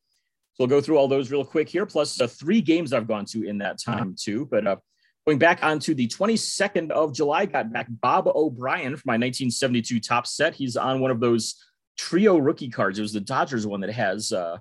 So 0.52 0.60
we'll 0.60 0.68
go 0.68 0.80
through 0.80 0.98
all 0.98 1.08
those 1.08 1.32
real 1.32 1.44
quick 1.44 1.68
here, 1.68 1.84
plus 1.84 2.20
uh, 2.20 2.28
three 2.28 2.60
games 2.60 2.92
I've 2.92 3.08
gone 3.08 3.24
to 3.26 3.42
in 3.42 3.58
that 3.58 3.82
time 3.82 4.14
too. 4.16 4.46
But 4.48 4.68
uh, 4.68 4.76
Going 5.26 5.40
back 5.40 5.64
onto 5.64 5.92
the 5.92 6.06
22nd 6.06 6.92
of 6.92 7.12
July, 7.12 7.46
got 7.46 7.72
back 7.72 7.88
Bob 7.90 8.28
O'Brien 8.28 8.94
for 8.96 9.02
my 9.06 9.14
1972 9.14 9.98
Topps 9.98 10.36
set. 10.36 10.54
He's 10.54 10.76
on 10.76 11.00
one 11.00 11.10
of 11.10 11.18
those 11.18 11.56
trio 11.98 12.38
rookie 12.38 12.68
cards. 12.68 13.00
It 13.00 13.02
was 13.02 13.12
the 13.12 13.18
Dodgers 13.18 13.66
one 13.66 13.80
that 13.80 13.90
has 13.90 14.30
uh, 14.30 14.58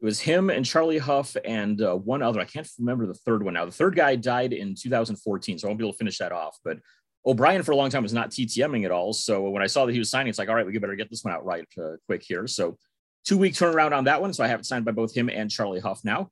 it 0.00 0.04
was 0.04 0.20
him 0.20 0.50
and 0.50 0.66
Charlie 0.66 0.98
Hough 0.98 1.34
and 1.42 1.80
uh, 1.80 1.94
one 1.94 2.22
other. 2.22 2.38
I 2.38 2.44
can't 2.44 2.68
remember 2.78 3.06
the 3.06 3.14
third 3.14 3.42
one 3.42 3.54
now. 3.54 3.64
The 3.64 3.72
third 3.72 3.96
guy 3.96 4.14
died 4.14 4.52
in 4.52 4.74
2014, 4.74 5.58
so 5.58 5.66
I 5.66 5.70
won't 5.70 5.78
be 5.78 5.86
able 5.86 5.94
to 5.94 5.98
finish 5.98 6.18
that 6.18 6.32
off. 6.32 6.58
But 6.62 6.80
O'Brien 7.26 7.62
for 7.62 7.72
a 7.72 7.76
long 7.76 7.90
time 7.90 8.02
was 8.02 8.12
not 8.12 8.30
TTMing 8.30 8.84
at 8.84 8.90
all. 8.90 9.12
So 9.12 9.50
when 9.50 9.62
I 9.62 9.66
saw 9.66 9.86
that 9.86 9.92
he 9.92 9.98
was 9.98 10.10
signing, 10.10 10.28
it's 10.28 10.38
like, 10.38 10.48
all 10.48 10.54
right, 10.54 10.66
we 10.66 10.76
better 10.78 10.94
get 10.94 11.10
this 11.10 11.24
one 11.24 11.34
out 11.34 11.44
right 11.44 11.66
uh, 11.80 11.96
quick 12.06 12.22
here. 12.26 12.46
So 12.46 12.76
two 13.24 13.38
week 13.38 13.54
turnaround 13.54 13.92
on 13.92 14.04
that 14.04 14.20
one. 14.20 14.32
So 14.32 14.44
I 14.44 14.48
have 14.48 14.60
it 14.60 14.66
signed 14.66 14.84
by 14.84 14.92
both 14.92 15.14
him 15.14 15.28
and 15.28 15.50
Charlie 15.50 15.80
Hough 15.80 16.04
now. 16.04 16.30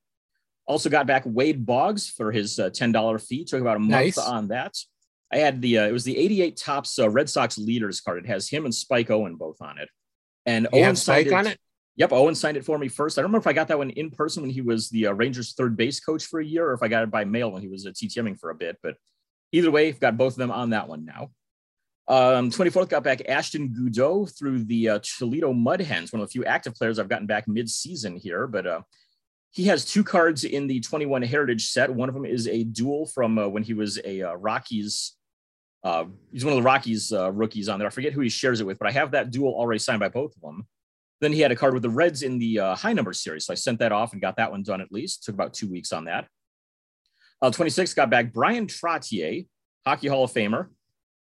Also 0.67 0.89
got 0.89 1.07
back 1.07 1.23
Wade 1.27 1.65
Boggs 1.65 2.09
for 2.09 2.33
his 2.33 2.59
uh, 2.59 2.71
$10 2.71 3.27
fee. 3.27 3.45
Took 3.45 3.61
about 3.61 3.77
a 3.77 3.81
month 3.81 3.91
nice. 3.91 4.19
on 4.19 4.49
that. 4.49 4.75
I 5.33 5.39
had 5.39 5.61
the, 5.61 5.79
uh, 5.79 5.87
it 5.87 5.93
was 5.93 6.05
the 6.05 6.17
88 6.17 6.57
Topps 6.57 6.99
uh, 6.99 7.11
Red 7.11 7.29
Sox 7.29 7.59
leaders 7.59 8.01
card. 8.01 8.25
It 8.25 8.27
has 8.27 8.49
him 8.49 8.65
and 8.65 8.75
Spike 8.75 9.11
Owen 9.11 9.37
both 9.37 9.61
on 9.61 9.79
it. 9.79 9.89
And 10.47 10.69
you 10.73 10.85
Owen 10.85 10.97
Spike 10.97 11.31
on 11.33 11.49
it? 11.49 11.59
Yep, 11.97 12.13
Owen 12.13 12.35
signed 12.35 12.59
it 12.59 12.65
for 12.65 12.79
me 12.79 12.89
first. 12.89 13.19
I 13.19 13.23
don't 13.23 13.31
remember 13.31 13.43
if 13.43 13.47
I 13.47 13.55
got 13.55 13.69
that 13.69 13.79
one 13.79 13.91
in 13.91 14.11
person 14.11 14.43
when 14.43 14.51
he 14.51 14.61
was 14.61 14.91
the 14.91 15.07
uh, 15.07 15.13
Rangers 15.13 15.55
third 15.55 15.77
base 15.77 15.99
coach 15.99 16.27
for 16.27 16.41
a 16.41 16.45
year 16.45 16.69
or 16.69 16.75
if 16.75 16.83
I 16.83 16.89
got 16.89 17.03
it 17.03 17.11
by 17.11 17.25
mail 17.25 17.51
when 17.51 17.63
he 17.63 17.69
was 17.69 17.87
uh, 17.87 17.91
TTMing 17.91 18.39
for 18.39 18.51
a 18.51 18.55
bit. 18.55 18.77
But 18.83 18.97
either 19.57 19.71
way, 19.71 19.93
got 19.93 20.17
both 20.17 20.35
of 20.35 20.39
them 20.39 20.51
on 20.51 20.71
that 20.71 20.89
one 20.89 21.05
now. 21.05 21.31
Um, 22.09 22.51
24th 22.51 22.89
got 22.89 23.03
back 23.03 23.29
Ashton 23.29 23.71
Goudeau 23.71 24.31
through 24.39 24.65
the 24.65 24.91
uh, 24.91 24.99
Toledo 25.03 25.53
Mud 25.53 25.81
Hens, 25.81 26.13
one 26.13 26.21
of 26.21 26.29
the 26.29 26.33
few 26.33 26.45
active 26.45 26.75
players 26.75 26.99
I've 26.99 27.09
gotten 27.09 27.27
back 27.27 27.49
mid-season 27.49 28.17
here. 28.17 28.47
But 28.47 28.67
uh, 28.67 28.81
he 29.51 29.65
has 29.65 29.85
two 29.85 30.05
cards 30.05 30.45
in 30.45 30.67
the 30.67 30.81
21 30.81 31.23
Heritage 31.23 31.69
set. 31.69 31.93
One 31.93 32.09
of 32.09 32.15
them 32.15 32.25
is 32.25 32.47
a 32.47 32.63
duel 32.63 33.07
from 33.07 33.39
uh, 33.39 33.49
when 33.49 33.65
he 33.65 33.75
was 33.75 33.99
a 34.05 34.23
uh, 34.23 34.35
Rockies. 34.35 35.15
Uh, 35.83 36.05
he's 36.33 36.45
one 36.45 36.53
of 36.53 36.59
the 36.59 36.67
Rockies 36.67 37.13
uh, 37.13 37.33
rookies 37.33 37.69
on 37.69 37.79
there. 37.79 37.89
I 37.89 37.91
forget 37.91 38.13
who 38.13 38.21
he 38.21 38.29
shares 38.29 38.61
it 38.61 38.67
with, 38.67 38.79
but 38.79 38.89
I 38.89 38.93
have 38.93 39.11
that 39.13 39.31
duel 39.31 39.55
already 39.55 39.79
signed 39.79 40.01
by 40.01 40.09
both 40.09 40.37
of 40.37 40.43
them. 40.43 40.67
Then 41.21 41.33
he 41.33 41.41
had 41.41 41.51
a 41.51 41.57
card 41.57 41.73
with 41.75 41.83
the 41.83 41.91
Reds 41.91 42.23
in 42.23 42.39
the 42.39 42.57
high 42.77 42.93
number 42.93 43.15
series. 43.15 43.47
So 43.47 43.53
I 43.53 43.57
sent 43.57 43.79
that 43.79 43.91
off 43.91 44.13
and 44.13 44.21
got 44.21 44.37
that 44.37 44.51
one 44.51 44.63
done 44.63 44.83
at 44.83 44.93
least. 44.93 45.25
Took 45.25 45.35
about 45.35 45.55
two 45.55 45.69
weeks 45.69 45.93
on 45.93 46.05
that. 46.05 46.29
Uh, 47.43 47.51
26 47.51 47.95
got 47.95 48.11
back 48.11 48.33
Bryan 48.33 48.67
Trottier, 48.67 49.47
Hockey 49.87 50.09
Hall 50.09 50.25
of 50.25 50.33
Famer. 50.33 50.69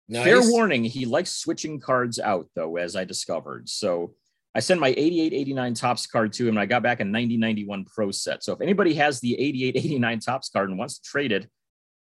Nice. 0.09 0.25
Fair 0.25 0.41
warning, 0.43 0.85
he 0.85 1.07
likes 1.07 1.31
switching 1.31 1.81
cards 1.81 2.19
out, 2.19 2.49
though, 2.55 2.77
as 2.77 2.95
I 2.95 3.05
discovered. 3.05 3.69
So 3.69 4.15
I 4.55 4.61
sent 4.61 4.81
my 4.81 4.95
88 4.97 5.33
89 5.33 5.75
Topps 5.75 6.07
card 6.07 6.33
to 6.35 6.45
him 6.45 6.51
and 6.51 6.61
I 6.61 6.67
got 6.67 6.83
back 6.83 7.01
a 7.01 7.05
90 7.05 7.37
91 7.37 7.87
Pro 7.87 8.11
set. 8.11 8.45
So 8.45 8.53
if 8.53 8.61
anybody 8.61 8.95
has 8.95 9.21
the 9.21 9.39
88 9.39 9.77
89 9.77 10.21
Topps 10.21 10.49
card 10.49 10.69
and 10.69 10.79
wants 10.79 10.99
to 10.99 11.09
trade 11.09 11.33
it, 11.33 11.49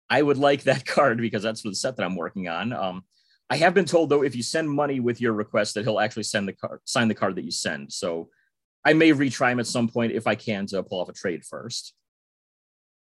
I 0.09 0.21
would 0.21 0.37
like 0.37 0.63
that 0.63 0.85
card 0.85 1.17
because 1.17 1.41
that's 1.41 1.61
for 1.61 1.69
the 1.69 1.75
set 1.75 1.97
that 1.97 2.03
I'm 2.03 2.15
working 2.15 2.47
on. 2.47 2.71
Um, 2.71 3.03
I 3.49 3.57
have 3.57 3.73
been 3.73 3.85
told 3.85 4.09
though, 4.09 4.23
if 4.23 4.35
you 4.35 4.43
send 4.43 4.69
money 4.69 4.99
with 4.99 5.21
your 5.21 5.33
request, 5.33 5.73
that 5.75 5.85
he'll 5.85 5.99
actually 5.99 6.23
send 6.23 6.47
the 6.47 6.53
card, 6.53 6.81
sign 6.85 7.07
the 7.07 7.15
card 7.15 7.35
that 7.35 7.45
you 7.45 7.51
send. 7.51 7.91
So 7.91 8.29
I 8.83 8.93
may 8.93 9.11
retry 9.11 9.51
him 9.51 9.59
at 9.59 9.67
some 9.67 9.87
point 9.87 10.11
if 10.11 10.27
I 10.27 10.35
can 10.35 10.67
to 10.67 10.83
pull 10.83 11.01
off 11.01 11.09
a 11.09 11.13
trade 11.13 11.43
first. 11.43 11.93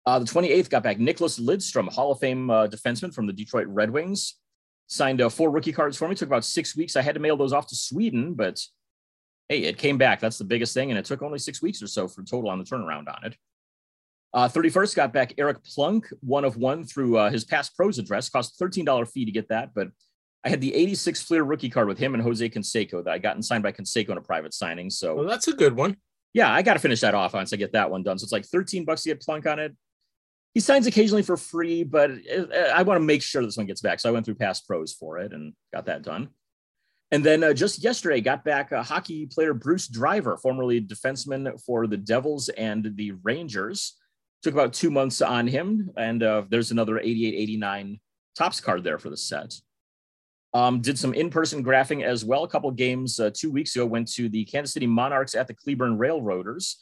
Uh, 0.08 0.20
the 0.20 0.26
28th 0.26 0.70
got 0.70 0.84
back 0.84 1.00
Nicholas 1.00 1.38
Lidstrom, 1.38 1.92
Hall 1.92 2.14
of 2.14 2.20
Fame 2.20 2.50
uh, 2.50 2.66
defenseman 2.68 3.14
from 3.14 3.28
the 3.28 3.34
Detroit 3.34 3.68
Red 3.68 3.92
Wings. 3.92 4.36
Signed 4.88 5.20
uh, 5.20 5.28
four 5.28 5.52
rookie 5.52 5.74
cards 5.74 5.98
for 5.98 6.08
me. 6.08 6.16
Took 6.16 6.30
about 6.30 6.46
six 6.46 6.78
weeks. 6.78 6.96
I 6.96 7.02
had 7.02 7.16
to 7.16 7.20
mail 7.20 7.36
those 7.36 7.52
off 7.52 7.68
to 7.68 7.76
Sweden, 7.76 8.34
but 8.34 8.58
hey, 9.50 9.64
it 9.64 9.78
came 9.78 9.98
back. 9.98 10.22
That's 10.22 10.38
the 10.38 10.46
biggest 10.46 10.74
thing. 10.74 10.92
And 10.92 10.98
it 10.98 11.04
took 11.04 11.22
only 11.22 11.40
six 11.40 11.62
weeks 11.62 11.82
or 11.82 11.88
so 11.88 12.08
for 12.08 12.24
total 12.24 12.50
on 12.50 12.58
the 12.58 12.64
turnaround 12.64 13.10
on 13.10 13.26
it. 13.26 13.36
Uh, 14.34 14.48
31st 14.48 14.96
got 14.96 15.12
back 15.12 15.34
Eric 15.38 15.62
Plunk, 15.66 16.08
one 16.22 16.46
of 16.46 16.56
one 16.56 16.86
through 16.86 17.18
uh, 17.18 17.30
his 17.30 17.44
past 17.44 17.76
pros 17.76 18.00
address. 18.00 18.30
Cost 18.30 18.58
$13 18.58 19.10
fee 19.10 19.26
to 19.26 19.32
get 19.32 19.50
that, 19.50 19.74
but 19.76 19.90
I 20.46 20.50
had 20.50 20.62
the 20.62 20.74
86 20.74 21.22
Fleer 21.24 21.44
rookie 21.44 21.70
card 21.70 21.90
with 21.90 21.98
him 21.98 22.14
and 22.14 22.24
Jose 22.24 22.48
Canseco 22.48 23.04
that 23.04 23.12
I 23.12 23.18
got 23.18 23.44
signed 23.44 23.64
by 23.64 23.74
Canseco 23.74 24.12
in 24.12 24.18
a 24.18 24.22
private 24.22 24.54
signing. 24.54 24.90
So 24.90 25.16
well, 25.16 25.28
that's 25.28 25.50
a 25.50 25.54
good 25.54 25.76
one. 25.76 25.98
Yeah, 26.32 26.50
I 26.50 26.62
got 26.62 26.76
to 26.76 26.80
finish 26.80 27.02
that 27.02 27.14
off 27.14 27.34
once 27.34 27.52
I 27.52 27.58
get 27.58 27.74
that 27.74 27.92
one 27.92 28.04
done. 28.04 28.18
So 28.18 28.24
it's 28.24 28.32
like 28.32 28.46
13 28.46 28.86
bucks 28.86 29.04
to 29.04 29.10
get 29.10 29.22
Plunk 29.22 29.46
on 29.46 29.60
it. 29.60 29.76
He 30.54 30.60
signs 30.60 30.88
occasionally 30.88 31.24
for 31.24 31.38
free, 31.38 31.84
but 31.84 32.12
I 32.74 32.82
want 32.82 33.00
to 33.00 33.06
make 33.06 33.22
sure 33.22 33.44
this 33.44 33.58
one 33.58 33.68
gets 33.68 33.82
back. 33.82 34.00
So 34.00 34.10
I 34.10 34.12
went 34.12 34.26
through 34.26 34.36
past 34.36 34.66
pros 34.68 34.94
for 34.94 35.20
it 35.20 35.32
and 35.32 35.54
got 35.72 35.86
that 35.86 36.02
done. 36.02 36.30
And 37.12 37.24
then 37.24 37.44
uh, 37.44 37.54
just 37.54 37.84
yesterday, 37.84 38.20
got 38.20 38.44
back 38.44 38.72
a 38.72 38.84
hockey 38.84 39.28
player 39.28 39.54
Bruce 39.54 39.88
Driver, 39.88 40.38
formerly 40.38 40.82
defenseman 40.82 41.60
for 41.62 41.88
the 41.88 41.96
Devils 41.96 42.50
and 42.50 42.92
the 42.96 43.12
Rangers. 43.24 43.96
Took 44.44 44.54
about 44.54 44.74
two 44.74 44.92
months 44.92 45.22
on 45.22 45.48
him, 45.48 45.90
and 45.98 46.22
uh, 46.22 46.44
there's 46.50 46.72
another 46.72 47.00
88 47.00 47.34
89 47.34 48.00
Topps 48.36 48.62
card 48.62 48.84
there 48.84 49.00
for 49.00 49.10
the 49.10 49.18
set. 49.18 49.56
Um, 50.54 50.82
did 50.82 51.00
some 51.00 51.14
in-person 51.14 51.64
graphing 51.64 52.04
as 52.04 52.24
well. 52.24 52.44
A 52.44 52.48
couple 52.48 52.70
games 52.72 53.20
uh, 53.20 53.32
two 53.34 53.52
weeks 53.52 53.76
ago. 53.76 53.86
Went 53.86 54.12
to 54.14 54.30
the 54.30 54.46
Kansas 54.46 54.74
City 54.74 54.88
Monarchs 54.88 55.34
at 55.34 55.48
the 55.48 55.54
Cleburne 55.54 55.98
Railroaders. 55.98 56.78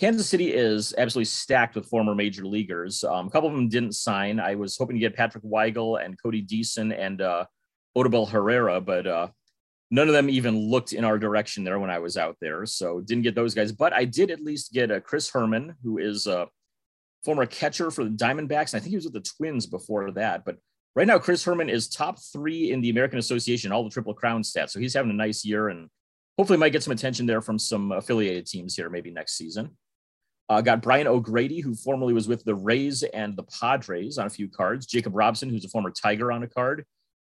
Kansas 0.00 0.28
City 0.28 0.52
is 0.52 0.92
absolutely 0.98 1.26
stacked 1.26 1.76
with 1.76 1.86
former 1.86 2.14
major 2.14 2.44
leaguers. 2.44 3.04
Um, 3.04 3.28
a 3.28 3.30
couple 3.30 3.48
of 3.48 3.54
them 3.54 3.68
didn't 3.68 3.92
sign. 3.92 4.40
I 4.40 4.56
was 4.56 4.76
hoping 4.76 4.96
to 4.96 5.00
get 5.00 5.14
Patrick 5.14 5.44
Weigel 5.44 6.04
and 6.04 6.20
Cody 6.20 6.44
Deason 6.44 6.96
and 6.98 7.20
uh, 7.20 7.44
Odubel 7.96 8.28
Herrera, 8.28 8.80
but 8.80 9.06
uh, 9.06 9.28
none 9.92 10.08
of 10.08 10.14
them 10.14 10.28
even 10.28 10.58
looked 10.58 10.92
in 10.92 11.04
our 11.04 11.16
direction 11.16 11.62
there 11.62 11.78
when 11.78 11.90
I 11.90 12.00
was 12.00 12.16
out 12.16 12.36
there. 12.40 12.66
So 12.66 13.00
didn't 13.00 13.22
get 13.22 13.36
those 13.36 13.54
guys. 13.54 13.70
But 13.70 13.92
I 13.92 14.04
did 14.04 14.32
at 14.32 14.42
least 14.42 14.72
get 14.72 14.90
a 14.90 14.96
uh, 14.96 15.00
Chris 15.00 15.30
Herrmann, 15.30 15.76
who 15.84 15.98
is 15.98 16.26
a 16.26 16.48
former 17.24 17.46
catcher 17.46 17.92
for 17.92 18.02
the 18.02 18.10
Diamondbacks. 18.10 18.74
I 18.74 18.80
think 18.80 18.90
he 18.90 18.96
was 18.96 19.04
with 19.04 19.14
the 19.14 19.20
Twins 19.36 19.66
before 19.66 20.10
that. 20.10 20.44
But 20.44 20.56
right 20.96 21.06
now, 21.06 21.20
Chris 21.20 21.44
Herrmann 21.44 21.70
is 21.70 21.88
top 21.88 22.18
three 22.32 22.72
in 22.72 22.80
the 22.80 22.90
American 22.90 23.20
Association, 23.20 23.70
all 23.70 23.84
the 23.84 23.90
Triple 23.90 24.14
Crown 24.14 24.42
stats. 24.42 24.70
So 24.70 24.80
he's 24.80 24.94
having 24.94 25.12
a 25.12 25.14
nice 25.14 25.44
year 25.44 25.68
and 25.68 25.88
hopefully 26.36 26.58
might 26.58 26.72
get 26.72 26.82
some 26.82 26.92
attention 26.92 27.26
there 27.26 27.40
from 27.40 27.60
some 27.60 27.92
affiliated 27.92 28.46
teams 28.46 28.74
here 28.74 28.90
maybe 28.90 29.12
next 29.12 29.38
season. 29.38 29.70
Uh, 30.48 30.60
got 30.60 30.82
Brian 30.82 31.06
O'Grady, 31.06 31.60
who 31.60 31.74
formerly 31.74 32.12
was 32.12 32.28
with 32.28 32.44
the 32.44 32.54
Rays 32.54 33.02
and 33.02 33.34
the 33.34 33.44
Padres 33.44 34.18
on 34.18 34.26
a 34.26 34.30
few 34.30 34.48
cards. 34.48 34.86
Jacob 34.86 35.14
Robson, 35.14 35.48
who's 35.48 35.64
a 35.64 35.68
former 35.68 35.90
Tiger 35.90 36.30
on 36.30 36.42
a 36.42 36.46
card. 36.46 36.84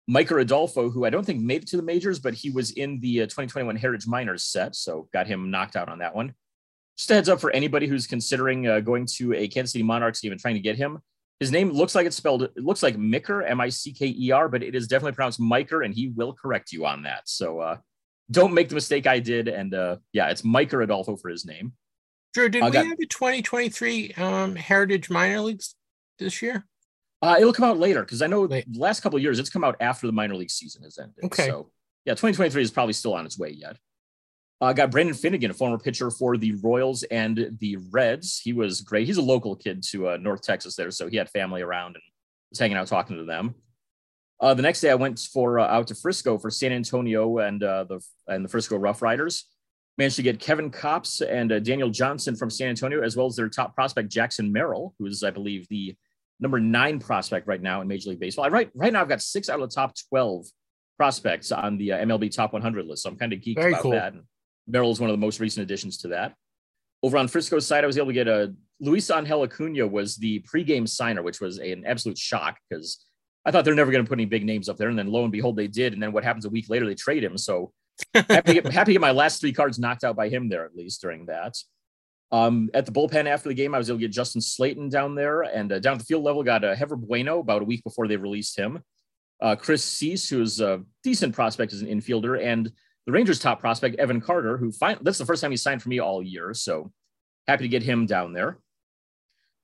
Micker 0.09 0.41
Adolfo, 0.41 0.89
who 0.89 1.05
I 1.05 1.09
don't 1.09 1.25
think 1.25 1.41
made 1.41 1.63
it 1.63 1.67
to 1.69 1.77
the 1.77 1.83
majors, 1.83 2.19
but 2.19 2.33
he 2.33 2.49
was 2.49 2.71
in 2.71 2.99
the 3.01 3.21
uh, 3.21 3.25
2021 3.25 3.75
Heritage 3.75 4.07
Minors 4.07 4.43
set. 4.43 4.75
So 4.75 5.07
got 5.13 5.27
him 5.27 5.51
knocked 5.51 5.75
out 5.75 5.89
on 5.89 5.99
that 5.99 6.15
one. 6.15 6.33
Just 6.97 7.11
a 7.11 7.15
heads 7.15 7.29
up 7.29 7.39
for 7.39 7.51
anybody 7.51 7.87
who's 7.87 8.07
considering 8.07 8.67
uh, 8.67 8.79
going 8.79 9.05
to 9.17 9.33
a 9.33 9.47
Kansas 9.47 9.73
City 9.73 9.83
Monarchs 9.83 10.21
game 10.21 10.31
and 10.31 10.41
trying 10.41 10.55
to 10.55 10.61
get 10.61 10.75
him. 10.75 10.99
His 11.39 11.51
name 11.51 11.71
looks 11.71 11.95
like 11.95 12.05
it's 12.05 12.15
spelled, 12.15 12.43
it 12.43 12.57
looks 12.57 12.83
like 12.83 12.97
Micker, 12.97 13.49
M 13.49 13.59
I 13.59 13.69
C 13.69 13.93
K 13.93 14.13
E 14.17 14.31
R, 14.31 14.47
but 14.47 14.61
it 14.61 14.75
is 14.75 14.87
definitely 14.87 15.13
pronounced 15.13 15.39
Miker, 15.39 15.83
and 15.83 15.93
he 15.93 16.09
will 16.09 16.33
correct 16.33 16.71
you 16.71 16.85
on 16.85 17.03
that. 17.03 17.21
So 17.25 17.59
uh, 17.59 17.77
don't 18.29 18.53
make 18.53 18.69
the 18.69 18.75
mistake 18.75 19.07
I 19.07 19.19
did. 19.19 19.47
And 19.47 19.73
uh, 19.73 19.97
yeah, 20.13 20.29
it's 20.29 20.43
Micker 20.43 20.83
Adolfo 20.83 21.15
for 21.15 21.29
his 21.29 21.45
name. 21.45 21.73
Drew, 22.33 22.49
did 22.49 22.63
we 22.63 22.71
got, 22.71 22.85
have 22.85 22.99
a 22.99 23.05
2023 23.05 24.13
um, 24.13 24.55
Heritage 24.55 25.09
Minor 25.09 25.41
Leagues 25.41 25.75
this 26.17 26.41
year? 26.41 26.65
Uh, 27.21 27.35
it'll 27.39 27.53
come 27.53 27.69
out 27.69 27.77
later 27.77 28.01
because 28.01 28.21
I 28.21 28.27
know 28.27 28.47
the 28.47 28.63
last 28.73 29.01
couple 29.01 29.17
of 29.17 29.23
years 29.23 29.37
it's 29.37 29.49
come 29.49 29.63
out 29.63 29.75
after 29.79 30.07
the 30.07 30.13
minor 30.13 30.35
league 30.35 30.49
season 30.49 30.81
has 30.83 30.97
ended. 30.97 31.23
Okay. 31.23 31.47
So 31.47 31.69
yeah, 32.05 32.13
2023 32.13 32.63
is 32.63 32.71
probably 32.71 32.93
still 32.93 33.13
on 33.13 33.25
its 33.25 33.37
way 33.37 33.49
yet. 33.49 33.77
Uh, 34.59 34.73
got 34.73 34.91
Brandon 34.91 35.15
Finnegan, 35.15 35.51
a 35.51 35.53
former 35.53 35.77
pitcher 35.77 36.09
for 36.09 36.37
the 36.37 36.53
Royals 36.63 37.03
and 37.03 37.57
the 37.59 37.77
Reds. 37.91 38.39
He 38.39 38.53
was 38.53 38.81
great. 38.81 39.07
He's 39.07 39.17
a 39.17 39.21
local 39.21 39.55
kid 39.55 39.83
to 39.89 40.09
uh, 40.09 40.17
North 40.17 40.41
Texas 40.41 40.75
there, 40.75 40.91
so 40.91 41.07
he 41.07 41.17
had 41.17 41.29
family 41.29 41.61
around 41.61 41.95
and 41.95 42.03
was 42.51 42.59
hanging 42.59 42.77
out 42.77 42.87
talking 42.87 43.17
to 43.17 43.23
them. 43.23 43.55
Uh, 44.39 44.53
the 44.53 44.61
next 44.61 44.81
day, 44.81 44.89
I 44.89 44.95
went 44.95 45.19
for 45.19 45.59
uh, 45.59 45.67
out 45.67 45.87
to 45.87 45.95
Frisco 45.95 46.37
for 46.37 46.49
San 46.49 46.71
Antonio 46.71 47.39
and 47.39 47.63
uh, 47.63 47.83
the 47.85 48.01
and 48.27 48.45
the 48.45 48.49
Frisco 48.49 48.77
Rough 48.77 49.01
Riders 49.01 49.45
managed 50.01 50.15
to 50.15 50.23
get 50.23 50.39
Kevin 50.39 50.71
Kopps 50.71 51.21
and 51.21 51.51
uh, 51.51 51.59
Daniel 51.59 51.91
Johnson 51.91 52.35
from 52.35 52.49
San 52.49 52.69
Antonio, 52.69 53.03
as 53.03 53.15
well 53.15 53.27
as 53.27 53.35
their 53.35 53.47
top 53.47 53.75
prospect, 53.75 54.09
Jackson 54.09 54.51
Merrill, 54.51 54.95
who 54.97 55.05
is, 55.05 55.23
I 55.23 55.29
believe, 55.29 55.67
the 55.69 55.95
number 56.39 56.59
nine 56.59 56.97
prospect 56.97 57.47
right 57.47 57.61
now 57.61 57.81
in 57.81 57.87
Major 57.87 58.09
League 58.09 58.19
Baseball. 58.19 58.45
I 58.45 58.47
right, 58.47 58.71
right 58.73 58.91
now, 58.91 59.01
I've 59.01 59.09
got 59.09 59.21
six 59.21 59.47
out 59.47 59.61
of 59.61 59.69
the 59.69 59.75
top 59.75 59.93
12 60.09 60.47
prospects 60.97 61.51
on 61.51 61.77
the 61.77 61.91
uh, 61.91 61.99
MLB 61.99 62.35
top 62.35 62.51
100 62.51 62.87
list. 62.87 63.03
So 63.03 63.11
I'm 63.11 63.15
kind 63.15 63.31
of 63.31 63.41
geeked 63.41 63.57
Very 63.57 63.73
about 63.73 63.81
cool. 63.83 63.91
that. 63.91 64.13
And 64.13 64.23
Merrill 64.67 64.91
is 64.91 64.99
one 64.99 65.11
of 65.11 65.13
the 65.13 65.23
most 65.23 65.39
recent 65.39 65.63
additions 65.63 65.99
to 65.99 66.07
that. 66.07 66.33
Over 67.03 67.17
on 67.17 67.27
Frisco's 67.27 67.67
side, 67.67 67.83
I 67.83 67.87
was 67.87 67.97
able 67.97 68.07
to 68.07 68.13
get 68.13 68.27
a 68.27 68.55
Luis 68.79 69.11
Angel 69.11 69.43
Acuna 69.43 69.87
was 69.87 70.15
the 70.15 70.43
pregame 70.51 70.89
signer, 70.89 71.21
which 71.21 71.39
was 71.39 71.59
a, 71.59 71.71
an 71.71 71.83
absolute 71.85 72.17
shock 72.17 72.57
because 72.67 73.05
I 73.45 73.51
thought 73.51 73.65
they're 73.65 73.75
never 73.75 73.91
going 73.91 74.03
to 74.03 74.09
put 74.09 74.17
any 74.17 74.25
big 74.25 74.45
names 74.45 74.67
up 74.67 74.77
there. 74.77 74.89
And 74.89 74.97
then 74.97 75.11
lo 75.11 75.21
and 75.21 75.31
behold, 75.31 75.57
they 75.57 75.67
did. 75.67 75.93
And 75.93 76.01
then 76.01 76.11
what 76.11 76.23
happens 76.23 76.45
a 76.45 76.49
week 76.49 76.69
later, 76.69 76.87
they 76.87 76.95
trade 76.95 77.23
him. 77.23 77.37
So 77.37 77.71
happy, 78.13 78.53
to 78.53 78.61
get, 78.61 78.71
happy 78.71 78.89
to 78.89 78.93
get 78.93 79.01
my 79.01 79.11
last 79.11 79.41
three 79.41 79.53
cards 79.53 79.79
knocked 79.79 80.03
out 80.03 80.15
by 80.15 80.29
him 80.29 80.49
there 80.49 80.65
at 80.65 80.75
least 80.75 81.01
during 81.01 81.25
that. 81.27 81.55
Um, 82.31 82.69
at 82.73 82.85
the 82.85 82.91
bullpen 82.91 83.25
after 83.25 83.49
the 83.49 83.55
game, 83.55 83.75
I 83.75 83.77
was 83.77 83.89
able 83.89 83.99
to 83.99 84.05
get 84.05 84.11
Justin 84.11 84.41
Slayton 84.41 84.89
down 84.89 85.15
there, 85.15 85.41
and 85.41 85.71
uh, 85.71 85.79
down 85.79 85.93
at 85.93 85.99
the 85.99 86.05
field 86.05 86.23
level, 86.23 86.43
got 86.43 86.63
uh, 86.63 86.75
Hever 86.75 86.95
Bueno 86.95 87.39
about 87.39 87.61
a 87.61 87.65
week 87.65 87.83
before 87.83 88.07
they 88.07 88.15
released 88.15 88.57
him. 88.57 88.81
Uh, 89.41 89.55
Chris 89.55 89.83
Seise, 89.83 90.29
who's 90.29 90.61
a 90.61 90.81
decent 91.03 91.35
prospect 91.35 91.73
as 91.73 91.81
an 91.81 91.87
infielder, 91.87 92.41
and 92.41 92.71
the 93.05 93.11
Rangers' 93.11 93.39
top 93.39 93.59
prospect 93.59 93.99
Evan 93.99 94.21
Carter, 94.21 94.57
who 94.57 94.71
fin- 94.71 94.99
that's 95.01 95.17
the 95.17 95.25
first 95.25 95.41
time 95.41 95.51
he 95.51 95.57
signed 95.57 95.81
for 95.81 95.89
me 95.89 95.99
all 95.99 96.23
year, 96.23 96.53
so 96.53 96.91
happy 97.47 97.63
to 97.63 97.69
get 97.69 97.83
him 97.83 98.05
down 98.05 98.33
there. 98.33 98.59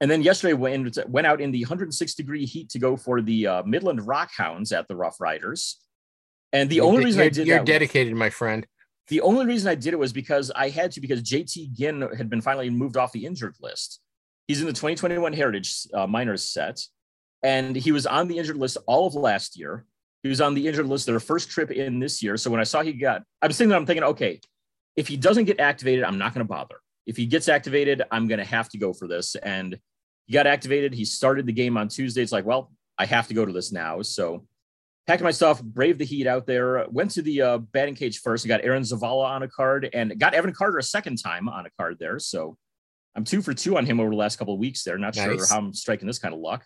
And 0.02 0.12
then 0.12 0.22
yesterday 0.22 0.54
went, 0.54 0.98
went 1.08 1.28
out 1.28 1.42
in 1.42 1.52
the 1.52 1.64
106 1.64 2.16
degree 2.16 2.46
heat 2.46 2.70
to 2.72 2.80
go 2.80 2.98
for 2.98 3.22
the 3.22 3.48
uh, 3.48 3.64
Midland 3.64 4.02
Rockhounds 4.02 4.78
at 4.78 4.88
the 4.88 4.96
Rough 4.96 5.20
Riders. 5.20 5.78
And 6.58 6.70
the 6.70 6.78
you're, 6.78 6.86
only 6.86 7.06
reason 7.06 7.22
I 7.22 7.30
did 7.30 7.46
you're 7.46 7.64
dedicated, 7.64 8.14
was, 8.14 8.20
my 8.20 8.30
friend. 8.30 8.66
The 9.10 9.22
only 9.22 9.46
reason 9.46 9.70
I 9.70 9.76
did 9.76 9.94
it 9.94 10.00
was 10.00 10.12
because 10.12 10.52
I 10.56 10.70
had 10.70 10.92
to 10.94 11.02
because 11.02 11.22
JT 11.22 11.74
Ginn 11.74 12.02
had 12.18 12.30
been 12.30 12.42
finally 12.42 12.70
moved 12.70 12.98
off 12.98 13.12
the 13.12 13.26
injured 13.26 13.56
list. 13.62 14.00
He's 14.48 14.60
in 14.60 14.66
the 14.66 14.74
2021 14.74 15.34
Heritage 15.34 15.88
uh, 15.94 16.08
Minors 16.08 16.44
set, 16.44 16.82
and 17.44 17.76
he 17.76 17.92
was 17.92 18.08
on 18.08 18.28
the 18.28 18.40
injured 18.40 18.58
list 18.58 18.78
all 18.88 19.06
of 19.08 19.14
last 19.14 19.58
year. 19.58 19.86
He 20.24 20.30
was 20.30 20.42
on 20.42 20.56
the 20.56 20.68
injured 20.68 20.88
list 20.88 21.06
their 21.06 21.20
first 21.20 21.52
trip 21.52 21.70
in 21.70 22.00
this 22.00 22.24
year. 22.24 22.38
So 22.38 22.50
when 22.50 22.60
I 22.60 22.64
saw 22.64 22.82
he 22.82 22.94
got, 22.94 23.24
I'm 23.42 23.52
sitting 23.52 23.70
there, 23.70 23.78
I'm 23.78 23.86
thinking, 23.86 24.04
okay, 24.04 24.42
if 24.96 25.08
he 25.08 25.16
doesn't 25.16 25.46
get 25.46 25.60
activated, 25.60 26.04
I'm 26.04 26.18
not 26.18 26.34
going 26.34 26.46
to 26.46 26.50
bother. 26.50 26.78
If 27.06 27.18
he 27.18 27.28
gets 27.28 27.48
activated, 27.48 28.02
I'm 28.12 28.28
going 28.28 28.40
to 28.40 28.46
have 28.46 28.68
to 28.70 28.80
go 28.80 28.94
for 28.94 29.08
this. 29.08 29.36
And 29.36 29.78
he 30.26 30.34
got 30.34 30.48
activated. 30.48 30.94
He 30.94 31.06
started 31.06 31.46
the 31.46 31.54
game 31.54 31.78
on 31.78 31.88
Tuesday. 31.88 32.24
It's 32.24 32.32
like, 32.32 32.46
well, 32.46 32.72
I 32.98 33.06
have 33.06 33.28
to 33.28 33.36
go 33.36 33.46
to 33.46 33.54
this 33.54 33.72
now. 33.72 34.02
So 34.02 34.48
packed 35.08 35.24
my 35.24 35.32
stuff, 35.32 35.64
braved 35.64 36.00
the 36.00 36.06
heat 36.06 36.28
out 36.28 36.46
there, 36.46 36.86
went 36.90 37.12
to 37.12 37.22
the 37.22 37.42
uh, 37.42 37.58
batting 37.58 37.96
cage 37.96 38.20
first. 38.20 38.46
I 38.46 38.50
got 38.50 38.64
Aaron 38.64 38.84
Zavala 38.84 39.26
on 39.26 39.44
a 39.44 39.48
card 39.48 39.90
and 39.94 40.20
got 40.20 40.34
Evan 40.34 40.54
Carter 40.54 40.78
a 40.78 40.84
second 40.84 41.18
time 41.18 41.48
on 41.48 41.66
a 41.66 41.70
card 41.80 41.98
there. 42.00 42.20
So 42.20 42.58
I'm 43.16 43.24
two 43.24 43.42
for 43.42 43.54
two 43.54 43.78
on 43.78 43.86
him 43.86 44.00
over 44.00 44.10
the 44.10 44.18
last 44.18 44.38
couple 44.38 44.54
of 44.54 44.60
weeks 44.60 44.84
there. 44.84 44.98
Not 44.98 45.16
nice. 45.16 45.26
sure 45.26 45.48
how 45.48 45.58
I'm 45.58 45.74
striking 45.74 46.08
this 46.08 46.20
kind 46.20 46.34
of 46.34 46.42
luck. 46.42 46.66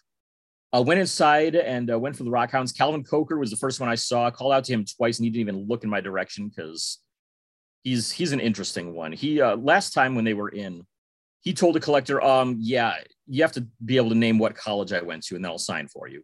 Uh, 0.74 0.82
went 0.82 1.00
inside 1.00 1.56
and 1.56 1.92
uh, 1.92 2.00
went 2.00 2.16
for 2.16 2.24
the 2.24 2.32
Rockhounds. 2.32 2.76
Calvin 2.76 3.04
Coker 3.04 3.38
was 3.38 3.52
the 3.52 3.58
first 3.58 3.80
one 3.80 3.90
I 3.90 3.96
saw. 3.96 4.26
I 4.26 4.32
called 4.32 4.54
out 4.54 4.64
to 4.66 4.74
him 4.74 4.86
twice 4.86 5.20
and 5.20 5.26
he 5.26 5.30
didn't 5.30 5.42
even 5.42 5.68
look 5.68 5.84
in 5.84 5.90
my 5.90 6.02
direction 6.02 6.50
because 6.50 7.00
he's 7.84 8.10
he's 8.12 8.32
an 8.32 8.40
interesting 8.40 8.94
one. 8.94 9.12
He 9.12 9.42
uh, 9.42 9.58
last 9.58 9.94
time 9.94 10.16
when 10.16 10.26
they 10.26 10.34
were 10.34 10.50
in, 10.50 10.86
he 11.42 11.54
told 11.54 11.76
a 11.76 11.80
collector, 11.80 12.22
um, 12.22 12.56
yeah, 12.60 12.96
you 13.28 13.44
have 13.44 13.52
to 13.54 13.68
be 13.84 13.98
able 13.98 14.10
to 14.10 14.16
name 14.16 14.40
what 14.40 14.56
college 14.56 14.94
I 14.94 15.02
went 15.02 15.24
to 15.26 15.36
and 15.36 15.44
then 15.44 15.52
I'll 15.52 15.58
sign 15.58 15.88
for 15.88 16.08
you. 16.08 16.24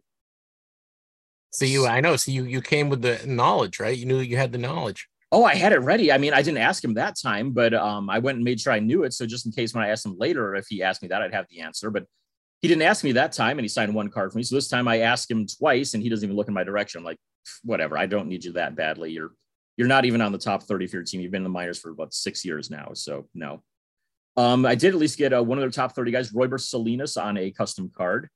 So 1.50 1.64
you, 1.64 1.86
I 1.86 2.00
know. 2.00 2.16
So 2.16 2.30
you, 2.30 2.44
you 2.44 2.60
came 2.60 2.88
with 2.88 3.02
the 3.02 3.20
knowledge, 3.26 3.80
right? 3.80 3.96
You 3.96 4.06
knew 4.06 4.18
you 4.18 4.36
had 4.36 4.52
the 4.52 4.58
knowledge. 4.58 5.08
Oh, 5.30 5.44
I 5.44 5.54
had 5.54 5.72
it 5.72 5.78
ready. 5.80 6.10
I 6.10 6.18
mean, 6.18 6.32
I 6.32 6.40
didn't 6.40 6.58
ask 6.58 6.82
him 6.82 6.94
that 6.94 7.18
time, 7.20 7.52
but 7.52 7.74
um, 7.74 8.08
I 8.08 8.18
went 8.18 8.36
and 8.36 8.44
made 8.44 8.60
sure 8.60 8.72
I 8.72 8.78
knew 8.78 9.04
it. 9.04 9.12
So 9.12 9.26
just 9.26 9.44
in 9.44 9.52
case 9.52 9.74
when 9.74 9.84
I 9.84 9.88
asked 9.88 10.06
him 10.06 10.16
later, 10.18 10.54
if 10.54 10.66
he 10.68 10.82
asked 10.82 11.02
me 11.02 11.08
that, 11.08 11.20
I'd 11.20 11.34
have 11.34 11.46
the 11.50 11.60
answer. 11.60 11.90
But 11.90 12.04
he 12.60 12.68
didn't 12.68 12.82
ask 12.82 13.04
me 13.04 13.12
that 13.12 13.32
time, 13.32 13.58
and 13.58 13.64
he 13.64 13.68
signed 13.68 13.94
one 13.94 14.08
card 14.08 14.32
for 14.32 14.38
me. 14.38 14.42
So 14.42 14.54
this 14.54 14.68
time 14.68 14.88
I 14.88 15.00
asked 15.00 15.30
him 15.30 15.46
twice, 15.46 15.94
and 15.94 16.02
he 16.02 16.08
doesn't 16.08 16.24
even 16.24 16.36
look 16.36 16.48
in 16.48 16.54
my 16.54 16.64
direction. 16.64 17.00
I'm 17.00 17.04
like, 17.04 17.18
whatever. 17.62 17.98
I 17.98 18.06
don't 18.06 18.28
need 18.28 18.44
you 18.44 18.52
that 18.52 18.74
badly. 18.74 19.12
You're 19.12 19.32
you're 19.76 19.86
not 19.86 20.04
even 20.04 20.20
on 20.20 20.32
the 20.32 20.38
top 20.38 20.64
30 20.64 20.88
for 20.88 20.96
your 20.96 21.04
team. 21.04 21.20
You've 21.20 21.30
been 21.30 21.40
in 21.40 21.44
the 21.44 21.50
minors 21.50 21.78
for 21.78 21.90
about 21.90 22.12
six 22.12 22.44
years 22.44 22.68
now. 22.68 22.90
So 22.94 23.28
no. 23.32 23.62
Um, 24.36 24.66
I 24.66 24.74
did 24.74 24.88
at 24.88 25.00
least 25.00 25.18
get 25.18 25.32
uh, 25.32 25.42
one 25.42 25.56
of 25.58 25.62
their 25.62 25.70
top 25.70 25.94
30 25.94 26.10
guys, 26.10 26.32
Royber 26.32 26.60
Salinas, 26.60 27.16
on 27.16 27.36
a 27.36 27.52
custom 27.52 27.90
card. 27.96 28.28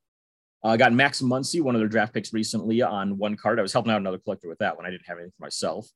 I 0.64 0.74
uh, 0.74 0.76
got 0.76 0.92
Max 0.92 1.20
Muncy, 1.20 1.60
one 1.60 1.74
of 1.74 1.80
their 1.80 1.88
draft 1.88 2.14
picks 2.14 2.32
recently, 2.32 2.82
on 2.82 3.18
one 3.18 3.36
card. 3.36 3.58
I 3.58 3.62
was 3.62 3.72
helping 3.72 3.90
out 3.90 4.00
another 4.00 4.18
collector 4.18 4.48
with 4.48 4.58
that 4.58 4.76
one. 4.76 4.86
I 4.86 4.90
didn't 4.90 5.06
have 5.06 5.18
anything 5.18 5.32
for 5.36 5.44
myself. 5.44 5.88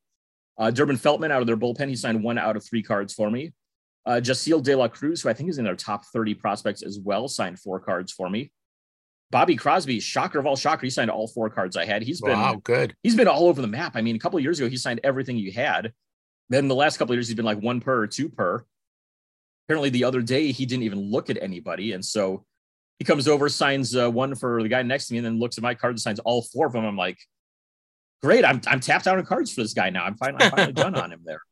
Uh, 0.59 0.71
Durbin 0.71 0.97
Feltman 0.97 1.31
out 1.31 1.41
of 1.41 1.47
their 1.47 1.57
bullpen. 1.57 1.89
He 1.89 1.95
signed 1.95 2.23
one 2.25 2.37
out 2.37 2.57
of 2.57 2.65
three 2.65 2.83
cards 2.83 3.15
for 3.15 3.31
me. 3.31 3.53
Uh, 4.05 4.21
De 4.21 4.77
La 4.77 4.89
Cruz, 4.89 5.23
who 5.23 5.29
I 5.29 5.35
think 5.35 5.51
is 5.51 5.59
in 5.59 5.65
their 5.65 5.77
top 5.77 6.05
30 6.07 6.35
prospects 6.35 6.83
as 6.83 6.99
well, 6.99 7.29
signed 7.29 7.59
four 7.59 7.81
cards 7.81 8.13
for 8.13 8.31
me. 8.31 8.51
Bobby 9.31 9.57
Crosby, 9.57 9.99
shocker 9.99 10.39
of 10.39 10.47
all 10.47 10.57
shocker, 10.57 10.87
he 10.87 10.91
signed 10.91 11.11
all 11.11 11.27
four 11.27 11.51
cards 11.51 11.77
I 11.77 11.85
had. 11.85 12.03
He's 12.03 12.21
been 12.21 12.39
wow, 12.39 12.61
good. 12.63 12.95
He's 13.03 13.17
been 13.17 13.27
all 13.27 13.49
over 13.49 13.61
the 13.61 13.67
map. 13.67 13.93
I 13.97 14.03
mean, 14.03 14.15
a 14.15 14.21
couple 14.21 14.37
of 14.37 14.45
years 14.45 14.61
ago, 14.61 14.69
he 14.69 14.77
signed 14.77 15.01
everything 15.03 15.37
you 15.37 15.51
had. 15.51 15.93
Then 16.49 16.69
the 16.69 16.77
last 16.77 16.97
couple 16.97 17.13
of 17.13 17.17
years, 17.17 17.27
he's 17.27 17.35
been 17.35 17.45
like 17.45 17.61
one 17.61 17.81
per 17.81 18.03
or 18.03 18.07
two 18.07 18.29
per. 18.29 18.65
Apparently, 19.67 19.91
the 19.91 20.05
other 20.05 20.23
day 20.23 20.53
he 20.53 20.65
didn't 20.65 20.85
even 20.85 21.11
look 21.11 21.29
at 21.29 21.43
anybody, 21.43 21.93
and 21.93 22.05
so 22.05 22.45
he 22.99 23.05
comes 23.05 23.29
over, 23.29 23.49
signs 23.49 23.95
uh, 23.97 24.11
one 24.11 24.35
for 24.35 24.63
the 24.63 24.69
guy 24.69 24.83
next 24.83 25.07
to 25.09 25.13
me, 25.15 25.19
and 25.19 25.27
then 25.27 25.39
looks 25.39 25.59
at 25.59 25.63
my 25.63 25.75
card 25.75 25.93
and 25.93 26.01
signs 26.01 26.19
all 26.21 26.43
four 26.43 26.67
of 26.67 26.73
them. 26.73 26.85
I'm 26.85 26.97
like, 26.97 27.19
great, 28.23 28.45
I'm 28.45 28.61
I'm 28.67 28.81
tapped 28.81 29.07
out 29.07 29.19
of 29.19 29.27
cards 29.27 29.53
for 29.53 29.63
this 29.63 29.75
guy 29.75 29.91
now. 29.91 30.05
I'm 30.05 30.17
finally, 30.17 30.45
I'm 30.45 30.51
finally 30.51 30.73
done 30.73 30.95
on 30.95 31.13
him 31.13 31.21
there. 31.25 31.41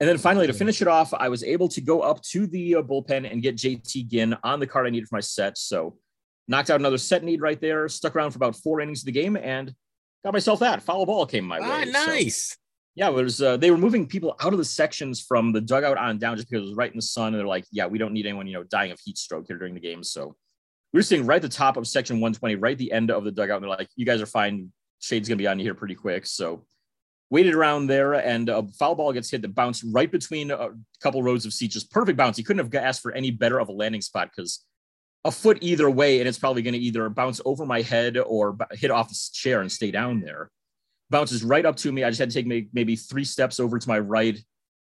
And 0.00 0.08
then 0.08 0.18
finally, 0.18 0.48
to 0.48 0.52
finish 0.52 0.82
it 0.82 0.88
off, 0.88 1.14
I 1.14 1.28
was 1.28 1.44
able 1.44 1.68
to 1.68 1.80
go 1.80 2.00
up 2.00 2.20
to 2.32 2.48
the 2.48 2.74
uh, 2.74 2.82
bullpen 2.82 3.30
and 3.30 3.40
get 3.40 3.54
JT 3.56 4.08
Ginn 4.08 4.36
on 4.42 4.58
the 4.58 4.66
card 4.66 4.88
I 4.88 4.90
needed 4.90 5.08
for 5.08 5.14
my 5.14 5.20
set. 5.20 5.56
So 5.56 5.96
knocked 6.48 6.68
out 6.68 6.80
another 6.80 6.98
set 6.98 7.22
need 7.22 7.40
right 7.40 7.58
there, 7.60 7.88
stuck 7.88 8.16
around 8.16 8.32
for 8.32 8.38
about 8.38 8.56
four 8.56 8.80
innings 8.80 9.02
of 9.02 9.06
the 9.06 9.12
game, 9.12 9.36
and 9.36 9.72
got 10.24 10.32
myself 10.32 10.58
that. 10.60 10.82
Foul 10.82 11.06
ball 11.06 11.24
came 11.26 11.44
my 11.44 11.60
Ah, 11.60 11.78
way. 11.78 11.84
So, 11.84 12.06
nice. 12.06 12.58
yeah, 12.96 13.08
it 13.08 13.14
was. 13.14 13.40
Uh, 13.40 13.56
they 13.56 13.70
were 13.70 13.78
moving 13.78 14.04
people 14.04 14.34
out 14.42 14.52
of 14.52 14.58
the 14.58 14.64
sections 14.64 15.20
from 15.22 15.52
the 15.52 15.60
dugout 15.60 15.96
on 15.96 16.18
down 16.18 16.36
just 16.36 16.50
because 16.50 16.64
it 16.64 16.68
was 16.70 16.76
right 16.76 16.90
in 16.90 16.98
the 16.98 17.02
sun, 17.02 17.28
and 17.28 17.36
they're 17.36 17.46
like, 17.46 17.64
"Yeah, 17.70 17.86
we 17.86 17.96
don't 17.98 18.12
need 18.12 18.26
anyone, 18.26 18.48
you 18.48 18.54
know, 18.54 18.64
dying 18.64 18.90
of 18.90 18.98
heat 19.02 19.16
stroke 19.16 19.44
here 19.46 19.58
during 19.58 19.74
the 19.74 19.80
game." 19.80 20.02
So 20.02 20.34
we 20.94 20.98
were 20.98 21.02
sitting 21.02 21.26
right 21.26 21.36
at 21.36 21.42
the 21.42 21.48
top 21.48 21.76
of 21.76 21.88
section 21.88 22.20
120, 22.20 22.54
right 22.54 22.72
at 22.72 22.78
the 22.78 22.92
end 22.92 23.10
of 23.10 23.24
the 23.24 23.32
dugout, 23.32 23.56
and 23.56 23.64
they're 23.64 23.68
like, 23.68 23.88
"You 23.96 24.06
guys 24.06 24.22
are 24.22 24.26
fine. 24.26 24.72
Shade's 25.00 25.28
gonna 25.28 25.36
be 25.36 25.48
on 25.48 25.58
you 25.58 25.64
here 25.64 25.74
pretty 25.74 25.96
quick." 25.96 26.24
So 26.24 26.64
waited 27.30 27.52
around 27.52 27.88
there, 27.88 28.14
and 28.14 28.48
a 28.48 28.62
foul 28.78 28.94
ball 28.94 29.12
gets 29.12 29.28
hit 29.28 29.42
that 29.42 29.56
bounced 29.56 29.84
right 29.88 30.10
between 30.10 30.52
a 30.52 30.70
couple 31.00 31.20
rows 31.20 31.46
of 31.46 31.52
seats, 31.52 31.74
just 31.74 31.90
perfect 31.90 32.16
bounce. 32.16 32.36
He 32.36 32.44
couldn't 32.44 32.64
have 32.64 32.72
asked 32.80 33.02
for 33.02 33.10
any 33.10 33.32
better 33.32 33.58
of 33.58 33.68
a 33.68 33.72
landing 33.72 34.02
spot 34.02 34.30
because 34.30 34.64
a 35.24 35.32
foot 35.32 35.58
either 35.60 35.90
way, 35.90 36.20
and 36.20 36.28
it's 36.28 36.38
probably 36.38 36.62
going 36.62 36.74
to 36.74 36.78
either 36.78 37.08
bounce 37.08 37.40
over 37.44 37.66
my 37.66 37.82
head 37.82 38.16
or 38.16 38.56
hit 38.72 38.92
off 38.92 39.08
the 39.08 39.18
chair 39.32 39.62
and 39.62 39.72
stay 39.72 39.90
down 39.90 40.20
there. 40.20 40.48
Bounces 41.10 41.42
right 41.42 41.66
up 41.66 41.74
to 41.78 41.90
me. 41.90 42.04
I 42.04 42.10
just 42.10 42.20
had 42.20 42.30
to 42.30 42.34
take 42.34 42.72
maybe 42.72 42.94
three 42.94 43.24
steps 43.24 43.58
over 43.58 43.80
to 43.80 43.88
my 43.88 43.98
right, 43.98 44.38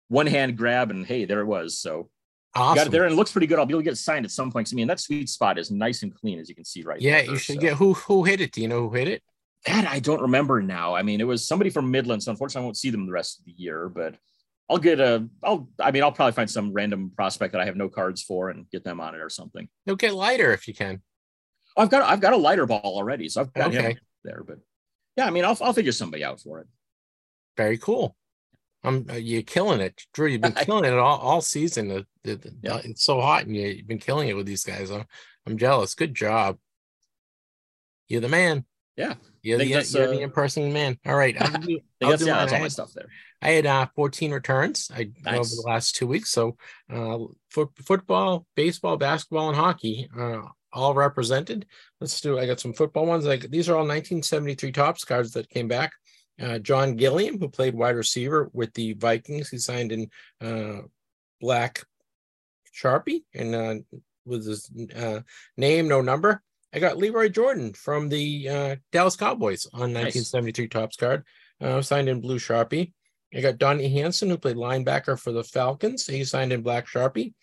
one 0.08 0.28
hand 0.28 0.58
grab, 0.58 0.90
and 0.90 1.06
hey, 1.06 1.26
there 1.26 1.42
it 1.42 1.48
was. 1.48 1.78
So 1.78 2.10
Awesome. 2.58 2.76
got 2.76 2.88
it 2.88 2.92
there, 2.92 3.04
and 3.06 3.14
it 3.14 3.16
looks 3.16 3.32
pretty 3.32 3.48
good. 3.48 3.60
I'll 3.60 3.66
be 3.66 3.74
able 3.74 3.82
to 3.82 3.86
get 3.86 3.94
it 3.94 3.98
signed 3.98 4.26
at 4.26 4.32
some 4.32 4.52
point. 4.52 4.70
I 4.72 4.76
mean, 4.76 4.88
that 4.88 5.00
sweet 5.00 5.30
spot 5.30 5.58
is 5.58 5.72
nice 5.72 6.04
and 6.04 6.14
clean, 6.14 6.40
as 6.40 6.50
you 6.50 6.56
can 6.56 6.66
see 6.66 6.82
right 6.84 7.00
here. 7.00 7.12
Yeah, 7.12 7.22
there. 7.24 7.32
you 7.32 7.38
should 7.38 7.56
So- 7.56 7.62
get 7.62 7.74
who 7.74 7.94
who 7.94 8.24
hit 8.24 8.42
it. 8.42 8.52
Do 8.52 8.62
you 8.62 8.68
know 8.68 8.90
who 8.90 8.96
hit 8.96 9.08
it? 9.08 9.24
that 9.66 9.86
I 9.88 10.00
don't 10.00 10.22
remember 10.22 10.62
now. 10.62 10.96
I 10.96 11.02
mean, 11.02 11.20
it 11.20 11.26
was 11.26 11.46
somebody 11.46 11.70
from 11.70 11.90
Midland, 11.92 12.24
so 12.24 12.32
unfortunately, 12.32 12.64
I 12.64 12.66
won't 12.66 12.78
see 12.78 12.90
them 12.90 13.06
the 13.06 13.12
rest 13.12 13.40
of 13.40 13.46
the 13.46 13.52
year. 13.52 13.90
But 13.90 14.16
I'll 14.70 14.78
get 14.78 15.00
a. 15.00 15.28
I'll. 15.44 15.68
I 15.80 15.92
mean, 15.92 16.04
I'll 16.04 16.12
probably 16.12 16.34
find 16.34 16.50
some 16.50 16.72
random 16.74 17.12
prospect 17.16 17.52
that 17.54 17.62
I 17.62 17.66
have 17.66 17.76
no 17.76 17.90
cards 17.90 18.22
for 18.22 18.50
and 18.50 18.70
get 18.72 18.84
them 18.84 19.00
on 19.02 19.16
it 19.16 19.20
or 19.20 19.30
something. 19.30 19.68
You'll 19.86 19.96
get 19.96 20.14
lighter 20.14 20.54
if 20.54 20.68
you 20.68 20.74
can. 20.74 21.02
I've 21.76 21.90
got. 21.90 22.04
I've 22.04 22.22
got 22.22 22.34
a 22.34 22.38
lighter 22.38 22.66
ball 22.66 22.82
already, 22.84 23.30
so 23.30 23.42
I've 23.42 23.54
got 23.54 23.70
Okay. 23.76 23.92
him 23.92 23.98
there. 24.24 24.44
But 24.46 24.60
yeah, 25.18 25.26
I 25.26 25.32
mean, 25.32 25.44
I'll. 25.44 25.58
I'll 25.62 25.74
figure 25.74 25.92
somebody 25.92 26.24
out 26.24 26.40
for 26.40 26.60
it. 26.62 26.68
Very 27.58 27.78
cool. 27.78 28.16
Um, 28.88 29.05
uh, 29.09 29.14
you're 29.15 29.41
killing 29.43 29.81
it, 29.81 30.01
Drew. 30.14 30.27
You've 30.27 30.41
been 30.41 30.51
killing 30.65 30.85
it 30.85 30.93
all, 30.97 31.18
all 31.19 31.41
season. 31.41 31.88
The- 31.89 32.05
the- 32.23 32.35
the- 32.35 32.55
Yeah. 32.61 32.81
It's 32.84 33.03
so 33.03 33.22
hot, 33.22 33.45
and 33.45 33.55
you, 33.55 33.68
you've 33.68 33.88
been 33.88 33.99
killing 33.99 34.30
it 34.30 34.35
with 34.35 34.45
these 34.45 34.64
guys. 34.64 34.89
I'm, 34.91 35.05
I'm 35.45 35.57
jealous. 35.57 35.95
Good 35.95 36.14
job. 36.15 36.57
You're 38.07 38.22
the 38.22 38.30
man. 38.30 38.65
Yeah. 38.95 39.15
You're, 39.43 39.59
the, 39.59 39.65
you're 39.68 39.81
the 39.84 40.09
uh, 40.09 40.19
in-person 40.19 40.73
man. 40.73 40.97
All 41.05 41.15
right. 41.15 41.35
I'll 41.41 41.51
do, 41.59 41.80
I 42.01 42.05
I'll 42.05 42.18
do 42.18 42.26
yeah, 42.26 42.38
that's 42.38 42.51
all 42.53 42.59
my 42.59 42.64
had- 42.64 42.72
stuff 42.72 42.93
there. 42.93 43.07
I 43.41 43.49
had 43.51 43.65
uh, 43.68 43.88
14 43.95 44.31
returns 44.34 44.89
I 44.91 45.11
over 45.27 45.43
the 45.47 45.64
last 45.68 45.95
two 45.95 46.07
weeks. 46.07 46.31
So 46.31 46.57
uh, 46.91 47.19
foot, 47.51 47.69
football, 47.85 48.47
baseball, 48.55 48.97
basketball, 48.97 49.49
and 49.49 49.55
hockey 49.55 50.09
uh, 50.18 50.41
all 50.73 50.95
represented. 50.95 51.68
Let's 52.01 52.19
do. 52.19 52.39
I 52.39 52.47
got 52.47 52.59
some 52.59 52.73
football 52.73 53.05
ones. 53.05 53.26
Like 53.26 53.41
these 53.51 53.69
are 53.69 53.73
all 53.73 53.85
1973 53.85 54.72
Topps 54.72 55.05
cards 55.05 55.34
that 55.34 55.49
came 55.49 55.68
back. 55.68 55.91
Uh, 56.41 56.59
John 56.59 56.95
Gilliam, 56.95 57.39
who 57.39 57.49
played 57.49 57.73
wide 57.73 57.95
receiver 57.95 58.49
with 58.53 58.73
the 58.73 58.93
Vikings, 58.93 59.49
he 59.49 59.57
signed 59.57 59.91
in 59.91 60.09
uh, 60.41 60.81
black 61.41 61.84
sharpie 62.73 63.23
and 63.34 63.55
uh, 63.55 63.76
with 64.26 64.45
his 64.45 64.69
uh, 64.95 65.22
name, 65.55 65.88
no 65.88 66.01
number. 66.01 66.43
I 66.73 66.80
got 66.80 66.97
Lee 66.97 67.09
Roy 67.09 67.30
Jordan 67.30 67.73
from 67.73 68.09
the 68.09 68.49
uh, 68.49 68.76
Dallas 68.91 69.15
Cowboys 69.15 69.65
on 69.73 69.93
Nice. 69.93 70.15
1973 70.15 70.68
Topps 70.68 70.97
card, 70.97 71.23
uh, 71.61 71.81
signed 71.81 72.09
in 72.09 72.22
blue 72.22 72.38
sharpie. 72.38 72.93
I 73.34 73.41
got 73.41 73.57
Donnie 73.57 73.89
Hanson, 73.89 74.30
who 74.30 74.38
played 74.38 74.57
linebacker 74.57 75.19
for 75.19 75.31
the 75.31 75.43
Falcons. 75.43 76.05
He 76.05 76.23
signed 76.23 76.53
in 76.53 76.61
black 76.61 76.88
sharpie. 76.88 77.34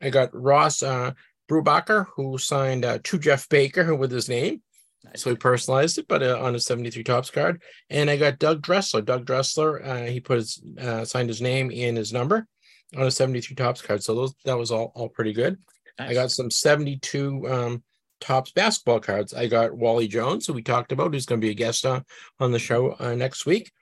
I 0.00 0.10
got 0.10 0.30
Ross 0.34 0.82
uh, 0.82 1.12
Brupbacher, 1.50 2.06
who 2.16 2.38
signed 2.38 2.84
uh, 2.84 2.98
to 3.04 3.18
Jeff 3.18 3.48
Baker, 3.48 3.94
with 3.94 4.10
his 4.10 4.28
name. 4.28 4.62
Nice. 5.04 5.22
So 5.22 5.30
he 5.30 5.36
personalized 5.36 5.98
it, 5.98 6.06
but 6.08 6.22
uh, 6.22 6.38
on 6.40 6.54
a 6.54 6.60
73 6.60 7.02
Topps 7.02 7.30
card. 7.30 7.60
And 7.90 8.08
I 8.08 8.16
got 8.16 8.38
Doug 8.38 8.62
Dressler. 8.62 9.02
Doug 9.02 9.24
Dressler, 9.24 9.84
uh, 9.84 10.06
he 10.06 10.20
put 10.20 10.38
his 10.38 10.62
uh, 10.80 11.04
signed 11.04 11.28
his 11.28 11.40
name 11.40 11.72
and 11.74 11.96
his 11.96 12.12
number 12.12 12.46
on 12.96 13.06
a 13.06 13.10
73 13.10 13.56
Topps 13.56 13.82
card. 13.82 14.02
So 14.02 14.14
those 14.14 14.34
that 14.44 14.58
was 14.58 14.70
all 14.70 14.92
all 14.94 15.08
pretty 15.08 15.32
good. 15.32 15.58
I 15.98 16.14
got 16.14 16.30
some 16.30 16.50
72 16.50 17.48
um, 17.48 17.82
Topps 18.20 18.52
basketball 18.52 19.00
cards. 19.00 19.34
I 19.34 19.46
got 19.46 19.76
Wally 19.76 20.08
Jones, 20.08 20.46
who 20.46 20.52
we 20.52 20.62
talked 20.62 20.92
about, 20.92 21.12
who's 21.12 21.26
going 21.26 21.40
to 21.40 21.44
be 21.44 21.50
a 21.50 21.54
guest 21.54 21.84
on, 21.84 22.04
on 22.40 22.52
the 22.52 22.58
show 22.58 22.96
uh, 22.98 23.14
next 23.14 23.46
week. 23.46 23.72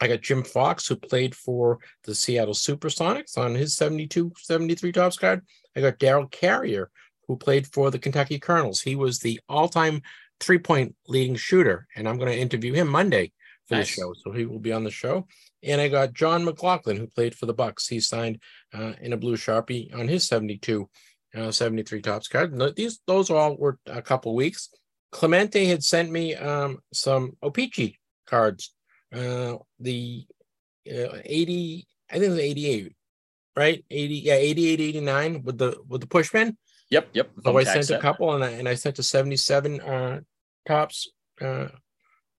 I 0.00 0.06
got 0.06 0.22
Jim 0.22 0.44
Fox, 0.44 0.86
who 0.86 0.94
played 0.94 1.34
for 1.34 1.80
the 2.04 2.14
Seattle 2.14 2.54
Supersonics 2.54 3.36
on 3.36 3.54
his 3.54 3.74
72 3.74 4.32
73 4.38 4.92
Topps 4.92 5.18
card. 5.18 5.44
I 5.76 5.80
got 5.80 5.98
Darel 5.98 6.30
Carrier, 6.30 6.90
who 7.26 7.36
played 7.36 7.66
for 7.66 7.90
the 7.90 7.98
Kentucky 7.98 8.38
Colonels. 8.38 8.80
He 8.80 8.94
was 8.94 9.18
the 9.18 9.40
all 9.48 9.68
time 9.68 10.02
three 10.40 10.58
point 10.58 10.94
leading 11.06 11.36
shooter, 11.36 11.86
and 11.96 12.08
I'm 12.08 12.18
going 12.18 12.30
to 12.32 12.38
interview 12.38 12.72
him 12.72 12.88
Monday 12.88 13.32
for 13.66 13.76
Nice. 13.76 13.94
the 13.94 14.00
show. 14.02 14.14
So 14.24 14.32
he 14.32 14.46
will 14.46 14.58
be 14.58 14.72
on 14.72 14.84
the 14.84 14.90
show. 14.90 15.26
And 15.62 15.80
I 15.80 15.88
got 15.88 16.12
Jon 16.12 16.44
McGlocklin, 16.44 16.98
who 16.98 17.06
played 17.08 17.34
for 17.34 17.46
the 17.46 17.54
Bucks. 17.54 17.88
He 17.88 18.00
signed 18.00 18.40
uh, 18.72 18.92
in 19.00 19.12
a 19.12 19.16
blue 19.16 19.36
sharpie 19.36 19.94
on 19.94 20.06
his 20.08 20.26
72 20.28 20.88
uh, 21.36 21.50
73 21.50 22.00
Topps 22.00 22.28
card. 22.28 22.76
These 22.76 23.00
those 23.06 23.30
all 23.30 23.56
were 23.56 23.78
a 23.86 24.02
couple 24.02 24.34
weeks. 24.34 24.70
Clemente 25.10 25.66
had 25.66 25.82
sent 25.82 26.10
me 26.10 26.34
um, 26.34 26.78
some 26.92 27.32
O-Pee-Chee 27.42 27.98
cards. 28.26 28.74
Uh, 29.14 29.56
the 29.80 30.26
uh, 30.86 31.18
80, 31.24 31.86
I 32.10 32.14
think 32.14 32.24
it 32.24 32.30
was 32.30 32.38
88, 32.38 32.96
right? 33.56 33.84
80, 33.90 34.14
yeah, 34.14 34.34
88, 34.34 34.80
89 34.80 35.42
with 35.42 35.58
the 35.58 35.76
with 35.88 36.00
the 36.02 36.06
push 36.06 36.30
pin. 36.30 36.56
Yep. 36.90 37.08
Yep. 37.12 37.30
So 37.44 37.58
I 37.58 37.64
sent 37.64 37.90
a 37.90 37.98
couple, 37.98 38.34
and 38.34 38.44
I 38.44 38.50
and 38.50 38.68
I 38.68 38.74
sent 38.74 38.98
a 38.98 39.02
77 39.02 39.80
uh, 39.80 40.20
Topps 40.66 41.10
uh, 41.40 41.68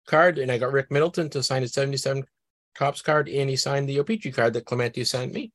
card, 0.08 0.40
and 0.40 0.52
I 0.52 0.58
got 0.58 0.72
Rick 0.72 0.92
Middleton 0.92 1.30
to 1.32 1.44
sign 1.44 1.64
a 1.64 1.68
77 1.68 2.24
Topps 2.76 3.02
card, 3.02 3.30
and 3.30 3.50
he 3.50 3.56
signed 3.56 3.88
the 3.88 4.00
O-Pee-Chee 4.00 4.32
card 4.32 4.54
that 4.54 4.66
Clemente 4.66 5.04
sent 5.04 5.34
me. 5.34 5.52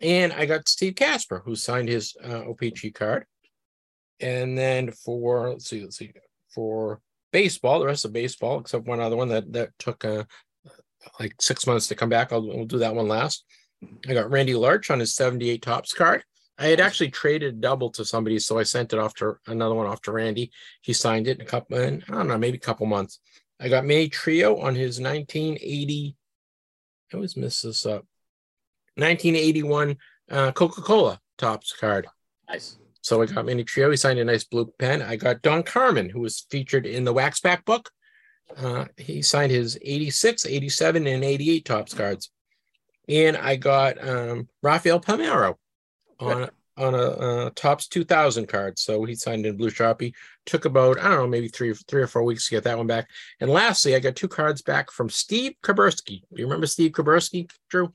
And 0.00 0.32
I 0.32 0.46
got 0.46 0.68
Steve 0.68 0.96
Kasper, 0.96 1.42
who 1.44 1.54
signed 1.54 1.88
his 1.88 2.16
uh, 2.24 2.44
O-Pee-Chee 2.44 2.90
card. 2.90 3.26
And 4.20 4.56
then 4.56 4.90
for 4.90 5.50
let's 5.50 5.68
see, 5.68 5.82
let's 5.82 5.98
see, 5.98 6.12
for 6.54 7.00
baseball, 7.32 7.80
the 7.80 7.86
rest 7.86 8.04
of 8.04 8.12
baseball, 8.12 8.60
except 8.60 8.86
one 8.86 9.00
other 9.00 9.16
one 9.16 9.28
that 9.28 9.52
that 9.52 9.70
took 9.78 10.04
uh, 10.04 10.24
like 11.18 11.34
six 11.40 11.66
months 11.66 11.88
to 11.88 11.94
come 11.94 12.08
back. 12.08 12.32
I'll 12.32 12.46
we'll 12.46 12.64
do 12.64 12.78
that 12.78 12.94
one 12.94 13.08
last. 13.08 13.44
I 14.08 14.14
got 14.14 14.30
Randy 14.30 14.54
Lerch 14.54 14.90
on 14.90 15.00
his 15.00 15.14
78 15.14 15.60
Topps 15.62 15.92
card. 15.92 16.24
I 16.58 16.66
had 16.66 16.80
actually 16.80 17.10
traded 17.10 17.54
a 17.54 17.56
double 17.56 17.90
to 17.90 18.04
somebody, 18.04 18.38
so 18.38 18.58
I 18.58 18.62
sent 18.62 18.92
it 18.92 18.98
off 18.98 19.14
to 19.14 19.36
another 19.46 19.74
one 19.74 19.86
off 19.86 20.02
to 20.02 20.12
Randy. 20.12 20.52
He 20.82 20.92
signed 20.92 21.26
it 21.26 21.38
in 21.38 21.46
a 21.46 21.48
couple, 21.48 21.78
in, 21.78 22.04
I 22.08 22.12
don't 22.12 22.28
know, 22.28 22.38
maybe 22.38 22.58
a 22.58 22.60
couple 22.60 22.86
months. 22.86 23.18
I 23.60 23.68
got 23.68 23.84
May 23.84 24.08
Trio 24.08 24.58
on 24.58 24.74
his 24.74 25.00
1980. 25.00 26.16
I 27.12 27.16
always 27.16 27.36
miss 27.36 27.62
this 27.62 27.84
up. 27.86 28.06
1981 28.96 29.96
uh, 30.30 30.52
Coca 30.52 30.80
Cola 30.80 31.20
Topps 31.38 31.72
card. 31.72 32.06
Nice. 32.48 32.78
So 33.00 33.20
I 33.20 33.26
got 33.26 33.44
Manny 33.44 33.64
Trillo. 33.64 33.90
He 33.90 33.96
signed 33.96 34.18
a 34.18 34.24
nice 34.24 34.44
blue 34.44 34.72
pen. 34.78 35.02
I 35.02 35.16
got 35.16 35.42
Don 35.42 35.62
Carman, 35.62 36.08
who 36.08 36.20
was 36.20 36.46
featured 36.50 36.86
in 36.86 37.04
the 37.04 37.12
Wax 37.12 37.40
Pack 37.40 37.64
book. 37.64 37.90
Uh, 38.56 38.86
he 38.96 39.22
signed 39.22 39.50
his 39.50 39.78
86, 39.82 40.46
87, 40.46 41.06
and 41.06 41.24
88 41.24 41.64
Topps 41.64 41.94
cards. 41.94 42.30
And 43.08 43.36
I 43.36 43.56
got 43.56 44.02
um, 44.06 44.48
Rafael 44.62 45.00
Palmeiro 45.00 45.56
on, 46.20 46.48
on 46.76 46.94
a 46.94 46.98
uh, 46.98 47.50
Topps 47.54 47.88
2000 47.88 48.46
card. 48.46 48.78
So 48.78 49.04
he 49.04 49.14
signed 49.14 49.46
in 49.46 49.56
blue 49.56 49.70
Sharpie. 49.70 50.14
Took 50.46 50.64
about, 50.64 50.98
I 50.98 51.08
don't 51.08 51.16
know, 51.18 51.26
maybe 51.26 51.48
three, 51.48 51.72
three 51.88 52.02
or 52.02 52.06
four 52.06 52.22
weeks 52.22 52.48
to 52.48 52.54
get 52.54 52.64
that 52.64 52.78
one 52.78 52.86
back. 52.86 53.08
And 53.40 53.50
lastly, 53.50 53.94
I 53.94 54.00
got 54.00 54.16
two 54.16 54.28
cards 54.28 54.62
back 54.62 54.90
from 54.90 55.08
Steve 55.08 55.54
Kuberski. 55.62 56.22
Do 56.32 56.36
you 56.36 56.44
remember 56.44 56.66
Steve 56.66 56.92
Kuberski, 56.92 57.50
Drew? 57.68 57.92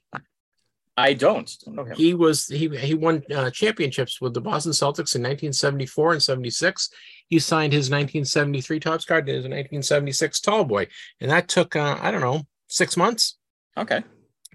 I 0.97 1.13
don't. 1.13 1.49
Don't. 1.73 1.95
He 1.95 2.13
was 2.13 2.47
he 2.47 2.67
he 2.77 2.93
won 2.93 3.23
uh, 3.33 3.49
championships 3.51 4.19
with 4.19 4.33
the 4.33 4.41
Boston 4.41 4.73
Celtics 4.73 5.15
in 5.15 5.21
1974 5.21 6.11
and 6.13 6.21
76. 6.21 6.89
He 7.29 7.39
signed 7.39 7.71
his 7.71 7.89
1973 7.89 8.81
Topps 8.81 9.05
card 9.05 9.29
and 9.29 9.35
his 9.35 9.43
1976 9.43 10.41
tall 10.41 10.65
boy, 10.65 10.87
and 11.21 11.31
that 11.31 11.47
took 11.47 11.77
uh, 11.77 11.97
I 12.01 12.11
don't 12.11 12.19
know 12.19 12.45
six 12.67 12.97
months, 12.97 13.37
Okay. 13.77 14.03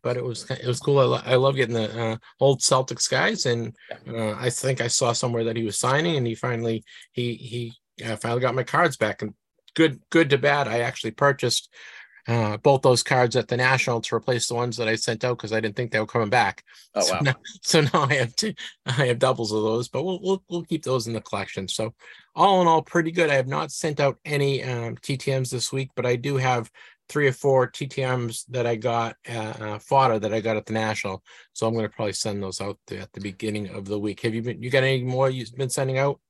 But 0.04 0.18
it 0.18 0.22
was 0.22 0.48
it 0.50 0.66
was 0.66 0.78
cool. 0.78 0.98
I, 0.98 1.04
lo- 1.04 1.22
I 1.24 1.34
love 1.36 1.56
getting 1.56 1.74
the 1.74 2.00
uh, 2.00 2.16
old 2.38 2.60
Celtics 2.60 3.10
guys, 3.10 3.46
and 3.46 3.74
uh, 4.06 4.32
I 4.32 4.50
think 4.50 4.80
I 4.80 4.86
saw 4.86 5.12
somewhere 5.12 5.44
that 5.44 5.56
he 5.56 5.64
was 5.64 5.78
signing, 5.78 6.16
and 6.16 6.26
he 6.26 6.34
finally 6.34 6.84
he 7.12 7.34
he 7.34 8.04
uh, 8.04 8.16
finally 8.16 8.42
got 8.42 8.54
my 8.54 8.62
cards 8.62 8.98
back, 8.98 9.22
and 9.22 9.34
good 9.74 10.00
good 10.10 10.30
to 10.30 10.38
bad. 10.38 10.68
I 10.68 10.80
actually 10.80 11.12
purchased 11.12 11.70
uh, 12.26 12.56
both 12.58 12.82
those 12.82 13.02
cards 13.02 13.36
at 13.36 13.48
the 13.48 13.56
national 13.56 14.00
to 14.00 14.14
replace 14.14 14.46
the 14.48 14.54
ones 14.54 14.76
that 14.76 14.88
I 14.88 14.94
sent 14.94 15.24
out 15.24 15.36
because 15.36 15.52
I 15.52 15.60
didn't 15.60 15.76
think 15.76 15.90
they 15.90 16.00
were 16.00 16.06
coming 16.06 16.30
back. 16.30 16.62
Oh 16.94 17.00
so 17.00 17.14
wow. 17.14 17.20
Now, 17.22 17.34
so 17.62 17.80
now 17.80 18.06
I 18.08 18.14
have 18.14 18.36
two, 18.36 18.54
I 18.86 19.06
have 19.06 19.18
doubles 19.18 19.52
of 19.52 19.62
those, 19.62 19.88
but 19.88 20.04
we'll, 20.04 20.20
we'll 20.22 20.44
we'll 20.48 20.64
keep 20.64 20.84
those 20.84 21.06
in 21.06 21.14
the 21.14 21.20
collection. 21.22 21.66
So 21.66 21.94
all 22.34 22.60
in 22.60 22.68
all, 22.68 22.82
pretty 22.82 23.10
good. 23.10 23.30
I 23.30 23.34
have 23.34 23.48
not 23.48 23.72
sent 23.72 24.00
out 24.00 24.18
any 24.24 24.62
um, 24.62 24.96
TTM's 24.96 25.50
this 25.50 25.72
week, 25.72 25.90
but 25.96 26.04
I 26.06 26.16
do 26.16 26.36
have 26.36 26.70
three 27.08 27.26
or 27.26 27.32
four 27.32 27.70
TTM's 27.70 28.44
that 28.46 28.66
I 28.66 28.76
got 28.76 29.16
uh, 29.28 29.54
uh, 29.60 29.78
fodder 29.78 30.18
that 30.18 30.32
I 30.32 30.40
got 30.40 30.56
at 30.56 30.66
the 30.66 30.72
national. 30.72 31.22
So 31.52 31.66
I'm 31.66 31.74
going 31.74 31.88
to 31.88 31.94
probably 31.94 32.12
send 32.12 32.42
those 32.42 32.60
out 32.60 32.78
there 32.86 33.00
at 33.00 33.12
the 33.12 33.20
beginning 33.20 33.68
of 33.68 33.84
the 33.86 33.98
week. 33.98 34.20
Have 34.20 34.34
you 34.34 34.42
been? 34.42 34.62
You 34.62 34.70
got 34.70 34.82
any 34.82 35.02
more 35.02 35.30
you've 35.30 35.54
been 35.54 35.70
sending 35.70 35.98
out? 35.98 36.20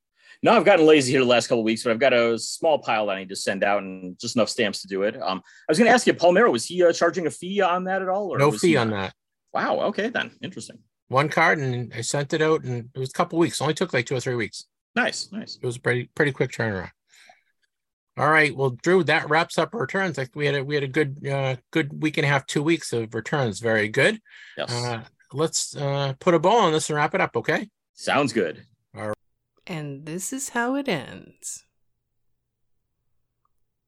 No, 0.42 0.52
I've 0.52 0.64
gotten 0.64 0.84
lazy 0.84 1.12
here 1.12 1.20
the 1.20 1.26
last 1.26 1.46
couple 1.46 1.60
of 1.60 1.64
weeks, 1.64 1.84
but 1.84 1.92
I've 1.92 1.98
got 1.98 2.12
a 2.12 2.38
small 2.38 2.78
pile 2.78 3.06
that 3.06 3.16
I 3.16 3.20
need 3.20 3.28
to 3.30 3.36
send 3.36 3.64
out 3.64 3.82
and 3.82 4.18
just 4.18 4.36
enough 4.36 4.48
stamps 4.48 4.82
to 4.82 4.88
do 4.88 5.02
it. 5.04 5.16
Um, 5.22 5.38
I 5.38 5.70
was 5.70 5.78
going 5.78 5.88
to 5.88 5.94
ask 5.94 6.06
you, 6.06 6.14
Palmeiro, 6.14 6.50
was 6.50 6.66
he 6.66 6.82
uh, 6.82 6.92
charging 6.92 7.26
a 7.26 7.30
fee 7.30 7.60
on 7.60 7.84
that 7.84 8.02
at 8.02 8.08
all? 8.08 8.28
Or 8.28 8.38
No 8.38 8.50
fee 8.50 8.76
on 8.76 8.90
that. 8.90 9.14
Wow. 9.52 9.80
Okay, 9.80 10.08
then 10.08 10.32
interesting. 10.42 10.78
One 11.08 11.28
card, 11.28 11.58
and 11.58 11.92
I 11.94 12.00
sent 12.00 12.32
it 12.34 12.42
out, 12.42 12.64
and 12.64 12.90
it 12.94 12.98
was 12.98 13.10
a 13.10 13.12
couple 13.12 13.38
weeks. 13.38 13.60
Only 13.60 13.74
took 13.74 13.92
like 13.92 14.06
two 14.06 14.16
or 14.16 14.20
three 14.20 14.34
weeks. 14.34 14.66
Nice, 14.96 15.30
nice. 15.32 15.58
It 15.60 15.66
was 15.66 15.76
a 15.76 15.80
pretty 15.80 16.10
pretty 16.14 16.32
quick 16.32 16.50
turnaround. 16.50 16.90
All 18.16 18.30
right, 18.30 18.54
well, 18.56 18.70
Drew, 18.70 19.02
that 19.04 19.28
wraps 19.28 19.58
up 19.58 19.74
our 19.74 19.80
returns. 19.80 20.16
Like 20.18 20.30
we 20.36 20.46
had 20.46 20.54
a 20.54 20.64
we 20.64 20.76
had 20.76 20.84
a 20.84 20.88
good 20.88 21.26
uh, 21.26 21.56
good 21.72 22.00
week 22.00 22.16
and 22.16 22.24
a 22.24 22.28
half, 22.28 22.46
two 22.46 22.62
weeks 22.62 22.92
of 22.92 23.12
returns. 23.12 23.58
Very 23.58 23.88
good. 23.88 24.20
Yes, 24.56 24.72
Uh, 24.72 25.02
let's 25.32 25.76
uh, 25.76 26.14
put 26.20 26.34
a 26.34 26.38
bow 26.38 26.56
on 26.58 26.72
this 26.72 26.88
and 26.88 26.96
wrap 26.96 27.14
it 27.14 27.20
up. 27.20 27.36
Okay. 27.36 27.68
sounds 27.94 28.32
good. 28.32 28.64
All 28.96 29.08
right. 29.08 29.16
And 29.66 30.06
this 30.06 30.32
is 30.32 30.50
how 30.50 30.76
it 30.76 30.88
ends. 30.88 31.64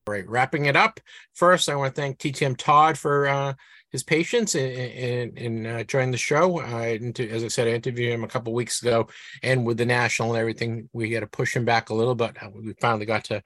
All 0.09 0.15
right, 0.15 0.29
wrapping 0.29 0.67
it 0.67 0.77
up. 0.77 1.01
First, 1.35 1.69
I 1.69 1.75
want 1.77 1.95
to 1.95 2.01
thank 2.01 2.19
TTM 2.19 2.57
Todd 2.57 2.97
for 2.97 3.29
uh, 3.29 3.55
his 3.91 4.03
patience 4.03 4.55
in 4.57 4.71
in, 4.71 5.37
in 5.37 5.67
uh, 5.67 5.83
joining 5.85 6.11
the 6.13 6.17
show. 6.19 6.61
I, 6.61 6.99
as 7.19 7.45
I 7.45 7.49
said, 7.49 7.69
I 7.69 7.73
interviewed 7.73 8.13
him 8.13 8.25
a 8.25 8.29
couple 8.29 8.53
weeks 8.53 8.83
ago, 8.83 9.09
and 9.43 9.65
with 9.65 9.79
the 9.79 9.87
national 9.87 10.31
and 10.31 10.41
everything, 10.41 10.89
we 10.93 11.13
had 11.13 11.21
to 11.21 11.27
push 11.29 11.55
him 11.55 11.65
back 11.65 11.91
a 11.91 11.95
little, 11.95 12.15
but 12.17 12.37
we 12.55 12.73
finally 12.81 13.07
got 13.07 13.25
to 13.25 13.43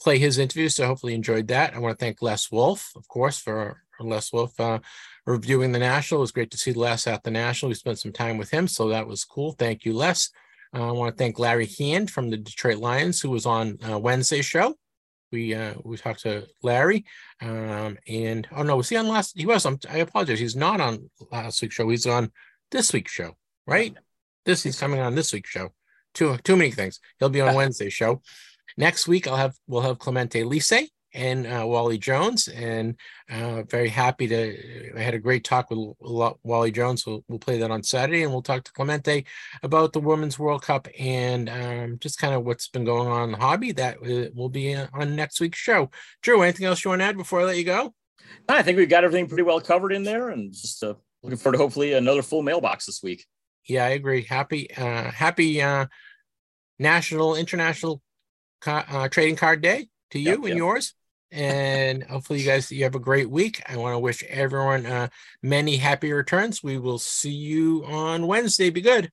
play 0.00 0.18
his 0.18 0.38
interview. 0.38 0.68
So 0.68 0.86
hopefully, 0.86 1.12
you 1.12 1.16
enjoyed 1.16 1.48
that. 1.48 1.74
I 1.74 1.78
want 1.78 1.98
to 1.98 2.04
thank 2.04 2.22
Les 2.22 2.50
Wolff, 2.50 2.92
of 2.96 3.06
course, 3.08 3.38
for, 3.38 3.82
for 3.96 4.04
Les 4.04 4.32
Wolff 4.32 4.58
uh, 4.60 4.80
reviewing 5.26 5.72
the 5.72 5.78
national. 5.78 6.20
It 6.20 6.22
was 6.22 6.32
great 6.32 6.50
to 6.52 6.58
see 6.58 6.72
Les 6.72 7.06
at 7.06 7.22
the 7.22 7.30
national. 7.30 7.70
We 7.70 7.74
spent 7.74 7.98
some 7.98 8.12
time 8.12 8.38
with 8.38 8.50
him, 8.50 8.68
so 8.68 8.88
that 8.88 9.06
was 9.06 9.24
cool. 9.24 9.52
Thank 9.52 9.84
you, 9.84 9.92
Les. 9.92 10.30
Uh, 10.74 10.88
I 10.88 10.92
want 10.92 11.16
to 11.16 11.22
thank 11.22 11.38
Larry 11.38 11.68
Hand 11.78 12.10
from 12.10 12.30
the 12.30 12.36
Detroit 12.36 12.78
Lions, 12.78 13.20
who 13.20 13.30
was 13.30 13.46
on 13.46 13.78
uh, 13.88 13.98
Wednesday's 13.98 14.46
show 14.46 14.74
we 15.34 15.52
uh 15.52 15.74
we 15.82 15.96
talked 15.96 16.22
to 16.22 16.46
Larry 16.62 17.04
um 17.42 17.98
and 18.06 18.46
oh 18.52 18.62
no 18.62 18.76
was 18.76 18.88
he 18.88 18.96
on 18.96 19.08
last 19.08 19.36
he 19.36 19.46
was 19.46 19.66
I'm, 19.66 19.78
I 19.90 19.98
apologize 19.98 20.38
he's 20.38 20.54
not 20.54 20.80
on 20.80 21.10
last 21.32 21.60
week's 21.60 21.74
show 21.74 21.88
he's 21.88 22.06
on 22.06 22.30
this 22.70 22.92
week's 22.92 23.10
show 23.10 23.36
right 23.66 23.94
this 24.44 24.62
he's 24.62 24.78
coming 24.78 25.00
on 25.00 25.16
this 25.16 25.32
week's 25.32 25.50
show 25.50 25.72
too 26.14 26.36
too 26.44 26.56
many 26.56 26.70
things 26.70 27.00
he'll 27.18 27.30
be 27.30 27.40
on 27.40 27.54
Wednesday's 27.60 27.92
show 27.92 28.22
next 28.76 29.08
week 29.08 29.26
I'll 29.26 29.36
have 29.36 29.54
we'll 29.66 29.82
have 29.82 29.98
Clemente 29.98 30.42
Lisi 30.42 30.88
and 31.12 31.46
uh, 31.46 31.64
Wally 31.66 31.96
Jones 31.96 32.48
and 32.48 32.96
uh 33.30 33.62
very 33.62 33.88
happy 33.88 34.26
to 34.26 34.96
I 34.96 35.00
had 35.00 35.14
a 35.14 35.18
great 35.18 35.44
talk 35.44 35.70
with 35.70 35.94
Wally 36.42 36.72
Jones 36.72 37.06
we'll, 37.06 37.24
we'll 37.28 37.38
play 37.38 37.58
that 37.58 37.70
on 37.70 37.82
Saturday 37.82 38.22
and 38.22 38.32
we'll 38.32 38.42
talk 38.42 38.64
to 38.64 38.72
Clemente 38.72 39.24
about 39.62 39.92
the 39.92 40.00
Women's 40.00 40.38
World 40.38 40.62
Cup 40.62 40.88
and 40.98 41.48
um, 41.48 41.98
just 42.00 42.18
kind 42.18 42.34
of 42.34 42.44
what's 42.44 42.68
been 42.68 42.84
going 42.84 43.08
on 43.08 43.24
in 43.24 43.32
the 43.32 43.38
hobby. 43.38 43.72
That 43.72 43.98
uh, 43.98 44.30
will 44.34 44.48
be 44.48 44.74
on 44.74 45.14
next 45.14 45.40
week's 45.40 45.58
show. 45.58 45.90
Drew, 46.22 46.42
anything 46.42 46.66
else 46.66 46.84
you 46.84 46.90
want 46.90 47.00
to 47.00 47.06
add 47.06 47.16
before 47.16 47.40
I 47.40 47.44
let 47.44 47.58
you 47.58 47.64
go? 47.64 47.94
I 48.48 48.62
think 48.62 48.78
we've 48.78 48.88
got 48.88 49.04
everything 49.04 49.28
pretty 49.28 49.42
well 49.42 49.60
covered 49.60 49.92
in 49.92 50.02
there, 50.02 50.30
and 50.30 50.52
just 50.52 50.82
uh, 50.82 50.94
looking 51.22 51.38
forward 51.38 51.56
to 51.56 51.62
hopefully 51.62 51.92
another 51.92 52.22
full 52.22 52.42
mailbox 52.42 52.86
this 52.86 53.02
week. 53.02 53.24
Yeah, 53.66 53.84
I 53.84 53.90
agree. 53.90 54.22
Happy, 54.22 54.70
uh, 54.76 55.10
happy 55.10 55.62
uh, 55.62 55.86
National 56.78 57.34
International 57.34 58.02
uh, 58.66 59.08
Trading 59.08 59.36
Card 59.36 59.60
Day 59.60 59.88
to 60.10 60.18
you 60.18 60.30
Yep, 60.30 60.38
and 60.38 60.48
yep. 60.48 60.56
yours. 60.56 60.94
And 61.30 62.02
hopefully, 62.10 62.40
you 62.40 62.46
guys 62.46 62.70
you 62.70 62.84
have 62.84 62.94
a 62.94 63.00
great 63.00 63.30
week. 63.30 63.62
I 63.66 63.76
want 63.76 63.94
to 63.94 63.98
wish 63.98 64.22
everyone 64.24 64.86
uh, 64.86 65.08
many 65.42 65.76
happy 65.76 66.12
returns. 66.12 66.62
We 66.62 66.78
will 66.78 66.98
see 66.98 67.30
you 67.30 67.84
on 67.86 68.26
Wednesday. 68.26 68.70
Be 68.70 68.80
good. 68.80 69.10